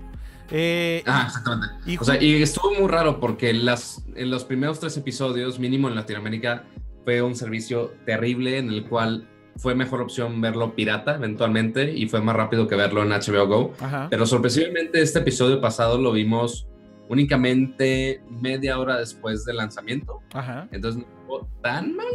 Eh, 0.51 1.03
Ah, 1.07 1.23
exactamente. 1.27 1.67
y 1.87 1.97
O 1.97 2.03
sea, 2.03 2.21
y 2.21 2.41
estuvo 2.41 2.73
muy 2.73 2.87
raro 2.87 3.19
porque 3.19 3.53
las, 3.53 4.03
en 4.15 4.29
los 4.29 4.43
primeros 4.43 4.79
tres 4.79 4.95
episodios, 4.97 5.57
mínimo 5.59 5.87
en 5.87 5.95
Latinoamérica, 5.95 6.63
fue 7.03 7.21
un 7.21 7.35
servicio 7.35 7.93
terrible 8.05 8.57
en 8.59 8.69
el 8.69 8.85
cual 8.85 9.27
fue 9.57 9.73
mejor 9.73 10.01
opción 10.01 10.41
verlo 10.41 10.75
pirata 10.75 11.15
eventualmente 11.15 11.91
y 11.93 12.07
fue 12.07 12.21
más 12.21 12.35
rápido 12.35 12.67
que 12.67 12.75
verlo 12.75 13.01
en 13.03 13.11
HBO 13.11 13.47
Go. 13.47 13.73
Ajá. 13.79 14.07
Pero 14.09 14.25
sorpresivamente 14.25 15.01
este 15.01 15.19
episodio 15.19 15.61
pasado 15.61 15.99
lo 15.99 16.11
vimos 16.11 16.67
únicamente 17.09 18.21
media 18.29 18.79
hora 18.79 18.97
después 18.97 19.45
del 19.45 19.57
lanzamiento. 19.57 20.21
Ajá. 20.33 20.67
Entonces 20.71 21.01
no 21.01 21.07
estuvo 21.07 21.49
tan 21.61 21.95
mal. 21.95 22.07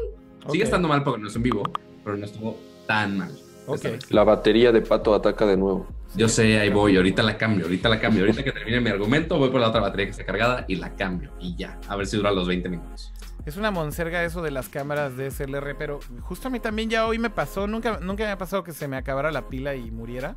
Sigue 0.51 0.65
estando 0.65 0.89
mal 0.89 1.05
porque 1.05 1.21
no 1.21 1.29
es 1.29 1.37
en 1.37 1.43
vivo, 1.43 1.62
pero 2.05 2.17
no 2.17 2.25
estuvo 2.25 2.59
tan 2.87 3.19
mal. 3.19 3.33
Ok. 3.67 3.77
esta 3.77 3.91
vez. 3.91 4.11
La 4.11 4.25
batería 4.25 4.73
de 4.73 4.81
pato 4.81 5.15
ataca 5.15 5.47
de 5.47 5.57
nuevo. 5.57 5.87
Yo 6.17 6.29
sé, 6.29 6.59
ahí 6.59 6.71
voy, 6.71 6.97
ahorita 6.97 7.23
la 7.23 7.39
cambio, 7.39 7.67
ahorita 7.67 7.89
la 7.89 8.01
cambio. 8.01 8.23
Ahorita 8.23 8.43
que 8.43 8.51
termine 8.51 8.81
mi 8.81 8.91
argumento, 8.91 9.39
voy 9.39 9.51
por 9.51 9.61
la 9.61 9.69
otra 9.69 9.81
batería 9.81 10.07
que 10.07 10.11
está 10.11 10.25
cargada 10.25 10.65
y 10.67 10.77
la 10.77 10.97
cambio. 10.97 11.31
Y 11.39 11.55
ya, 11.55 11.79
a 11.87 11.95
ver 11.95 12.07
si 12.07 12.17
dura 12.17 12.33
los 12.33 12.49
20 12.49 12.69
minutos. 12.69 13.12
Es 13.47 13.57
una 13.57 13.71
monserga 13.71 14.25
eso 14.25 14.43
de 14.43 14.51
las 14.51 14.69
cámaras 14.69 15.17
de 15.17 15.31
SLR, 15.31 15.77
pero 15.79 16.01
justo 16.21 16.49
a 16.49 16.51
mí 16.51 16.61
también 16.61 16.91
ya 16.91 17.07
hoy 17.07 17.19
me 17.19 17.31
pasó, 17.31 17.67
nunca, 17.67 17.99
nunca 18.01 18.25
me 18.25 18.31
ha 18.31 18.39
pasado 18.39 18.65
que 18.65 18.73
se 18.73 18.87
me 18.87 18.97
acabara 18.97 19.31
la 19.31 19.49
pila 19.49 19.75
y 19.75 19.91
muriera. 19.91 20.35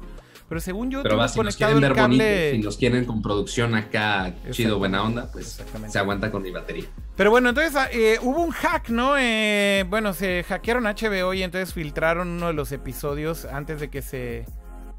Pero 0.53 0.61
según 0.61 0.91
yo 0.91 1.01
Pero 1.01 1.17
va, 1.17 1.27
si 1.27 1.39
nos 1.39 1.57
quieren 1.57 1.81
ver 1.81 1.93
cable. 1.93 2.51
si 2.51 2.57
nos 2.59 2.77
quieren 2.77 3.05
con 3.05 3.23
producción 3.23 3.73
acá 3.73 4.35
chido, 4.51 4.77
buena 4.77 5.01
onda, 5.01 5.31
pues 5.31 5.59
se 5.87 5.97
aguanta 5.97 6.29
con 6.29 6.43
mi 6.43 6.51
batería. 6.51 6.85
Pero 7.15 7.31
bueno, 7.31 7.49
entonces 7.49 7.75
ah, 7.75 7.89
eh, 7.91 8.19
hubo 8.21 8.43
un 8.43 8.51
hack, 8.51 8.89
¿no? 8.89 9.17
Eh, 9.17 9.83
bueno, 9.89 10.13
se 10.13 10.43
hackearon 10.43 10.83
HBO 10.83 11.33
y 11.33 11.41
entonces 11.41 11.73
filtraron 11.73 12.27
uno 12.27 12.47
de 12.49 12.53
los 12.53 12.71
episodios 12.71 13.45
antes 13.45 13.79
de 13.79 13.89
que 13.89 14.03
se. 14.03 14.45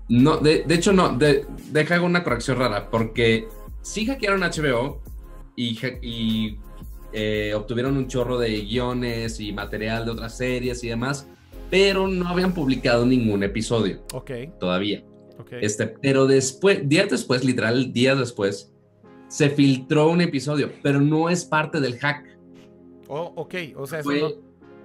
No, 0.09 0.39
de, 0.39 0.65
de 0.65 0.75
hecho 0.75 0.93
no, 0.93 1.17
de, 1.17 1.47
deja 1.71 2.01
una 2.01 2.25
corrección 2.25 2.59
rara, 2.59 2.91
porque 2.91 3.47
sí 3.83 4.07
hackearon 4.07 4.41
HBO 4.41 5.05
y, 5.55 6.59
eh, 7.13 7.55
obtuvieron 7.55 7.97
un 7.97 8.09
chorro 8.09 8.39
de 8.39 8.63
guiones 8.63 9.39
y 9.39 9.53
material 9.53 10.05
de 10.05 10.11
otras 10.11 10.37
series 10.37 10.83
y 10.83 10.89
demás, 10.89 11.29
pero 11.71 12.09
no 12.09 12.27
habían 12.27 12.53
publicado 12.53 13.07
ningún 13.07 13.45
episodio 13.45 14.03
Ok, 14.13 14.33
todavía. 14.59 15.05
Ok. 15.39 15.53
Este, 15.61 15.87
pero 15.87 16.27
después, 16.27 16.89
días 16.89 17.11
después, 17.11 17.45
literal, 17.45 17.93
días 17.93 18.19
después, 18.19 18.73
se 19.29 19.51
filtró 19.51 20.09
un 20.11 20.21
episodio, 20.21 20.71
pero 20.83 21.01
no 21.01 21.29
es 21.31 21.45
parte 21.45 21.81
del 21.81 21.99
hack. 21.99 22.25
Oh, 23.09 23.33
ok, 23.37 23.55
o 23.77 23.87
sea, 23.87 24.01
eso 24.01 24.09
Fue- 24.11 24.21
no. 24.21 24.29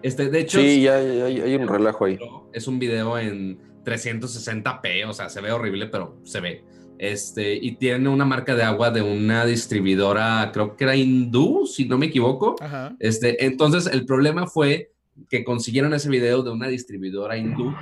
este, 0.01 0.29
de 0.29 0.39
hecho, 0.39 0.59
Sí, 0.59 0.81
ya 0.81 0.95
hay, 0.97 1.21
hay- 1.21 1.41
hay 1.41 1.55
un 1.55 1.67
relajo 1.67 2.05
ahí. 2.05 2.17
es 2.53 2.67
un 2.67 2.79
video 2.79 3.17
en 3.17 3.59
360p, 3.85 5.05
o 5.07 5.13
sea, 5.13 5.29
se 5.29 5.41
ve 5.41 5.51
horrible, 5.51 5.87
pero 5.87 6.17
se 6.23 6.39
ve. 6.39 6.63
Este, 6.97 7.53
y 7.55 7.75
tiene 7.77 8.09
una 8.09 8.25
marca 8.25 8.55
de 8.55 8.63
agua 8.63 8.91
de 8.91 9.01
una 9.01 9.45
distribuidora, 9.45 10.49
creo 10.53 10.75
que 10.75 10.83
era 10.83 10.95
hindú, 10.95 11.65
si 11.65 11.85
no 11.85 11.97
me 11.97 12.07
equivoco. 12.07 12.55
Ajá. 12.59 12.95
Este, 12.99 13.45
entonces, 13.45 13.87
el 13.87 14.05
problema 14.05 14.47
fue 14.47 14.91
que 15.29 15.43
consiguieron 15.45 15.93
ese 15.93 16.09
video 16.09 16.43
de 16.43 16.51
una 16.51 16.67
distribuidora 16.67 17.37
hindú, 17.37 17.73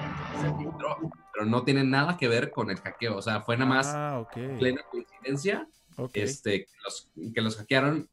se 0.42 0.48
filtró, 0.58 0.98
pero 1.38 1.48
no 1.50 1.64
tiene 1.64 1.84
nada 1.84 2.18
que 2.18 2.28
ver 2.28 2.50
con 2.50 2.72
el 2.72 2.78
hackeo, 2.78 3.18
o 3.18 3.22
sea, 3.22 3.42
fue 3.42 3.58
nada 3.58 3.70
más 3.70 3.88
Ah, 3.88 4.20
ok. 4.22 4.58
plena 4.60 4.82
coincidencia 4.90 5.68
Ok, 5.98 6.12
este, 6.18 6.62
que, 6.66 6.68
los, 6.84 7.10
que 7.34 7.42
los 7.42 7.56
hackearon 7.58 8.10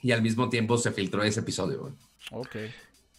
y 0.00 0.12
al 0.12 0.22
mismo 0.22 0.48
tiempo 0.48 0.76
se 0.78 0.92
filtró 0.92 1.22
ese 1.24 1.40
episodio. 1.40 1.92
ok. 2.30 2.56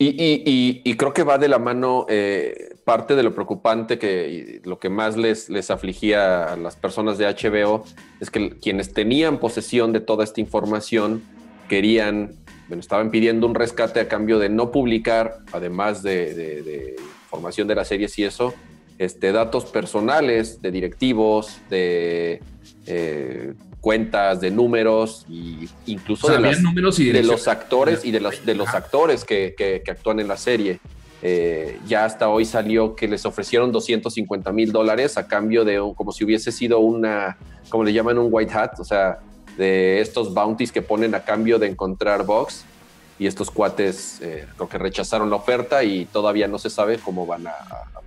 Y, 0.01 0.07
y- 0.07 0.43
y- 0.45 0.81
y 0.85 0.95
creo 0.95 1.13
que 1.13 1.23
va 1.23 1.37
de 1.37 1.49
la 1.49 1.59
mano 1.59 2.05
eh, 2.07 2.77
parte 2.85 3.15
de 3.17 3.23
lo 3.23 3.33
preocupante 3.33 3.99
que 3.99 4.29
y 4.63 4.65
lo 4.65 4.79
que 4.79 4.87
más 4.87 5.17
les, 5.17 5.49
les 5.49 5.69
afligía 5.71 6.53
a 6.53 6.55
las 6.55 6.77
personas 6.77 7.17
de 7.17 7.25
HBO 7.27 7.83
es 8.21 8.31
que 8.31 8.57
quienes 8.59 8.93
tenían 8.93 9.39
posesión 9.41 9.91
de 9.91 9.99
toda 9.99 10.23
esta 10.23 10.39
información 10.39 11.21
querían, 11.67 12.31
bueno, 12.69 12.79
estaban 12.79 13.11
pidiendo 13.11 13.45
un 13.45 13.55
rescate 13.55 13.99
a 13.99 14.07
cambio 14.07 14.39
de 14.39 14.47
no 14.47 14.71
publicar, 14.71 15.39
además 15.51 16.01
de, 16.01 16.33
de- 16.33 16.61
de 16.63 16.95
información 17.25 17.67
de 17.67 17.75
las 17.75 17.89
series 17.89 18.17
y 18.19 18.23
eso, 18.23 18.53
este, 18.99 19.31
datos 19.31 19.65
personales 19.65 20.61
de 20.61 20.69
directivos, 20.71 21.57
de 21.69 22.41
eh, 22.85 23.53
cuentas, 23.81 24.41
de 24.41 24.51
números, 24.51 25.25
y 25.29 25.67
incluso 25.87 26.27
O 26.27 26.29
sea, 26.29 26.37
de 26.39 26.45
había 26.45 26.51
las 26.57 26.61
números 26.61 26.99
y 26.99 27.05
de 27.05 27.13
direcciones. 27.13 27.39
los 27.39 27.47
actores 27.47 28.05
y 28.05 28.11
de 28.11 28.19
los, 28.19 28.45
de 28.45 28.53
los 28.55 28.67
actores 28.75 29.25
que, 29.25 29.55
que- 29.57 29.81
que 29.83 29.91
actúan 29.91 30.19
en 30.19 30.27
la 30.27 30.37
serie. 30.37 30.79
Eh, 31.21 31.77
ya 31.87 32.05
hasta 32.05 32.29
hoy 32.29 32.45
salió 32.45 32.95
que 32.95 33.07
les 33.07 33.25
ofrecieron 33.25 33.71
250 33.71 34.51
mil 34.53 34.71
dólares 34.71 35.17
a 35.17 35.27
cambio 35.27 35.65
de 35.65 35.79
un- 35.81 35.93
como 35.93 36.11
si 36.11 36.23
hubiese 36.23 36.51
sido 36.51 36.79
una, 36.79 37.37
como 37.69 37.83
le 37.83 37.93
llaman 37.93 38.17
un 38.17 38.27
white 38.31 38.53
hat, 38.53 38.79
o 38.79 38.83
sea, 38.83 39.19
de 39.57 39.99
estos 40.01 40.33
bounties 40.33 40.71
que 40.71 40.81
ponen 40.81 41.15
a 41.15 41.21
cambio 41.23 41.57
de 41.59 41.67
encontrar 41.67 42.25
box. 42.25 42.63
Y 43.19 43.27
estos 43.27 43.51
cuates 43.51 44.21
eh, 44.21 44.47
creo 44.55 44.69
que 44.69 44.77
rechazaron 44.77 45.29
la 45.29 45.35
oferta 45.35 45.83
y 45.83 46.05
todavía 46.05 46.47
no 46.47 46.57
se 46.57 46.69
sabe 46.69 46.97
cómo 46.97 47.25
van 47.25 47.47
a, 47.47 47.53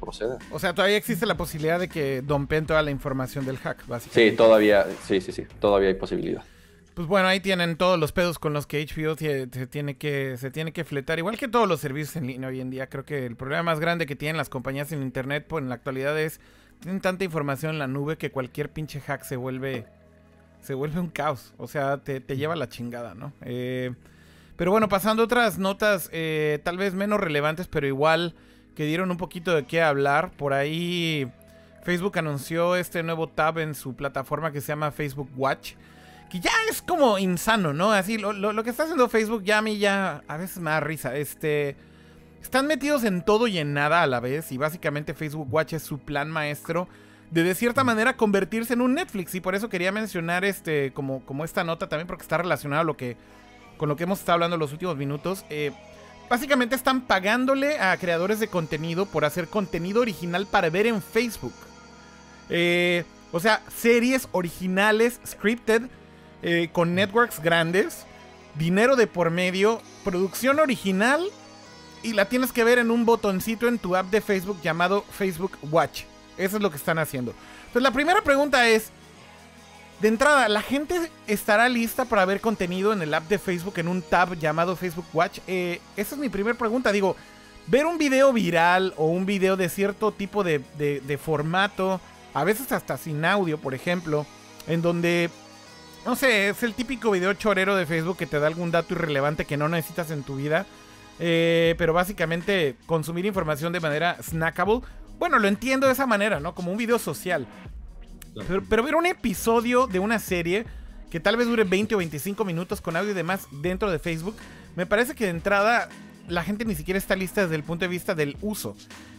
proceder. 0.00 0.38
O 0.50 0.58
sea, 0.58 0.74
todavía 0.74 0.96
existe 0.96 1.26
la 1.26 1.36
posibilidad 1.36 1.78
de 1.78 1.88
que 1.88 2.22
dompen 2.22 2.66
toda 2.66 2.82
la 2.82 2.90
información 2.90 3.44
del 3.44 3.56
hack, 3.58 3.86
básicamente. 3.86 4.30
Sí, 4.30 4.36
todavía, 4.36 4.84
sí, 5.06 5.20
sí, 5.20 5.30
sí, 5.30 5.44
todavía 5.60 5.90
hay 5.90 5.94
posibilidad. 5.94 6.42
Pues 6.94 7.06
bueno, 7.06 7.28
ahí 7.28 7.38
tienen 7.38 7.76
todos 7.76 8.00
los 8.00 8.10
pedos 8.10 8.38
con 8.38 8.52
los 8.52 8.66
que 8.66 8.84
HBO 8.84 9.16
se 9.16 9.46
tiene 9.68 9.96
que, 9.96 10.36
se 10.38 10.50
tiene 10.50 10.72
que 10.72 10.84
fletar, 10.84 11.18
igual 11.18 11.38
que 11.38 11.46
todos 11.46 11.68
los 11.68 11.80
servicios 11.80 12.16
en 12.16 12.26
línea 12.26 12.48
hoy 12.48 12.60
en 12.60 12.70
día. 12.70 12.88
Creo 12.88 13.04
que 13.04 13.24
el 13.26 13.36
problema 13.36 13.62
más 13.62 13.80
grande 13.80 14.06
que 14.06 14.16
tienen 14.16 14.36
las 14.36 14.48
compañías 14.48 14.90
en 14.92 15.02
internet 15.02 15.46
pues, 15.48 15.62
en 15.62 15.68
la 15.68 15.76
actualidad 15.76 16.18
es 16.18 16.40
tienen 16.80 17.00
tanta 17.00 17.22
información 17.24 17.72
en 17.72 17.78
la 17.78 17.86
nube 17.86 18.18
que 18.18 18.32
cualquier 18.32 18.70
pinche 18.70 19.00
hack 19.00 19.22
se 19.22 19.36
vuelve 19.36 19.86
se 20.62 20.74
vuelve 20.74 21.00
un 21.00 21.08
caos. 21.08 21.54
O 21.58 21.66
sea, 21.66 21.98
te, 21.98 22.20
te 22.20 22.36
lleva 22.36 22.56
la 22.56 22.68
chingada, 22.68 23.14
¿no? 23.14 23.32
Eh, 23.42 23.92
pero 24.62 24.70
bueno, 24.70 24.88
pasando 24.88 25.22
a 25.22 25.24
otras 25.24 25.58
notas 25.58 26.08
eh, 26.12 26.60
tal 26.62 26.76
vez 26.78 26.94
menos 26.94 27.18
relevantes, 27.18 27.66
pero 27.66 27.84
igual 27.84 28.36
que 28.76 28.84
dieron 28.84 29.10
un 29.10 29.16
poquito 29.16 29.56
de 29.56 29.64
qué 29.64 29.82
hablar. 29.82 30.30
Por 30.36 30.52
ahí 30.52 31.28
Facebook 31.82 32.16
anunció 32.16 32.76
este 32.76 33.02
nuevo 33.02 33.28
tab 33.28 33.58
en 33.58 33.74
su 33.74 33.96
plataforma 33.96 34.52
que 34.52 34.60
se 34.60 34.68
llama 34.68 34.92
Facebook 34.92 35.28
Watch. 35.34 35.72
Que 36.30 36.38
ya 36.38 36.52
es 36.70 36.80
como 36.80 37.18
insano, 37.18 37.72
¿no? 37.72 37.90
Así, 37.90 38.18
lo, 38.18 38.32
lo- 38.32 38.62
que 38.62 38.70
está 38.70 38.84
haciendo 38.84 39.08
Facebook 39.08 39.42
ya 39.42 39.58
a 39.58 39.62
mí 39.62 39.78
ya 39.78 40.22
a 40.28 40.36
veces 40.36 40.58
me 40.60 40.70
da 40.70 40.78
risa. 40.78 41.16
Este... 41.16 41.74
Están 42.40 42.68
metidos 42.68 43.02
en 43.02 43.24
todo 43.24 43.48
y 43.48 43.58
en 43.58 43.74
nada 43.74 44.04
a 44.04 44.06
la 44.06 44.20
vez. 44.20 44.52
Y 44.52 44.58
básicamente 44.58 45.12
Facebook 45.12 45.52
Watch 45.52 45.72
es 45.72 45.82
su 45.82 45.98
plan 45.98 46.30
maestro 46.30 46.86
de 47.32 47.42
de 47.42 47.56
cierta 47.56 47.82
manera 47.82 48.16
convertirse 48.16 48.74
en 48.74 48.80
un 48.80 48.94
Netflix. 48.94 49.34
Y 49.34 49.40
por 49.40 49.56
eso 49.56 49.68
quería 49.68 49.90
mencionar 49.90 50.44
este 50.44 50.92
como, 50.92 51.26
como 51.26 51.44
esta 51.44 51.64
nota 51.64 51.88
también, 51.88 52.06
porque 52.06 52.22
está 52.22 52.38
relacionado 52.38 52.82
a 52.82 52.84
lo 52.84 52.96
que, 52.96 53.16
con 53.82 53.88
lo 53.88 53.96
que 53.96 54.04
hemos 54.04 54.20
estado 54.20 54.34
hablando 54.34 54.56
los 54.56 54.70
últimos 54.70 54.96
minutos. 54.96 55.44
Eh, 55.50 55.72
básicamente 56.30 56.76
están 56.76 57.00
pagándole 57.00 57.80
a 57.80 57.96
creadores 57.96 58.38
de 58.38 58.46
contenido 58.46 59.06
por 59.06 59.24
hacer 59.24 59.48
contenido 59.48 60.02
original 60.02 60.46
para 60.46 60.70
ver 60.70 60.86
en 60.86 61.02
Facebook. 61.02 61.52
Eh, 62.48 63.02
o 63.32 63.40
sea, 63.40 63.60
series 63.76 64.28
originales, 64.30 65.18
scripted, 65.26 65.82
eh, 66.42 66.68
con 66.70 66.94
networks 66.94 67.42
grandes, 67.42 68.06
dinero 68.54 68.94
de 68.94 69.08
por 69.08 69.32
medio, 69.32 69.82
producción 70.04 70.60
original 70.60 71.20
y 72.04 72.12
la 72.12 72.26
tienes 72.26 72.52
que 72.52 72.62
ver 72.62 72.78
en 72.78 72.92
un 72.92 73.04
botoncito 73.04 73.66
en 73.66 73.80
tu 73.80 73.96
app 73.96 74.12
de 74.12 74.20
Facebook 74.20 74.60
llamado 74.62 75.04
Facebook 75.10 75.58
Watch. 75.72 76.02
Eso 76.38 76.56
es 76.56 76.62
lo 76.62 76.70
que 76.70 76.76
están 76.76 77.00
haciendo. 77.00 77.34
Entonces 77.62 77.82
la 77.82 77.90
primera 77.90 78.22
pregunta 78.22 78.68
es, 78.68 78.92
de 80.02 80.08
entrada, 80.08 80.48
¿la 80.48 80.62
gente 80.62 81.10
estará 81.28 81.68
lista 81.68 82.04
para 82.04 82.24
ver 82.24 82.40
contenido 82.40 82.92
en 82.92 83.02
el 83.02 83.14
app 83.14 83.28
de 83.28 83.38
Facebook 83.38 83.74
en 83.78 83.86
un 83.88 84.02
tab 84.02 84.34
llamado 84.36 84.74
Facebook 84.76 85.06
Watch? 85.12 85.38
Eh, 85.46 85.80
esa 85.96 86.16
es 86.16 86.20
mi 86.20 86.28
primera 86.28 86.58
pregunta. 86.58 86.90
Digo, 86.90 87.16
ver 87.68 87.86
un 87.86 87.98
video 87.98 88.32
viral 88.32 88.92
o 88.96 89.06
un 89.06 89.24
video 89.26 89.56
de 89.56 89.68
cierto 89.68 90.10
tipo 90.10 90.42
de, 90.42 90.60
de- 90.76 91.18
formato, 91.18 92.00
a 92.34 92.42
veces 92.42 92.72
hasta 92.72 92.98
sin 92.98 93.24
audio, 93.24 93.58
por 93.58 93.74
ejemplo, 93.74 94.26
en 94.66 94.82
donde, 94.82 95.30
no 96.04 96.16
sé, 96.16 96.48
es 96.48 96.62
el 96.64 96.74
típico 96.74 97.12
video 97.12 97.32
chorero 97.34 97.76
de 97.76 97.86
Facebook 97.86 98.16
que 98.16 98.26
te 98.26 98.40
da 98.40 98.48
algún 98.48 98.72
dato 98.72 98.94
irrelevante 98.94 99.44
que 99.44 99.56
no 99.56 99.68
necesitas 99.68 100.10
en 100.10 100.24
tu 100.24 100.34
vida. 100.34 100.66
Eh, 101.20 101.76
pero 101.78 101.92
básicamente 101.92 102.74
consumir 102.86 103.24
información 103.24 103.72
de 103.72 103.78
manera 103.78 104.16
snackable. 104.20 104.80
Bueno, 105.20 105.38
lo 105.38 105.46
entiendo 105.46 105.86
de 105.86 105.92
esa 105.92 106.06
manera, 106.06 106.40
¿no? 106.40 106.56
Como 106.56 106.72
un 106.72 106.78
video 106.78 106.98
social. 106.98 107.46
Pero, 108.34 108.62
pero 108.68 108.82
ver 108.82 108.94
un 108.94 109.06
episodio 109.06 109.86
de 109.86 109.98
una 109.98 110.18
serie 110.18 110.64
que 111.10 111.20
tal 111.20 111.36
vez 111.36 111.46
dure 111.46 111.64
20 111.64 111.94
o 111.94 111.98
25 111.98 112.44
minutos 112.44 112.80
con 112.80 112.96
audio 112.96 113.10
y 113.10 113.14
demás 113.14 113.46
dentro 113.50 113.90
de 113.90 113.98
Facebook, 113.98 114.34
me 114.76 114.86
parece 114.86 115.14
que 115.14 115.24
de 115.24 115.30
entrada 115.30 115.88
la 116.28 116.42
gente 116.42 116.64
ni 116.64 116.74
siquiera 116.74 116.98
está 116.98 117.16
lista 117.16 117.42
desde 117.42 117.56
el 117.56 117.62
punto 117.62 117.84
de 117.84 117.88
vista 117.88 118.14
del 118.14 118.36
uso. 118.40 118.74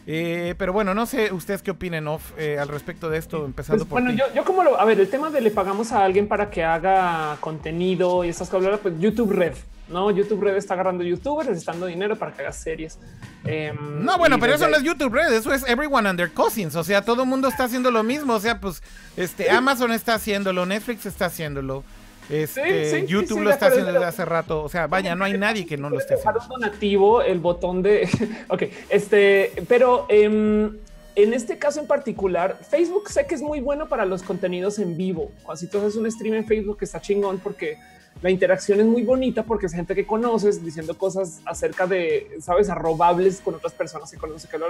Eh, 0.06 0.54
pero 0.58 0.72
bueno, 0.72 0.94
no 0.94 1.06
sé 1.06 1.32
ustedes 1.32 1.62
qué 1.62 1.70
opinen 1.70 2.06
Off, 2.08 2.32
eh, 2.36 2.58
al 2.58 2.68
respecto 2.68 3.08
de 3.08 3.18
esto, 3.18 3.44
empezando 3.44 3.84
Pues, 3.86 3.90
por 3.90 4.02
bueno, 4.02 4.16
yo, 4.16 4.24
yo 4.34 4.44
como 4.44 4.62
lo, 4.62 4.78
a 4.78 4.84
ver, 4.84 5.00
el 5.00 5.08
tema 5.08 5.30
de 5.30 5.40
le 5.40 5.50
pagamos 5.50 5.92
a 5.92 6.04
alguien 6.04 6.28
para 6.28 6.50
que 6.50 6.64
haga 6.64 7.36
contenido 7.40 8.24
y 8.24 8.28
estas 8.28 8.50
cosas, 8.50 8.78
pues 8.80 8.98
YouTube 8.98 9.32
Red, 9.32 9.54
no, 9.88 10.10
YouTube 10.10 10.42
Red 10.42 10.56
está 10.56 10.74
agarrando 10.74 11.04
youtubers, 11.04 11.48
les 11.48 11.58
está 11.58 11.72
dando 11.72 11.86
dinero 11.86 12.16
para 12.16 12.32
que 12.32 12.42
haga 12.42 12.52
series. 12.52 12.98
Em, 13.44 14.04
No, 14.04 14.16
bueno, 14.16 14.38
pero 14.38 14.54
eso 14.54 14.68
no 14.68 14.76
es 14.76 14.82
YouTube 14.82 15.12
Red, 15.12 15.32
eso 15.32 15.52
es 15.52 15.66
Everyone 15.68 16.08
and 16.08 16.18
their 16.18 16.32
Cousins. 16.32 16.74
O 16.74 16.84
sea, 16.84 17.02
todo 17.02 17.22
el 17.22 17.28
mundo 17.28 17.48
está 17.48 17.64
haciendo 17.64 17.90
lo 17.90 18.02
mismo. 18.02 18.34
O 18.34 18.40
sea, 18.40 18.60
pues, 18.60 18.82
este, 19.16 19.50
Amazon 19.50 19.92
está 19.92 20.14
haciéndolo, 20.14 20.64
Netflix 20.64 21.06
está 21.06 21.26
haciéndolo. 21.26 21.84
Este, 22.30 22.90
Sí, 22.90 22.96
sí, 22.96 23.00
sí, 23.00 23.06
YouTube 23.06 23.38
sí, 23.38 23.44
lo 23.44 23.50
está 23.50 23.66
haciendo 23.66 23.92
desde 23.92 24.06
hace 24.06 24.24
rato. 24.24 24.62
O 24.62 24.68
sea, 24.70 24.86
vaya, 24.86 25.14
no 25.14 25.24
hay 25.24 25.36
nadie 25.36 25.66
que 25.66 25.76
no 25.76 25.90
lo 25.90 25.98
esté 25.98 26.14
haciendo. 26.14 26.40
donativo, 26.48 27.20
el 27.20 27.38
botón 27.38 27.82
de. 27.82 28.08
ok, 28.48 28.62
este, 28.88 29.52
pero 29.68 30.06
em, 30.08 30.78
en 31.16 31.34
este 31.34 31.58
caso 31.58 31.80
en 31.80 31.86
particular, 31.86 32.58
Facebook 32.68 33.10
sé 33.10 33.26
que 33.26 33.34
es 33.34 33.42
muy 33.42 33.60
bueno 33.60 33.88
para 33.88 34.06
los 34.06 34.22
contenidos 34.22 34.78
en 34.78 34.96
vivo. 34.96 35.30
Así 35.48 35.68
tú 35.68 35.78
haces 35.78 35.96
un 35.96 36.10
stream 36.10 36.34
en 36.34 36.46
Facebook 36.46 36.78
que 36.78 36.86
está 36.86 37.00
chingón 37.00 37.38
porque 37.38 37.76
la 38.22 38.30
interacción 38.30 38.80
es 38.80 38.86
muy 38.86 39.02
bonita 39.02 39.42
porque 39.42 39.66
es 39.66 39.72
gente 39.72 39.94
que 39.94 40.06
conoces 40.06 40.64
diciendo 40.64 40.96
cosas 40.96 41.40
acerca 41.44 41.86
de, 41.86 42.36
sabes, 42.40 42.70
arrobables 42.70 43.40
con 43.40 43.54
otras 43.54 43.72
personas 43.72 44.10
que 44.10 44.16
conoces 44.16 44.48
que 44.48 44.58
lo 44.58 44.66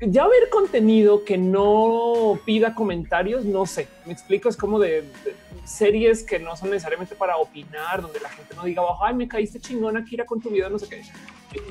Ya 0.00 0.26
ver 0.26 0.48
contenido 0.50 1.24
que 1.24 1.38
no 1.38 2.38
pida 2.44 2.74
comentarios, 2.74 3.44
no 3.44 3.66
sé. 3.66 3.88
Me 4.04 4.12
explico, 4.12 4.48
es 4.48 4.56
como 4.56 4.78
de, 4.78 5.02
de 5.02 5.34
series 5.64 6.22
que 6.22 6.38
no 6.38 6.56
son 6.56 6.70
necesariamente 6.70 7.14
para 7.14 7.36
opinar, 7.36 8.02
donde 8.02 8.20
la 8.20 8.28
gente 8.30 8.54
no 8.54 8.64
diga, 8.64 8.82
"Oh, 8.82 9.02
ay, 9.02 9.14
me 9.14 9.28
caíste 9.28 9.60
chingona, 9.60 10.04
Kira, 10.04 10.24
con 10.24 10.40
tu 10.40 10.50
video, 10.50 10.70
no 10.70 10.78
sé 10.78 10.88
qué. 10.88 11.02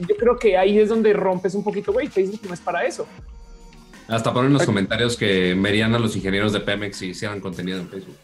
Yo 0.08 0.16
creo 0.18 0.38
que 0.38 0.58
ahí 0.58 0.80
es 0.80 0.90
donde 0.90 1.14
rompes 1.14 1.56
un 1.56 1.64
poquito, 1.64 1.92
güey, 1.92 2.08
Facebook 2.08 2.42
no 2.48 2.54
es 2.54 2.62
para 2.62 2.86
eso. 2.86 3.06
Hasta 4.08 4.32
poner 4.32 4.48
en 4.48 4.54
los 4.54 4.66
comentarios 4.66 5.18
que 5.18 5.56
merían 5.56 5.94
a 5.96 6.00
los 6.00 6.16
ingenieros 6.16 6.54
de 6.54 6.60
Pemex 6.60 6.98
si 6.98 7.08
hicieran 7.08 7.42
contenido 7.42 7.80
en 7.80 7.90
Facebook. 7.90 8.16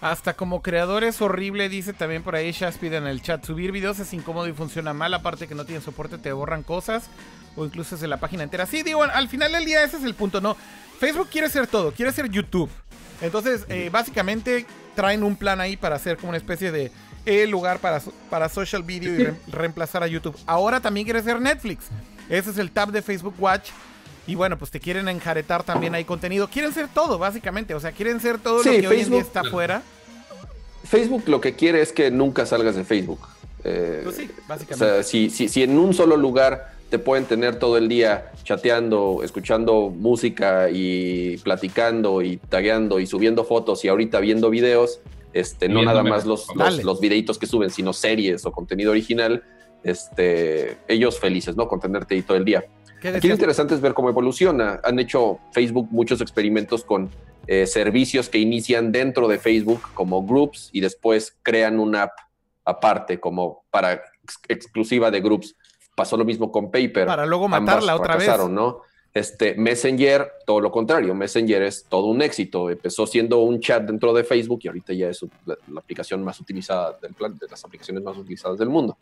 Hasta 0.00 0.32
como 0.34 0.62
creador 0.62 1.04
es 1.04 1.20
horrible, 1.20 1.68
dice 1.68 1.92
también 1.92 2.22
por 2.22 2.34
ahí 2.34 2.52
Shaspid 2.52 2.94
en 2.94 3.06
el 3.06 3.20
chat. 3.20 3.44
Subir 3.44 3.70
videos 3.70 3.98
es 3.98 4.12
incómodo 4.14 4.48
y 4.48 4.52
funciona 4.54 4.94
mal, 4.94 5.12
aparte 5.12 5.46
que 5.46 5.54
no 5.54 5.64
tienen 5.66 5.82
soporte, 5.82 6.16
te 6.16 6.32
borran 6.32 6.62
cosas 6.62 7.10
o 7.56 7.64
incluso 7.66 7.94
es 7.96 8.00
de 8.00 8.08
la 8.08 8.16
página 8.18 8.42
entera. 8.42 8.64
Sí, 8.64 8.82
digo, 8.82 9.02
al 9.02 9.28
final 9.28 9.52
del 9.52 9.64
día 9.66 9.84
ese 9.84 9.98
es 9.98 10.04
el 10.04 10.14
punto, 10.14 10.40
¿no? 10.40 10.56
Facebook 10.98 11.28
quiere 11.30 11.50
ser 11.50 11.66
todo, 11.66 11.92
quiere 11.92 12.12
ser 12.12 12.30
YouTube. 12.30 12.70
Entonces, 13.20 13.66
eh, 13.68 13.90
básicamente 13.92 14.64
traen 14.94 15.22
un 15.22 15.36
plan 15.36 15.60
ahí 15.60 15.76
para 15.76 15.96
hacer 15.96 16.16
como 16.16 16.30
una 16.30 16.38
especie 16.38 16.72
de 16.72 16.90
lugar 17.48 17.78
para, 17.78 18.00
para 18.30 18.48
social 18.48 18.82
video 18.82 19.12
y 19.14 19.18
re- 19.24 19.34
reemplazar 19.48 20.02
a 20.02 20.06
YouTube. 20.06 20.36
Ahora 20.46 20.80
también 20.80 21.04
quiere 21.04 21.22
ser 21.22 21.38
Netflix. 21.40 21.84
Ese 22.30 22.50
es 22.50 22.58
el 22.58 22.70
tab 22.70 22.90
de 22.90 23.02
Facebook 23.02 23.34
Watch. 23.38 23.68
Y 24.30 24.36
bueno, 24.36 24.56
pues 24.56 24.70
te 24.70 24.78
quieren 24.78 25.08
enjaretar 25.08 25.64
también 25.64 25.92
ahí 25.96 26.04
contenido. 26.04 26.46
Quieren 26.46 26.72
ser 26.72 26.86
todo, 26.86 27.18
básicamente. 27.18 27.74
O 27.74 27.80
sea, 27.80 27.90
quieren 27.90 28.20
ser 28.20 28.38
todo 28.38 28.62
Sí, 28.62 28.68
lo 28.68 28.80
que 28.82 28.86
hoy 28.86 28.94
en 28.94 29.00
Facebook- 29.00 29.12
día 29.16 29.22
está 29.22 29.40
afuera. 29.40 29.82
Facebook 30.84 31.24
lo 31.26 31.40
que 31.40 31.56
quiere 31.56 31.82
es 31.82 31.92
que 31.92 32.12
nunca 32.12 32.46
salgas 32.46 32.76
de 32.76 32.84
Facebook. 32.84 33.18
Eh, 33.64 34.02
Pues 34.04 34.14
sí, 34.16 34.30
o 34.30 34.48
básicamente. 34.48 34.76
sea, 34.94 35.02
si, 35.02 35.30
si, 35.30 35.48
si 35.48 35.64
en 35.64 35.76
un 35.76 35.92
solo 35.94 36.16
lugar 36.16 36.74
te 36.90 37.00
pueden 37.00 37.24
tener 37.24 37.56
todo 37.58 37.76
el 37.76 37.88
día 37.88 38.30
chateando, 38.44 39.22
escuchando 39.24 39.90
música 39.90 40.68
y 40.70 41.36
platicando 41.38 42.22
y 42.22 42.36
tagueando 42.36 43.00
y 43.00 43.06
subiendo 43.08 43.42
fotos 43.44 43.84
y 43.84 43.88
ahorita 43.88 44.20
viendo 44.20 44.48
videos, 44.48 45.00
este, 45.32 45.68
no 45.68 45.82
nada 45.82 46.04
más 46.04 46.24
los, 46.24 46.46
los, 46.54 46.84
los 46.84 47.00
videitos 47.00 47.36
que 47.36 47.46
suben, 47.46 47.70
sino 47.70 47.92
series 47.92 48.46
o 48.46 48.52
contenido 48.52 48.92
original, 48.92 49.42
este, 49.84 50.78
ellos 50.88 51.18
felices, 51.18 51.56
¿no? 51.56 51.66
Con 51.68 51.80
tenerte 51.80 52.14
ahí 52.14 52.22
todo 52.22 52.36
el 52.36 52.44
día. 52.44 52.64
¿Qué 53.00 53.08
Aquí 53.08 53.28
lo 53.28 53.34
interesante 53.34 53.74
es 53.74 53.80
ver 53.80 53.94
cómo 53.94 54.08
evoluciona. 54.10 54.80
Han 54.84 54.98
hecho 54.98 55.38
Facebook 55.52 55.88
muchos 55.90 56.20
experimentos 56.20 56.84
con 56.84 57.08
eh, 57.46 57.66
servicios 57.66 58.28
que 58.28 58.38
inician 58.38 58.92
dentro 58.92 59.26
de 59.28 59.38
Facebook 59.38 59.80
como 59.94 60.24
groups 60.24 60.68
y 60.72 60.80
después 60.80 61.36
crean 61.42 61.78
una 61.80 62.02
app 62.04 62.12
aparte 62.64 63.18
como 63.18 63.64
para 63.70 63.94
ex- 63.94 64.38
exclusiva 64.48 65.10
de 65.10 65.20
groups. 65.20 65.56
Pasó 65.96 66.16
lo 66.16 66.24
mismo 66.24 66.52
con 66.52 66.70
Paper. 66.70 67.06
Para 67.06 67.26
luego 67.26 67.48
matarla 67.48 67.96
otra 67.96 68.16
vez. 68.16 68.30
¿no? 68.48 68.82
Este 69.12 69.54
Messenger, 69.56 70.30
todo 70.46 70.60
lo 70.60 70.70
contrario. 70.70 71.14
Messenger 71.14 71.62
es 71.62 71.84
todo 71.88 72.06
un 72.06 72.22
éxito. 72.22 72.70
Empezó 72.70 73.06
siendo 73.06 73.38
un 73.38 73.58
chat 73.60 73.82
dentro 73.82 74.12
de 74.12 74.22
Facebook 74.22 74.60
y 74.62 74.68
ahorita 74.68 74.92
ya 74.92 75.08
es 75.08 75.24
la, 75.46 75.56
la 75.68 75.80
aplicación 75.80 76.22
más 76.22 76.38
utilizada 76.38 76.96
del 77.02 77.14
plan, 77.14 77.36
de 77.36 77.48
las 77.50 77.64
aplicaciones 77.64 78.02
más 78.04 78.16
utilizadas 78.16 78.58
del 78.58 78.68
mundo. 78.68 78.96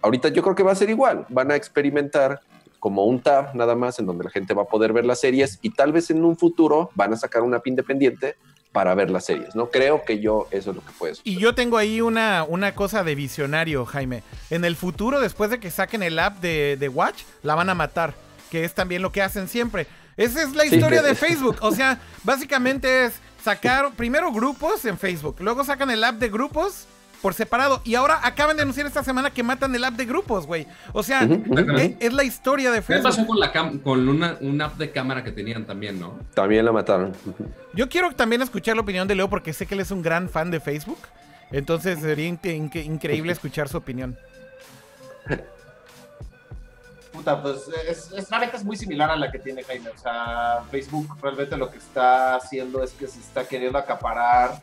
Ahorita 0.00 0.28
yo 0.28 0.42
creo 0.42 0.54
que 0.54 0.62
va 0.62 0.72
a 0.72 0.76
ser 0.76 0.88
igual. 0.88 1.26
Van 1.28 1.50
a 1.50 1.56
experimentar 1.56 2.40
como 2.84 3.06
un 3.06 3.18
tab 3.22 3.54
nada 3.54 3.74
más 3.74 3.98
en 3.98 4.04
donde 4.04 4.24
la 4.24 4.30
gente 4.30 4.52
va 4.52 4.64
a 4.64 4.66
poder 4.66 4.92
ver 4.92 5.06
las 5.06 5.18
series 5.18 5.58
y 5.62 5.70
tal 5.70 5.90
vez 5.90 6.10
en 6.10 6.22
un 6.22 6.36
futuro 6.36 6.90
van 6.94 7.14
a 7.14 7.16
sacar 7.16 7.40
una 7.40 7.56
app 7.56 7.66
independiente 7.66 8.36
para 8.72 8.94
ver 8.94 9.08
las 9.10 9.24
series, 9.24 9.56
¿no? 9.56 9.70
Creo 9.70 10.04
que 10.04 10.20
yo 10.20 10.48
eso 10.50 10.68
es 10.68 10.76
lo 10.76 10.84
que 10.84 10.92
puede 10.98 11.14
Y 11.24 11.38
yo 11.38 11.54
tengo 11.54 11.78
ahí 11.78 12.02
una, 12.02 12.44
una 12.46 12.74
cosa 12.74 13.02
de 13.02 13.14
visionario, 13.14 13.86
Jaime. 13.86 14.22
En 14.50 14.66
el 14.66 14.76
futuro, 14.76 15.18
después 15.18 15.48
de 15.48 15.60
que 15.60 15.70
saquen 15.70 16.02
el 16.02 16.18
app 16.18 16.40
de, 16.42 16.76
de 16.78 16.88
Watch, 16.90 17.22
la 17.42 17.54
van 17.54 17.70
a 17.70 17.74
matar. 17.74 18.12
Que 18.50 18.64
es 18.66 18.74
también 18.74 19.00
lo 19.00 19.12
que 19.12 19.22
hacen 19.22 19.48
siempre. 19.48 19.86
Esa 20.18 20.42
es 20.42 20.54
la 20.54 20.64
Sí. 20.64 20.74
historia 20.74 21.00
de 21.02 21.14
Facebook. 21.14 21.56
O 21.62 21.72
sea, 21.72 21.98
básicamente 22.22 23.06
es 23.06 23.14
sacar 23.42 23.92
primero 23.96 24.30
grupos 24.30 24.84
en 24.84 24.98
Facebook. 24.98 25.36
Luego 25.38 25.64
sacan 25.64 25.90
el 25.90 26.04
app 26.04 26.16
de 26.16 26.28
grupos 26.28 26.86
por 27.24 27.32
separado. 27.32 27.80
Y 27.84 27.94
ahora 27.94 28.20
acaban 28.22 28.54
de 28.54 28.60
anunciar 28.64 28.86
esta 28.86 29.02
semana 29.02 29.30
que 29.30 29.42
matan 29.42 29.74
el 29.74 29.82
app 29.82 29.94
de 29.94 30.04
grupos, 30.04 30.46
güey. 30.46 30.66
O 30.92 31.02
sea, 31.02 31.22
Ujú, 31.24 31.36
ujú. 31.54 31.70
e- 31.78 31.96
es, 31.98 32.12
la 32.12 32.22
historia 32.22 32.70
de 32.70 32.80
¿Qué 32.80 32.82
Facebook. 32.82 33.02
pasó 33.10 33.26
con, 33.26 33.40
la 33.40 33.50
cam- 33.50 33.82
con 33.82 34.06
una, 34.06 34.36
una 34.42 34.66
app 34.66 34.74
de 34.76 34.90
cámara 34.90 35.24
que 35.24 35.32
tenían 35.32 35.64
también, 35.64 35.98
no? 35.98 36.18
También 36.34 36.66
la 36.66 36.72
mataron. 36.72 37.14
Yo 37.72 37.88
quiero 37.88 38.12
también 38.12 38.42
escuchar 38.42 38.76
la 38.76 38.82
opinión 38.82 39.08
de 39.08 39.14
Leo 39.14 39.30
porque 39.30 39.54
sé 39.54 39.64
que 39.64 39.72
él 39.74 39.80
es 39.80 39.90
un 39.90 40.02
gran 40.02 40.28
fan 40.28 40.50
de 40.50 40.60
Facebook. 40.60 40.98
Entonces 41.50 41.98
sería 42.00 42.26
in- 42.28 42.38
in- 42.42 42.70
increíble 42.74 43.32
escuchar 43.32 43.70
su 43.70 43.78
opinión. 43.78 44.18
Puta, 47.10 47.40
pues 47.40 47.62
es, 47.88 48.12
es, 48.12 48.30
la 48.30 48.38
neta 48.40 48.58
es 48.58 48.64
muy 48.64 48.76
similar 48.76 49.10
a 49.10 49.16
la 49.16 49.32
que 49.32 49.38
tiene 49.38 49.62
Jaime. 49.62 49.88
O 49.88 49.96
sea, 49.98 50.62
Facebook 50.70 51.08
realmente 51.22 51.56
lo 51.56 51.70
que 51.70 51.78
está 51.78 52.34
haciendo 52.36 52.82
es 52.82 52.90
que 52.90 53.06
se 53.06 53.18
está 53.20 53.46
queriendo 53.48 53.78
acaparar 53.78 54.60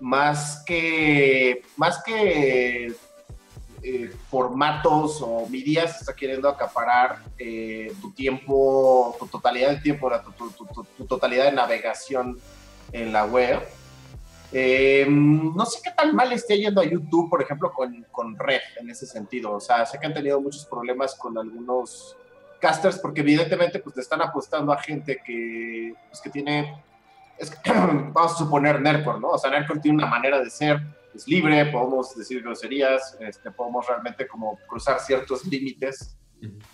más 0.00 0.62
que, 0.64 1.62
más 1.76 2.02
que 2.04 2.94
eh, 3.82 4.10
formatos 4.30 5.20
o 5.20 5.46
medidas, 5.48 6.00
está 6.00 6.14
queriendo 6.14 6.48
acaparar 6.48 7.18
eh, 7.38 7.92
tu 8.00 8.12
tiempo, 8.12 9.14
tu 9.18 9.26
totalidad 9.26 9.70
de 9.70 9.76
tiempo, 9.76 10.10
tu, 10.96 11.06
totalidad 11.06 11.44
de 11.46 11.52
navegación 11.52 12.38
en 12.92 13.12
la 13.12 13.26
web. 13.26 13.60
Eh, 14.52 15.06
no 15.08 15.66
sé 15.66 15.80
qué 15.82 15.90
tan 15.90 16.14
mal 16.14 16.32
esté 16.32 16.56
yendo 16.58 16.80
a 16.80 16.84
YouTube, 16.84 17.28
por 17.28 17.42
ejemplo, 17.42 17.72
con, 17.72 18.06
con 18.10 18.38
Red 18.38 18.62
en 18.80 18.88
ese 18.88 19.04
sentido. 19.04 19.52
O 19.52 19.60
sea, 19.60 19.84
sé 19.84 19.98
que 19.98 20.06
han 20.06 20.14
tenido 20.14 20.40
muchos 20.40 20.64
problemas 20.64 21.14
con 21.16 21.36
algunos 21.36 22.16
casters 22.64 22.98
porque 22.98 23.20
evidentemente 23.20 23.78
pues 23.80 23.94
le 23.96 24.00
están 24.00 24.22
apostando 24.22 24.72
a 24.72 24.80
gente 24.80 25.20
que, 25.22 25.92
pues, 26.08 26.22
que 26.22 26.30
tiene, 26.30 26.82
es 27.38 27.50
que, 27.50 27.72
vamos 28.12 28.32
a 28.32 28.36
suponer 28.36 28.80
Nerdcore, 28.80 29.20
¿no? 29.20 29.28
O 29.30 29.38
sea, 29.38 29.50
Nerdcore 29.50 29.80
tiene 29.80 29.98
una 29.98 30.06
manera 30.06 30.40
de 30.40 30.50
ser, 30.50 30.80
es 31.14 31.26
libre, 31.28 31.66
podemos 31.66 32.16
decir 32.16 32.42
groserías, 32.42 33.16
este, 33.20 33.50
podemos 33.50 33.86
realmente 33.86 34.26
como 34.26 34.58
cruzar 34.68 35.00
ciertos 35.00 35.44
límites. 35.46 36.16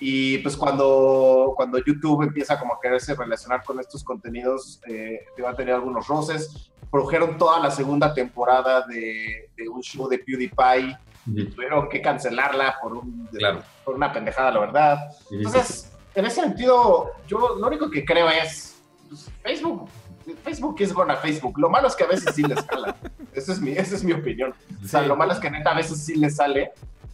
Y 0.01 0.39
pues 0.39 0.57
cuando, 0.57 1.53
cuando 1.55 1.79
YouTube 1.79 2.23
empieza 2.23 2.59
como 2.59 2.75
a 2.75 2.81
quererse 2.81 3.15
relacionar 3.15 3.63
con 3.63 3.79
estos 3.79 4.03
contenidos, 4.03 4.81
eh, 4.89 5.21
van 5.41 5.53
a 5.53 5.57
tener 5.57 5.75
algunos 5.75 6.09
roces. 6.09 6.73
Produjeron 6.91 7.39
toda 7.39 7.61
la 7.61 7.71
segunda 7.71 8.13
temporada 8.13 8.85
de, 8.89 9.51
de 9.57 9.69
un 9.69 9.81
show 9.81 10.09
de 10.09 10.19
PewDiePie. 10.19 10.99
Tuvieron 11.55 11.89
que 11.89 12.03
cancelarla 12.03 12.79
por, 12.83 12.95
un, 12.95 13.29
Claro. 13.33 13.63
por 13.85 13.95
una 13.95 14.13
pendejada, 14.13 14.51
la 14.51 14.61
verdad. 14.61 14.99
Entonces, 15.31 15.93
en 16.17 16.25
ese 16.25 16.41
sentido, 16.41 17.13
yo 17.29 17.57
lo 17.57 17.67
único 17.69 17.89
que 17.91 18.05
creo 18.05 18.29
es 18.29 18.83
pues, 19.09 19.31
Facebook. 19.43 19.89
Facebook 20.37 20.77
es 20.81 20.93
gonna 20.93 21.17
Facebook. 21.17 21.59
Lo 21.59 21.69
malo 21.71 21.89
es 21.89 21.97
que 21.97 22.05
a 22.05 22.09
veces 22.09 22.35
sí 22.35 22.43
les 22.43 22.61
jala. 22.67 22.97
Esa 23.33 23.53
es 23.53 23.61
mi, 23.61 23.73
esa 23.73 23.95
es 23.97 24.05
mi 24.05 24.13
opinión. 24.13 24.55
O 24.85 24.87
sea, 24.89 25.03
Sí. 25.03 25.09
lo 25.09 25.17
malo 25.17 25.33
es 25.33 25.39
que 25.39 25.51
neta 25.51 25.71
a 25.73 25.75
veces 25.75 26.03
sí 26.05 26.15
les 26.17 26.37
sale. 26.37 26.71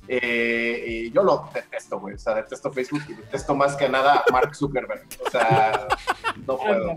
Eh, 0.09 0.85
y 0.87 1.11
yo 1.11 1.23
lo 1.25 1.49
detesto, 1.53 1.99
güey. 1.99 2.15
O 2.15 2.19
sea, 2.19 2.35
detesto 2.35 2.71
Facebook 2.73 3.03
y 3.09 3.15
detesto 3.15 3.55
más 3.55 3.75
que 3.77 3.89
nada 3.89 4.23
a 4.29 4.33
Mark 4.33 4.55
Zuckerberg. 4.55 5.05
O 5.27 5.31
sea, 5.31 5.87
no 6.47 6.57
puedo. 6.57 6.97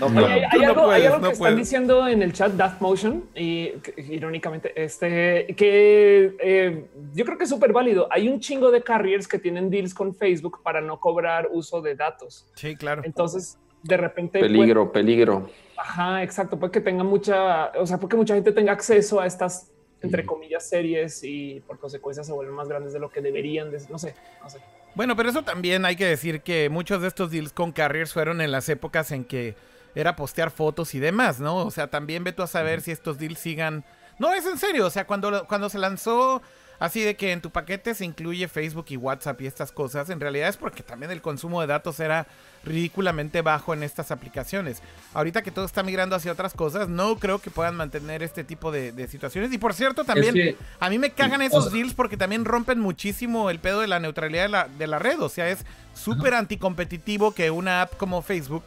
No 0.00 0.08
No. 0.10 0.26
hay, 0.26 0.42
no 0.42 0.68
algo, 0.68 0.90
hay 0.90 1.00
puedes, 1.02 1.06
algo 1.06 1.18
no 1.18 1.30
que 1.30 1.36
puedes. 1.36 1.38
están 1.38 1.56
diciendo 1.56 2.06
en 2.08 2.22
el 2.22 2.34
chat 2.34 2.52
Daft 2.52 2.82
Motion 2.82 3.24
y 3.34 3.70
que, 3.78 3.94
irónicamente 4.10 4.70
este 4.84 5.46
que 5.56 6.36
eh, 6.40 6.84
yo 7.14 7.24
creo 7.24 7.38
que 7.38 7.44
es 7.44 7.50
súper 7.50 7.72
válido. 7.72 8.06
Hay 8.10 8.28
un 8.28 8.38
chingo 8.40 8.70
de 8.70 8.82
carriers 8.82 9.26
que 9.26 9.38
tienen 9.38 9.70
deals 9.70 9.94
con 9.94 10.14
Facebook 10.14 10.60
para 10.62 10.82
no 10.82 11.00
cobrar 11.00 11.48
uso 11.50 11.80
de 11.80 11.94
datos. 11.94 12.46
Sí, 12.54 12.76
claro. 12.76 13.00
Entonces, 13.06 13.56
de 13.82 13.96
repente, 13.96 14.40
Peligro, 14.40 14.92
peligro. 14.92 15.40
puede- 15.42 15.54
ajá, 15.76 16.22
exacto, 16.22 16.58
puede 16.58 16.72
que 16.72 16.80
tenga 16.80 17.04
mucha, 17.04 17.66
o 17.78 17.86
sea, 17.86 17.98
porque 17.98 18.16
mucha 18.16 18.34
gente 18.34 18.52
tenga 18.52 18.72
acceso 18.72 19.20
a 19.20 19.26
estas 19.26 19.70
entre 20.00 20.24
comillas 20.24 20.68
series 20.68 21.24
y 21.24 21.60
por 21.66 21.78
consecuencia 21.80 22.22
se 22.22 22.32
vuelven 22.32 22.54
más 22.54 22.68
grandes 22.68 22.92
de 22.92 23.00
lo 23.00 23.10
que 23.10 23.20
deberían, 23.20 23.70
de, 23.72 23.80
no 23.90 23.98
sé, 23.98 24.14
no 24.42 24.48
sé. 24.48 24.58
Bueno, 24.94 25.16
pero 25.16 25.28
eso 25.28 25.42
también 25.42 25.84
hay 25.84 25.96
que 25.96 26.06
decir 26.06 26.40
que 26.42 26.68
muchos 26.68 27.02
de 27.02 27.08
estos 27.08 27.30
deals 27.32 27.52
con 27.52 27.72
carriers 27.72 28.12
fueron 28.12 28.40
en 28.40 28.52
las 28.52 28.68
épocas 28.68 29.10
en 29.10 29.24
que 29.24 29.56
era 29.96 30.14
postear 30.14 30.50
fotos 30.52 30.94
y 30.94 31.00
demás, 31.00 31.40
¿no? 31.40 31.56
O 31.66 31.70
sea, 31.72 31.88
también 31.88 32.22
ve 32.22 32.32
tú 32.32 32.42
a 32.42 32.46
saber 32.46 32.80
si 32.80 32.92
estos 32.92 33.18
deals 33.18 33.38
sigan. 33.40 33.84
No, 34.20 34.32
es 34.34 34.46
en 34.46 34.58
serio. 34.58 34.86
O 34.86 34.90
sea, 34.90 35.04
cuando, 35.06 35.46
cuando 35.46 35.68
se 35.68 35.78
lanzó 35.78 36.42
así 36.78 37.00
de 37.02 37.16
que 37.16 37.32
en 37.32 37.40
tu 37.40 37.50
paquete 37.50 37.94
se 37.94 38.04
incluye 38.04 38.48
Facebook 38.48 38.86
y 38.88 38.96
WhatsApp 38.96 39.40
y 39.42 39.46
estas 39.46 39.72
cosas, 39.72 40.10
en 40.10 40.20
realidad 40.20 40.48
es 40.48 40.56
porque 40.56 40.82
también 40.82 41.10
el 41.10 41.20
consumo 41.22 41.60
de 41.60 41.66
datos 41.66 41.98
era 42.00 42.26
ridículamente 42.64 43.40
bajo 43.42 43.72
en 43.72 43.82
estas 43.82 44.10
aplicaciones. 44.10 44.82
Ahorita 45.14 45.42
que 45.42 45.50
todo 45.50 45.64
está 45.64 45.82
migrando 45.82 46.16
hacia 46.16 46.32
otras 46.32 46.52
cosas, 46.54 46.88
no 46.88 47.16
creo 47.16 47.38
que 47.38 47.50
puedan 47.50 47.76
mantener 47.76 48.22
este 48.22 48.44
tipo 48.44 48.70
de, 48.72 48.92
de 48.92 49.06
situaciones. 49.08 49.52
Y 49.52 49.58
por 49.58 49.74
cierto, 49.74 50.04
también 50.04 50.34
que- 50.34 50.56
a 50.80 50.90
mí 50.90 50.98
me 50.98 51.10
cagan 51.12 51.40
o 51.40 51.44
esos 51.44 51.64
sea- 51.64 51.72
deals 51.72 51.94
porque 51.94 52.16
también 52.16 52.44
rompen 52.44 52.80
muchísimo 52.80 53.48
el 53.50 53.58
pedo 53.58 53.80
de 53.80 53.86
la 53.86 54.00
neutralidad 54.00 54.42
de 54.42 54.48
la, 54.48 54.68
de 54.68 54.86
la 54.86 54.98
red. 54.98 55.20
O 55.20 55.28
sea, 55.28 55.48
es 55.48 55.64
súper 55.94 56.34
anticompetitivo 56.34 57.32
que 57.32 57.50
una 57.50 57.82
app 57.82 57.96
como 57.96 58.22
Facebook 58.22 58.64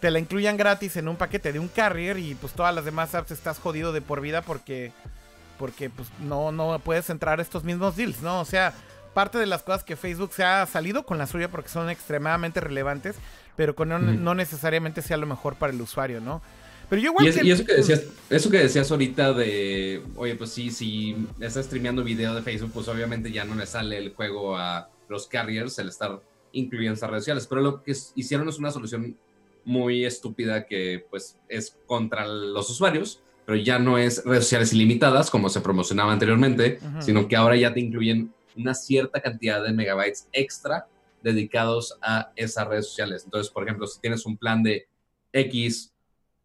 te 0.00 0.10
la 0.10 0.18
incluyan 0.18 0.56
gratis 0.56 0.96
en 0.96 1.08
un 1.08 1.16
paquete 1.16 1.52
de 1.52 1.58
un 1.58 1.68
carrier 1.68 2.18
y 2.18 2.34
pues 2.34 2.52
todas 2.52 2.74
las 2.74 2.84
demás 2.84 3.14
apps 3.14 3.30
estás 3.32 3.58
jodido 3.58 3.92
de 3.92 4.00
por 4.00 4.20
vida 4.20 4.42
porque 4.42 4.92
porque 5.58 5.90
pues 5.90 6.08
no 6.20 6.52
no 6.52 6.78
puedes 6.78 7.10
entrar 7.10 7.38
a 7.38 7.42
estos 7.42 7.64
mismos 7.64 7.96
deals, 7.96 8.20
¿no? 8.22 8.40
O 8.40 8.44
sea, 8.44 8.72
parte 9.14 9.38
de 9.38 9.46
las 9.46 9.62
cosas 9.62 9.84
que 9.84 9.96
Facebook 9.96 10.32
se 10.32 10.44
ha 10.44 10.64
salido 10.66 11.04
con 11.04 11.18
la 11.18 11.26
suya 11.26 11.50
porque 11.50 11.68
son 11.68 11.90
extremadamente 11.90 12.60
relevantes, 12.60 13.16
pero 13.56 13.74
con 13.74 13.88
no, 13.88 14.34
necesariamente 14.34 15.02
sea 15.02 15.16
lo 15.16 15.26
mejor 15.26 15.56
para 15.56 15.72
el 15.72 15.80
usuario, 15.80 16.20
¿no? 16.20 16.40
Pero 16.88 17.02
yo 17.02 17.10
igual 17.10 17.26
Y, 17.26 17.28
es- 17.28 17.36
que- 17.36 17.44
y 17.46 17.50
eso 17.50 17.64
que 17.66 17.74
decías, 17.74 18.04
eso 18.30 18.50
que 18.50 18.58
decías 18.58 18.90
ahorita 18.90 19.32
de, 19.34 20.02
oye, 20.16 20.36
pues 20.36 20.50
sí, 20.52 20.70
si 20.70 21.16
estás 21.40 21.66
streameando 21.66 22.02
video 22.02 22.34
de 22.34 22.40
Facebook, 22.42 22.70
pues 22.72 22.88
obviamente 22.88 23.30
ya 23.30 23.44
no 23.44 23.54
le 23.56 23.66
sale 23.66 23.98
el 23.98 24.14
juego 24.14 24.56
a 24.56 24.88
los 25.08 25.26
carriers 25.26 25.78
el 25.78 25.88
estar 25.88 26.22
incluyendo 26.52 26.94
estas 26.94 27.10
redes 27.10 27.24
sociales. 27.24 27.46
Pero 27.46 27.60
lo 27.60 27.82
que 27.82 27.94
hicieron 28.14 28.48
es 28.48 28.58
una 28.58 28.70
solución 28.70 29.18
muy 29.66 30.06
estúpida 30.06 30.64
que 30.66 31.04
pues 31.10 31.36
es 31.48 31.76
contra 31.86 32.26
los 32.26 32.70
usuarios, 32.70 33.20
pero 33.48 33.62
ya 33.62 33.78
no 33.78 33.96
es 33.96 34.22
redes 34.26 34.44
sociales 34.44 34.74
ilimitadas 34.74 35.30
como 35.30 35.48
se 35.48 35.62
promocionaba 35.62 36.12
anteriormente, 36.12 36.80
sino 36.98 37.26
que 37.26 37.34
ahora 37.34 37.56
ya 37.56 37.72
te 37.72 37.80
incluyen 37.80 38.30
una 38.54 38.74
cierta 38.74 39.22
cantidad 39.22 39.64
de 39.64 39.72
megabytes 39.72 40.28
extra 40.32 40.86
dedicados 41.22 41.96
a 42.02 42.30
esas 42.36 42.68
redes 42.68 42.88
sociales. 42.88 43.22
Entonces, 43.24 43.50
por 43.50 43.64
ejemplo, 43.64 43.86
si 43.86 44.02
tienes 44.02 44.26
un 44.26 44.36
plan 44.36 44.62
de 44.62 44.86
X 45.32 45.94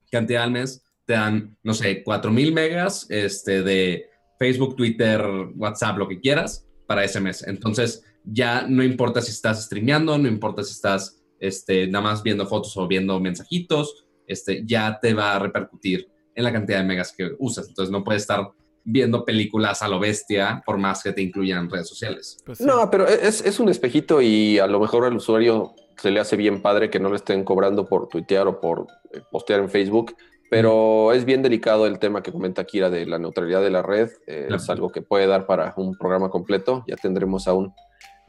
cantidad 0.09 0.43
al 0.43 0.51
mes, 0.51 0.81
te 1.03 1.11
dan, 1.11 1.57
no 1.61 1.73
sé, 1.73 2.05
4000 2.05 2.53
megas 2.53 3.05
este, 3.09 3.63
de 3.63 4.09
Facebook, 4.39 4.77
Twitter, 4.77 5.21
WhatsApp, 5.57 5.97
lo 5.97 6.07
que 6.07 6.21
quieras, 6.21 6.65
para 6.87 7.03
ese 7.03 7.19
mes. 7.19 7.45
Entonces, 7.45 8.05
ya 8.23 8.65
no 8.65 8.81
importa 8.81 9.19
si 9.19 9.31
estás 9.31 9.65
streameando, 9.65 10.17
no 10.17 10.29
importa 10.29 10.63
si 10.63 10.71
estás 10.71 11.21
este, 11.37 11.85
nada 11.85 12.05
más 12.05 12.23
viendo 12.23 12.47
fotos 12.47 12.77
o 12.77 12.87
viendo 12.87 13.19
mensajitos, 13.19 14.05
este, 14.25 14.63
ya 14.65 14.99
te 15.01 15.13
va 15.13 15.35
a 15.35 15.39
repercutir 15.39 16.12
en 16.35 16.43
la 16.43 16.51
cantidad 16.51 16.79
de 16.79 16.83
megas 16.85 17.13
que 17.15 17.31
usas. 17.39 17.67
Entonces, 17.69 17.91
no 17.91 18.03
puedes 18.03 18.23
estar 18.23 18.49
viendo 18.85 19.23
películas 19.23 19.81
a 19.81 19.87
lo 19.87 19.99
bestia 19.99 20.61
por 20.65 20.77
más 20.77 21.03
que 21.03 21.13
te 21.13 21.21
incluyan 21.21 21.59
en 21.65 21.69
redes 21.69 21.87
sociales. 21.87 22.37
pues, 22.45 22.57
sí. 22.57 22.65
No, 22.65 22.89
pero 22.89 23.07
es, 23.07 23.41
es 23.45 23.59
un 23.59 23.69
espejito 23.69 24.21
y 24.21 24.59
a 24.59 24.67
lo 24.67 24.79
mejor 24.79 25.05
al 25.05 25.15
usuario 25.15 25.73
se 25.97 26.11
le 26.11 26.19
hace 26.19 26.35
bien 26.35 26.61
padre 26.61 26.89
que 26.89 26.99
no 26.99 27.09
le 27.09 27.15
estén 27.15 27.43
cobrando 27.45 27.85
por 27.85 28.09
tuitear 28.09 28.47
o 28.47 28.59
por 28.59 28.87
eh, 29.13 29.21
postear 29.31 29.61
en 29.61 29.69
Facebook, 29.69 30.15
pero 30.49 31.13
es 31.13 31.23
bien 31.23 31.41
delicado 31.41 31.87
el 31.87 31.97
tema 31.97 32.21
que 32.23 32.31
comenta 32.33 32.65
Kira 32.65 32.89
de 32.89 33.05
la 33.05 33.19
neutralidad 33.19 33.61
de 33.61 33.69
la 33.71 33.81
red. 33.83 34.09
eh, 34.27 34.45
Claro. 34.47 34.61
Es 34.61 34.69
algo 34.69 34.91
que 34.91 35.01
puede 35.01 35.27
dar 35.27 35.45
para 35.45 35.73
un 35.77 35.97
programa 35.97 36.29
completo. 36.29 36.83
Ya 36.87 36.95
tendremos 36.97 37.47
a 37.47 37.53
un 37.53 37.73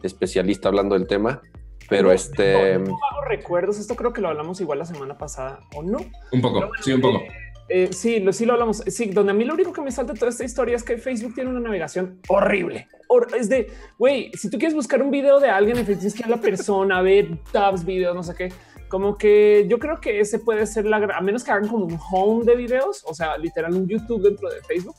especialista 0.02 0.68
hablando 0.68 0.94
del 0.97 1.06
tema, 1.06 1.43
pero 1.89 2.09
No, 2.09 2.12
este... 2.14 2.78
no, 2.78 2.85
no 2.90 2.98
hago 3.10 3.24
recuerdos. 3.28 3.78
Esto 3.78 3.97
creo 3.97 4.12
que 4.12 4.20
lo 4.20 4.28
hablamos 4.28 4.60
igual 4.60 4.78
la 4.78 4.85
semana 4.86 5.18
pasada 5.18 5.60
o 5.74 5.82
no. 5.82 5.98
Un 6.32 6.40
poco, 6.40 6.60
Pero 6.60 6.70
sí, 6.82 6.93
un 6.93 7.01
poco. 7.01 7.18
eh, 7.18 7.28
eh, 7.69 7.89
sí, 7.93 8.20
lo, 8.20 8.32
sí 8.32 8.45
lo 8.47 8.53
hablamos. 8.55 8.82
Sí, 8.86 9.07
donde 9.07 9.32
a 9.32 9.35
mí 9.35 9.45
lo 9.45 9.55
único 9.55 9.73
que 9.73 9.81
me 9.81 9.91
salta 9.91 10.15
toda 10.15 10.28
esta 10.31 10.45
historia 10.45 10.77
es 10.77 10.82
que 10.82 10.99
Facebook 10.99 11.35
tiene 11.35 11.51
una 11.51 11.61
navegación 11.61 12.20
horrible. 12.28 12.89
Hor- 13.09 13.35
es 13.36 13.49
de, 13.49 13.70
güey, 13.99 14.31
si 14.35 14.51
tú 14.51 14.59
quieres 14.59 14.74
buscar 14.74 15.03
un 15.03 15.11
video 15.11 15.41
de 15.41 15.49
alguien, 15.49 15.78
en 15.78 15.85
tienes 15.86 16.15
que 16.15 16.20
ir 16.20 16.27
a 16.27 16.31
la 16.31 16.41
persona, 16.41 17.01
ver 17.03 17.39
tabs, 17.53 17.85
videos, 17.85 18.15
no 18.15 18.23
sé 18.23 18.35
qué. 18.35 18.53
Como 18.89 19.16
que 19.19 19.66
yo 19.69 19.78
creo 19.78 20.01
que 20.01 20.20
ese 20.20 20.39
puede 20.39 20.66
ser 20.66 20.85
la, 20.86 20.97
a 20.99 21.20
menos 21.20 21.43
que 21.43 21.51
hagan 21.51 21.69
como 21.69 21.85
un 21.86 21.99
home 22.12 22.45
de 22.45 22.55
videos, 22.55 23.03
o 23.07 23.15
sea, 23.15 23.36
literal 23.39 23.74
un 23.74 23.89
YouTube 23.89 24.23
dentro 24.23 24.49
de 24.51 24.61
Facebook. 24.62 24.97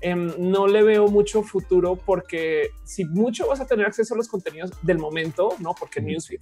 em, 0.00 0.32
no 0.38 0.66
le 0.66 0.82
veo 0.82 1.08
mucho 1.08 1.42
futuro 1.42 1.96
porque 1.96 2.70
si 2.84 3.04
mucho 3.04 3.46
vas 3.48 3.60
a 3.60 3.66
tener 3.66 3.86
acceso 3.86 4.14
a 4.14 4.16
los 4.16 4.28
contenidos 4.28 4.70
del 4.82 4.98
momento, 4.98 5.50
no 5.60 5.74
porque. 5.78 6.00
Newsfeed. 6.00 6.40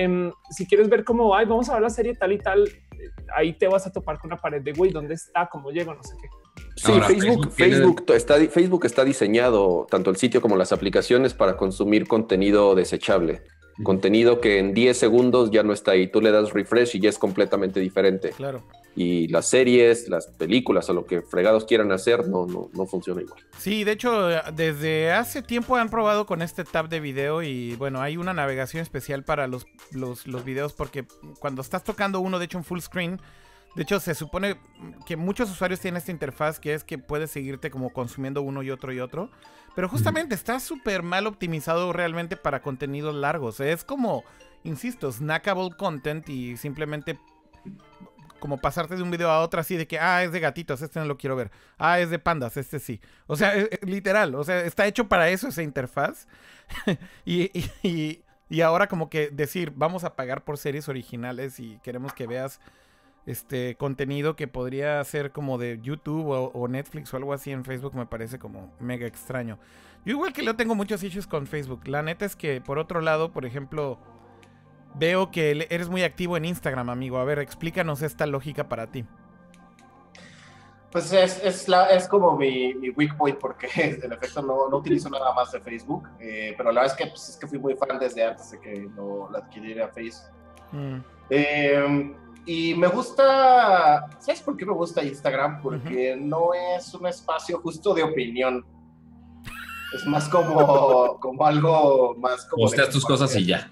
Em, 0.00 0.32
si 0.48 0.66
quieres 0.66 0.88
ver 0.88 1.04
cómo, 1.04 1.34
ay, 1.34 1.44
vamos 1.44 1.68
a 1.68 1.74
ver 1.74 1.82
la 1.82 1.90
serie 1.90 2.14
tal 2.14 2.32
y 2.32 2.38
tal, 2.38 2.66
eh, 2.66 3.10
ahí 3.36 3.52
te 3.52 3.68
vas 3.68 3.86
a 3.86 3.92
topar 3.92 4.18
con 4.18 4.32
una 4.32 4.40
pared 4.40 4.62
de 4.62 4.72
güey, 4.72 4.90
¿dónde 4.90 5.12
está? 5.12 5.46
¿Cómo 5.52 5.70
llego? 5.70 5.92
No 5.92 6.02
sé 6.02 6.14
qué. 6.18 6.28
Sí, 6.76 6.90
Ahora, 6.90 7.06
Facebook, 7.06 7.50
Facebook 7.52 8.04
está, 8.14 8.36
Facebook 8.36 8.86
está 8.86 9.04
diseñado, 9.04 9.86
tanto 9.90 10.08
el 10.08 10.16
sitio 10.16 10.40
como 10.40 10.56
las 10.56 10.72
aplicaciones, 10.72 11.34
para 11.34 11.58
consumir 11.58 12.08
contenido 12.08 12.74
desechable. 12.74 13.42
Contenido 13.82 14.40
que 14.40 14.58
en 14.58 14.72
10 14.72 14.96
segundos 14.96 15.50
ya 15.50 15.62
no 15.62 15.74
está 15.74 15.90
ahí. 15.90 16.06
Tú 16.06 16.22
le 16.22 16.30
das 16.30 16.54
refresh 16.54 16.96
y 16.96 17.00
ya 17.00 17.10
es 17.10 17.18
completamente 17.18 17.78
diferente. 17.78 18.30
Claro. 18.30 18.62
Y 18.96 19.28
las 19.28 19.48
series, 19.48 20.08
las 20.08 20.26
películas 20.26 20.90
o 20.90 20.92
lo 20.92 21.06
que 21.06 21.22
fregados 21.22 21.64
quieran 21.64 21.92
hacer, 21.92 22.28
no, 22.28 22.46
no, 22.46 22.70
no 22.72 22.86
funciona 22.86 23.22
igual. 23.22 23.40
Sí, 23.56 23.84
de 23.84 23.92
hecho, 23.92 24.28
desde 24.54 25.12
hace 25.12 25.42
tiempo 25.42 25.76
han 25.76 25.90
probado 25.90 26.26
con 26.26 26.42
este 26.42 26.64
tab 26.64 26.88
de 26.88 27.00
video 27.00 27.42
y 27.42 27.76
bueno, 27.76 28.00
hay 28.02 28.16
una 28.16 28.34
navegación 28.34 28.82
especial 28.82 29.24
para 29.24 29.46
los, 29.46 29.66
los, 29.92 30.26
los 30.26 30.44
videos 30.44 30.72
porque 30.72 31.04
cuando 31.38 31.62
estás 31.62 31.84
tocando 31.84 32.20
uno, 32.20 32.38
de 32.38 32.46
hecho, 32.46 32.58
en 32.58 32.64
full 32.64 32.80
screen, 32.80 33.20
de 33.74 33.84
hecho, 33.84 34.00
se 34.00 34.14
supone 34.14 34.56
que 35.06 35.16
muchos 35.16 35.50
usuarios 35.50 35.80
tienen 35.80 35.98
esta 35.98 36.10
interfaz 36.10 36.58
que 36.58 36.74
es 36.74 36.82
que 36.82 36.98
puedes 36.98 37.30
seguirte 37.30 37.70
como 37.70 37.90
consumiendo 37.90 38.42
uno 38.42 38.62
y 38.62 38.70
otro 38.70 38.92
y 38.92 39.00
otro. 39.00 39.30
Pero 39.76 39.88
justamente 39.88 40.34
está 40.34 40.58
súper 40.58 41.04
mal 41.04 41.28
optimizado 41.28 41.92
realmente 41.92 42.36
para 42.36 42.62
contenidos 42.62 43.14
largos. 43.14 43.60
Es 43.60 43.84
como, 43.84 44.24
insisto, 44.64 45.12
snackable 45.12 45.70
content 45.76 46.28
y 46.28 46.56
simplemente 46.56 47.20
como 48.40 48.58
pasarte 48.58 48.96
de 48.96 49.02
un 49.02 49.10
video 49.12 49.30
a 49.30 49.40
otro 49.40 49.60
así 49.60 49.76
de 49.76 49.86
que, 49.86 49.98
ah, 50.00 50.24
es 50.24 50.32
de 50.32 50.40
gatitos, 50.40 50.82
este 50.82 50.98
no 50.98 51.06
lo 51.06 51.16
quiero 51.18 51.36
ver. 51.36 51.50
Ah, 51.78 52.00
es 52.00 52.10
de 52.10 52.18
pandas, 52.18 52.56
este 52.56 52.80
sí. 52.80 53.00
O 53.28 53.36
sea, 53.36 53.56
eh, 53.56 53.68
eh, 53.70 53.78
literal, 53.86 54.34
o 54.34 54.42
sea, 54.42 54.60
está 54.64 54.86
hecho 54.86 55.06
para 55.08 55.28
eso 55.28 55.46
esa 55.48 55.62
interfaz. 55.62 56.26
y, 57.24 57.50
y- 57.84 58.22
y- 58.48 58.60
ahora 58.62 58.88
como 58.88 59.08
que 59.10 59.28
decir, 59.30 59.72
vamos 59.76 60.02
a 60.02 60.16
pagar 60.16 60.42
por 60.42 60.58
series 60.58 60.88
originales 60.88 61.60
y 61.60 61.78
queremos 61.84 62.12
que 62.12 62.26
veas 62.26 62.60
este 63.26 63.76
contenido 63.76 64.34
que 64.34 64.48
podría 64.48 65.02
ser 65.04 65.30
como 65.30 65.58
de 65.58 65.78
YouTube 65.82 66.26
o, 66.28 66.68
Netflix 66.68 67.12
o 67.12 67.16
algo 67.16 67.32
así 67.32 67.52
en 67.52 67.64
Facebook 67.64 67.94
me 67.94 68.06
parece 68.06 68.38
como 68.38 68.74
mega 68.80 69.06
extraño. 69.06 69.58
Yo 70.04 70.12
igual 70.12 70.32
que 70.32 70.44
yo 70.44 70.56
tengo 70.56 70.74
muchos 70.74 71.02
issues 71.02 71.26
con 71.26 71.46
Facebook. 71.46 71.86
La 71.86 72.02
neta 72.02 72.24
es 72.24 72.34
que 72.34 72.60
por 72.60 72.78
otro 72.78 73.00
lado, 73.02 73.30
por 73.32 73.44
ejemplo, 73.44 73.98
veo 74.94 75.30
que 75.30 75.66
eres 75.70 75.88
muy 75.88 76.02
activo 76.02 76.36
en 76.36 76.44
Instagram, 76.44 76.90
amigo. 76.90 77.18
A 77.18 77.24
ver, 77.24 77.38
explícanos 77.38 78.02
esta 78.02 78.26
lógica 78.26 78.68
para 78.68 78.86
ti. 78.86 79.04
Pues 80.90 81.12
es, 81.12 81.40
es, 81.44 81.68
la, 81.68 81.86
es 81.90 82.08
como 82.08 82.36
mi, 82.36 82.74
mi 82.74 82.90
weak 82.90 83.16
point 83.16 83.38
porque 83.38 83.68
en 84.02 84.12
efecto 84.12 84.42
no, 84.42 84.68
no 84.68 84.78
utilizo 84.78 85.08
nada 85.08 85.32
más 85.32 85.52
de 85.52 85.60
Facebook, 85.60 86.08
eh, 86.18 86.54
pero 86.56 86.72
la 86.72 86.80
verdad 86.80 86.98
es 86.98 87.04
que, 87.04 87.10
pues, 87.10 87.28
es 87.28 87.36
que 87.36 87.46
fui 87.46 87.58
muy 87.58 87.76
fan 87.76 87.98
desde 88.00 88.24
antes 88.24 88.50
de 88.50 88.60
que 88.60 88.88
lo, 88.96 89.30
lo 89.30 89.38
adquiriera 89.38 89.88
Face. 89.88 90.22
Mm, 90.72 90.98
Eh, 91.30 92.14
y 92.46 92.74
me 92.74 92.88
gusta, 92.88 94.08
¿sabes 94.18 94.40
por 94.40 94.56
qué 94.56 94.66
me 94.66 94.72
gusta 94.72 95.04
Instagram? 95.04 95.60
Porque 95.62 96.16
no 96.18 96.50
es 96.54 96.92
un 96.94 97.06
espacio 97.06 97.60
justo 97.60 97.94
de 97.94 98.02
opinión. 98.02 98.64
Es 99.94 100.04
más 100.06 100.28
como, 100.28 101.18
como 101.20 101.46
algo 101.46 102.16
más 102.18 102.46
como... 102.46 102.64
Posteas 102.64 102.90
tus 102.90 103.04
cosas 103.04 103.34
y 103.36 103.46
ya. 103.46 103.70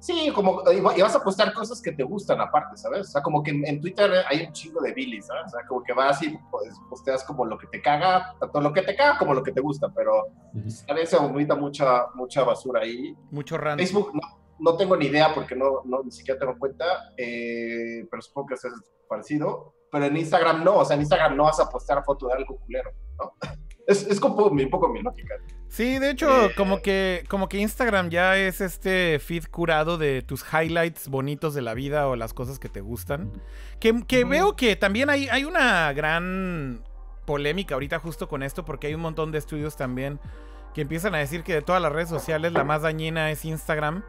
Sí, 0.00 0.30
como 0.34 0.62
y 0.72 0.80
va- 0.80 0.96
y 0.96 1.02
vas 1.02 1.16
a 1.16 1.22
postar 1.22 1.52
cosas 1.52 1.82
que 1.82 1.90
te 1.92 2.04
gustan 2.04 2.40
aparte, 2.40 2.76
¿sabes? 2.76 3.00
O 3.08 3.10
sea, 3.10 3.20
como 3.22 3.42
que 3.42 3.50
en, 3.50 3.66
en 3.66 3.80
Twitter 3.80 4.10
hay 4.28 4.46
un 4.46 4.52
chingo 4.52 4.80
de 4.80 4.92
Billy, 4.92 5.20
¿sabes? 5.20 5.46
O 5.46 5.48
sea, 5.50 5.66
como 5.66 5.82
que 5.82 5.92
vas 5.92 6.22
y 6.22 6.38
pues, 6.50 6.72
posteas 6.88 7.24
como 7.24 7.44
lo 7.44 7.58
que 7.58 7.66
te 7.66 7.82
caga, 7.82 8.34
tanto 8.38 8.60
lo 8.60 8.72
que 8.72 8.82
te 8.82 8.94
caga 8.94 9.18
como 9.18 9.34
lo 9.34 9.42
que 9.42 9.52
te 9.52 9.60
gusta, 9.60 9.88
pero 9.94 10.26
a 10.88 10.94
veces 10.94 11.10
se 11.10 11.16
vomita 11.18 11.56
mucha, 11.56 12.06
mucha 12.14 12.44
basura 12.44 12.82
ahí. 12.82 13.16
mucho 13.30 13.58
random. 13.58 13.78
Facebook 13.84 14.12
no, 14.14 14.20
no 14.60 14.76
tengo 14.76 14.96
ni 14.96 15.06
idea 15.06 15.34
porque 15.34 15.56
no, 15.56 15.82
no 15.84 16.02
ni 16.04 16.12
siquiera 16.12 16.38
tengo 16.38 16.56
cuenta, 16.58 16.84
eh, 17.16 18.06
pero 18.10 18.22
supongo 18.22 18.48
que 18.48 18.54
eso 18.54 18.68
es 18.68 18.74
parecido. 19.08 19.74
Pero 19.90 20.04
en 20.04 20.16
Instagram 20.16 20.62
no, 20.64 20.76
o 20.76 20.84
sea, 20.84 20.94
en 20.96 21.00
Instagram 21.02 21.34
no 21.36 21.44
vas 21.44 21.58
a 21.60 21.68
postear 21.68 22.04
foto 22.04 22.26
de 22.28 22.34
algo 22.34 22.56
culero, 22.58 22.90
¿no? 23.18 23.32
Es, 23.88 24.06
es 24.06 24.20
como 24.20 24.50
mi- 24.50 24.64
un 24.64 24.70
poco 24.70 24.88
mi 24.90 25.02
lógica. 25.02 25.34
Sí, 25.68 25.98
de 25.98 26.10
hecho, 26.10 26.46
Eh, 26.46 26.54
como 26.56 26.80
que 26.82 27.24
como 27.28 27.48
que 27.48 27.58
Instagram 27.58 28.10
ya 28.10 28.36
es 28.38 28.60
este 28.60 29.18
feed 29.18 29.46
curado 29.50 29.98
de 29.98 30.22
tus 30.22 30.44
highlights 30.52 31.08
bonitos 31.08 31.54
de 31.54 31.62
la 31.62 31.74
vida 31.74 32.06
o 32.06 32.14
las 32.14 32.32
cosas 32.34 32.58
que 32.58 32.68
te 32.68 32.80
gustan. 32.82 33.32
Que, 33.80 34.02
que 34.06 34.24
veo 34.24 34.54
que 34.56 34.76
también 34.76 35.10
hay, 35.10 35.28
hay 35.28 35.44
una 35.44 35.92
gran 35.94 36.84
polémica 37.26 37.74
ahorita 37.74 37.98
justo 37.98 38.28
con 38.28 38.42
esto, 38.42 38.64
porque 38.64 38.86
hay 38.86 38.94
un 38.94 39.00
montón 39.02 39.32
de 39.32 39.38
estudios 39.38 39.76
también 39.76 40.20
que 40.74 40.82
empiezan 40.82 41.14
a 41.14 41.18
decir 41.18 41.42
que 41.42 41.54
de 41.54 41.62
todas 41.62 41.80
las 41.82 41.90
redes 41.92 42.08
sociales 42.10 42.52
la 42.52 42.64
más 42.64 42.82
dañina 42.82 43.30
es 43.30 43.44
Instagram. 43.44 44.04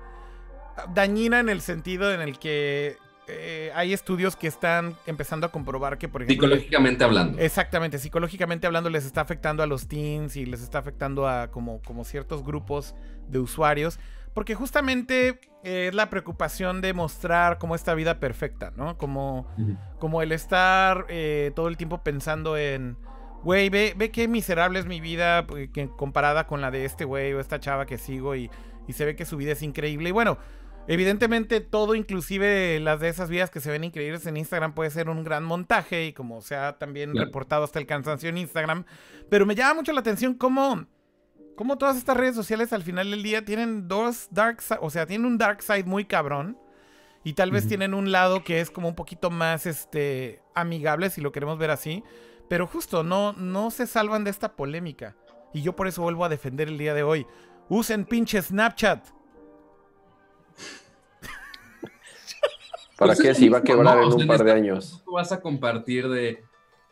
Dañina 0.94 1.40
en 1.40 1.50
el 1.50 1.62
sentido 1.62 2.14
en 2.14 2.22
el 2.22 2.38
que 2.40 2.98
eh, 3.30 3.72
hay 3.76 3.94
estudios 3.94 4.36
que 4.36 4.48
están 4.48 4.96
empezando 5.06 5.46
a 5.46 5.52
comprobar 5.52 5.98
que, 5.98 6.08
por 6.08 6.24
ejemplo... 6.24 6.48
Psicológicamente 6.48 7.04
hablando. 7.04 7.38
Exactamente, 7.40 8.00
psicológicamente 8.00 8.68
hablando 8.68 8.90
les 8.90 9.06
está 9.06 9.22
afectando 9.22 9.64
a 9.64 9.68
los 9.68 9.88
teens 9.88 10.36
y 10.36 10.46
les 10.46 10.62
está 10.62 10.80
afectando 10.80 11.28
a 11.28 11.50
como, 11.52 11.82
como 11.84 12.04
ciertos 12.04 12.44
grupos 12.44 12.96
de 13.28 13.40
usuarios. 13.40 14.00
Porque 14.34 14.54
justamente 14.54 15.40
eh, 15.64 15.88
es 15.90 15.96
la 15.96 16.10
preocupación 16.10 16.82
de 16.82 16.94
mostrar 16.94 17.58
como 17.58 17.76
esta 17.76 17.94
vida 17.96 18.20
perfecta, 18.20 18.72
¿no? 18.76 18.98
Como, 18.98 19.48
como 19.98 20.22
el 20.22 20.32
estar 20.32 21.06
eh, 21.10 21.52
todo 21.56 21.68
el 21.68 21.78
tiempo 21.78 22.04
pensando 22.04 22.56
en, 22.56 22.96
güey, 23.44 23.70
ve, 23.70 23.94
ve 23.98 24.12
qué 24.12 24.28
miserable 24.28 24.80
es 24.80 24.86
mi 24.86 25.02
vida 25.02 25.48
que- 25.74 25.90
comparada 25.98 26.46
con 26.46 26.62
la 26.62 26.70
de 26.70 26.86
este 26.86 27.06
güey 27.06 27.34
o 27.34 27.40
esta 27.40 27.60
chava 27.60 27.88
que 27.88 27.98
sigo 27.98 28.36
y, 28.36 28.52
y 28.88 28.94
se 28.94 29.04
ve 29.04 29.16
que 29.16 29.26
su 29.26 29.36
vida 29.36 29.54
es 29.54 29.64
increíble. 29.64 30.10
Y 30.10 30.12
bueno, 30.12 30.38
evidentemente 30.88 31.62
todo, 31.62 31.96
inclusive 31.96 32.80
las 32.80 33.00
de 33.00 33.10
esas 33.10 33.30
vidas 33.30 33.50
que 33.50 33.60
se 33.60 33.72
ven 33.72 33.84
increíbles 33.84 34.26
en 34.26 34.38
Instagram, 34.38 34.74
puede 34.74 34.90
ser 34.90 35.10
un 35.10 35.24
gran 35.24 35.44
montaje 35.44 36.06
y 36.06 36.14
como 36.14 36.42
se 36.42 36.56
ha 36.56 36.78
también 36.78 37.12
Claro. 37.12 37.26
reportado 37.28 37.64
hasta 37.64 37.80
el 37.80 37.86
cansancio 37.86 38.30
en 38.30 38.38
Instagram. 38.38 38.86
Pero 39.30 39.46
me 39.46 39.56
llama 39.56 39.76
mucho 39.76 39.92
la 39.94 40.00
atención 40.02 40.34
cómo... 40.34 40.86
Cómo 41.56 41.78
todas 41.78 41.98
estas 41.98 42.16
redes 42.16 42.36
sociales 42.36 42.72
al 42.72 42.84
final 42.84 43.12
del 43.12 43.22
día 43.22 43.44
tienen 43.44 43.90
dos 43.90 44.30
dark 44.32 44.62
sides, 44.62 44.80
o 44.82 44.90
sea, 44.90 45.06
tienen 45.06 45.28
un 45.28 45.38
dark 45.38 45.62
side 45.62 45.84
muy 45.84 46.06
cabrón. 46.06 46.58
Y 47.22 47.34
tal 47.34 47.52
vez 47.52 47.68
tienen 47.68 47.94
un 47.94 48.14
lado 48.14 48.46
que 48.46 48.62
es 48.62 48.72
como 48.72 48.88
un 48.88 48.96
poquito 48.96 49.30
más 49.30 49.66
este 49.66 50.42
amigable, 50.56 51.10
si 51.10 51.20
lo 51.20 51.34
queremos 51.34 51.58
ver 51.60 51.70
así. 51.70 52.02
Pero 52.48 52.66
justo, 52.66 53.04
no, 53.04 53.34
no 53.34 53.72
se 53.72 53.88
salvan 53.88 54.24
de 54.24 54.30
esta 54.32 54.56
polémica. 54.56 55.18
Y 55.54 55.62
yo 55.62 55.76
por 55.76 55.90
eso 55.90 56.02
vuelvo 56.02 56.24
a 56.24 56.30
defender 56.30 56.70
el 56.70 56.78
día 56.78 56.94
de 56.94 57.04
hoy. 57.04 57.28
Usen 57.68 58.06
pinche 58.06 58.42
Snapchat. 58.42 59.06
¿Para 63.00 63.14
Pues 63.16 63.22
qué 63.22 63.34
si 63.34 63.48
va 63.50 63.60
a 63.60 63.64
quebrar 63.64 63.98
¿no? 63.98 64.04
en 64.08 64.14
un 64.14 64.22
en 64.22 64.28
par 64.28 64.38
de 64.44 64.44
esta- 64.52 64.56
años? 64.58 65.02
Tú 65.06 65.14
vas 65.14 65.32
a 65.32 65.40
compartir 65.42 66.08
de, 66.10 66.44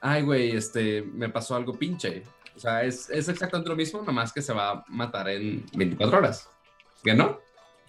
ay, 0.02 0.24
güey, 0.24 0.52
este, 0.52 1.02
me 1.04 1.28
pasó 1.30 1.56
algo 1.56 1.74
pinche. 1.74 2.24
O 2.56 2.60
sea, 2.60 2.84
es, 2.84 3.10
es 3.12 3.28
exactamente 3.30 3.70
lo 3.70 3.76
mismo, 3.76 4.02
nomás 4.02 4.32
que 4.34 4.42
se 4.42 4.54
va 4.54 4.72
a 4.72 4.86
matar 4.88 5.30
en 5.30 5.64
24 5.76 6.18
horas. 6.18 6.50
¿Que 7.04 7.14
no? 7.14 7.40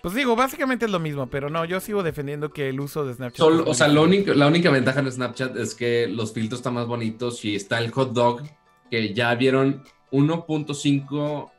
Pues 0.02 0.14
digo, 0.14 0.36
básicamente 0.36 0.84
es 0.84 0.90
lo 0.90 0.98
mismo, 1.00 1.28
pero 1.28 1.48
no, 1.48 1.64
yo 1.64 1.80
sigo 1.80 2.02
defendiendo 2.02 2.50
que 2.50 2.68
el 2.68 2.78
uso 2.80 3.04
de 3.06 3.14
Snapchat. 3.14 3.38
Solo- 3.38 3.64
o 3.66 3.74
sea, 3.74 3.88
lo 3.88 4.02
único, 4.02 4.34
la 4.34 4.46
única 4.46 4.70
ventaja 4.70 5.00
en 5.00 5.10
Snapchat 5.10 5.56
es 5.56 5.74
que 5.74 6.06
los 6.08 6.32
filtros 6.32 6.58
están 6.60 6.74
más 6.74 6.86
bonitos 6.86 7.44
y 7.44 7.54
está 7.56 7.78
el 7.78 7.90
hot 7.92 8.12
dog, 8.12 8.42
que 8.90 9.14
ya 9.14 9.34
vieron 9.34 9.82
1.5 10.12 11.50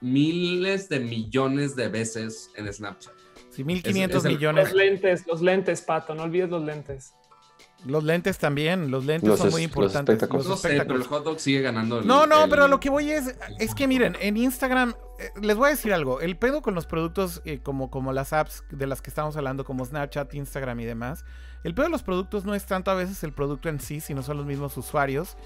miles 0.00 0.88
de 0.88 1.00
millones 1.00 1.74
de 1.76 1.88
veces 1.88 2.50
en 2.56 2.72
Snapchat. 2.72 3.12
Sí, 3.54 3.64
1500 3.64 4.18
es 4.20 4.24
el- 4.24 4.32
millones. 4.36 4.64
Los 4.68 4.74
lentes, 4.74 5.26
los 5.26 5.40
lentes, 5.42 5.82
pato, 5.82 6.14
no 6.14 6.22
olvides 6.24 6.48
los 6.50 6.62
lentes. 6.64 7.14
Los 7.86 8.02
lentes 8.02 8.38
también, 8.38 8.90
los 8.90 9.04
lentes 9.04 9.28
Los 9.28 9.38
son 9.38 9.48
es- 9.48 9.52
muy 9.52 9.62
los 9.62 9.70
importantes. 9.70 10.14
espectáculos. 10.14 10.46
No 10.46 10.56
sé, 10.56 10.68
pero 10.86 10.96
el 10.96 11.02
hot 11.04 11.22
dog 11.22 11.38
sigue 11.38 11.60
ganando. 11.60 11.98
el- 11.98 12.06
No, 12.06 12.26
no, 12.26 12.44
el- 12.44 12.50
pero 12.50 12.66
lo 12.66 12.80
que 12.80 12.88
voy 12.88 13.10
es, 13.10 13.36
es 13.58 13.74
que 13.74 13.86
miren, 13.86 14.16
en 14.20 14.38
Instagram, 14.38 14.94
eh, 15.18 15.28
les 15.42 15.54
voy 15.56 15.66
a 15.66 15.70
decir 15.72 15.92
algo, 15.92 16.22
el 16.22 16.38
pedo 16.38 16.62
con 16.62 16.74
los 16.74 16.86
productos 16.86 17.42
eh, 17.44 17.58
como, 17.62 17.90
como 17.90 18.14
las 18.14 18.32
apps 18.32 18.64
de 18.70 18.86
las 18.86 19.02
que 19.02 19.10
estamos 19.10 19.36
hablando, 19.36 19.64
como 19.66 19.84
Snapchat, 19.84 20.32
Instagram 20.32 20.80
y 20.80 20.86
demás, 20.86 21.26
el 21.62 21.74
pedo 21.74 21.84
de 21.84 21.90
los 21.90 22.02
productos 22.02 22.46
no 22.46 22.54
es 22.54 22.64
tanto 22.64 22.90
a 22.90 22.94
veces 22.94 23.22
el 23.22 23.32
producto 23.34 23.68
en 23.68 23.78
sí, 23.80 24.00
sino 24.00 24.22
son 24.22 24.38
los 24.38 24.46
mismos 24.46 24.74
usuarios. 24.78 25.36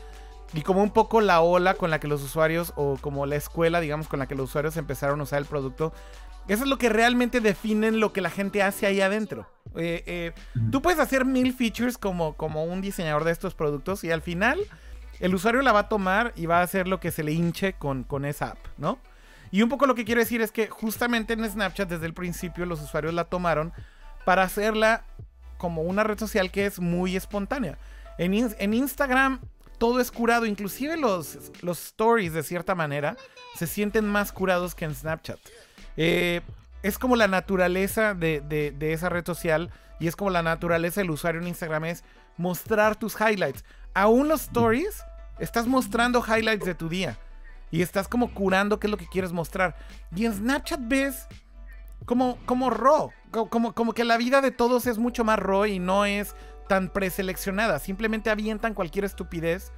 Y 0.54 0.62
como 0.62 0.82
un 0.82 0.90
poco 0.90 1.20
la 1.20 1.40
ola 1.40 1.74
con 1.74 1.90
la 1.90 1.98
que 2.00 2.06
los 2.08 2.22
usuarios, 2.22 2.72
o 2.76 2.96
como 3.00 3.26
la 3.26 3.34
escuela, 3.36 3.80
digamos, 3.80 4.06
con 4.08 4.18
la 4.20 4.26
que 4.26 4.34
los 4.36 4.48
usuarios 4.48 4.76
empezaron 4.78 5.20
a 5.20 5.24
usar 5.24 5.40
el 5.40 5.44
producto, 5.44 5.92
eso 6.48 6.64
es 6.64 6.68
lo 6.68 6.78
que 6.78 6.88
realmente 6.88 7.40
definen 7.40 8.00
lo 8.00 8.12
que 8.12 8.20
la 8.20 8.30
gente 8.30 8.62
hace 8.62 8.86
ahí 8.86 9.00
adentro. 9.00 9.48
Eh, 9.76 10.02
eh, 10.06 10.32
tú 10.70 10.80
puedes 10.82 10.98
hacer 10.98 11.24
mil 11.24 11.52
features 11.52 11.98
como, 11.98 12.36
como 12.36 12.64
un 12.64 12.80
diseñador 12.80 13.24
de 13.24 13.32
estos 13.32 13.54
productos 13.54 14.02
y 14.02 14.10
al 14.10 14.22
final 14.22 14.58
el 15.20 15.34
usuario 15.34 15.62
la 15.62 15.72
va 15.72 15.80
a 15.80 15.88
tomar 15.88 16.32
y 16.36 16.46
va 16.46 16.60
a 16.60 16.62
hacer 16.62 16.88
lo 16.88 17.00
que 17.00 17.10
se 17.10 17.22
le 17.22 17.32
hinche 17.32 17.74
con, 17.74 18.02
con 18.04 18.24
esa 18.24 18.52
app, 18.52 18.58
¿no? 18.78 18.98
Y 19.50 19.62
un 19.62 19.68
poco 19.68 19.86
lo 19.86 19.94
que 19.94 20.04
quiero 20.04 20.20
decir 20.20 20.40
es 20.40 20.52
que 20.52 20.68
justamente 20.68 21.32
en 21.32 21.48
Snapchat 21.48 21.88
desde 21.88 22.06
el 22.06 22.14
principio 22.14 22.66
los 22.66 22.82
usuarios 22.82 23.14
la 23.14 23.24
tomaron 23.24 23.72
para 24.24 24.42
hacerla 24.42 25.04
como 25.56 25.82
una 25.82 26.04
red 26.04 26.18
social 26.18 26.50
que 26.50 26.66
es 26.66 26.80
muy 26.80 27.16
espontánea. 27.16 27.78
En, 28.18 28.34
en 28.34 28.74
Instagram 28.74 29.40
todo 29.78 30.00
es 30.00 30.10
curado, 30.10 30.44
inclusive 30.44 30.96
los, 30.96 31.38
los 31.62 31.78
stories 31.86 32.32
de 32.32 32.42
cierta 32.42 32.74
manera 32.74 33.16
se 33.54 33.66
sienten 33.66 34.06
más 34.06 34.32
curados 34.32 34.74
que 34.74 34.84
en 34.84 34.94
Snapchat. 34.94 35.38
Eh, 36.00 36.40
es 36.82 36.96
como 36.98 37.16
la 37.16 37.26
naturaleza 37.28 38.14
de, 38.14 38.40
de- 38.40 38.92
esa 38.92 39.08
red 39.08 39.26
social 39.26 39.70
y 40.00 40.06
es 40.06 40.14
como 40.16 40.30
la 40.30 40.42
naturaleza 40.42 41.00
del 41.00 41.10
usuario 41.10 41.40
en 41.40 41.48
Instagram 41.48 41.84
es 41.86 42.04
mostrar 42.36 42.94
tus 42.96 43.16
highlights. 43.20 43.64
Aún 43.94 44.28
los 44.28 44.42
stories, 44.42 45.02
estás 45.40 45.66
mostrando 45.66 46.24
highlights 46.24 46.64
de 46.64 46.74
tu 46.76 46.88
día 46.88 47.18
y 47.72 47.82
estás 47.82 48.06
como 48.06 48.32
curando 48.32 48.78
qué 48.78 48.86
es 48.86 48.90
lo 48.92 48.96
que 48.96 49.08
quieres 49.08 49.32
mostrar. 49.32 49.74
Y 50.14 50.24
en 50.24 50.34
Snapchat 50.34 50.80
ves 50.84 51.26
como, 52.06 52.38
como 52.46 52.70
raw, 52.70 53.10
co- 53.32 53.48
como, 53.50 53.74
como 53.74 53.92
que 53.92 54.04
la 54.04 54.16
vida 54.16 54.40
de 54.40 54.52
todos 54.52 54.86
es 54.86 54.98
mucho 54.98 55.24
más 55.24 55.38
raw 55.38 55.66
y 55.66 55.80
no 55.80 56.04
es 56.04 56.34
tan 56.68 56.90
preseleccionada. 56.90 57.78
Simplemente 57.80 58.30
avientan 58.30 58.74
cualquier 58.74 59.04
estupidez. 59.04 59.72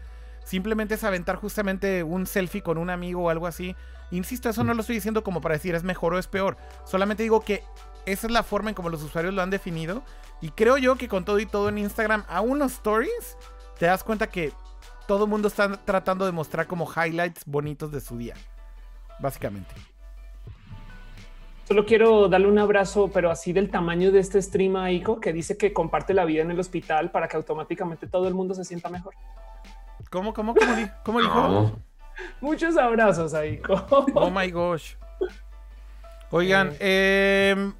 Simplemente 0.44 0.94
es 0.94 1.04
aventar 1.04 1.36
justamente 1.36 2.02
un 2.02 2.26
selfie 2.26 2.62
con 2.62 2.76
un 2.78 2.90
amigo 2.90 3.22
o 3.24 3.30
algo 3.30 3.46
así. 3.46 3.74
Insisto, 4.10 4.48
eso 4.48 4.64
no 4.64 4.74
lo 4.74 4.80
estoy 4.80 4.96
diciendo 4.96 5.22
como 5.22 5.40
para 5.40 5.54
decir 5.54 5.74
es 5.74 5.84
mejor 5.84 6.14
o 6.14 6.18
es 6.18 6.26
peor. 6.26 6.56
Solamente 6.84 7.22
digo 7.22 7.40
que 7.40 7.62
esa 8.06 8.26
es 8.26 8.32
la 8.32 8.42
forma 8.42 8.70
en 8.70 8.74
como 8.74 8.88
los 8.88 9.02
usuarios 9.02 9.34
lo 9.34 9.42
han 9.42 9.50
definido. 9.50 10.02
Y 10.40 10.50
creo 10.50 10.78
yo 10.78 10.96
que 10.96 11.08
con 11.08 11.24
todo 11.24 11.38
y 11.38 11.46
todo 11.46 11.68
en 11.68 11.78
Instagram, 11.78 12.24
aún 12.28 12.58
los 12.58 12.72
stories, 12.72 13.36
te 13.78 13.86
das 13.86 14.02
cuenta 14.02 14.26
que 14.28 14.52
todo 15.06 15.24
el 15.24 15.30
mundo 15.30 15.48
está 15.48 15.76
tratando 15.84 16.24
de 16.24 16.32
mostrar 16.32 16.66
como 16.66 16.88
highlights 16.90 17.42
bonitos 17.46 17.92
de 17.92 18.00
su 18.00 18.16
día. 18.16 18.34
Básicamente. 19.20 19.74
Solo 21.68 21.86
quiero 21.86 22.28
darle 22.28 22.48
un 22.48 22.58
abrazo, 22.58 23.10
pero 23.12 23.30
así 23.30 23.52
del 23.52 23.70
tamaño 23.70 24.10
de 24.10 24.18
este 24.18 24.42
stream 24.42 24.74
a 24.74 24.90
Ico, 24.90 25.20
que 25.20 25.32
dice 25.32 25.56
que 25.56 25.72
comparte 25.72 26.14
la 26.14 26.24
vida 26.24 26.42
en 26.42 26.50
el 26.50 26.58
hospital 26.58 27.12
para 27.12 27.28
que 27.28 27.36
automáticamente 27.36 28.08
todo 28.08 28.26
el 28.26 28.34
mundo 28.34 28.54
se 28.54 28.64
sienta 28.64 28.88
mejor. 28.88 29.14
¿Cómo, 30.10 30.34
cómo, 30.34 30.54
cómo, 30.54 30.74
di- 30.74 30.90
cómo 31.04 31.20
dijo? 31.20 31.34
No. 31.48 31.89
Muchos 32.40 32.76
abrazos 32.76 33.34
a 33.34 33.46
Ico. 33.46 34.06
Oh 34.14 34.30
my 34.30 34.50
gosh. 34.50 34.94
Oigan, 36.30 36.72
em, 36.78 37.72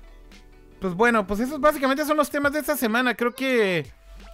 pues 0.81 0.95
bueno, 0.95 1.27
pues 1.27 1.41
esos 1.41 1.61
básicamente 1.61 2.05
son 2.05 2.17
los 2.17 2.31
temas 2.31 2.53
de 2.53 2.59
esta 2.59 2.77
semana. 2.77 3.15
Creo 3.15 3.33
que 3.33 3.87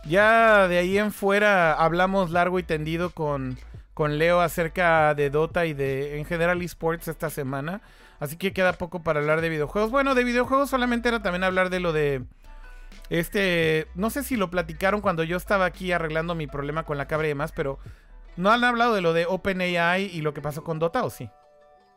ya 0.06 0.68
de 0.68 0.78
ahí 0.78 0.96
en 0.96 1.12
fuera 1.12 1.74
hablamos 1.74 2.30
largo 2.30 2.58
y 2.58 2.62
tendido 2.62 3.10
con, 3.10 3.58
con 3.92 4.16
Leo 4.16 4.40
acerca 4.40 5.14
de 5.14 5.28
Dota 5.28 5.66
y 5.66 5.74
de 5.74 6.18
en 6.18 6.24
general 6.24 6.62
esports 6.62 7.08
esta 7.08 7.28
semana. 7.28 7.82
Así 8.18 8.36
que 8.36 8.54
queda 8.54 8.72
poco 8.72 9.02
para 9.02 9.20
hablar 9.20 9.42
de 9.42 9.50
videojuegos. 9.50 9.90
Bueno, 9.90 10.14
de 10.14 10.24
videojuegos 10.24 10.70
solamente 10.70 11.08
era 11.08 11.22
también 11.22 11.44
hablar 11.44 11.68
de 11.68 11.80
lo 11.80 11.92
de 11.92 12.24
este, 13.08 13.86
no 13.94 14.10
sé 14.10 14.24
si 14.24 14.36
lo 14.36 14.50
platicaron 14.50 15.00
cuando 15.00 15.22
yo 15.22 15.36
estaba 15.36 15.64
aquí 15.64 15.92
arreglando 15.92 16.34
mi 16.34 16.46
problema 16.46 16.84
con 16.84 16.98
la 16.98 17.06
cabra 17.06 17.26
y 17.26 17.30
demás, 17.30 17.52
pero 17.52 17.78
no 18.36 18.50
han 18.50 18.64
hablado 18.64 18.94
de 18.94 19.00
lo 19.00 19.12
de 19.12 19.26
OpenAI 19.26 20.04
y 20.12 20.20
lo 20.22 20.32
que 20.34 20.40
pasó 20.42 20.62
con 20.64 20.78
Dota 20.78 21.04
o 21.04 21.10
sí. 21.10 21.28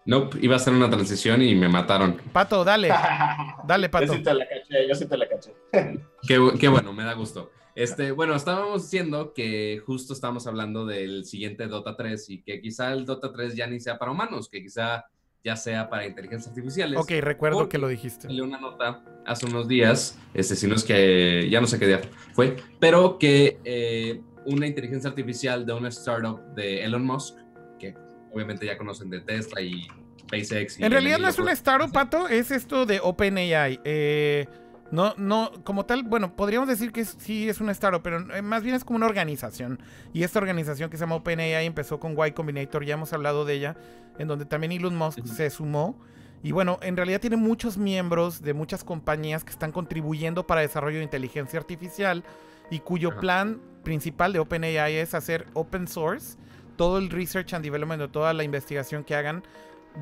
Nope, 0.06 0.38
iba 0.42 0.56
a 0.56 0.58
hacer 0.58 0.74
una 0.74 0.90
transición 0.90 1.42
y 1.42 1.54
me 1.56 1.68
mataron. 1.70 2.18
Pato, 2.34 2.64
dale, 2.64 2.88
dale, 3.68 3.88
Yo 3.88 3.92
Pato. 3.92 4.14
sí 4.14 4.24
te 4.24 4.34
la 4.34 4.48
caché, 4.48 4.88
yo 4.88 4.96
sí 4.96 5.06
te 5.08 5.18
la 5.18 5.28
caché. 5.28 5.54
Qué, 6.28 6.40
bu- 6.40 6.58
qué 6.58 6.68
bueno, 6.68 6.94
me 6.94 7.04
da 7.04 7.14
gusto. 7.14 7.52
Este, 7.76 8.12
bueno, 8.12 8.36
estábamos 8.36 8.84
diciendo 8.84 9.34
que 9.34 9.82
justo 9.86 10.14
estábamos 10.14 10.48
hablando 10.48 10.86
del 10.86 11.26
siguiente 11.26 11.68
Dota 11.68 11.96
3 11.96 12.30
y 12.30 12.42
que 12.42 12.60
quizá 12.62 12.92
el 12.92 13.06
Dota 13.06 13.32
3 13.32 13.56
ya 13.56 13.68
ni 13.68 13.80
sea 13.80 13.98
para 14.00 14.12
humanos, 14.12 14.50
que 14.50 14.62
quizá 14.64 15.06
ya 15.46 15.56
sea 15.56 15.90
para 15.90 16.06
inteligencias 16.06 16.50
artificiales. 16.50 17.00
Ok, 17.00 17.12
recuerdo 17.22 17.70
que 17.70 17.78
lo 17.78 17.88
dijiste. 17.88 18.24
Salió 18.28 18.44
una 18.44 18.60
nota 18.60 19.02
hace 19.26 19.46
unos 19.46 19.68
días, 19.70 20.20
este, 20.34 20.56
si 20.58 20.68
no 20.68 20.76
es 20.76 20.84
que 20.84 21.48
ya 21.50 21.62
no 21.62 21.68
sé 21.68 21.80
qué 21.80 21.88
día 21.88 22.02
fue, 22.34 22.58
pero 22.82 23.18
que 23.18 23.60
eh, 23.64 24.22
una 24.50 24.68
inteligencia 24.68 25.10
artificial 25.10 25.66
de 25.66 25.74
una 25.74 25.90
startup 25.90 26.40
de 26.56 26.84
Elon 26.84 27.06
Musk, 27.06 27.36
que 27.78 27.96
obviamente 28.34 28.66
ya 28.66 28.78
conocen 28.78 29.10
de 29.10 29.22
Tesla 29.22 29.62
y 29.62 29.88
SpaceX. 30.20 30.80
y 30.80 30.84
En 30.84 30.92
realidad 30.92 31.20
no 31.20 31.28
es 31.28 31.40
una 31.40 31.52
startup, 31.52 31.92
Pato, 31.92 32.28
es 32.28 32.52
esto 32.52 32.86
de 32.86 33.00
OpenAI. 33.00 33.80
Eh, 33.84 34.48
no, 34.92 35.14
no, 35.18 35.52
como 35.64 35.86
tal, 35.86 36.04
bueno, 36.04 36.36
podríamos 36.36 36.68
decir 36.68 36.92
que 36.92 37.06
sí 37.06 37.48
es 37.48 37.62
una 37.62 37.72
startup, 37.74 38.02
pero 38.02 38.34
eh, 38.34 38.42
más 38.42 38.64
bien 38.64 38.76
es 38.76 38.84
como 38.84 38.98
una 38.98 39.06
organización. 39.06 39.80
Y 40.14 40.24
esta 40.24 40.40
organización 40.40 40.90
que 40.90 40.98
se 40.98 41.02
llama 41.02 41.16
OpenAI 41.16 41.66
empezó 41.66 42.00
con 42.00 42.16
Y 42.26 42.32
Combinator, 42.32 42.84
ya 42.84 42.96
hemos 42.96 43.14
hablado 43.14 43.46
de 43.46 43.54
ella, 43.54 43.78
en 44.18 44.28
donde 44.28 44.46
también 44.46 44.72
Elon 44.72 44.96
Musk 44.96 45.26
se 45.26 45.50
sumó. 45.50 46.00
Y 46.42 46.54
bueno, 46.54 46.80
en 46.82 46.96
realidad 46.98 47.20
tiene 47.20 47.36
muchos 47.36 47.78
miembros 47.78 48.42
de 48.42 48.54
muchas 48.54 48.84
compañías 48.84 49.44
que 49.44 49.52
están 49.52 49.72
contribuyendo 49.72 50.48
para 50.48 50.62
desarrollo 50.62 50.98
de 50.98 51.04
inteligencia 51.04 51.60
artificial 51.60 52.24
y 52.72 52.80
cuyo 52.80 53.10
Ajá. 53.10 53.20
plan 53.20 53.62
principal 53.84 54.34
de 54.34 54.40
OpenAI 54.40 54.96
es 54.96 55.14
hacer 55.14 55.46
open 55.54 55.88
source 55.88 56.38
todo 56.76 56.98
el 56.98 57.10
research 57.10 57.54
and 57.54 57.64
development 57.64 58.12
toda 58.12 58.34
la 58.34 58.44
investigación 58.44 59.04
que 59.04 59.16
hagan 59.16 59.44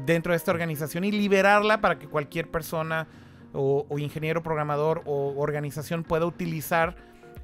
dentro 0.06 0.34
de 0.34 0.38
esta 0.38 0.52
organización 0.52 1.04
y 1.04 1.12
liberarla 1.12 1.82
para 1.82 1.98
que 1.98 2.08
cualquier 2.08 2.50
persona 2.50 3.08
o, 3.54 3.86
o 3.90 4.00
ingeniero 4.00 4.44
programador 4.44 5.02
o 5.06 5.34
organización 5.38 6.04
pueda 6.04 6.26
utilizar 6.26 6.96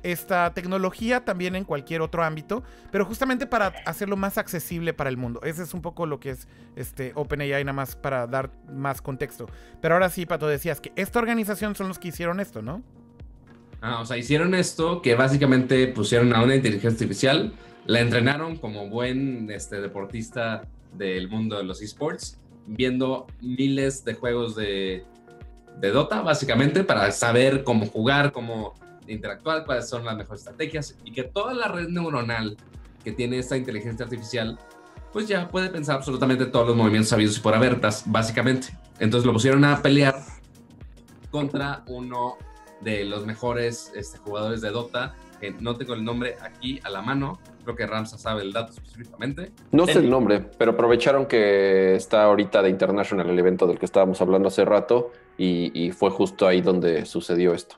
esta 0.03 0.53
tecnología 0.53 1.23
también 1.23 1.55
en 1.55 1.63
cualquier 1.63 2.01
otro 2.01 2.23
ámbito, 2.23 2.63
pero 2.91 3.05
justamente 3.05 3.47
para 3.47 3.73
hacerlo 3.85 4.17
más 4.17 4.37
accesible 4.37 4.93
para 4.93 5.09
el 5.09 5.17
mundo. 5.17 5.39
Ese 5.43 5.63
es 5.63 5.73
un 5.73 5.81
poco 5.81 6.05
lo 6.05 6.19
que 6.19 6.31
es 6.31 6.47
este 6.75 7.13
OpenAI, 7.15 7.63
nada 7.63 7.73
más 7.73 7.95
para 7.95 8.27
dar 8.27 8.51
más 8.71 9.01
contexto. 9.01 9.47
Pero 9.81 9.95
ahora 9.95 10.09
sí, 10.09 10.25
Pato, 10.25 10.47
decías 10.47 10.81
que 10.81 10.91
esta 10.95 11.19
organización 11.19 11.73
son 11.75 11.87
los 11.87 11.99
que 11.99 12.09
hicieron 12.09 12.39
esto, 12.39 12.61
¿no? 12.61 12.83
Ah, 13.85 13.99
o 13.99 14.05
sea, 14.05 14.15
hicieron 14.15 14.55
esto 14.55 15.01
que 15.01 15.13
básicamente 15.13 15.89
pusieron 15.89 16.33
a 16.33 16.41
una 16.41 16.55
inteligencia 16.55 16.91
artificial, 16.91 17.51
la 17.85 17.99
entrenaron 17.99 18.55
como 18.55 18.87
buen 18.87 19.51
este, 19.51 19.81
deportista 19.81 20.61
del 20.93 21.27
mundo 21.27 21.57
de 21.57 21.65
los 21.65 21.81
esports, 21.81 22.39
viendo 22.65 23.27
miles 23.41 24.05
de 24.05 24.13
juegos 24.13 24.55
de, 24.55 25.03
de 25.81 25.91
Dota, 25.91 26.21
básicamente, 26.21 26.85
para 26.85 27.11
saber 27.11 27.65
cómo 27.65 27.85
jugar, 27.85 28.31
cómo 28.31 28.73
interactuar, 29.05 29.65
cuáles 29.65 29.89
son 29.89 30.05
las 30.05 30.15
mejores 30.15 30.43
estrategias 30.43 30.95
y 31.03 31.11
que 31.11 31.23
toda 31.23 31.53
la 31.53 31.67
red 31.67 31.89
neuronal 31.89 32.55
que 33.03 33.11
tiene 33.11 33.37
esta 33.37 33.57
inteligencia 33.57 34.05
artificial, 34.05 34.57
pues 35.11 35.27
ya 35.27 35.49
puede 35.49 35.69
pensar 35.69 35.97
absolutamente 35.97 36.45
todos 36.45 36.67
los 36.69 36.77
movimientos 36.77 37.09
sabidos 37.09 37.35
y 37.35 37.41
por 37.41 37.53
haber, 37.53 37.81
básicamente. 38.05 38.69
Entonces 38.99 39.25
lo 39.25 39.33
pusieron 39.33 39.65
a 39.65 39.81
pelear 39.81 40.15
contra 41.31 41.83
uno 41.87 42.37
de 42.83 43.05
los 43.05 43.25
mejores 43.25 43.91
este, 43.95 44.17
jugadores 44.19 44.61
de 44.61 44.71
Dota, 44.71 45.15
que 45.39 45.51
no 45.51 45.75
tengo 45.75 45.93
el 45.93 46.03
nombre 46.03 46.35
aquí 46.41 46.79
a 46.83 46.89
la 46.89 47.01
mano, 47.01 47.39
creo 47.63 47.75
que 47.75 47.85
Ramsa 47.85 48.17
sabe 48.17 48.43
el 48.43 48.53
dato 48.53 48.73
específicamente. 48.73 49.51
No 49.71 49.85
sé 49.85 49.99
el 49.99 50.09
nombre, 50.09 50.39
pero 50.57 50.71
aprovecharon 50.71 51.25
que 51.25 51.95
está 51.95 52.23
ahorita 52.23 52.61
de 52.61 52.69
International 52.69 53.29
el 53.29 53.39
evento 53.39 53.67
del 53.67 53.79
que 53.79 53.85
estábamos 53.85 54.21
hablando 54.21 54.47
hace 54.47 54.65
rato 54.65 55.11
y, 55.37 55.71
y 55.73 55.91
fue 55.91 56.09
justo 56.11 56.47
ahí 56.47 56.61
donde 56.61 57.05
sucedió 57.05 57.53
esto. 57.53 57.75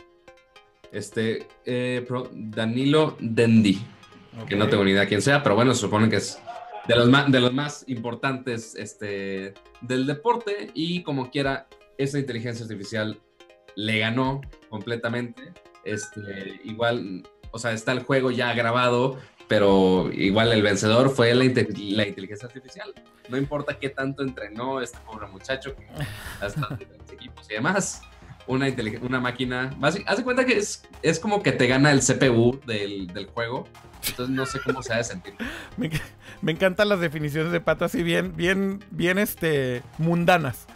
Este, 0.92 1.48
eh, 1.66 2.06
Danilo 2.32 3.18
Dendi, 3.20 3.82
que 4.48 4.56
no 4.56 4.68
tengo 4.68 4.84
ni 4.84 4.92
idea 4.92 5.06
quién 5.08 5.22
sea, 5.22 5.44
pero 5.44 5.56
bueno, 5.56 5.74
se 5.74 5.82
supone 5.82 6.10
que 6.10 6.18
es 6.18 6.40
de 6.88 6.96
los 6.96 7.10
más, 7.10 7.32
de 7.32 7.40
los 7.40 7.54
más 7.54 7.84
importantes 7.88 8.76
este, 8.76 9.54
del 9.82 10.06
deporte 10.06 10.72
y 10.74 11.04
como 11.04 11.30
quiera, 11.32 11.68
esa 11.98 12.20
inteligencia 12.20 12.64
artificial 12.64 13.20
le 13.76 14.00
ganó 14.00 14.42
completamente. 14.70 15.54
Este, 15.84 16.60
igual, 16.64 17.28
o 17.52 17.60
sea, 17.60 17.72
está 17.72 17.92
el 17.92 18.04
juego 18.04 18.32
ya 18.32 18.54
grabado, 18.54 19.20
pero 19.48 20.10
igual 20.12 20.52
el 20.52 20.64
vencedor 20.64 21.10
fue 21.10 21.34
la, 21.36 21.44
la 21.44 22.08
inteligencia 22.08 22.48
artificial. 22.48 22.94
No 23.30 23.38
importa 23.38 23.78
qué 23.80 23.90
tanto 23.90 24.24
entrenó 24.24 24.82
este 24.82 24.98
pobre 25.06 25.28
muchacho 25.28 25.76
que 25.76 25.88
hasta 26.42 26.78
equipos 27.12 27.50
y 27.50 27.54
demás 27.54 28.02
una, 28.48 28.68
una 29.02 29.20
máquina. 29.20 29.72
Haz 29.82 30.22
cuenta 30.24 30.46
que 30.46 30.58
es, 30.58 30.84
es 31.02 31.20
como 31.20 31.42
que 31.42 31.52
te 31.52 31.68
gana 31.68 31.92
el 31.92 32.00
CPU 32.00 32.60
del, 32.66 33.08
del 33.08 33.28
juego. 33.28 33.68
Entonces 34.08 34.36
no 34.36 34.46
sé 34.46 34.60
cómo 34.60 34.84
se 34.84 34.94
ha 34.94 34.98
de 34.98 35.04
sentir. 35.04 35.34
me, 35.78 35.90
me, 36.42 36.52
encantan 36.52 36.90
las 36.90 37.00
definiciones 37.00 37.52
de 37.52 37.60
pato 37.60 37.86
así 37.86 38.04
bien, 38.04 38.36
bien, 38.36 38.84
bien 38.92 39.18
este 39.18 39.82
mundanas. 39.98 40.68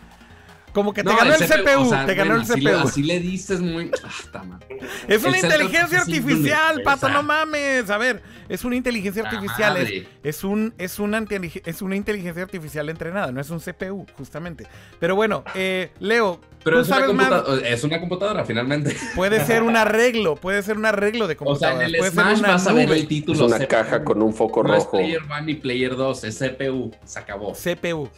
Como 0.73 0.93
que 0.93 1.03
te 1.03 1.15
ganó 1.15 1.33
el 1.33 1.39
CPU, 1.39 1.89
te 2.05 2.15
ganó 2.15 2.35
el 2.35 2.43
CPU. 2.43 2.87
así 2.87 3.03
le 3.03 3.19
dices 3.19 3.59
muy. 3.59 3.91
Ah, 4.33 4.59
es 5.07 5.23
una 5.23 5.37
inteligencia 5.37 5.99
artificial, 6.01 6.81
pato, 6.83 7.09
no 7.09 7.23
mames. 7.23 7.89
A 7.89 7.97
ver, 7.97 8.21
es 8.47 8.63
una 8.63 8.75
inteligencia 8.75 9.23
artificial. 9.23 9.77
Es, 9.77 10.05
es, 10.23 10.43
un, 10.43 10.73
es, 10.77 10.99
una, 10.99 11.25
es 11.65 11.81
una 11.81 11.95
inteligencia 11.95 12.43
artificial 12.43 12.89
entrenada, 12.89 13.31
no 13.31 13.41
es 13.41 13.49
un 13.49 13.59
CPU, 13.59 14.05
justamente. 14.17 14.67
Pero 14.99 15.15
bueno, 15.15 15.43
eh, 15.55 15.91
Leo, 15.99 16.39
pero 16.63 16.81
es, 16.81 16.89
una 16.89 17.43
es 17.65 17.83
una 17.83 17.99
computadora, 17.99 18.43
finalmente. 18.45 18.95
Puede 19.15 19.45
ser 19.45 19.63
un 19.63 19.75
arreglo, 19.75 20.35
puede 20.35 20.61
ser 20.61 20.77
un 20.77 20.85
arreglo 20.85 21.27
de 21.27 21.35
computadora. 21.35 21.75
O 21.75 21.79
sea, 21.79 21.87
en 21.87 21.95
el 21.95 22.11
Smash 22.11 22.41
vas 22.41 22.67
a 22.67 22.73
ver 22.73 22.91
el 22.91 23.07
título. 23.07 23.45
Es 23.45 23.53
una 23.53 23.65
caja 23.65 24.03
con 24.03 24.21
un 24.21 24.33
foco 24.33 24.63
rojo. 24.63 24.75
Es 24.77 24.85
Player 24.85 25.21
1 25.23 25.49
y 25.49 25.55
Player 25.55 25.95
2, 25.95 26.23
es 26.23 26.39
CPU, 26.39 26.91
se 27.05 27.19
acabó. 27.19 27.53
CPU, 27.53 28.09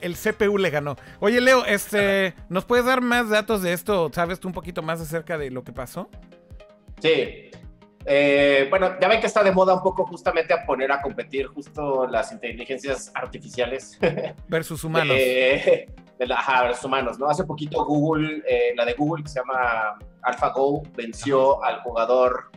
el, 0.00 0.16
CPU 0.16 0.58
le 0.58 0.70
ganó. 0.70 0.96
Oye, 1.20 1.40
Leo, 1.40 1.64
este, 1.64 2.34
¿nos 2.48 2.64
puedes 2.64 2.84
dar 2.84 3.00
más 3.00 3.28
datos 3.28 3.62
de 3.62 3.72
esto? 3.72 4.10
¿Sabes 4.12 4.40
tú 4.40 4.48
un 4.48 4.54
poquito 4.54 4.82
más 4.82 5.00
acerca 5.00 5.36
de 5.38 5.50
lo 5.50 5.62
que 5.62 5.72
pasó? 5.72 6.08
Sí. 7.00 7.50
Eh, 8.04 8.66
bueno, 8.70 8.98
ya 9.00 9.08
ven 9.08 9.20
que 9.20 9.26
está 9.26 9.42
de 9.42 9.52
moda 9.52 9.74
un 9.74 9.82
poco 9.82 10.04
justamente 10.06 10.52
a 10.52 10.64
poner 10.64 10.90
a 10.90 11.00
competir 11.00 11.46
justo 11.46 12.06
las 12.06 12.32
inteligencias 12.32 13.12
artificiales. 13.14 13.98
Versus 14.48 14.84
humanos. 14.84 15.16
Eh, 15.18 15.86
de 16.18 16.26
la, 16.26 16.36
ajá, 16.36 16.64
versus 16.64 16.84
humanos, 16.84 17.18
¿no? 17.18 17.28
Hace 17.28 17.42
poquito 17.44 17.84
Google, 17.84 18.42
eh, 18.46 18.74
la 18.76 18.84
de 18.84 18.92
Google 18.92 19.24
que 19.24 19.30
se 19.30 19.40
llama 19.40 19.98
AlphaGo, 20.22 20.82
venció 20.94 21.62
al 21.64 21.80
jugador 21.80 22.50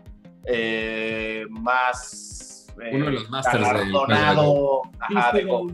más... 1.49 2.67
Uno 2.91 3.05
de 3.05 3.11
los 3.11 3.29
masters 3.29 3.63
galardonado, 3.63 4.81
ajá, 4.99 5.31
de 5.31 5.45
Go. 5.45 5.67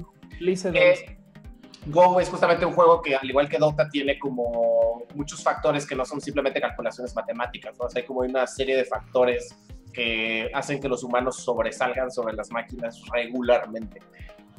Go 1.87 2.19
es 2.19 2.29
justamente 2.29 2.65
un 2.65 2.73
juego 2.73 3.01
que, 3.01 3.15
al 3.15 3.27
igual 3.27 3.49
que 3.49 3.57
Dota, 3.57 3.89
tiene 3.89 4.19
como 4.19 5.03
muchos 5.15 5.43
factores 5.43 5.85
que 5.85 5.95
no 5.95 6.05
son 6.05 6.21
simplemente 6.21 6.61
calculaciones 6.61 7.15
matemáticas, 7.15 7.73
¿no? 7.79 7.87
Hay 7.93 8.03
como 8.03 8.19
una 8.19 8.45
serie 8.45 8.77
de 8.77 8.85
factores 8.85 9.55
que 9.91 10.49
hacen 10.53 10.79
que 10.79 10.87
los 10.87 11.03
humanos 11.03 11.37
sobresalgan 11.37 12.11
sobre 12.11 12.35
las 12.35 12.51
máquinas 12.51 13.01
regularmente. 13.11 13.99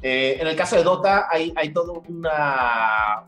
Eh, 0.03 0.37
en 0.41 0.49
el 0.49 0.57
caso 0.57 0.77
de 0.77 0.83
Dota, 0.83 1.29
hay, 1.31 1.73
todo 1.73 2.03
una, 2.09 3.25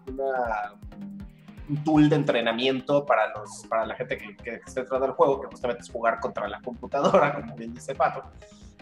un 1.68 1.84
tool 1.84 2.08
de 2.08 2.16
entrenamiento 2.16 3.06
para, 3.06 3.28
los, 3.28 3.64
para 3.68 3.86
la 3.86 3.94
gente 3.94 4.18
que, 4.18 4.36
que 4.36 4.60
está 4.66 4.82
al 4.90 5.12
juego, 5.12 5.40
que 5.40 5.46
justamente 5.46 5.82
es 5.82 5.90
jugar 5.90 6.18
contra 6.18 6.48
la 6.48 6.60
computadora, 6.60 7.34
como 7.40 7.54
bien 7.54 7.72
dice 7.72 7.94
Pato. 7.94 8.24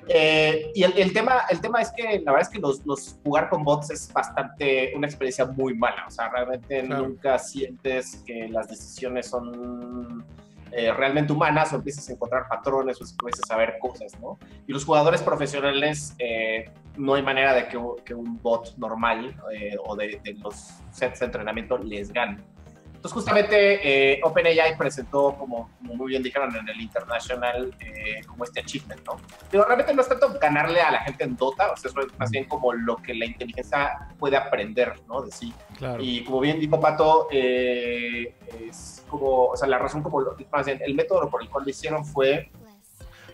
Eh, 0.09 0.73
y 0.75 0.83
el, 0.83 1.13
tema, 1.13 1.43
el 1.51 1.61
tema 1.61 1.81
es 1.81 1.93
que 1.93 2.21
la 2.21 2.33
verdad 2.33 2.49
es 2.49 2.49
que 2.49 2.59
los, 2.59 3.19
jugar 3.23 3.49
con 3.49 3.65
bots 3.65 3.91
es 3.91 4.13
bastante 4.13 4.93
una 4.97 5.07
experiencia 5.07 5.47
muy 5.47 5.75
mala. 5.75 6.07
O 6.07 6.11
sea, 6.11 6.29
realmente 6.29 6.83
nunca 6.83 7.39
sientes 7.39 8.23
que 8.27 8.49
las 8.49 8.69
decisiones 8.69 9.29
son 9.29 10.25
eh, 10.73 10.93
realmente 10.93 11.33
humanas 11.33 11.73
o 11.73 11.77
empiezas 11.77 12.09
a 12.09 12.13
encontrar 12.13 12.49
patrones 12.49 13.01
o 13.01 13.05
empiezas 13.05 13.51
a 13.51 13.57
ver 13.57 13.79
cosas, 13.79 14.19
¿no? 14.21 14.39
Y 14.67 14.73
los 14.73 14.85
jugadores 14.85 15.23
profesionales 15.23 16.15
eh, 16.19 16.71
no 16.97 17.15
hay 17.15 17.23
manera 17.23 17.55
de 17.55 17.69
que, 17.69 17.79
que 18.05 18.15
un 18.15 18.41
bot 18.43 18.77
normal 18.77 19.37
o 19.85 19.97
de, 19.97 20.21
de, 20.25 20.35
los 20.35 20.57
sets 20.91 21.21
de 21.21 21.27
entrenamiento 21.27 21.79
les 21.79 22.13
gane. 22.13 22.39
Entonces, 23.03 23.15
justamente 23.15 24.13
eh, 24.13 24.21
OpenAI 24.23 24.79
presentó, 24.79 25.35
como, 25.37 25.71
muy 25.81 26.11
bien 26.11 26.23
dijeron 26.23 26.55
en 26.55 26.69
el 26.69 26.81
International, 26.81 27.75
eh, 27.81 28.21
como 28.29 28.45
este 28.45 28.61
achievement, 28.61 29.05
¿no? 29.05 29.17
Pero 29.51 29.65
realmente 29.65 29.93
no 29.93 30.03
es 30.03 30.09
tanto 30.09 30.39
ganarle 30.41 30.81
a 30.81 30.93
la 30.93 31.01
gente 31.01 31.25
en 31.25 31.35
Dota, 31.35 31.73
o 31.73 31.77
sea, 31.77 31.91
es 31.91 32.17
más 32.17 32.31
bien 32.31 32.45
como 32.45 32.73
lo 32.73 32.99
que 32.99 33.13
la 33.13 33.25
inteligencia 33.25 34.07
puede 34.21 34.37
aprender, 34.37 34.95
¿no? 35.09 35.21
De 35.21 35.33
sí. 35.33 35.53
Claro. 35.79 36.01
Y 36.01 36.23
como 36.23 36.39
bien 36.39 36.61
dijo 36.61 36.79
Pato, 36.79 37.27
eh, 37.33 38.37
es 38.71 39.05
como, 39.09 39.47
o 39.47 39.57
sea, 39.57 39.67
la 39.67 39.79
razón 39.79 40.05
como, 40.05 40.25
más 40.53 40.67
bien, 40.67 40.79
el 40.81 40.95
método 40.95 41.29
por 41.29 41.43
el 41.43 41.51
cual 41.51 41.65
lo 41.65 41.71
hicieron 41.71 42.05
fue, 42.05 42.53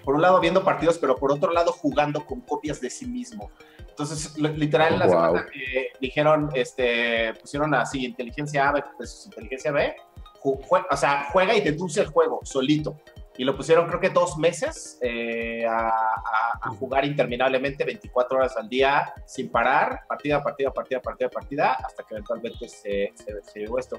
por 0.02 0.14
un 0.14 0.22
lado, 0.22 0.40
viendo 0.40 0.64
partidos, 0.64 0.96
pero 0.96 1.14
por 1.16 1.30
otro 1.30 1.52
lado, 1.52 1.72
jugando 1.72 2.24
con 2.24 2.40
copias 2.40 2.80
de 2.80 2.88
sí 2.88 3.04
mismo. 3.04 3.50
Entonces, 3.98 4.38
literal, 4.38 4.96
la 4.96 5.08
semana 5.08 5.46
que 5.52 5.88
dijeron, 6.00 6.50
este, 6.54 7.34
pusieron 7.34 7.74
así, 7.74 8.04
inteligencia 8.04 8.68
A 8.68 8.72
versus 8.72 9.26
inteligencia 9.26 9.72
B, 9.72 9.92
o 10.44 10.96
sea, 10.96 11.26
juega 11.32 11.56
y 11.56 11.60
deduce 11.60 12.02
el 12.02 12.06
juego 12.06 12.38
solito. 12.44 12.96
Y 13.36 13.42
lo 13.42 13.56
pusieron 13.56 13.88
creo 13.88 13.98
que 13.98 14.10
dos 14.10 14.38
meses 14.38 14.98
eh, 15.00 15.64
a, 15.68 16.70
jugar 16.78 17.04
interminablemente, 17.04 17.84
24 17.84 18.38
horas 18.38 18.56
al 18.56 18.68
día, 18.68 19.12
sin 19.26 19.50
parar, 19.50 20.02
partida, 20.08 20.42
partida, 20.44 20.72
partida, 20.72 21.00
partida, 21.00 21.28
partida, 21.28 21.72
hasta 21.72 22.04
que 22.04 22.14
eventualmente 22.14 22.68
se, 22.68 23.12
se, 23.16 23.42
se 23.42 23.58
llegó 23.58 23.80
esto. 23.80 23.98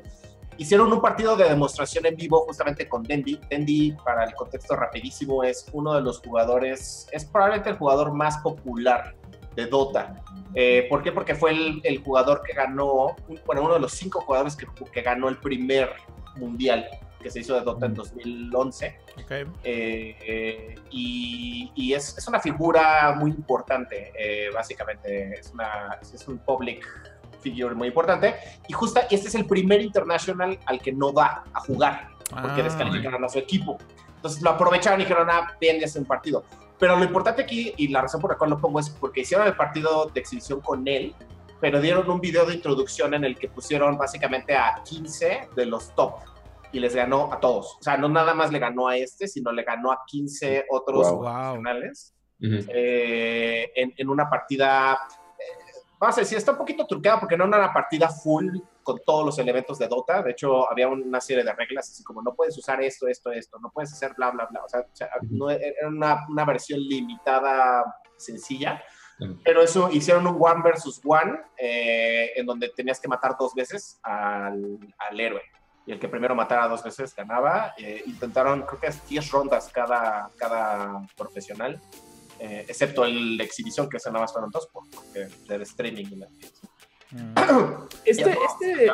Hicieron 0.57 0.93
un 0.93 1.01
partido 1.01 1.35
de 1.35 1.49
demostración 1.49 2.05
en 2.05 2.15
vivo 2.15 2.45
justamente 2.45 2.87
con 2.87 3.03
Dendi. 3.03 3.37
Dendi, 3.49 3.97
para 4.05 4.23
el 4.23 4.33
contexto 4.33 4.77
rapidísimo, 4.77 5.43
es 5.43 5.65
uno 5.73 5.93
de 5.93 6.01
los 6.01 6.19
jugadores, 6.19 7.07
es 7.11 7.25
probablemente 7.25 7.69
el 7.69 7.77
jugador 7.77 8.13
más 8.13 8.37
popular 8.37 9.15
de 9.55 9.65
Dota. 9.65 10.21
Eh, 10.55 10.87
¿Por 10.89 11.03
qué? 11.03 11.11
Porque 11.11 11.35
fue 11.35 11.51
el, 11.51 12.01
jugador 12.03 12.41
que 12.43 12.53
ganó, 12.53 13.15
bueno, 13.45 13.63
uno 13.63 13.73
de 13.75 13.79
los 13.79 13.91
cinco 13.91 14.21
jugadores 14.21 14.55
que, 14.55 14.67
que, 14.91 15.01
ganó 15.01 15.29
el 15.29 15.37
primer 15.37 15.91
mundial 16.37 16.87
que 17.21 17.29
se 17.29 17.41
hizo 17.41 17.53
de 17.55 17.61
Dota 17.61 17.85
en 17.85 17.93
2011. 17.93 18.99
Okay. 19.23 19.45
Eh, 19.63 20.75
y, 20.91 21.93
es, 21.93 22.17
es, 22.17 22.27
una 22.27 22.39
figura 22.39 23.13
muy 23.17 23.31
importante, 23.31 24.11
eh, 24.17 24.49
básicamente. 24.53 25.39
Es, 25.39 25.51
una, 25.51 25.99
es 26.01 26.27
un 26.27 26.39
public 26.39 26.85
figure 27.41 27.75
muy 27.75 27.89
importante. 27.89 28.35
Y 28.67 28.73
justo 28.73 29.01
este 29.09 29.27
es 29.27 29.35
el 29.35 29.45
primer 29.45 29.81
international 29.81 30.59
al 30.65 30.79
que 30.79 30.91
no 30.91 31.13
va 31.13 31.43
a 31.53 31.59
jugar, 31.61 32.09
porque 32.29 32.61
ah, 32.61 32.63
descalificaron 32.63 33.23
a 33.23 33.29
su 33.29 33.39
equipo. 33.39 33.77
Entonces 34.15 34.41
lo 34.41 34.51
aprovecharon 34.51 34.99
y 34.99 35.03
dijeron, 35.03 35.29
ah, 35.29 35.55
bien, 35.59 35.81
es 35.81 35.95
un 35.95 36.05
partido. 36.05 36.43
Pero 36.79 36.95
lo 36.95 37.03
importante 37.03 37.41
aquí, 37.41 37.73
y 37.77 37.89
la 37.89 38.01
razón 38.01 38.21
por 38.21 38.31
la 38.31 38.37
cual 38.37 38.51
lo 38.51 38.59
pongo 38.59 38.79
es 38.79 38.89
porque 38.89 39.21
hicieron 39.21 39.45
el 39.47 39.55
partido 39.55 40.09
de 40.13 40.19
exhibición 40.19 40.61
con 40.61 40.87
él, 40.87 41.13
pero 41.59 41.81
dieron 41.81 42.09
un 42.09 42.21
video 42.21 42.45
de 42.45 42.53
introducción 42.55 43.13
en 43.13 43.25
el 43.25 43.37
que 43.37 43.49
pusieron 43.49 43.97
básicamente 43.97 44.55
a 44.55 44.81
15 44.85 45.49
de 45.55 45.65
los 45.65 45.93
top 45.93 46.13
y 46.71 46.79
les 46.79 46.95
ganó 46.95 47.33
a 47.33 47.39
todos. 47.39 47.75
O 47.79 47.83
sea, 47.83 47.97
no 47.97 48.07
nada 48.07 48.33
más 48.33 48.51
le 48.51 48.59
ganó 48.59 48.87
a 48.87 48.95
este, 48.95 49.27
sino 49.27 49.51
le 49.51 49.63
ganó 49.63 49.91
a 49.91 49.99
15 50.07 50.65
otros 50.69 51.09
Wow. 51.11 51.19
profesionales 51.21 52.13
eh, 52.41 53.71
en, 53.75 53.93
en 53.97 54.09
una 54.09 54.29
partida. 54.29 54.93
eh, 55.37 55.81
vamos 55.99 56.17
a 56.17 56.21
decir, 56.21 56.37
está 56.37 56.53
un 56.53 56.57
poquito 56.59 56.85
truqueada 56.87 57.19
porque 57.19 57.35
no 57.35 57.45
era 57.45 57.57
una 57.57 57.73
partida 57.73 58.07
full 58.07 58.57
con 58.89 58.99
todos 59.05 59.25
los 59.25 59.37
elementos 59.39 59.77
de 59.77 59.87
Dota. 59.87 60.23
De 60.23 60.31
hecho, 60.31 60.69
había 60.71 60.87
una 60.87 61.21
serie 61.21 61.43
de 61.43 61.53
reglas 61.53 61.89
así 61.89 62.03
como 62.03 62.21
no 62.21 62.33
puedes 62.33 62.57
usar 62.57 62.81
esto, 62.81 63.07
esto, 63.07 63.31
esto, 63.31 63.59
no 63.59 63.69
puedes 63.71 63.93
hacer 63.93 64.13
bla, 64.17 64.31
bla, 64.31 64.47
bla. 64.49 64.63
O 64.63 64.67
sea, 64.69 64.83
no, 65.29 65.49
era 65.49 65.87
una, 65.87 66.25
una 66.29 66.45
versión 66.45 66.79
limitada, 66.79 67.83
sencilla. 68.17 68.81
Pero 69.43 69.61
eso 69.61 69.89
hicieron 69.91 70.25
un 70.27 70.37
one 70.39 70.61
versus 70.63 71.01
one 71.05 71.39
eh, 71.57 72.31
en 72.35 72.45
donde 72.45 72.69
tenías 72.69 72.99
que 73.01 73.07
matar 73.09 73.35
dos 73.37 73.53
veces 73.53 73.99
al, 74.01 74.79
al 74.97 75.19
héroe. 75.19 75.41
Y 75.85 75.91
el 75.91 75.99
que 75.99 76.07
primero 76.07 76.33
matara 76.35 76.67
dos 76.67 76.83
veces 76.83 77.13
ganaba. 77.15 77.73
Eh, 77.77 78.01
intentaron, 78.05 78.61
creo 78.63 78.79
que 78.79 78.87
es 78.87 79.07
10 79.09 79.29
rondas 79.31 79.69
cada, 79.73 80.29
cada 80.37 81.01
profesional, 81.17 81.81
eh, 82.39 82.65
excepto 82.69 83.03
el 83.03 83.37
de 83.37 83.43
exhibición, 83.43 83.89
que 83.89 83.97
ese 83.97 84.09
nada 84.09 84.21
más 84.23 84.31
fueron 84.31 84.49
dos, 84.51 84.67
por- 84.67 84.89
porque 84.89 85.27
del 85.47 85.61
streaming. 85.63 86.05
y 86.11 86.15
la-. 86.15 86.27
Este, 88.05 88.31
este, 88.31 88.91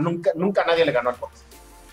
nunca, 0.00 0.30
nunca 0.34 0.64
nadie 0.66 0.84
le 0.84 0.92
ganó 0.92 1.10
al 1.10 1.16
box. 1.16 1.44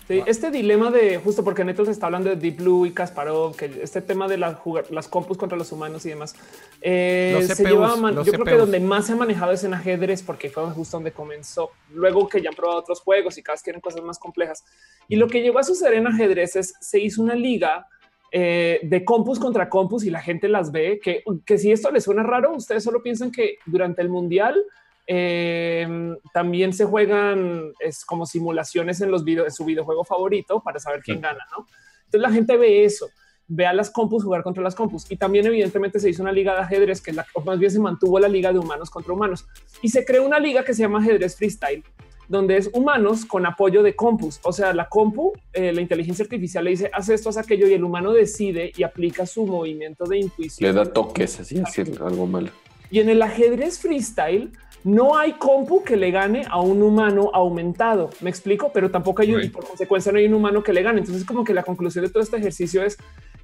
Sí, 0.08 0.22
este 0.24 0.52
dilema 0.52 0.92
de 0.92 1.18
justo 1.18 1.42
porque 1.42 1.64
Neto 1.64 1.84
se 1.84 1.90
está 1.90 2.06
hablando 2.06 2.30
de 2.30 2.36
Deep 2.36 2.58
Blue 2.58 2.86
y 2.86 2.92
Kasparov, 2.92 3.56
que 3.56 3.80
este 3.82 4.00
tema 4.00 4.28
de 4.28 4.36
las, 4.38 4.56
jugar- 4.56 4.88
las 4.90 5.08
compus 5.08 5.36
contra 5.36 5.58
los 5.58 5.72
humanos 5.72 6.06
y 6.06 6.10
demás, 6.10 6.36
eh, 6.80 7.32
Los 7.34 7.46
se 7.46 7.54
CPUs, 7.56 7.70
lleva 7.72 7.92
a 7.92 7.96
man- 7.96 8.14
los 8.14 8.24
yo 8.24 8.32
creo 8.32 8.44
que 8.44 8.52
CPUs. 8.52 8.60
donde 8.60 8.78
más 8.80 9.06
se 9.06 9.14
ha 9.14 9.16
manejado 9.16 9.50
es 9.50 9.64
en 9.64 9.74
ajedrez 9.74 10.22
porque 10.22 10.48
fue 10.48 10.62
justo 10.70 10.98
donde 10.98 11.10
comenzó. 11.10 11.70
Luego 11.92 12.28
que 12.28 12.40
ya 12.40 12.50
han 12.50 12.54
probado 12.54 12.78
otros 12.78 13.00
juegos 13.00 13.36
y 13.36 13.42
cada 13.42 13.54
vez 13.54 13.62
quieren 13.64 13.80
cosas 13.80 14.00
más 14.02 14.20
complejas. 14.20 14.64
Y 15.08 15.16
lo 15.16 15.26
que 15.26 15.42
llegó 15.42 15.58
a 15.58 15.64
suceder 15.64 15.94
en 15.94 16.06
ajedrez 16.06 16.54
es 16.54 16.74
se 16.80 17.00
hizo 17.00 17.20
una 17.20 17.34
liga 17.34 17.88
eh, 18.30 18.78
de 18.84 19.04
compus 19.04 19.40
contra 19.40 19.68
compus 19.68 20.04
y 20.04 20.10
la 20.10 20.20
gente 20.22 20.48
las 20.48 20.70
ve 20.70 21.00
que, 21.02 21.24
que 21.44 21.58
si 21.58 21.72
esto 21.72 21.90
les 21.90 22.04
suena 22.04 22.22
raro, 22.22 22.52
ustedes 22.54 22.84
solo 22.84 23.02
piensan 23.02 23.32
que 23.32 23.56
durante 23.66 24.02
el 24.02 24.08
mundial 24.08 24.62
eh, 25.06 25.86
también 26.32 26.72
se 26.72 26.84
juegan 26.84 27.72
es 27.78 28.04
como 28.04 28.26
simulaciones 28.26 29.00
en 29.00 29.10
los 29.10 29.24
videos, 29.24 29.54
su 29.54 29.64
videojuego 29.64 30.04
favorito 30.04 30.60
para 30.60 30.78
saber 30.78 31.02
quién 31.02 31.20
gana, 31.20 31.44
¿no? 31.56 31.66
Entonces 32.06 32.20
la 32.20 32.30
gente 32.30 32.56
ve 32.56 32.84
eso, 32.84 33.08
ve 33.46 33.66
a 33.66 33.72
las 33.72 33.90
compus 33.90 34.24
jugar 34.24 34.42
contra 34.42 34.62
las 34.62 34.74
compus 34.74 35.10
y 35.10 35.16
también 35.16 35.46
evidentemente 35.46 36.00
se 36.00 36.10
hizo 36.10 36.22
una 36.22 36.32
liga 36.32 36.54
de 36.54 36.60
ajedrez 36.60 37.00
que 37.00 37.10
es 37.10 37.16
la, 37.16 37.26
o 37.34 37.40
más 37.42 37.58
bien 37.58 37.70
se 37.70 37.78
mantuvo 37.78 38.18
la 38.18 38.28
liga 38.28 38.52
de 38.52 38.58
humanos 38.58 38.90
contra 38.90 39.12
humanos 39.12 39.46
y 39.82 39.88
se 39.88 40.04
creó 40.04 40.24
una 40.24 40.40
liga 40.40 40.64
que 40.64 40.74
se 40.74 40.82
llama 40.82 40.98
ajedrez 40.98 41.36
freestyle 41.36 41.84
donde 42.28 42.56
es 42.56 42.70
humanos 42.72 43.24
con 43.24 43.46
apoyo 43.46 43.82
de 43.82 43.94
compus. 43.94 44.40
O 44.42 44.52
sea, 44.52 44.72
la 44.72 44.88
compu, 44.88 45.32
eh, 45.52 45.72
la 45.72 45.80
inteligencia 45.80 46.24
artificial 46.24 46.64
le 46.64 46.70
dice, 46.70 46.90
haz 46.92 47.08
esto, 47.08 47.28
haz 47.28 47.36
aquello, 47.36 47.68
y 47.68 47.74
el 47.74 47.84
humano 47.84 48.12
decide 48.12 48.72
y 48.76 48.82
aplica 48.82 49.26
su 49.26 49.46
movimiento 49.46 50.04
de 50.04 50.16
Le 50.16 50.22
intuición. 50.22 50.74
da 50.74 50.84
toques, 50.84 51.40
así, 51.40 51.60
así, 51.64 51.82
algo 52.00 52.26
malo. 52.26 52.50
Y 52.90 53.00
en 53.00 53.08
el 53.08 53.22
ajedrez 53.22 53.78
freestyle 53.78 54.50
no 54.86 55.18
hay 55.18 55.32
compu 55.32 55.82
que 55.82 55.96
le 55.96 56.12
gane 56.12 56.46
a 56.48 56.60
un 56.60 56.80
humano 56.80 57.28
aumentado. 57.34 58.10
Me 58.20 58.30
explico, 58.30 58.70
pero 58.72 58.88
tampoco 58.88 59.22
hay 59.22 59.34
un, 59.34 59.42
y 59.42 59.48
por 59.48 59.66
consecuencia 59.66 60.12
no 60.12 60.18
hay 60.18 60.26
un 60.26 60.34
humano 60.34 60.62
que 60.62 60.72
le 60.72 60.80
gane. 60.84 61.00
Entonces, 61.00 61.24
como 61.24 61.42
que 61.42 61.52
la 61.52 61.64
conclusión 61.64 62.04
de 62.04 62.10
todo 62.12 62.22
este 62.22 62.36
ejercicio 62.36 62.84
es 62.84 62.96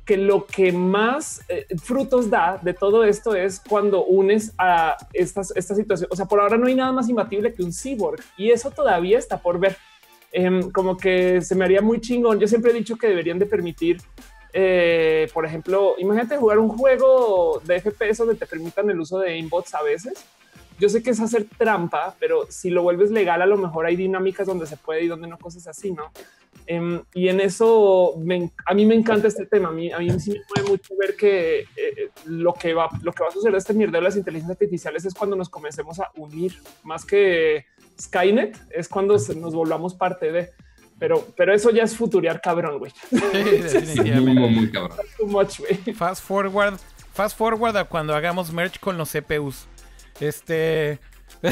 que 0.05 0.17
lo 0.17 0.47
que 0.47 0.71
más 0.71 1.41
eh, 1.49 1.67
frutos 1.83 2.31
da 2.31 2.61
de 2.63 2.75
todo 2.75 3.03
esto 3.03 3.35
es 3.35 3.59
cuando 3.59 4.05
unes 4.05 4.53
a 4.57 4.97
estas, 5.13 5.53
esta 5.57 5.75
situación. 5.75 6.09
O 6.13 6.17
sea, 6.17 6.27
por 6.27 6.39
ahora 6.39 6.57
no 6.57 6.69
hay 6.69 6.77
nada 6.77 6.93
más 6.93 7.09
imbatible 7.09 7.53
que 7.53 7.65
un 7.65 7.73
cyborg 7.73 8.23
y 8.37 8.53
eso 8.53 8.71
todavía 8.71 9.19
está 9.19 9.39
por 9.43 9.59
ver. 9.59 9.77
Em, 10.31 10.71
como 10.71 10.97
que 10.97 11.41
se 11.41 11.57
me 11.57 11.65
haría 11.65 11.83
muy 11.83 12.01
chingón. 12.01 12.39
Yo 12.39 12.47
siempre 12.47 12.71
he 12.71 12.75
dicho 12.75 12.95
que 12.97 13.09
deberían 13.09 13.41
de 13.41 13.47
permitir 13.47 14.01
eh, 14.55 15.29
por 15.33 15.47
ejemplo, 15.47 15.95
imagínate 15.99 16.37
jugar 16.37 16.59
un 16.59 16.69
juego 16.69 17.61
de 17.65 17.81
FPS 17.81 18.19
donde 18.19 18.35
te 18.35 18.47
permitan 18.47 18.89
el 18.91 19.01
uso 19.01 19.19
de 19.19 19.31
aimbots 19.31 19.75
a 19.75 19.83
veces. 19.83 20.25
Yo 20.83 20.89
sé 20.89 21.01
que 21.01 21.11
es 21.11 21.21
hacer 21.21 21.47
trampa, 21.57 22.17
pero 22.19 22.47
si 22.51 22.69
lo 22.71 22.83
vuelves 22.83 23.13
legal, 23.13 23.41
a 23.41 23.47
lo 23.47 23.57
mejor 23.57 23.87
hay 23.87 23.95
dinámicas 23.95 24.49
donde 24.49 24.67
se 24.67 24.77
puede 24.77 25.05
y 25.05 25.07
donde 25.07 25.29
no, 25.29 25.39
cosas 25.39 25.69
así, 25.69 25.93
¿no? 25.93 26.11
Em, 26.67 27.01
y 27.15 27.29
en 27.29 27.41
eso 27.41 28.15
me 28.19 28.51
a 28.67 28.75
mí 28.75 28.85
me 28.85 28.97
encanta 28.97 29.29
este 29.29 29.47
tema. 29.47 29.69
A 29.69 29.73
mí, 29.73 29.93
a 29.93 29.99
mí 30.01 30.11
sí 30.19 30.31
me 30.33 30.41
mueve 30.57 30.71
mucho 30.71 30.95
ver 30.99 31.15
que 31.15 31.61
eh, 31.77 32.11
lo, 32.25 32.53
que 32.55 32.75
va, 32.75 32.89
lo 33.03 33.13
que 33.13 33.23
va 33.23 33.29
a 33.29 33.33
suceder 33.33 33.55
este 33.55 33.75
mierdero 33.75 33.99
de 34.03 34.09
las 34.09 34.17
inteligencias 34.17 34.57
artificiales 34.57 35.05
es 35.05 35.15
cuando 35.15 35.37
nos 35.37 35.49
comencemos 35.49 36.01
a 36.01 36.11
unir 36.17 36.53
más 36.83 37.05
que 37.05 37.65
Skynet, 38.01 38.59
es 38.71 38.89
cuando 38.89 39.19
se- 39.21 39.37
nos 39.37 39.55
volvamos 39.55 39.95
parte 39.95 40.33
de. 40.33 40.51
Pero, 40.99 41.25
pero 41.37 41.55
eso 41.55 41.71
ya 41.71 41.85
es 41.85 41.97
futurear 41.97 42.41
cabrón, 42.41 42.79
güey. 42.81 42.93
Sí, 43.11 43.17
Muy, 43.33 43.59
definitivamente. 43.59 44.41
muy, 44.41 44.51
muy 44.51 44.71
cabrón. 44.73 44.99
Too 45.17 45.27
much, 45.27 45.59
güey. 45.61 45.95
Fast 45.95 46.25
forward, 46.25 46.75
fast 47.13 47.37
forward 47.39 47.77
a 47.77 47.85
cuando 47.85 48.15
hagamos 48.15 48.53
merch 48.53 48.79
con 48.81 48.97
los 48.99 49.11
CPUs. 49.13 49.67
Este. 50.21 50.99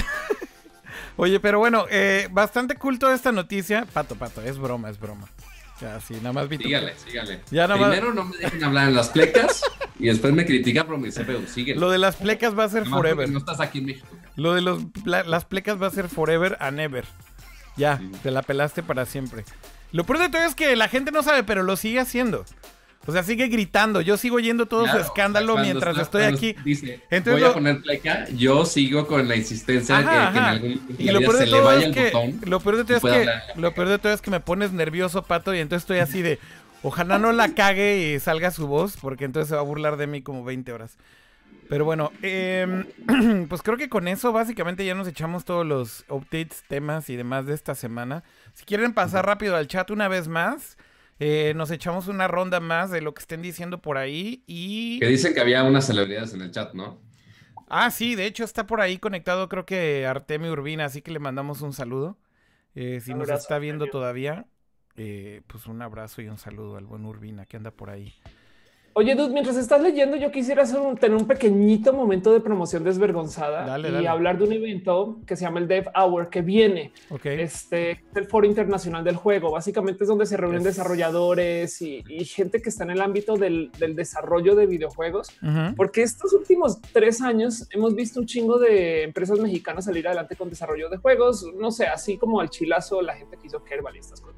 Oye, 1.16 1.40
pero 1.40 1.58
bueno, 1.58 1.86
eh, 1.90 2.28
bastante 2.30 2.76
cool 2.76 2.98
toda 2.98 3.14
esta 3.14 3.32
noticia. 3.32 3.86
Pato, 3.92 4.14
pato, 4.16 4.42
es 4.42 4.58
broma, 4.58 4.88
es 4.90 4.98
broma. 4.98 5.28
Ya, 5.80 5.98
sí, 6.00 6.14
nada 6.16 6.32
más 6.34 6.48
vi 6.48 6.58
Sígale, 6.58 6.94
sígale. 6.98 7.40
Ya 7.50 7.66
nada 7.66 7.76
más- 7.80 7.90
Primero 7.90 8.12
no 8.14 8.24
me 8.24 8.36
dejen 8.36 8.62
hablar 8.64 8.88
en 8.88 8.94
las 8.94 9.08
plecas 9.08 9.62
y 9.98 10.06
después 10.08 10.32
me 10.34 10.44
critica 10.44 10.86
por 10.86 10.98
mi 10.98 11.10
CPU. 11.10 11.46
Síguele. 11.46 11.80
Lo 11.80 11.90
de 11.90 11.98
las 11.98 12.16
plecas 12.16 12.58
va 12.58 12.64
a 12.64 12.68
ser 12.68 12.86
forever. 12.86 13.28
No 13.30 13.38
estás 13.38 13.60
aquí 13.60 13.78
en 13.78 13.86
México. 13.86 14.06
Lo 14.36 14.54
de 14.54 14.60
los, 14.60 14.82
las 15.04 15.44
plecas 15.46 15.80
va 15.80 15.86
a 15.86 15.90
ser 15.90 16.08
forever 16.08 16.56
and 16.60 16.80
ever. 16.80 17.04
Ya, 17.76 17.96
Sí. 17.98 18.10
te 18.22 18.30
la 18.30 18.42
pelaste 18.42 18.82
para 18.82 19.06
siempre. 19.06 19.44
Lo 19.92 20.04
peor 20.04 20.18
de 20.18 20.28
todo 20.28 20.42
es 20.42 20.54
que 20.54 20.76
la 20.76 20.88
gente 20.88 21.12
no 21.12 21.22
sabe, 21.22 21.44
pero 21.44 21.62
lo 21.62 21.76
sigue 21.76 21.98
haciendo. 22.00 22.44
O 23.10 23.12
sea, 23.12 23.22
sigue 23.22 23.48
gritando. 23.48 24.00
Yo 24.00 24.16
sigo 24.16 24.36
oyendo 24.36 24.66
todo 24.66 24.84
Claro, 24.84 25.00
su 25.00 25.04
escándalo 25.06 25.56
mientras 25.58 25.96
está- 25.98 26.02
estoy 26.02 26.22
aquí. 26.22 26.56
Dice, 26.64 27.00
Entonces 27.10 27.32
voy 27.34 27.40
lo- 27.42 27.48
a 27.48 27.54
poner 27.54 27.80
pleca. 27.82 28.26
Yo 28.36 28.64
sigo 28.64 29.06
con 29.06 29.28
la 29.28 29.36
insistencia 29.36 29.98
de 29.98 30.04
que, 30.04 30.08
Ajá, 30.10 30.30
en 30.38 30.44
algún 30.44 30.70
Y 30.98 31.04
de 31.06 31.12
lo 31.12 31.12
la 31.12 31.18
vida 31.18 31.28
peor 31.30 31.38
de 31.40 31.44
se 31.46 31.50
le 31.52 31.60
vaya 31.60 31.80
es 31.80 31.86
el 31.86 31.94
que 31.94 32.10
botón. 32.10 32.40
lo 32.50 32.60
peor 32.60 32.76
de 32.76 32.84
todo 32.84 32.96
es 32.96 33.02
que 33.02 33.10
hablar. 33.20 33.42
lo 33.56 33.74
peor 33.74 33.88
de 33.88 33.98
todo 33.98 34.12
es 34.12 34.20
que 34.22 34.30
me 34.30 34.40
pones 34.40 34.72
nervioso, 34.72 35.22
pato, 35.24 35.54
y 35.54 35.58
entonces 35.58 35.82
estoy 35.82 35.98
así 35.98 36.22
de 36.22 36.38
ojalá 36.82 37.18
no 37.18 37.32
la 37.32 37.54
cague 37.54 38.14
y 38.14 38.20
salga 38.20 38.50
su 38.50 38.66
voz, 38.66 38.96
porque 39.00 39.24
entonces 39.26 39.48
se 39.50 39.54
va 39.54 39.60
a 39.60 39.64
burlar 39.64 39.96
de 39.96 40.06
mí 40.06 40.22
como 40.22 40.44
20 40.44 40.72
horas. 40.72 40.96
Pero 41.68 41.84
bueno, 41.84 42.10
em, 42.22 42.84
pues 43.48 43.62
creo 43.62 43.76
que 43.76 43.88
con 43.88 44.08
eso 44.08 44.32
básicamente 44.32 44.84
ya 44.84 44.94
nos 44.94 45.06
echamos 45.06 45.44
todos 45.44 45.64
los 45.64 46.04
updates, 46.08 46.64
temas 46.68 47.08
y 47.10 47.16
demás 47.16 47.46
de 47.46 47.54
esta 47.54 47.74
semana. 47.74 48.24
Si 48.54 48.64
quieren 48.64 48.92
pasar 48.92 49.24
rápido 49.26 49.54
al 49.56 49.68
chat 49.68 49.90
una 49.90 50.08
vez 50.08 50.26
más, 50.26 50.76
eh, 51.20 51.52
nos 51.54 51.70
echamos 51.70 52.08
una 52.08 52.28
ronda 52.28 52.60
más 52.60 52.90
de 52.90 53.02
lo 53.02 53.12
que 53.12 53.20
estén 53.20 53.42
diciendo 53.42 53.82
por 53.82 53.98
ahí 53.98 54.42
y... 54.46 54.98
Que 55.00 55.06
dicen 55.06 55.34
que 55.34 55.40
había 55.40 55.62
unas 55.64 55.86
celebridades 55.86 56.32
en 56.32 56.40
el 56.40 56.50
chat, 56.50 56.72
¿no? 56.72 56.98
Ah, 57.68 57.90
sí, 57.90 58.14
de 58.14 58.24
hecho 58.24 58.42
está 58.42 58.66
por 58.66 58.80
ahí 58.80 58.96
conectado 58.98 59.50
creo 59.50 59.66
que 59.66 60.06
Artemio 60.06 60.50
Urbina, 60.50 60.86
así 60.86 61.02
que 61.02 61.12
le 61.12 61.18
mandamos 61.18 61.60
un 61.60 61.74
saludo. 61.74 62.18
Eh, 62.74 63.00
si 63.00 63.12
nos 63.12 63.28
Abrazo, 63.28 63.42
está 63.42 63.58
viendo 63.58 63.84
Artemio. 63.84 64.00
todavía, 64.00 64.46
eh, 64.96 65.42
pues 65.46 65.66
un 65.66 65.82
abrazo 65.82 66.22
y 66.22 66.28
un 66.28 66.38
saludo 66.38 66.78
al 66.78 66.86
buen 66.86 67.04
Urbina 67.04 67.44
que 67.44 67.58
anda 67.58 67.70
por 67.70 67.90
ahí. 67.90 68.14
Oye, 68.92 69.14
Dude, 69.14 69.32
mientras 69.32 69.56
estás 69.56 69.80
leyendo, 69.80 70.16
yo 70.16 70.32
quisiera 70.32 70.64
hacer 70.64 70.80
un- 70.80 70.96
tener 70.96 71.16
un 71.16 71.26
pequeñito 71.26 71.92
momento 71.92 72.32
de 72.32 72.40
promoción 72.40 72.82
desvergonzada 72.82 73.64
Dale, 73.64 73.88
y 73.88 73.92
dale. 73.92 74.08
hablar 74.08 74.36
de 74.36 74.44
un 74.44 74.52
evento 74.52 75.18
que 75.26 75.36
se 75.36 75.44
llama 75.44 75.60
el 75.60 75.68
Dev 75.68 75.86
Hour 75.94 76.28
que 76.28 76.42
viene. 76.42 76.92
Ok. 77.08 77.24
Este 77.26 77.92
es 77.92 77.98
el 78.16 78.26
Foro 78.26 78.46
Internacional 78.48 79.04
del 79.04 79.14
Juego. 79.14 79.52
Básicamente 79.52 80.02
es 80.02 80.08
donde 80.08 80.26
se 80.26 80.36
reúnen 80.36 80.58
Es- 80.58 80.64
desarrolladores 80.64 81.80
y, 81.82 82.02
y 82.08 82.24
gente 82.24 82.60
que 82.60 82.68
está 82.68 82.82
en 82.82 82.90
el 82.90 83.00
ámbito 83.00 83.36
del, 83.36 83.70
del 83.78 83.94
desarrollo 83.94 84.56
de 84.56 84.66
videojuegos. 84.66 85.28
Porque 85.76 86.02
estos 86.02 86.32
últimos 86.32 86.80
tres 86.92 87.22
años 87.22 87.68
hemos 87.70 87.94
visto 87.94 88.18
un 88.18 88.26
chingo 88.26 88.58
de 88.58 89.04
empresas 89.04 89.38
mexicanas 89.38 89.84
salir 89.84 90.08
adelante 90.08 90.34
con 90.34 90.50
desarrollo 90.50 90.88
de 90.90 90.96
juegos. 90.96 91.46
No 91.56 91.70
sé, 91.70 91.86
así 91.86 92.18
como 92.18 92.40
al 92.40 92.50
chilazo, 92.50 93.02
la 93.02 93.14
gente 93.14 93.36
que 93.40 93.46
hizo 93.46 93.62
Kerbal 93.62 93.94
y 93.94 94.00
estas 94.00 94.20
cosas. 94.20 94.29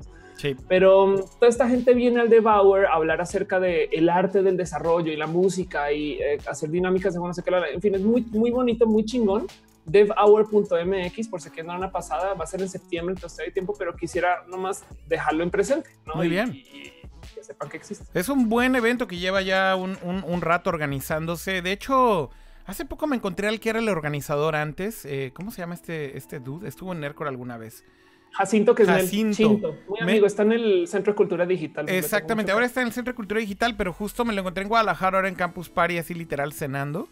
Sí. 0.42 0.56
Pero 0.68 1.04
um, 1.04 1.16
toda 1.38 1.48
esta 1.48 1.68
gente 1.68 1.94
viene 1.94 2.20
al 2.20 2.28
Devour 2.28 2.86
a 2.86 2.94
hablar 2.94 3.20
acerca 3.20 3.60
de 3.60 3.84
el 3.92 4.08
arte 4.08 4.42
del 4.42 4.56
desarrollo 4.56 5.12
y 5.12 5.16
la 5.16 5.28
música 5.28 5.92
y 5.92 6.14
eh, 6.14 6.38
hacer 6.50 6.68
dinámicas 6.70 7.14
de 7.14 7.20
no 7.20 7.32
sé 7.32 7.44
qué. 7.44 7.50
En 7.72 7.80
fin, 7.80 7.94
es 7.94 8.00
muy, 8.02 8.22
muy 8.32 8.50
bonito, 8.50 8.84
muy 8.86 9.04
chingón. 9.04 9.46
devhour.mx 9.86 11.28
por 11.28 11.40
si 11.40 11.50
quieren 11.50 11.66
dar 11.68 11.76
una 11.78 11.90
pasada, 11.92 12.34
va 12.34 12.44
a 12.44 12.46
ser 12.46 12.60
en 12.62 12.68
septiembre, 12.68 13.14
entonces 13.14 13.38
hay 13.40 13.52
tiempo, 13.52 13.74
pero 13.78 13.94
quisiera 13.96 14.44
nomás 14.48 14.84
dejarlo 15.08 15.42
en 15.44 15.50
presente. 15.50 15.90
¿no? 16.06 16.14
Muy 16.14 16.26
Y- 16.26 16.30
bien. 16.30 16.52
Y, 16.54 16.58
y 16.58 16.92
que 17.34 17.44
sepan 17.44 17.68
que 17.68 17.76
existe. 17.76 18.04
Es 18.18 18.28
un 18.28 18.48
buen 18.48 18.74
evento 18.74 19.06
que 19.06 19.16
lleva 19.18 19.42
ya 19.42 19.76
un, 19.76 19.96
un- 20.02 20.24
un 20.26 20.40
rato 20.40 20.70
organizándose. 20.70 21.62
De 21.62 21.72
hecho, 21.72 22.30
hace 22.66 22.84
poco 22.84 23.06
me 23.06 23.16
encontré 23.16 23.48
al 23.48 23.60
que 23.60 23.70
era 23.70 23.78
el 23.78 23.88
organizador 23.88 24.56
antes. 24.56 25.04
Eh, 25.04 25.30
¿Cómo 25.34 25.50
se 25.50 25.58
llama 25.62 25.74
este, 25.74 26.16
este 26.16 26.40
dude? 26.40 26.68
Estuvo 26.68 26.92
en 26.92 27.00
Nercor 27.00 27.28
alguna 27.28 27.58
vez. 27.58 27.84
Jacinto, 28.32 28.74
que 28.74 28.82
es 28.84 28.88
Jacinto. 28.88 29.36
Chinto, 29.36 29.76
muy 29.88 30.00
Me- 30.00 30.12
amigo, 30.12 30.26
está 30.26 30.42
en 30.42 30.52
el 30.52 30.88
Centro 30.88 31.12
de 31.12 31.16
Cultura 31.16 31.46
Digital. 31.46 31.88
Exactamente, 31.88 32.52
ahora 32.52 32.66
está 32.66 32.80
en 32.80 32.88
el 32.88 32.92
Centro 32.92 33.12
de 33.12 33.16
Cultura 33.16 33.40
Digital, 33.40 33.76
pero 33.76 33.92
justo 33.92 34.24
me 34.24 34.32
lo 34.32 34.40
encontré 34.40 34.62
en 34.62 34.68
Guadalajara, 34.68 35.18
ahora 35.18 35.28
en 35.28 35.34
Campus 35.34 35.68
Party, 35.68 35.98
así 35.98 36.14
literal 36.14 36.52
cenando. 36.52 37.08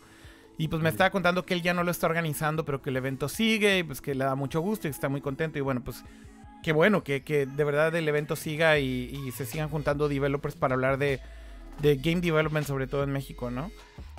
Y 0.59 0.69
pues 0.69 0.83
me 0.83 0.91
estaba 0.91 1.11
contando 1.11 1.47
que 1.47 1.55
él 1.55 1.63
ya 1.63 1.73
no 1.73 1.85
lo 1.85 1.91
está 1.91 2.07
organizando, 2.07 2.65
pero 2.67 2.83
que 2.83 2.91
el 2.91 2.97
evento 2.97 3.29
sigue 3.31 3.79
y 3.79 3.83
pues 3.83 4.01
que 4.03 4.15
le 4.15 4.25
da 4.25 4.35
mucho 4.35 4.61
gusto 4.61 4.89
y 4.89 4.91
que 4.91 4.95
está 4.95 5.09
muy 5.09 5.23
contento. 5.23 5.57
Y 5.59 5.63
bueno, 5.63 5.83
pues 5.83 6.05
qué 6.63 6.73
bueno 6.73 7.03
que, 7.03 7.23
que 7.23 7.47
de 7.47 7.65
verdad 7.65 7.95
el 7.95 8.07
evento 8.07 8.37
siga 8.37 8.79
y, 8.79 9.11
y 9.27 9.31
se 9.33 9.47
sigan 9.47 9.71
juntando 9.71 10.07
developers 10.09 10.57
para 10.57 10.75
hablar 10.75 10.99
de, 10.99 11.21
de 11.81 11.97
game 11.97 12.21
development, 12.21 12.67
sobre 12.67 12.87
todo 12.87 13.03
en 13.05 13.11
México, 13.13 13.51
¿no? 13.51 13.71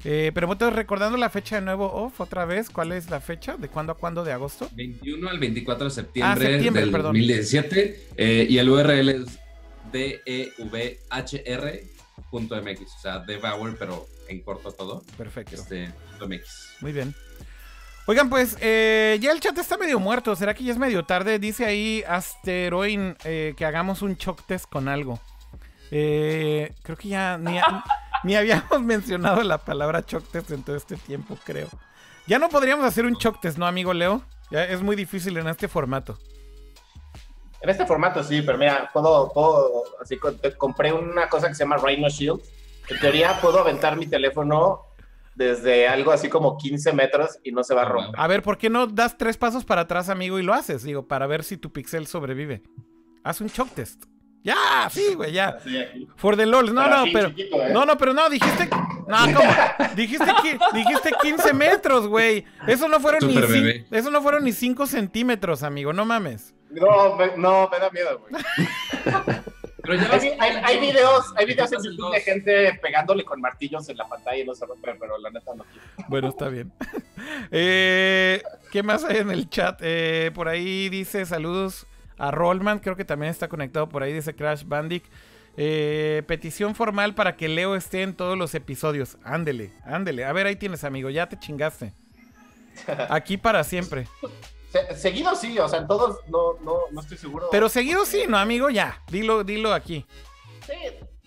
Eh, 0.03 0.31
pero 0.33 0.47
bueno, 0.47 0.69
recordando 0.71 1.15
la 1.17 1.29
fecha 1.29 1.57
de 1.57 1.61
nuevo 1.61 1.91
off 1.93 2.19
otra 2.21 2.45
vez, 2.45 2.69
¿cuál 2.71 2.91
es 2.91 3.09
la 3.11 3.19
fecha? 3.21 3.55
¿De 3.57 3.67
cuándo 3.69 3.91
a 3.93 3.97
cuándo 3.97 4.23
de 4.23 4.31
agosto? 4.31 4.67
21 4.73 5.29
al 5.29 5.37
24 5.39 5.85
de 5.85 5.91
septiembre, 5.91 6.45
Ah, 6.47 6.49
septiembre, 6.51 6.81
del 6.81 6.91
perdón. 6.91 7.13
2017 7.13 8.07
eh, 8.17 8.47
y 8.49 8.57
el 8.57 8.67
URL 8.69 9.09
es 9.09 9.39
devhr.mx, 12.31 12.81
o 12.81 12.99
sea, 13.01 13.19
devour, 13.19 13.75
pero 13.77 14.07
en 14.27 14.41
corto 14.41 14.71
todo, 14.71 15.03
Perfecto. 15.17 15.55
este, 15.55 15.91
.mx. 16.25 16.75
Muy 16.81 16.91
bien. 16.93 17.13
Oigan, 18.07 18.29
pues 18.29 18.57
eh, 18.61 19.19
ya 19.21 19.31
el 19.31 19.39
chat 19.39 19.57
está 19.59 19.77
medio 19.77 19.99
muerto. 19.99 20.35
¿Será 20.35 20.53
que 20.55 20.63
ya 20.63 20.71
es 20.71 20.77
medio 20.79 21.03
tarde? 21.05 21.37
Dice 21.37 21.65
ahí 21.65 22.03
Asteroin 22.07 23.15
eh, 23.23 23.53
que 23.55 23.63
hagamos 23.65 24.01
un 24.01 24.17
choc 24.17 24.43
test 24.47 24.65
con 24.65 24.87
algo. 24.87 25.19
Eh, 25.91 26.73
creo 26.81 26.97
que 26.97 27.09
ya 27.09 27.37
ni, 27.37 27.59
ni 28.23 28.35
habíamos 28.35 28.81
mencionado 28.81 29.43
la 29.43 29.57
palabra 29.57 30.05
choc 30.05 30.25
test 30.31 30.51
en 30.51 30.63
todo 30.63 30.75
este 30.75 30.95
tiempo, 30.95 31.37
creo. 31.43 31.67
Ya 32.27 32.39
no 32.39 32.49
podríamos 32.49 32.85
hacer 32.85 33.05
un 33.05 33.15
choc 33.17 33.39
test, 33.41 33.57
¿no, 33.57 33.67
amigo 33.67 33.93
Leo? 33.93 34.23
Ya 34.49 34.63
es 34.65 34.81
muy 34.81 34.95
difícil 34.95 35.37
en 35.37 35.47
este 35.47 35.67
formato. 35.67 36.17
En 37.61 37.69
este 37.69 37.85
formato 37.85 38.23
sí, 38.23 38.41
pero 38.41 38.57
mira, 38.57 38.89
puedo, 38.91 39.31
puedo 39.33 39.83
así 40.01 40.17
compré 40.57 40.91
una 40.91 41.29
cosa 41.29 41.47
que 41.47 41.55
se 41.55 41.63
llama 41.63 41.77
Rhino 41.77 42.09
Shield. 42.09 42.41
En 42.89 42.99
teoría 42.99 43.39
puedo 43.39 43.59
aventar 43.59 43.97
mi 43.97 44.07
teléfono 44.07 44.87
desde 45.35 45.87
algo 45.87 46.11
así 46.11 46.27
como 46.27 46.57
15 46.57 46.91
metros 46.93 47.39
y 47.43 47.51
no 47.51 47.63
se 47.63 47.75
va 47.75 47.83
a 47.83 47.85
romper. 47.85 48.19
A 48.19 48.27
ver, 48.27 48.41
¿por 48.41 48.57
qué 48.57 48.69
no 48.69 48.87
das 48.87 49.17
tres 49.17 49.37
pasos 49.37 49.63
para 49.63 49.81
atrás, 49.81 50.09
amigo, 50.09 50.39
y 50.39 50.43
lo 50.43 50.53
haces? 50.53 50.83
Digo, 50.83 51.07
para 51.07 51.27
ver 51.27 51.43
si 51.43 51.55
tu 51.57 51.71
pixel 51.71 52.07
sobrevive. 52.07 52.63
Haz 53.23 53.41
un 53.41 53.49
choc 53.49 53.69
test. 53.69 54.05
Ya, 54.43 54.89
sí, 54.89 55.13
güey, 55.15 55.33
ya. 55.33 55.57
For 56.15 56.35
the 56.35 56.45
LOL. 56.45 56.73
No, 56.73 56.87
no, 56.87 57.03
pero. 57.13 57.29
chiquito, 57.29 57.61
¿eh? 57.63 57.69
No, 57.71 57.85
no, 57.85 57.97
pero 57.97 58.13
no, 58.13 58.27
dijiste. 58.29 58.67
No, 59.07 59.17
¿cómo? 59.35 59.51
Dijiste, 59.95 60.25
qui- 60.25 60.59
dijiste 60.73 61.11
15 61.21 61.53
metros, 61.53 62.07
güey. 62.07 62.45
Eso 62.65 62.87
no 62.87 62.99
fueron 62.99 63.27
ni. 63.27 63.33
Super 63.35 63.49
cin- 63.49 63.53
bebé. 63.63 63.85
Eso 63.91 64.09
no 64.09 64.21
fueron 64.21 64.43
ni 64.43 64.51
5 64.53 64.87
centímetros, 64.87 65.63
amigo. 65.63 65.91
No 65.93 66.05
mames. 66.05 66.55
No, 66.69 67.15
me, 67.17 67.35
no, 67.37 67.69
me 67.69 67.79
da 67.79 67.89
miedo, 67.91 68.19
güey. 68.19 68.43
Pero 69.83 69.95
ya 69.95 70.11
Hay, 70.13 70.19
vi- 70.19 70.35
hay, 70.39 70.55
hay 70.63 70.79
videos, 70.79 71.25
hay 71.35 71.45
videos 71.47 71.71
en 71.73 71.83
YouTube 71.83 72.13
de 72.13 72.21
gente 72.21 72.79
pegándole 72.83 73.23
con 73.25 73.41
martillos 73.41 73.89
en 73.89 73.97
la 73.97 74.07
pantalla 74.07 74.37
y 74.37 74.45
no 74.45 74.53
se 74.53 74.63
rompe, 74.67 74.93
pero 74.99 75.17
la 75.17 75.31
neta 75.31 75.55
no 75.55 75.63
quiero. 75.63 76.07
Bueno, 76.07 76.29
está 76.29 76.49
bien. 76.49 76.71
Eh, 77.51 78.41
¿Qué 78.71 78.81
más 78.83 79.03
hay 79.03 79.17
en 79.17 79.29
el 79.31 79.47
chat? 79.49 79.79
Eh, 79.83 80.31
por 80.33 80.47
ahí 80.47 80.89
dice 80.89 81.25
saludos 81.25 81.85
a 82.27 82.31
Rollman. 82.31 82.79
Creo 82.79 82.95
que 82.95 83.05
también 83.05 83.31
está 83.31 83.47
conectado 83.47 83.89
por 83.89 84.03
ahí. 84.03 84.13
Dice 84.13 84.35
Crash 84.35 84.63
Bandic. 84.65 85.03
Eh, 85.57 86.23
petición 86.27 86.75
formal 86.75 87.13
para 87.13 87.35
que 87.35 87.49
Leo 87.49 87.75
esté 87.75 88.03
en 88.03 88.13
todos 88.15 88.37
los 88.37 88.55
episodios. 88.55 89.17
Ándele, 89.23 89.71
ándele. 89.83 90.23
A 90.25 90.31
ver, 90.31 90.47
ahí 90.47 90.55
tienes, 90.55 90.83
amigo. 90.83 91.09
Ya 91.09 91.27
te 91.27 91.37
chingaste. 91.37 91.93
Aquí 93.09 93.37
para 93.37 93.63
siempre. 93.63 94.07
Se- 94.71 94.95
seguido 94.95 95.35
sí, 95.35 95.59
o 95.59 95.67
sea, 95.67 95.79
en 95.79 95.87
todos 95.87 96.19
no, 96.29 96.53
no, 96.63 96.77
no 96.91 97.01
estoy 97.01 97.17
seguro. 97.17 97.49
Pero 97.51 97.67
seguido 97.67 98.05
sí, 98.05 98.23
¿no, 98.29 98.37
amigo? 98.37 98.69
Ya. 98.69 99.01
Dilo, 99.11 99.43
dilo 99.43 99.73
aquí. 99.73 100.05
Sí, 100.65 100.73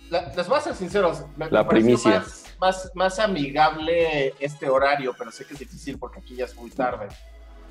la- 0.08 0.32
les 0.34 0.48
voy 0.48 0.56
a 0.58 0.62
ser 0.62 0.74
sinceros. 0.74 1.24
Me, 1.36 1.50
La 1.50 1.62
me 1.62 1.68
primicia. 1.68 2.20
Más, 2.20 2.44
más, 2.58 2.90
más 2.94 3.18
amigable 3.18 4.32
este 4.38 4.70
horario, 4.70 5.14
pero 5.18 5.30
sé 5.30 5.44
que 5.44 5.52
es 5.52 5.60
difícil 5.60 5.98
porque 5.98 6.20
aquí 6.20 6.36
ya 6.36 6.46
es 6.46 6.56
muy 6.56 6.70
tarde. 6.70 7.08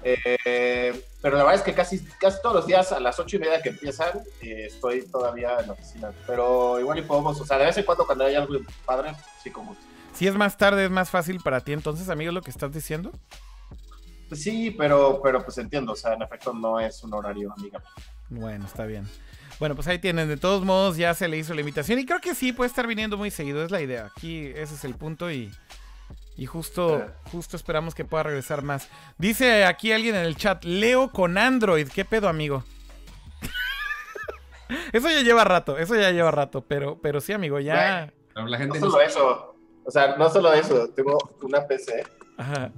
Eh, 0.03 1.01
pero 1.21 1.37
la 1.37 1.43
verdad 1.43 1.59
es 1.59 1.65
que 1.65 1.73
casi, 1.73 2.03
casi 2.19 2.41
todos 2.41 2.55
los 2.55 2.67
días 2.67 2.91
a 2.91 2.99
las 2.99 3.17
ocho 3.19 3.37
y 3.37 3.39
media 3.39 3.61
que 3.61 3.69
empiezan 3.69 4.19
eh, 4.41 4.65
estoy 4.67 5.07
todavía 5.07 5.57
en 5.59 5.67
la 5.67 5.73
oficina. 5.73 6.11
Pero 6.27 6.79
igual 6.79 6.99
y 6.99 7.01
podemos, 7.03 7.39
o 7.39 7.45
sea, 7.45 7.57
de 7.57 7.65
vez 7.65 7.77
en 7.77 7.85
cuando 7.85 8.05
cuando 8.05 8.25
hay 8.25 8.35
algo 8.35 8.59
padre, 8.85 9.13
sí 9.41 9.49
con 9.49 9.65
gusto. 9.67 9.83
Si 10.13 10.27
es 10.27 10.35
más 10.35 10.57
tarde, 10.57 10.85
es 10.85 10.91
más 10.91 11.09
fácil 11.09 11.39
para 11.39 11.61
ti. 11.61 11.73
Entonces, 11.73 12.09
amigo, 12.09 12.29
¿es 12.29 12.35
lo 12.35 12.41
que 12.41 12.51
estás 12.51 12.71
diciendo? 12.71 13.11
Pues 14.29 14.43
sí, 14.43 14.71
pero, 14.71 15.21
pero 15.23 15.43
pues 15.43 15.57
entiendo, 15.57 15.93
o 15.93 15.95
sea, 15.95 16.13
en 16.13 16.21
efecto 16.21 16.53
no 16.53 16.79
es 16.79 17.03
un 17.03 17.13
horario 17.13 17.53
amigable. 17.57 17.87
Bueno, 18.29 18.65
está 18.65 18.85
bien. 18.85 19.07
Bueno, 19.59 19.75
pues 19.75 19.87
ahí 19.87 19.99
tienen. 19.99 20.27
De 20.27 20.37
todos 20.37 20.63
modos, 20.63 20.97
ya 20.97 21.13
se 21.13 21.27
le 21.27 21.37
hizo 21.37 21.53
la 21.53 21.61
invitación. 21.61 21.99
Y 21.99 22.05
creo 22.05 22.19
que 22.19 22.35
sí, 22.35 22.51
puede 22.51 22.67
estar 22.67 22.87
viniendo 22.87 23.17
muy 23.17 23.31
seguido. 23.31 23.63
Es 23.63 23.71
la 23.71 23.81
idea. 23.81 24.11
Aquí 24.15 24.47
ese 24.47 24.75
es 24.75 24.83
el 24.83 24.95
punto 24.95 25.31
y, 25.31 25.51
y 26.35 26.45
justo, 26.45 27.05
justo 27.31 27.55
esperamos 27.55 27.93
que 27.95 28.05
pueda 28.05 28.23
regresar 28.23 28.63
más. 28.63 28.89
Dice 29.17 29.65
aquí 29.65 29.91
alguien 29.91 30.15
en 30.15 30.25
el 30.25 30.35
chat, 30.35 30.63
Leo 30.63 31.11
con 31.11 31.37
Android. 31.37 31.87
¿Qué 31.89 32.05
pedo, 32.05 32.27
amigo? 32.27 32.63
eso 34.93 35.09
ya 35.09 35.21
lleva 35.21 35.43
rato, 35.43 35.77
eso 35.77 35.95
ya 35.95 36.11
lleva 36.11 36.31
rato. 36.31 36.61
Pero, 36.67 36.99
pero 37.01 37.21
sí, 37.21 37.33
amigo, 37.33 37.59
ya... 37.59 38.11
La 38.35 38.43
No 38.43 38.57
gente 38.57 38.79
no 38.79 38.89
solo 38.89 39.01
eso, 39.01 39.55
o 39.85 39.91
sea, 39.91 40.15
no 40.17 40.29
solo 40.29 40.51
eso, 40.53 40.89
tengo 40.95 41.17
una 41.43 41.67
PC 41.67 42.03
Ajá. 42.37 42.71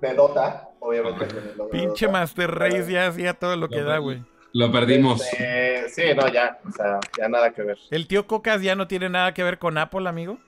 de 0.00 0.14
Dota, 0.14 0.70
obviamente. 0.80 1.26
de 1.26 1.64
Pinche 1.70 2.06
Dota. 2.06 2.18
Master 2.18 2.50
Race 2.54 2.90
ya 2.90 3.08
hacía 3.08 3.34
todo 3.34 3.54
lo 3.56 3.68
que 3.68 3.82
da, 3.82 3.98
güey. 3.98 4.24
lo 4.54 4.72
perdimos. 4.72 5.20
Este, 5.20 5.88
sí, 5.90 6.14
no, 6.16 6.26
ya, 6.28 6.58
o 6.66 6.72
sea, 6.72 7.00
ya 7.18 7.28
nada 7.28 7.50
que 7.52 7.62
ver. 7.62 7.76
¿El 7.90 8.06
tío 8.08 8.26
Cocas 8.26 8.62
ya 8.62 8.74
no 8.74 8.88
tiene 8.88 9.10
nada 9.10 9.34
que 9.34 9.42
ver 9.42 9.58
con 9.58 9.76
Apple, 9.76 10.08
amigo? 10.08 10.38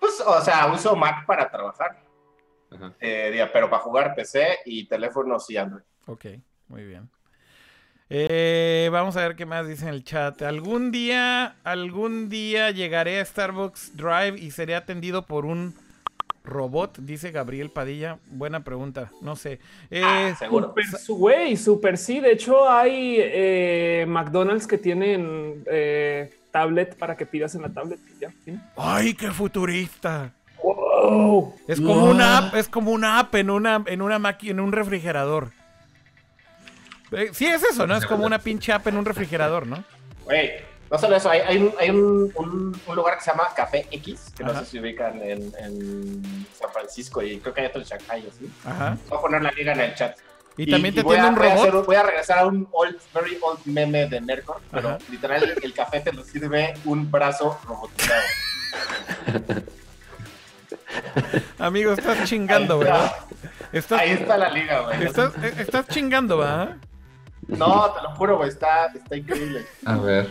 Pues, 0.00 0.20
o 0.26 0.40
sea, 0.40 0.72
uso 0.72 0.96
Mac 0.96 1.26
para 1.26 1.50
trabajar, 1.50 2.02
Ajá. 2.70 2.94
eh, 3.00 3.46
pero 3.52 3.68
para 3.70 3.82
jugar 3.82 4.14
PC 4.14 4.58
y 4.64 4.86
teléfono 4.88 5.38
sí 5.38 5.56
Android. 5.56 5.82
Ok, 6.06 6.24
muy 6.68 6.84
bien. 6.84 7.08
Eh, 8.12 8.88
vamos 8.90 9.16
a 9.16 9.20
ver 9.20 9.36
qué 9.36 9.46
más 9.46 9.68
dice 9.68 9.84
en 9.84 9.90
el 9.94 10.02
chat. 10.02 10.42
Algún 10.42 10.90
día, 10.90 11.56
algún 11.62 12.28
día 12.28 12.70
llegaré 12.72 13.20
a 13.20 13.24
Starbucks 13.24 13.96
Drive 13.96 14.36
y 14.40 14.50
seré 14.50 14.74
atendido 14.74 15.26
por 15.26 15.44
un 15.44 15.74
robot, 16.42 16.98
dice 16.98 17.30
Gabriel 17.30 17.70
Padilla. 17.70 18.18
Buena 18.26 18.64
pregunta, 18.64 19.12
no 19.20 19.36
sé. 19.36 19.60
Eh, 19.92 20.02
Ah, 20.04 20.34
seguro. 20.36 20.68
Super, 20.68 20.84
su- 20.86 21.16
güey, 21.18 21.56
super 21.56 21.96
sí. 21.96 22.18
De 22.18 22.32
hecho, 22.32 22.68
hay 22.68 23.16
eh, 23.20 24.04
McDonald's 24.08 24.66
que 24.66 24.78
tienen 24.78 25.62
eh, 25.70 26.36
tablet 26.50 26.96
para 26.96 27.16
que 27.16 27.26
pidas 27.26 27.54
en 27.54 27.62
la 27.62 27.68
tablet. 27.68 27.98
y 28.16 28.20
Ya. 28.20 28.32
¡Ay, 28.76 29.14
qué 29.14 29.30
futurista! 29.30 30.32
Wow. 30.62 31.54
Es 31.66 31.80
como 31.80 32.04
una 32.04 32.38
app, 32.38 32.54
es 32.54 32.68
como 32.68 32.90
una 32.90 33.18
app 33.18 33.34
en 33.36 33.50
una, 33.50 33.82
en 33.86 34.02
una 34.02 34.18
máquina, 34.18 34.52
en 34.52 34.60
un 34.60 34.72
refrigerador. 34.72 35.52
Eh, 37.12 37.30
sí, 37.32 37.46
es 37.46 37.62
eso, 37.64 37.86
¿no? 37.86 37.96
Es 37.96 38.06
como 38.06 38.24
una 38.26 38.38
pinche 38.38 38.72
app 38.72 38.86
en 38.86 38.96
un 38.96 39.04
refrigerador, 39.04 39.66
¿no? 39.66 39.82
Güey, 40.24 40.50
no 40.90 40.98
solo 40.98 41.16
eso, 41.16 41.28
hay, 41.30 41.40
hay, 41.40 41.56
un, 41.58 41.72
hay 41.78 41.90
un, 41.90 42.30
un- 42.36 42.80
un 42.86 42.96
lugar 42.96 43.16
que 43.18 43.24
se 43.24 43.30
llama 43.30 43.48
Café 43.56 43.86
X, 43.90 44.32
que 44.36 44.44
no 44.44 44.54
sé 44.60 44.64
si 44.66 44.78
ubican 44.78 45.20
en, 45.22 45.52
en 45.58 46.46
San 46.58 46.70
Francisco 46.72 47.22
y 47.22 47.38
creo 47.38 47.52
que 47.54 47.62
hay 47.62 47.66
otro 47.68 47.80
en 47.80 47.86
Shanghai, 47.86 48.24
así. 48.28 48.50
Ajá. 48.64 48.96
Voy 49.08 49.18
a 49.18 49.20
poner 49.22 49.42
la 49.42 49.50
liga 49.52 49.72
en 49.72 49.80
el 49.80 49.94
chat. 49.94 50.16
Y, 50.56 50.70
también 50.70 50.94
te 50.94 51.02
voy 51.02 51.14
tiene 51.14 51.28
a- 51.28 51.30
un 51.30 51.36
voy 51.36 51.46
a 51.46 51.50
robot. 51.54 51.68
hacer- 51.68 51.82
voy 51.86 51.96
a 51.96 52.02
regresar 52.02 52.38
a 52.40 52.46
un 52.46 52.68
old, 52.72 52.96
very 53.14 53.38
old 53.40 53.60
meme 53.64 54.06
de 54.08 54.20
Nerdcore, 54.20 54.60
pero 54.70 54.88
Ajá. 54.90 54.98
literal 55.10 55.54
el 55.62 55.72
café 55.72 56.00
te 56.00 56.12
lo 56.12 56.22
sirve 56.24 56.74
un 56.84 57.10
brazo 57.10 57.58
robotizado. 57.66 58.20
Amigo, 61.58 61.92
estás 61.92 62.28
chingando, 62.28 62.74
Ahí 62.74 62.80
está. 62.82 62.92
¿verdad? 62.98 63.16
Estás, 63.72 64.00
Ahí 64.00 64.10
está 64.10 64.36
la 64.36 64.50
liga, 64.50 64.80
güey. 64.80 65.04
estás, 65.04 65.32
eh, 65.42 65.54
estás 65.58 65.86
chingando, 65.88 66.38
¿va? 66.38 66.76
No, 67.46 67.90
te 67.92 68.02
lo 68.02 68.10
juro, 68.16 68.36
güey, 68.38 68.48
está, 68.48 68.86
está 68.86 69.16
increíble. 69.16 69.64
A 69.84 69.96
ver. 69.96 70.28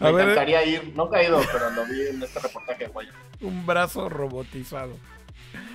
Me 0.00 0.08
A 0.08 0.10
ver, 0.10 0.22
encantaría 0.28 0.64
ir. 0.64 0.92
Nunca 0.94 1.20
he 1.20 1.26
ido, 1.28 1.40
pero 1.52 1.70
lo 1.70 1.84
vi 1.86 2.08
en 2.08 2.22
este 2.22 2.40
reportaje, 2.40 2.86
güey. 2.88 3.08
un 3.40 3.64
brazo 3.66 4.08
robotizado. 4.08 4.92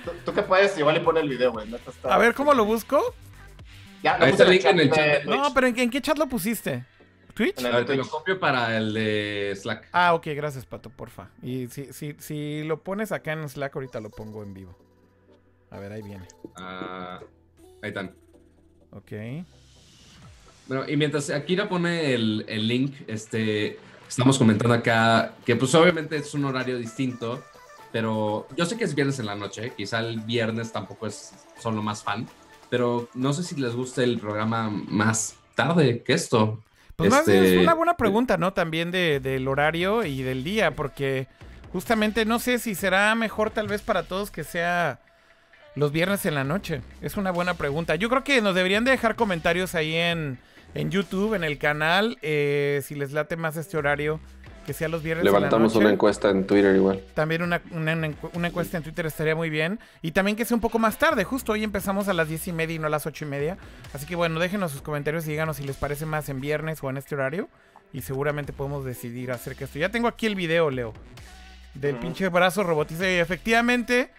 ¿Tú, 0.04 0.10
tú 0.26 0.34
qué 0.34 0.42
puedes? 0.42 0.76
Igual 0.78 0.96
y 0.98 1.00
pone 1.00 1.20
el 1.20 1.28
video, 1.28 1.52
güey. 1.52 1.66
A 2.08 2.18
ver, 2.18 2.34
¿cómo 2.34 2.52
lo 2.54 2.64
busco? 2.64 3.14
Ya, 4.02 4.18
lo 4.18 4.24
Ahí 4.24 4.30
puse 4.32 4.42
está 4.42 4.44
el 4.44 4.50
link 4.50 4.64
en 4.64 4.80
el 4.80 4.90
de 4.90 4.96
chat. 4.96 5.22
Twitch. 5.24 5.36
No, 5.36 5.54
pero 5.54 5.66
¿en, 5.66 5.74
qué- 5.74 5.82
en 5.82 5.90
qué 5.90 6.00
chat 6.00 6.18
lo 6.18 6.26
pusiste? 6.28 6.84
¿Twitch? 7.34 7.58
En 7.60 7.66
el 7.66 7.84
te 7.86 7.96
lo 7.96 8.02
Twitch. 8.02 8.08
copio 8.10 8.40
para 8.40 8.76
el 8.76 8.92
de 8.94 9.52
Slack. 9.56 9.88
Ah, 9.92 10.14
ok, 10.14 10.26
gracias, 10.34 10.66
Pato, 10.66 10.90
porfa. 10.90 11.28
Y 11.42 11.68
si, 11.68 11.92
si, 11.92 12.14
si 12.18 12.62
lo 12.64 12.82
pones 12.82 13.12
acá 13.12 13.32
en 13.32 13.48
Slack, 13.48 13.74
ahorita 13.74 14.00
lo 14.00 14.10
pongo 14.10 14.42
en 14.42 14.52
vivo. 14.54 14.76
A 15.70 15.78
ver, 15.78 15.92
ahí 15.92 16.02
viene. 16.02 16.26
Ah, 16.56 17.20
ahí 17.82 17.88
están. 17.90 18.14
Ok. 18.90 19.12
Bueno, 20.66 20.88
y 20.88 20.96
mientras 20.96 21.30
Akira 21.30 21.68
pone 21.68 22.14
el, 22.14 22.44
el 22.48 22.66
link, 22.68 22.94
este, 23.06 23.78
estamos 24.08 24.38
comentando 24.38 24.74
acá 24.74 25.34
que 25.44 25.56
pues 25.56 25.74
obviamente 25.74 26.16
es 26.16 26.32
un 26.34 26.44
horario 26.44 26.78
distinto, 26.78 27.42
pero 27.92 28.46
yo 28.56 28.64
sé 28.66 28.76
que 28.76 28.84
es 28.84 28.94
viernes 28.94 29.18
en 29.18 29.26
la 29.26 29.34
noche, 29.34 29.72
quizá 29.76 29.98
el 30.00 30.20
viernes 30.20 30.70
tampoco 30.72 31.06
es 31.08 31.32
son 31.60 31.74
lo 31.76 31.82
más 31.82 32.02
fan, 32.04 32.26
pero 32.70 33.08
no 33.14 33.32
sé 33.32 33.42
si 33.42 33.56
les 33.56 33.74
gusta 33.74 34.02
el 34.02 34.18
programa 34.18 34.70
más 34.70 35.36
tarde 35.54 36.02
que 36.02 36.12
esto. 36.14 36.62
Pues 36.96 37.10
más 37.10 37.26
bien 37.26 37.44
Este- 37.44 37.56
es 37.56 37.62
una 37.62 37.74
buena 37.74 37.96
pregunta, 37.96 38.36
¿no? 38.36 38.52
También 38.52 38.90
de- 38.90 39.20
del 39.20 39.48
horario 39.48 40.04
y 40.04 40.22
del 40.22 40.44
día, 40.44 40.70
porque 40.76 41.26
justamente 41.72 42.24
no 42.24 42.38
sé 42.38 42.58
si 42.58 42.74
será 42.74 43.14
mejor 43.14 43.50
tal 43.50 43.68
vez 43.68 43.82
para 43.82 44.02
todos 44.04 44.30
que 44.30 44.44
sea 44.44 45.00
los 45.76 45.92
viernes 45.92 46.26
en 46.26 46.34
la 46.34 46.44
noche? 46.44 46.82
Es 47.00 47.16
una 47.16 47.30
buena 47.30 47.54
pregunta. 47.54 47.94
Yo 47.94 48.08
creo 48.08 48.24
que 48.24 48.40
nos 48.42 48.54
deberían 48.54 48.84
de 48.84 48.90
dejar 48.90 49.14
comentarios 49.16 49.74
ahí 49.74 49.94
en, 49.94 50.38
en 50.74 50.90
YouTube, 50.90 51.34
en 51.34 51.44
el 51.44 51.58
canal, 51.58 52.18
eh, 52.22 52.82
si 52.84 52.94
les 52.96 53.12
late 53.12 53.36
más 53.36 53.56
este 53.56 53.76
horario, 53.76 54.20
que 54.66 54.72
sea 54.72 54.88
los 54.88 55.02
viernes 55.02 55.24
Levantamos 55.24 55.72
en 55.74 55.80
la 55.80 55.86
una 55.86 55.94
encuesta 55.94 56.30
en 56.30 56.46
Twitter 56.46 56.74
igual. 56.76 57.02
También 57.14 57.42
una, 57.42 57.60
una 57.72 58.46
encuesta 58.48 58.76
en 58.76 58.82
Twitter 58.82 59.06
estaría 59.06 59.34
muy 59.34 59.50
bien. 59.50 59.80
Y 60.02 60.12
también 60.12 60.36
que 60.36 60.44
sea 60.44 60.54
un 60.54 60.60
poco 60.60 60.78
más 60.78 60.98
tarde. 60.98 61.24
Justo 61.24 61.52
hoy 61.52 61.64
empezamos 61.64 62.08
a 62.08 62.12
las 62.12 62.28
diez 62.28 62.46
y 62.48 62.52
media 62.52 62.76
y 62.76 62.78
no 62.78 62.86
a 62.86 62.90
las 62.90 63.06
ocho 63.06 63.24
y 63.24 63.28
media. 63.28 63.58
Así 63.92 64.06
que 64.06 64.16
bueno, 64.16 64.38
déjenos 64.38 64.72
sus 64.72 64.82
comentarios 64.82 65.26
y 65.26 65.30
díganos 65.30 65.56
si 65.56 65.64
les 65.64 65.76
parece 65.76 66.06
más 66.06 66.28
en 66.28 66.40
viernes 66.40 66.82
o 66.82 66.90
en 66.90 66.96
este 66.96 67.14
horario. 67.14 67.48
Y 67.92 68.02
seguramente 68.02 68.52
podemos 68.52 68.84
decidir 68.84 69.32
acerca 69.32 69.60
de 69.60 69.64
esto. 69.64 69.78
Ya 69.78 69.88
tengo 69.88 70.08
aquí 70.08 70.26
el 70.26 70.34
video, 70.34 70.70
Leo. 70.70 70.92
Del 71.74 71.96
pinche 71.96 72.28
brazo 72.28 72.62
robotizado. 72.62 73.10
Y 73.10 73.14
efectivamente, 73.14 74.10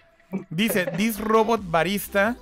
dice, 0.50 0.88
this 0.98 1.20
robot 1.20 1.62
barista. 1.64 2.36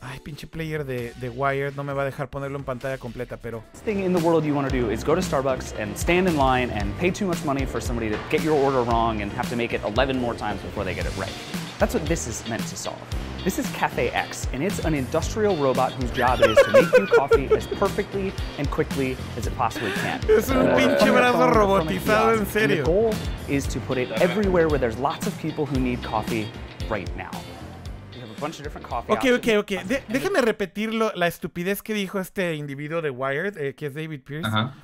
Ay, 0.00 0.20
pinche 0.20 0.46
player 0.46 0.84
de, 0.84 1.12
de 1.20 1.28
Wired. 1.28 1.74
No 1.76 1.82
me 1.82 1.92
va 1.92 2.02
a 2.02 2.04
dejar 2.04 2.28
ponerlo 2.28 2.56
en 2.56 2.64
pantalla 2.64 2.98
completa, 2.98 3.36
pero... 3.36 3.64
thing 3.84 4.04
in 4.04 4.12
the 4.12 4.20
world 4.20 4.44
you 4.44 4.54
want 4.54 4.68
to 4.68 4.80
do 4.80 4.90
is 4.90 5.02
go 5.02 5.14
to 5.14 5.20
Starbucks 5.20 5.76
and 5.78 5.96
stand 5.98 6.28
in 6.28 6.36
line 6.36 6.70
and 6.70 6.96
pay 6.98 7.10
too 7.10 7.26
much 7.26 7.44
money 7.44 7.66
for 7.66 7.80
somebody 7.80 8.08
to 8.08 8.18
get 8.30 8.42
your 8.42 8.54
order 8.54 8.82
wrong 8.82 9.22
and 9.22 9.32
have 9.32 9.48
to 9.48 9.56
make 9.56 9.72
it 9.72 9.82
11 9.82 10.18
more 10.20 10.34
times 10.34 10.60
before 10.62 10.84
they 10.84 10.94
get 10.94 11.04
it 11.04 11.16
right. 11.16 11.32
That's 11.78 11.94
what 11.94 12.06
this 12.06 12.26
is 12.28 12.46
meant 12.48 12.66
to 12.68 12.76
solve. 12.76 12.98
This 13.44 13.58
is 13.58 13.68
Cafe 13.70 14.10
X, 14.10 14.46
and 14.52 14.62
it's 14.62 14.84
an 14.84 14.94
industrial 14.94 15.56
robot 15.56 15.92
whose 15.92 16.10
job 16.10 16.40
it 16.40 16.50
is 16.50 16.58
to 16.58 16.72
make 16.72 16.92
you 16.98 17.06
coffee 17.06 17.46
as 17.54 17.66
perfectly 17.66 18.32
and 18.58 18.70
quickly 18.70 19.16
as 19.36 19.46
it 19.46 19.56
possibly 19.56 19.92
can. 19.92 20.20
Es 20.28 20.50
un 20.50 20.66
pinche 20.76 21.10
brazo 21.10 21.32
phone 21.32 21.48
or 21.48 21.52
from 21.52 21.62
a 21.62 21.84
robotizado, 21.84 22.38
en 22.38 22.46
serio. 22.46 22.76
The 22.76 22.82
goal 22.82 23.14
is 23.48 23.66
to 23.68 23.80
put 23.80 23.96
it 23.96 24.10
everywhere 24.20 24.68
where 24.68 24.78
there's 24.78 24.98
lots 24.98 25.26
of 25.26 25.36
people 25.38 25.66
who 25.66 25.78
need 25.80 26.02
coffee 26.02 26.48
right 26.88 27.08
now. 27.16 27.30
Bunch 28.40 28.56
of 28.58 28.62
different 28.62 28.86
coffee 28.86 29.12
Ok, 29.12 29.24
ok, 29.36 29.48
ok. 29.60 29.82
De- 29.84 30.04
déjame 30.08 30.40
repetir 30.40 30.94
lo- 30.94 31.12
la 31.14 31.26
estupidez 31.26 31.82
que 31.82 31.94
dijo 31.94 32.20
este 32.20 32.54
individuo 32.54 33.02
de 33.02 33.10
Wired, 33.10 33.56
eh, 33.58 33.74
que 33.74 33.86
es 33.86 33.94
David 33.94 34.22
Pierce. 34.22 34.46
Ajá. 34.46 34.74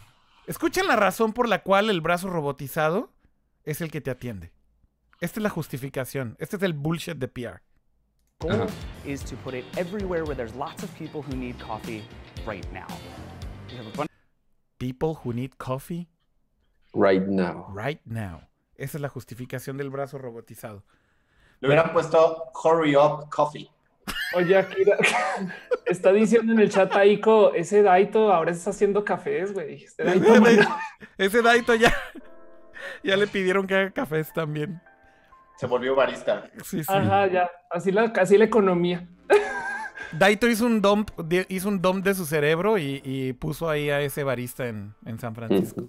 Escuchen 0.46 0.86
la 0.88 0.96
razón 0.96 1.32
por 1.32 1.48
la 1.48 1.62
cual 1.62 1.88
el 1.90 2.00
brazo 2.00 2.28
robotizado 2.28 3.12
es 3.64 3.80
el 3.80 3.90
que 3.90 4.00
te 4.00 4.10
atiende. 4.10 4.52
Esta 5.20 5.38
es 5.40 5.42
la 5.44 5.50
justificación. 5.50 6.36
Este 6.38 6.56
es 6.56 6.62
el 6.62 6.72
bullshit 6.74 7.16
de 7.16 7.28
PR. 7.28 7.62
goal 8.40 8.62
Ajá. 8.62 8.66
is 9.06 9.24
to 9.24 9.36
put 9.36 9.54
it 9.54 9.64
everywhere 9.78 10.22
where 10.24 10.34
there's 10.36 10.54
lots 10.56 10.82
of 10.82 10.90
people 10.98 11.22
who 11.22 11.34
need 11.36 11.56
coffee 11.62 12.02
right 12.46 12.66
now. 12.72 12.86
People 14.78 15.14
who 15.24 15.32
need 15.32 15.52
coffee 15.56 16.08
Right 16.92 17.26
now. 17.26 17.66
right 17.74 18.00
now. 18.04 18.48
Esa 18.76 18.98
es 18.98 19.00
la 19.00 19.08
justificación 19.08 19.76
del 19.76 19.88
brazo 19.90 20.18
robotizado. 20.18 20.84
Le 21.60 21.68
hubieran 21.68 21.92
puesto 21.92 22.50
Hurry 22.62 22.96
Up 22.96 23.28
Coffee. 23.30 23.70
Oye, 24.34 24.56
Akira, 24.56 24.96
está 25.86 26.12
diciendo 26.12 26.52
en 26.52 26.58
el 26.58 26.70
chat 26.70 26.94
Aiko, 26.96 27.54
ese 27.54 27.82
Daito 27.82 28.32
ahora 28.32 28.50
está 28.50 28.70
haciendo 28.70 29.04
cafés, 29.04 29.52
güey. 29.54 29.84
Este 29.84 30.02
Daito 30.04 30.34
Ese 31.16 31.40
Daito 31.42 31.74
ya, 31.74 31.94
ya 33.04 33.16
le 33.16 33.26
pidieron 33.26 33.66
que 33.66 33.74
haga 33.74 33.90
cafés 33.92 34.32
también. 34.32 34.80
Se 35.56 35.66
volvió 35.66 35.94
barista. 35.94 36.50
Sí, 36.64 36.82
sí. 36.82 36.92
Ajá, 36.92 37.28
ya. 37.28 37.48
Así 37.70 37.92
la, 37.92 38.12
así 38.16 38.36
la 38.36 38.44
economía. 38.44 39.06
Daito 40.12 40.48
hizo 40.48 40.66
un 40.66 40.82
dump, 40.82 41.10
de- 41.16 41.46
hizo 41.48 41.68
un 41.68 41.80
dump 41.80 42.04
de 42.04 42.14
su 42.14 42.26
cerebro 42.26 42.76
y, 42.76 43.00
y 43.04 43.32
puso 43.34 43.68
ahí 43.70 43.88
a 43.90 44.00
ese 44.00 44.24
barista 44.24 44.66
en, 44.66 44.94
en 45.06 45.18
San 45.18 45.34
Francisco. 45.34 45.88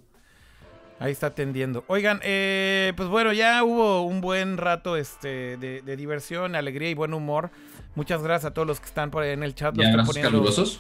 Ahí 0.99 1.11
está 1.11 1.27
atendiendo. 1.27 1.83
Oigan, 1.87 2.19
eh, 2.23 2.93
pues 2.95 3.09
bueno, 3.09 3.33
ya 3.33 3.63
hubo 3.63 4.03
un 4.03 4.21
buen 4.21 4.57
rato 4.57 4.95
este, 4.95 5.57
de, 5.57 5.81
de 5.81 5.97
diversión, 5.97 6.55
alegría 6.55 6.89
y 6.89 6.93
buen 6.93 7.13
humor. 7.13 7.49
Muchas 7.95 8.21
gracias 8.23 8.51
a 8.51 8.53
todos 8.53 8.67
los 8.67 8.79
que 8.79 8.85
están 8.85 9.11
por 9.11 9.23
ahí 9.23 9.31
en 9.31 9.43
el 9.43 9.55
chat. 9.55 9.73
¿Y 9.75 9.77
los 9.79 9.85
están 9.87 9.99
abrazos 9.99 10.15
poniendo- 10.15 10.31
calurosos? 10.31 10.79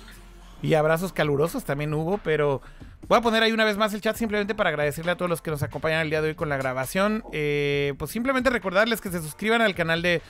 Y 0.61 0.73
abrazos 0.73 1.11
calurosos 1.13 1.63
también 1.65 1.93
hubo, 1.93 2.17
pero 2.19 2.61
voy 3.07 3.17
a 3.19 3.21
poner 3.21 3.43
ahí 3.43 3.51
una 3.51 3.65
vez 3.65 3.77
más 3.77 3.93
el 3.93 4.01
chat 4.01 4.15
simplemente 4.15 4.55
para 4.55 4.69
agradecerle 4.69 5.11
a 5.11 5.15
todos 5.17 5.29
los 5.29 5.41
que 5.41 5.51
nos 5.51 5.61
acompañan 5.61 6.01
el 6.01 6.09
día 6.09 6.21
de 6.21 6.29
hoy 6.29 6.35
con 6.35 6.47
la 6.49 6.57
grabación. 6.57 7.23
Eh, 7.33 7.93
pues 7.99 8.09
simplemente 8.09 8.49
recordarles 8.49 9.01
que 9.01 9.09
se 9.11 9.21
suscriban 9.21 9.61
al 9.61 9.75
canal 9.75 10.01
de 10.01 10.21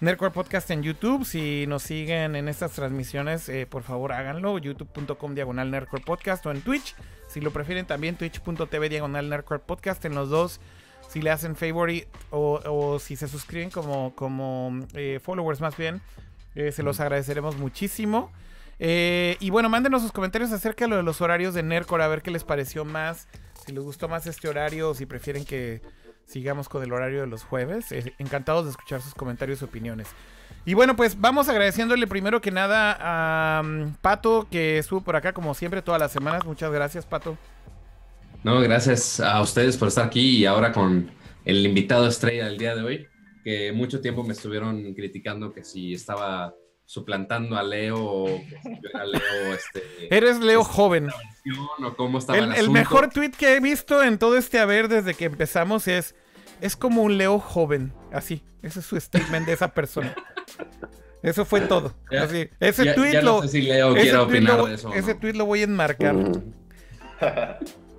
Nerdcore 0.00 0.32
Podcast 0.32 0.70
en 0.70 0.82
YouTube. 0.82 1.24
Si 1.24 1.66
nos 1.66 1.82
siguen 1.82 2.36
en 2.36 2.48
estas 2.48 2.72
transmisiones, 2.72 3.48
eh, 3.48 3.66
por 3.66 3.82
favor 3.82 4.12
háganlo. 4.12 4.58
youtube.com 4.58 5.34
diagonal 5.34 5.70
Nerdcore 5.70 6.02
Podcast 6.02 6.44
o 6.46 6.50
en 6.50 6.60
Twitch. 6.62 6.94
Si 7.28 7.40
lo 7.40 7.52
prefieren 7.52 7.86
también 7.86 8.16
twitch.tv 8.16 8.88
diagonal 8.88 9.28
Nerdcore 9.30 9.60
Podcast. 9.60 10.04
En 10.04 10.14
los 10.14 10.30
dos, 10.30 10.60
si 11.08 11.22
le 11.22 11.30
hacen 11.30 11.56
favorite 11.56 12.08
o, 12.30 12.60
o 12.66 12.98
si 12.98 13.16
se 13.16 13.28
suscriben 13.28 13.70
como, 13.70 14.14
como 14.14 14.80
eh, 14.94 15.20
followers 15.22 15.60
más 15.60 15.76
bien, 15.76 16.02
eh, 16.54 16.72
se 16.72 16.82
los 16.82 17.00
agradeceremos 17.00 17.56
muchísimo. 17.56 18.32
Y 18.78 19.50
bueno, 19.50 19.68
mándenos 19.70 20.02
sus 20.02 20.12
comentarios 20.12 20.52
acerca 20.52 20.84
de 20.84 20.90
lo 20.90 20.96
de 20.96 21.02
los 21.04 21.20
horarios 21.20 21.54
de 21.54 21.62
Nerdcore, 21.62 22.02
a 22.02 22.08
ver 22.08 22.20
qué 22.20 22.30
les 22.30 22.44
pareció 22.44 22.84
más, 22.84 23.28
si 23.64 23.72
les 23.72 23.82
gustó 23.82 24.08
más 24.08 24.26
este 24.26 24.48
horario 24.48 24.90
o 24.90 24.94
si 24.94 25.06
prefieren 25.06 25.44
que 25.44 25.80
sigamos 26.26 26.68
con 26.68 26.82
el 26.82 26.92
horario 26.92 27.20
de 27.20 27.26
los 27.26 27.44
jueves. 27.44 27.92
Eh, 27.92 28.14
encantados 28.18 28.64
de 28.64 28.70
escuchar 28.70 29.00
sus 29.00 29.14
comentarios 29.14 29.62
y 29.62 29.64
opiniones. 29.64 30.08
Y 30.66 30.74
bueno, 30.74 30.96
pues 30.96 31.20
vamos 31.20 31.48
agradeciéndole 31.48 32.06
primero 32.06 32.40
que 32.40 32.50
nada 32.50 32.96
a 33.00 33.60
um, 33.62 33.94
Pato, 34.00 34.46
que 34.50 34.78
estuvo 34.78 35.02
por 35.02 35.16
acá 35.16 35.32
como 35.32 35.54
siempre 35.54 35.82
todas 35.82 36.00
las 36.00 36.12
semanas. 36.12 36.44
Muchas 36.44 36.72
gracias, 36.72 37.04
Pato. 37.04 37.36
No, 38.42 38.60
gracias 38.60 39.20
a 39.20 39.40
ustedes 39.40 39.76
por 39.76 39.88
estar 39.88 40.06
aquí 40.06 40.38
y 40.38 40.46
ahora 40.46 40.72
con 40.72 41.10
el 41.44 41.66
invitado 41.66 42.06
estrella 42.06 42.46
del 42.46 42.58
día 42.58 42.74
de 42.74 42.82
hoy, 42.82 43.06
que 43.42 43.72
mucho 43.72 44.00
tiempo 44.00 44.22
me 44.22 44.32
estuvieron 44.32 44.94
criticando 44.94 45.52
que 45.52 45.64
si 45.64 45.94
estaba 45.94 46.54
suplantando 46.86 47.56
a 47.56 47.62
Leo 47.62 48.26
era 48.28 49.04
Leo 49.06 49.54
este, 49.54 49.82
Eres 50.14 50.38
Leo 50.40 50.60
Este- 50.62 50.72
joven. 50.72 51.08
o 51.82 51.94
cómo 51.96 52.18
estaba 52.18 52.38
el, 52.38 52.52
El, 52.52 52.54
el 52.56 52.70
mejor 52.70 53.08
tweet 53.10 53.30
que 53.32 53.54
he 53.56 53.60
visto 53.60 54.02
en 54.02 54.18
todo 54.18 54.36
este 54.36 54.58
haber 54.58 54.88
desde 54.88 55.14
que 55.14 55.24
empezamos 55.24 55.88
es 55.88 56.14
es 56.60 56.76
como 56.76 57.02
un 57.02 57.18
Leo 57.18 57.38
joven, 57.40 57.92
así. 58.12 58.42
Ese 58.62 58.80
es 58.80 58.86
su 58.86 58.98
statement 58.98 59.44
de 59.46 59.52
esa 59.54 59.74
persona. 59.74 60.14
Eso 61.22 61.44
fue 61.44 61.62
todo. 61.62 61.94
Ya- 62.10 62.22
Así. 62.22 62.48
Ese 62.60 62.84
Ya, 62.84 62.94
tweet 62.94 63.12
ya 63.12 63.22
lo 63.22 63.36
no 63.36 63.42
sé 63.42 63.48
si 63.48 63.62
Leo 63.62 63.88
ese 63.96 64.02
quiere 64.02 64.10
tweet 64.18 64.24
opinar 64.26 64.56
lo- 64.58 64.66
de 64.66 64.74
eso. 64.74 64.92
ese 64.94 65.14
no. 65.14 65.20
tweet 65.20 65.32
lo 65.34 65.46
voy 65.46 65.60
a 65.60 65.64
enmarcar. 65.64 66.14
Mm. 66.14 66.54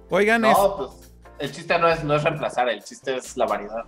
Oigan, 0.10 0.46
es 0.46 0.58
No, 0.58 0.78
pues 0.78 1.12
el 1.40 1.52
chiste 1.52 1.78
no 1.80 1.88
es, 1.90 2.04
no 2.04 2.16
es 2.16 2.24
reemplazar, 2.24 2.70
el 2.70 2.84
chiste 2.84 3.16
es 3.18 3.36
la 3.38 3.46
variedad. 3.46 3.84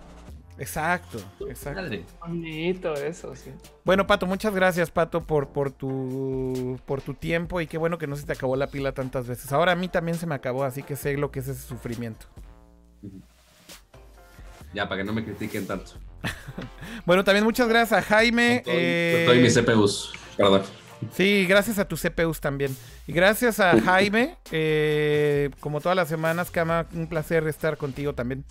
Exacto, 0.58 1.18
exacto. 1.48 1.80
Madre. 1.82 2.04
Bonito 2.20 2.94
eso, 2.94 3.34
sí. 3.34 3.50
Bueno, 3.84 4.06
Pato, 4.06 4.26
muchas 4.26 4.54
gracias, 4.54 4.90
Pato, 4.90 5.22
por, 5.22 5.48
por 5.48 5.70
tu 5.70 6.78
por 6.86 7.00
tu 7.02 7.14
tiempo 7.14 7.60
y 7.60 7.66
qué 7.66 7.78
bueno 7.78 7.98
que 7.98 8.06
no 8.06 8.16
se 8.16 8.26
te 8.26 8.32
acabó 8.32 8.56
la 8.56 8.66
pila 8.68 8.92
tantas 8.92 9.26
veces. 9.26 9.52
Ahora 9.52 9.72
a 9.72 9.76
mí 9.76 9.88
también 9.88 10.18
se 10.18 10.26
me 10.26 10.34
acabó, 10.34 10.64
así 10.64 10.82
que 10.82 10.96
sé 10.96 11.16
lo 11.16 11.30
que 11.30 11.40
es 11.40 11.48
ese 11.48 11.62
sufrimiento. 11.66 12.26
Ya, 14.74 14.88
para 14.88 15.00
que 15.00 15.04
no 15.06 15.12
me 15.12 15.24
critiquen 15.24 15.66
tanto. 15.66 15.92
Bueno, 17.06 17.24
también 17.24 17.44
muchas 17.44 17.68
gracias 17.68 17.98
a 17.98 18.02
Jaime. 18.02 18.62
Todo- 18.64 18.74
eh, 18.76 19.40
mis 19.40 19.54
CPUs. 19.54 20.12
Perdón. 20.36 20.62
Sí, 21.12 21.46
gracias 21.48 21.78
a 21.78 21.86
tus 21.86 22.02
CPUs 22.02 22.40
también. 22.40 22.76
Y 23.06 23.12
gracias 23.12 23.60
a 23.60 23.80
Jaime, 23.80 24.36
eh, 24.50 25.48
como 25.60 25.80
todas 25.80 25.96
las 25.96 26.08
semanas, 26.08 26.50
Kama, 26.50 26.86
un 26.92 27.06
placer 27.06 27.46
estar 27.46 27.76
contigo 27.78 28.14
también. 28.14 28.44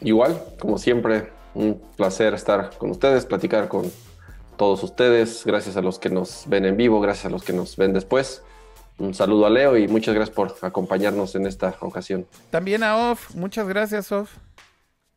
Igual, 0.00 0.40
como 0.58 0.78
siempre, 0.78 1.30
un 1.54 1.80
placer 1.96 2.34
estar 2.34 2.70
con 2.78 2.90
ustedes, 2.90 3.26
platicar 3.26 3.68
con 3.68 3.90
todos 4.56 4.82
ustedes. 4.82 5.44
Gracias 5.44 5.76
a 5.76 5.82
los 5.82 5.98
que 5.98 6.10
nos 6.10 6.44
ven 6.46 6.64
en 6.64 6.76
vivo, 6.76 7.00
gracias 7.00 7.26
a 7.26 7.30
los 7.30 7.42
que 7.42 7.52
nos 7.52 7.76
ven 7.76 7.92
después. 7.92 8.42
Un 8.98 9.14
saludo 9.14 9.46
a 9.46 9.50
Leo 9.50 9.76
y 9.76 9.88
muchas 9.88 10.14
gracias 10.14 10.34
por 10.34 10.54
acompañarnos 10.60 11.34
en 11.34 11.46
esta 11.46 11.74
ocasión. 11.80 12.26
También 12.50 12.82
a 12.82 13.10
Off, 13.10 13.34
muchas 13.34 13.66
gracias, 13.66 14.12
Off. 14.12 14.36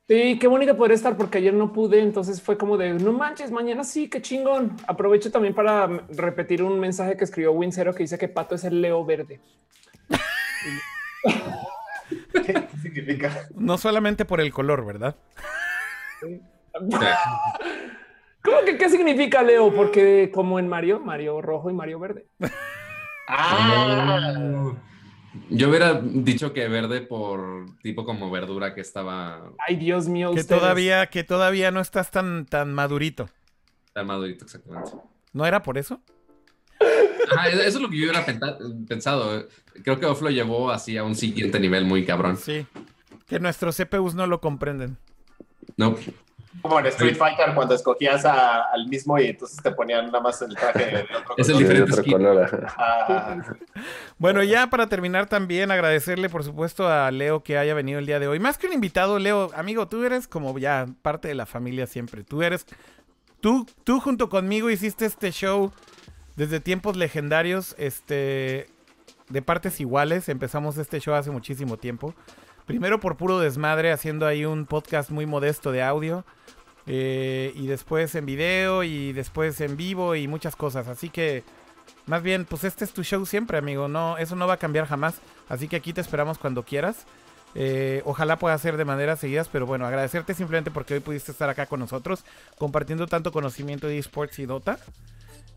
Sí, 0.08 0.38
qué 0.38 0.48
bonito 0.48 0.76
poder 0.76 0.92
estar 0.92 1.16
porque 1.16 1.38
ayer 1.38 1.54
no 1.54 1.72
pude, 1.72 2.02
entonces 2.02 2.42
fue 2.42 2.58
como 2.58 2.78
de 2.78 2.94
no 2.94 3.14
manches, 3.14 3.52
mañana 3.52 3.84
sí, 3.86 4.10
qué 4.10 4.22
chingón. 4.22 4.76
Aprovecho 4.88 5.32
también 5.32 5.54
para 5.54 5.88
repetir 6.10 6.62
un 6.62 6.80
mensaje 6.80 7.16
que 7.16 7.24
escribió 7.24 7.54
Wincero 7.54 7.94
que 7.94 8.04
dice 8.04 8.18
que 8.18 8.28
Pato 8.28 8.56
es 8.56 8.66
el 8.66 8.82
Leo 8.82 9.04
verde. 9.06 9.40
¿Qué 12.34 12.68
significa? 12.82 13.48
No 13.56 13.78
solamente 13.78 14.26
por 14.26 14.42
el 14.42 14.52
color, 14.52 14.86
¿verdad? 14.86 15.16
¿Cómo 18.44 18.58
que 18.66 18.78
qué 18.78 18.90
significa 18.90 19.42
Leo? 19.44 19.74
Porque 19.74 20.32
como 20.34 20.60
en 20.60 20.68
Mario, 20.68 21.00
Mario 21.00 21.42
rojo 21.42 21.70
y 21.70 21.74
Mario 21.74 22.00
verde. 22.00 22.26
Ah, 23.28 24.74
Yo 25.50 25.70
hubiera 25.70 25.94
dicho 26.02 26.52
que 26.54 26.68
verde 26.68 27.02
por 27.02 27.66
tipo 27.82 28.06
como 28.06 28.30
verdura 28.30 28.74
que 28.76 28.82
estaba 28.82 29.50
Ay, 29.66 29.78
Dios 29.78 30.10
mío, 30.10 30.34
Que 30.34 30.42
ustedes. 30.42 30.60
todavía, 30.62 31.06
que 31.08 31.24
todavía 31.24 31.72
no 31.72 31.80
estás 31.80 32.12
tan, 32.12 32.46
tan 32.46 32.74
madurito. 32.74 33.30
tan 33.94 34.08
madurito 34.08 34.44
exactamente. 34.46 34.92
¿No 35.32 35.46
era 35.46 35.62
por 35.64 35.78
eso? 35.78 36.02
Ajá, 37.32 37.50
eso 37.50 37.62
es 37.62 37.80
lo 37.82 37.90
que 37.90 37.98
yo 37.98 38.04
hubiera 38.10 38.26
pensado. 38.88 39.48
Creo 39.84 40.00
que 40.00 40.06
Off 40.06 40.22
lo 40.22 40.30
llevó 40.30 40.72
así 40.72 40.98
a 40.98 41.04
un 41.04 41.16
siguiente 41.16 41.60
nivel 41.60 41.86
muy 41.86 42.06
cabrón. 42.06 42.38
Sí. 42.38 42.66
Que 43.28 43.40
nuestros 43.40 43.78
CPUs 43.78 44.14
no 44.16 44.28
lo 44.28 44.40
comprenden. 44.42 44.98
No, 45.78 45.96
Como 46.62 46.80
en 46.80 46.86
Street 46.86 47.16
Fighter 47.18 47.56
cuando 47.56 47.74
escogías 47.74 48.24
a- 48.26 48.62
al 48.72 48.88
mismo 48.88 49.18
y 49.18 49.28
entonces 49.28 49.58
te 49.64 49.72
ponían 49.72 50.06
nada 50.08 50.20
más 50.22 50.40
el 50.44 50.54
traje 50.56 50.86
de 50.86 51.02
otro 51.02 51.34
Es 51.38 51.50
el 51.50 51.58
de 51.58 51.64
diferente 51.64 51.92
otro 52.00 52.04
color. 52.12 52.68
Ah, 52.78 53.38
Bueno, 54.20 54.44
ya 54.44 54.68
para 54.68 54.88
terminar 54.88 55.26
también 55.28 55.72
agradecerle 55.72 56.30
por 56.30 56.44
supuesto 56.44 56.88
a 56.88 57.10
Leo 57.12 57.42
que 57.44 57.58
haya 57.58 57.74
venido 57.74 57.98
el 58.00 58.06
día 58.06 58.20
de 58.20 58.28
hoy. 58.28 58.40
Más 58.40 58.58
que 58.60 58.68
un 58.68 58.74
invitado, 58.74 59.18
Leo, 59.20 59.50
amigo, 59.56 59.88
tú 59.88 60.04
eres 60.04 60.28
como 60.28 60.58
ya 60.60 60.86
parte 61.02 61.28
de 61.28 61.36
la 61.36 61.46
familia 61.48 61.88
siempre. 61.88 62.24
Tú 62.24 62.44
eres, 62.44 62.68
tú, 63.42 63.66
tú 63.84 64.00
junto 64.00 64.30
conmigo 64.30 64.70
hiciste 64.70 65.06
este 65.06 65.32
show 65.32 65.72
desde 66.36 66.60
tiempos 66.60 66.96
legendarios, 66.98 67.76
este, 67.78 68.68
de 69.30 69.42
partes 69.42 69.80
iguales. 69.80 70.30
Empezamos 70.30 70.78
este 70.78 71.00
show 71.00 71.14
hace 71.16 71.32
muchísimo 71.32 71.78
tiempo. 71.78 72.14
Primero 72.66 73.00
por 73.00 73.18
puro 73.18 73.40
desmadre, 73.40 73.92
haciendo 73.92 74.26
ahí 74.26 74.46
un 74.46 74.66
podcast 74.66 75.10
muy 75.10 75.26
modesto 75.26 75.72
de 75.72 75.84
audio. 75.84 76.26
eh, 76.86 77.54
y 77.56 77.68
después 77.68 78.14
en 78.16 78.26
video 78.26 78.84
y 78.84 79.14
después 79.14 79.60
en 79.62 79.78
vivo 79.78 80.16
y 80.16 80.28
muchas 80.28 80.56
cosas. 80.56 80.88
Así 80.88 81.10
que 81.10 81.44
más 82.06 82.22
bien, 82.22 82.46
pues 82.46 82.64
este 82.64 82.84
es 82.84 82.94
tu 82.94 83.04
show 83.04 83.26
siempre, 83.26 83.58
amigo. 83.58 83.88
No, 83.88 84.18
eso 84.18 84.36
no 84.36 84.48
va 84.48 84.56
a 84.56 84.58
cambiar 84.58 84.86
jamás. 84.86 85.16
Así 85.50 85.68
que 85.68 85.78
aquí 85.78 85.94
te 85.94 86.02
esperamos 86.02 86.38
cuando 86.38 86.64
quieras. 86.64 87.06
Eh, 87.56 88.02
ojalá 88.06 88.40
pueda 88.40 88.58
ser 88.58 88.78
de 88.78 88.86
maneras 88.86 89.20
seguidas, 89.20 89.48
pero 89.48 89.66
bueno, 89.66 89.86
agradecerte 89.86 90.34
simplemente 90.34 90.72
porque 90.72 90.96
hoy 90.96 91.00
pudiste 91.00 91.32
estar 91.32 91.50
acá 91.50 91.68
con 91.68 91.80
nosotros, 91.80 92.26
compartiendo 92.58 93.06
tanto 93.08 93.32
conocimiento 93.32 93.88
de 93.88 94.00
esports 94.00 94.40
y 94.40 94.46
Dota. 94.46 94.80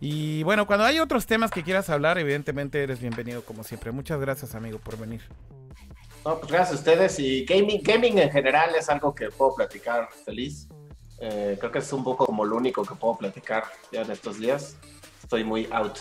Y 0.01 0.43
bueno, 0.43 0.67
cuando 0.67 0.85
hay 0.85 0.99
otros 1.01 1.27
temas 1.27 1.51
que 1.51 1.63
quieras 1.63 1.89
hablar, 1.89 2.19
evidentemente 2.19 2.83
eres 2.83 3.01
bienvenido 3.01 3.43
como 3.45 3.65
siempre. 3.65 3.93
Muchas 3.93 4.21
gracias, 4.21 4.55
amigo, 4.55 4.79
por 4.79 4.99
venir. 4.99 5.23
no, 6.25 6.39
pues 6.39 6.51
gracias 6.53 6.73
a 6.73 6.79
ustedes. 6.81 7.19
Y 7.19 7.45
gaming, 7.45 7.81
gaming 7.83 8.19
en 8.19 8.31
general 8.31 8.75
es 8.75 8.89
algo 8.89 9.15
que 9.15 9.31
puedo 9.31 9.55
platicar 9.55 10.09
feliz. 10.25 10.69
Eh, 11.21 11.57
creo 11.59 11.73
que 11.73 11.79
es 11.79 11.93
un 11.95 12.05
poco 12.05 12.27
como 12.27 12.45
lo 12.45 12.57
único 12.57 12.85
que 12.85 12.95
puedo 12.95 13.17
platicar 13.17 13.65
ya 13.91 14.03
en 14.03 14.11
estos 14.11 14.39
días. 14.39 14.77
Estoy 15.23 15.45
muy 15.45 15.67
out. 15.73 15.97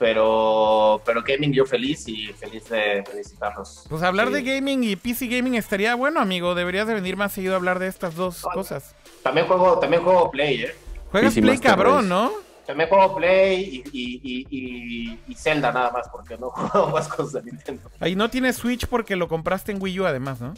Pero, 0.00 1.00
pero 1.04 1.22
gaming 1.22 1.52
yo 1.52 1.64
feliz 1.66 2.06
y 2.06 2.28
feliz 2.28 2.68
de 2.68 3.04
felicitarlos. 3.08 3.84
Pues 3.88 4.02
hablar 4.02 4.28
Sí. 4.28 4.34
de 4.34 4.42
gaming 4.42 4.84
y 4.84 4.94
PC 4.96 5.26
gaming 5.26 5.54
estaría 5.54 5.94
bueno, 5.96 6.20
amigo. 6.20 6.54
Deberías 6.54 6.86
de 6.86 6.94
venir 6.94 7.16
más 7.16 7.32
seguido 7.32 7.54
a 7.54 7.56
hablar 7.56 7.78
de 7.78 7.88
estas 7.88 8.14
dos 8.14 8.42
cosas. 8.54 8.94
También 9.22 9.46
juego, 9.46 9.78
también 9.78 10.02
juego 10.02 10.30
Play, 10.30 10.62
¿eh? 10.64 10.74
Juegas 11.10 11.30
PC 11.34 11.40
Play 11.42 11.54
Master 11.54 11.70
cabrón, 11.70 11.96
Race. 11.96 12.08
¿no? 12.08 12.32
También 12.68 12.90
juego 12.90 13.16
Play 13.16 13.82
y, 13.90 13.98
y, 13.98 14.20
y, 14.22 14.46
y, 14.50 15.20
y 15.26 15.34
Zelda 15.34 15.72
nada 15.72 15.90
más, 15.90 16.06
porque 16.10 16.36
no 16.36 16.50
juego 16.50 16.90
más 16.90 17.08
cosas 17.08 17.42
de 17.42 17.50
Nintendo. 17.50 17.90
Ahí 17.98 18.14
no 18.14 18.28
tienes 18.28 18.56
Switch 18.56 18.86
porque 18.86 19.16
lo 19.16 19.26
compraste 19.26 19.72
en 19.72 19.80
Wii 19.80 20.00
U 20.00 20.06
además, 20.06 20.42
¿no? 20.42 20.52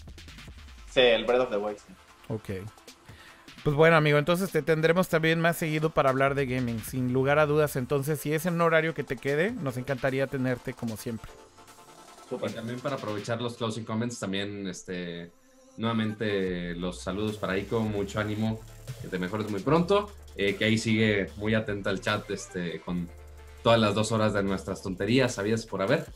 Sí, 0.90 1.02
el 1.02 1.24
Breath 1.24 1.42
of 1.42 1.50
the 1.50 1.56
Wild. 1.56 1.78
sí. 1.78 1.94
Ok. 2.28 2.68
Pues 3.62 3.76
bueno, 3.76 3.94
amigo, 3.94 4.18
entonces 4.18 4.50
te 4.50 4.60
tendremos 4.60 5.08
también 5.08 5.40
más 5.40 5.56
seguido 5.56 5.90
para 5.90 6.10
hablar 6.10 6.34
de 6.34 6.46
gaming, 6.46 6.80
sin 6.80 7.12
lugar 7.12 7.38
a 7.38 7.46
dudas. 7.46 7.76
Entonces, 7.76 8.18
si 8.18 8.32
es 8.32 8.44
en 8.44 8.54
un 8.54 8.62
horario 8.62 8.92
que 8.92 9.04
te 9.04 9.16
quede, 9.16 9.52
nos 9.52 9.76
encantaría 9.76 10.26
tenerte 10.26 10.72
como 10.74 10.96
siempre. 10.96 11.30
Y 12.32 12.52
también 12.52 12.80
para 12.80 12.96
aprovechar 12.96 13.40
los 13.40 13.56
closing 13.56 13.84
comments, 13.84 14.18
también 14.18 14.66
este, 14.66 15.30
nuevamente 15.76 16.74
los 16.74 17.00
saludos 17.00 17.36
para 17.36 17.56
Ico, 17.56 17.82
mucho 17.82 18.18
ánimo, 18.18 18.60
que 19.00 19.06
te 19.06 19.18
mejores 19.20 19.48
muy 19.48 19.60
pronto, 19.60 20.10
eh, 20.40 20.56
que 20.56 20.64
ahí 20.64 20.78
sigue 20.78 21.30
muy 21.36 21.54
atenta 21.54 21.90
al 21.90 22.00
chat 22.00 22.30
este, 22.30 22.80
con 22.80 23.08
todas 23.62 23.78
las 23.78 23.94
dos 23.94 24.10
horas 24.10 24.32
de 24.32 24.42
nuestras 24.42 24.82
tonterías, 24.82 25.34
sabías 25.34 25.66
por 25.66 25.82
haber. 25.82 26.06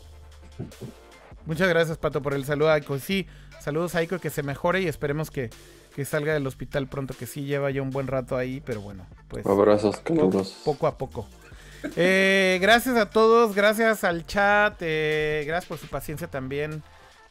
Muchas 1.47 1.69
gracias, 1.69 1.99
Pato, 1.99 2.23
por 2.23 2.33
el 2.33 2.45
saludo 2.47 2.71
a 2.71 2.75
Aiko. 2.75 2.99
Sí, 2.99 3.27
saludos 3.61 3.95
a 3.95 3.99
Aiko, 3.99 4.19
que 4.19 4.31
se 4.31 4.43
mejore 4.43 4.81
y 4.81 4.89
esperemos 4.89 5.31
que, 5.31 5.51
que 5.95 6.07
salga 6.07 6.33
del 6.33 6.47
hospital 6.47 6.89
pronto, 6.89 7.15
que 7.19 7.27
sí 7.27 7.45
lleva 7.45 7.71
ya 7.71 7.83
un 7.83 7.91
buen 7.91 8.07
rato 8.07 8.37
ahí, 8.37 8.63
pero 8.65 8.81
bueno, 8.81 9.07
pues 9.29 9.45
Abrazos 9.45 9.99
poco 10.65 10.87
a 10.87 10.97
poco. 10.97 11.29
Eh, 11.97 12.59
gracias 12.63 12.97
a 12.97 13.11
todos, 13.11 13.55
gracias 13.55 14.05
al 14.05 14.25
chat, 14.27 14.77
eh, 14.81 15.45
gracias 15.47 15.69
por 15.69 15.77
su 15.77 15.87
paciencia 15.89 16.29
también, 16.29 16.83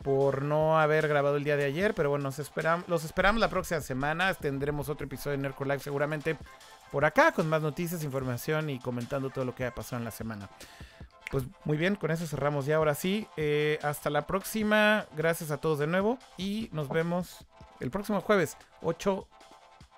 por 0.03 0.43
no 0.43 0.79
haber 0.79 1.07
grabado 1.07 1.37
el 1.37 1.43
día 1.43 1.57
de 1.57 1.63
ayer, 1.63 1.95
pero 1.95 2.11
bueno, 2.11 2.25
nos 2.25 2.37
esperam- 2.37 2.83
los 2.87 3.03
esperamos 3.03 3.39
la 3.39 3.49
próxima 3.49 3.81
semana, 3.81 4.31
tendremos 4.35 4.89
otro 4.89 5.07
episodio 5.07 5.37
de 5.37 5.41
Nerdcore 5.41 5.71
Live 5.71 5.79
seguramente 5.79 6.37
por 6.93 7.05
acá, 7.05 7.31
con 7.31 7.49
más 7.49 7.63
noticias, 7.63 8.03
información 8.03 8.69
y 8.69 8.77
comentando 8.77 9.31
todo 9.31 9.45
lo 9.45 9.55
que 9.55 9.63
haya 9.63 9.73
pasado 9.73 9.97
en 9.97 10.05
la 10.05 10.11
semana. 10.11 10.47
Pues 11.31 11.43
muy 11.65 11.75
bien, 11.75 11.95
con 11.95 12.11
eso 12.11 12.27
cerramos 12.27 12.67
ya 12.67 12.75
ahora 12.75 12.93
sí. 12.93 13.27
eh, 13.35 13.79
hasta 13.81 14.11
la 14.11 14.27
próxima, 14.27 15.07
gracias 15.17 15.49
a 15.49 15.57
todos 15.57 15.79
de 15.79 15.87
nuevo 15.87 16.19
y 16.37 16.69
nos 16.71 16.89
vemos 16.89 17.47
el 17.79 17.89
próximo 17.89 18.21
jueves, 18.21 18.57
8, 18.83 19.27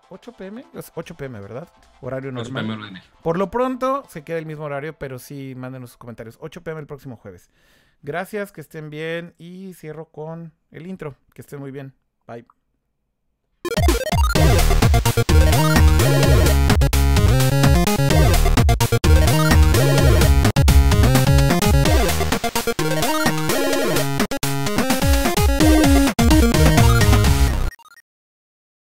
8 0.10 0.32
pm, 0.38 0.66
Es 0.74 0.94
8 0.96 1.16
pm, 1.16 1.42
¿verdad? 1.42 1.68
Horario 2.00 2.32
normal. 2.32 3.04
Por 3.22 3.38
lo 3.38 3.52
pronto 3.52 4.06
se 4.08 4.24
queda 4.24 4.38
el 4.38 4.46
mismo 4.46 4.64
horario, 4.64 4.98
pero 4.98 5.20
sí 5.20 5.54
mándenos 5.54 5.90
sus 5.90 5.98
comentarios. 5.98 6.38
8 6.40 6.64
pm 6.64 6.80
el 6.80 6.88
próximo 6.88 7.18
jueves. 7.18 7.50
Gracias, 8.04 8.54
que 8.54 8.62
estén 8.62 8.90
bien 8.90 9.36
y 9.38 9.74
cierro 9.74 10.06
con 10.06 10.54
el 10.72 10.88
intro. 10.88 11.18
Que 11.34 11.42
estén 11.42 11.60
muy 11.60 11.72
bien. 11.72 11.94
Bye. 12.26 12.46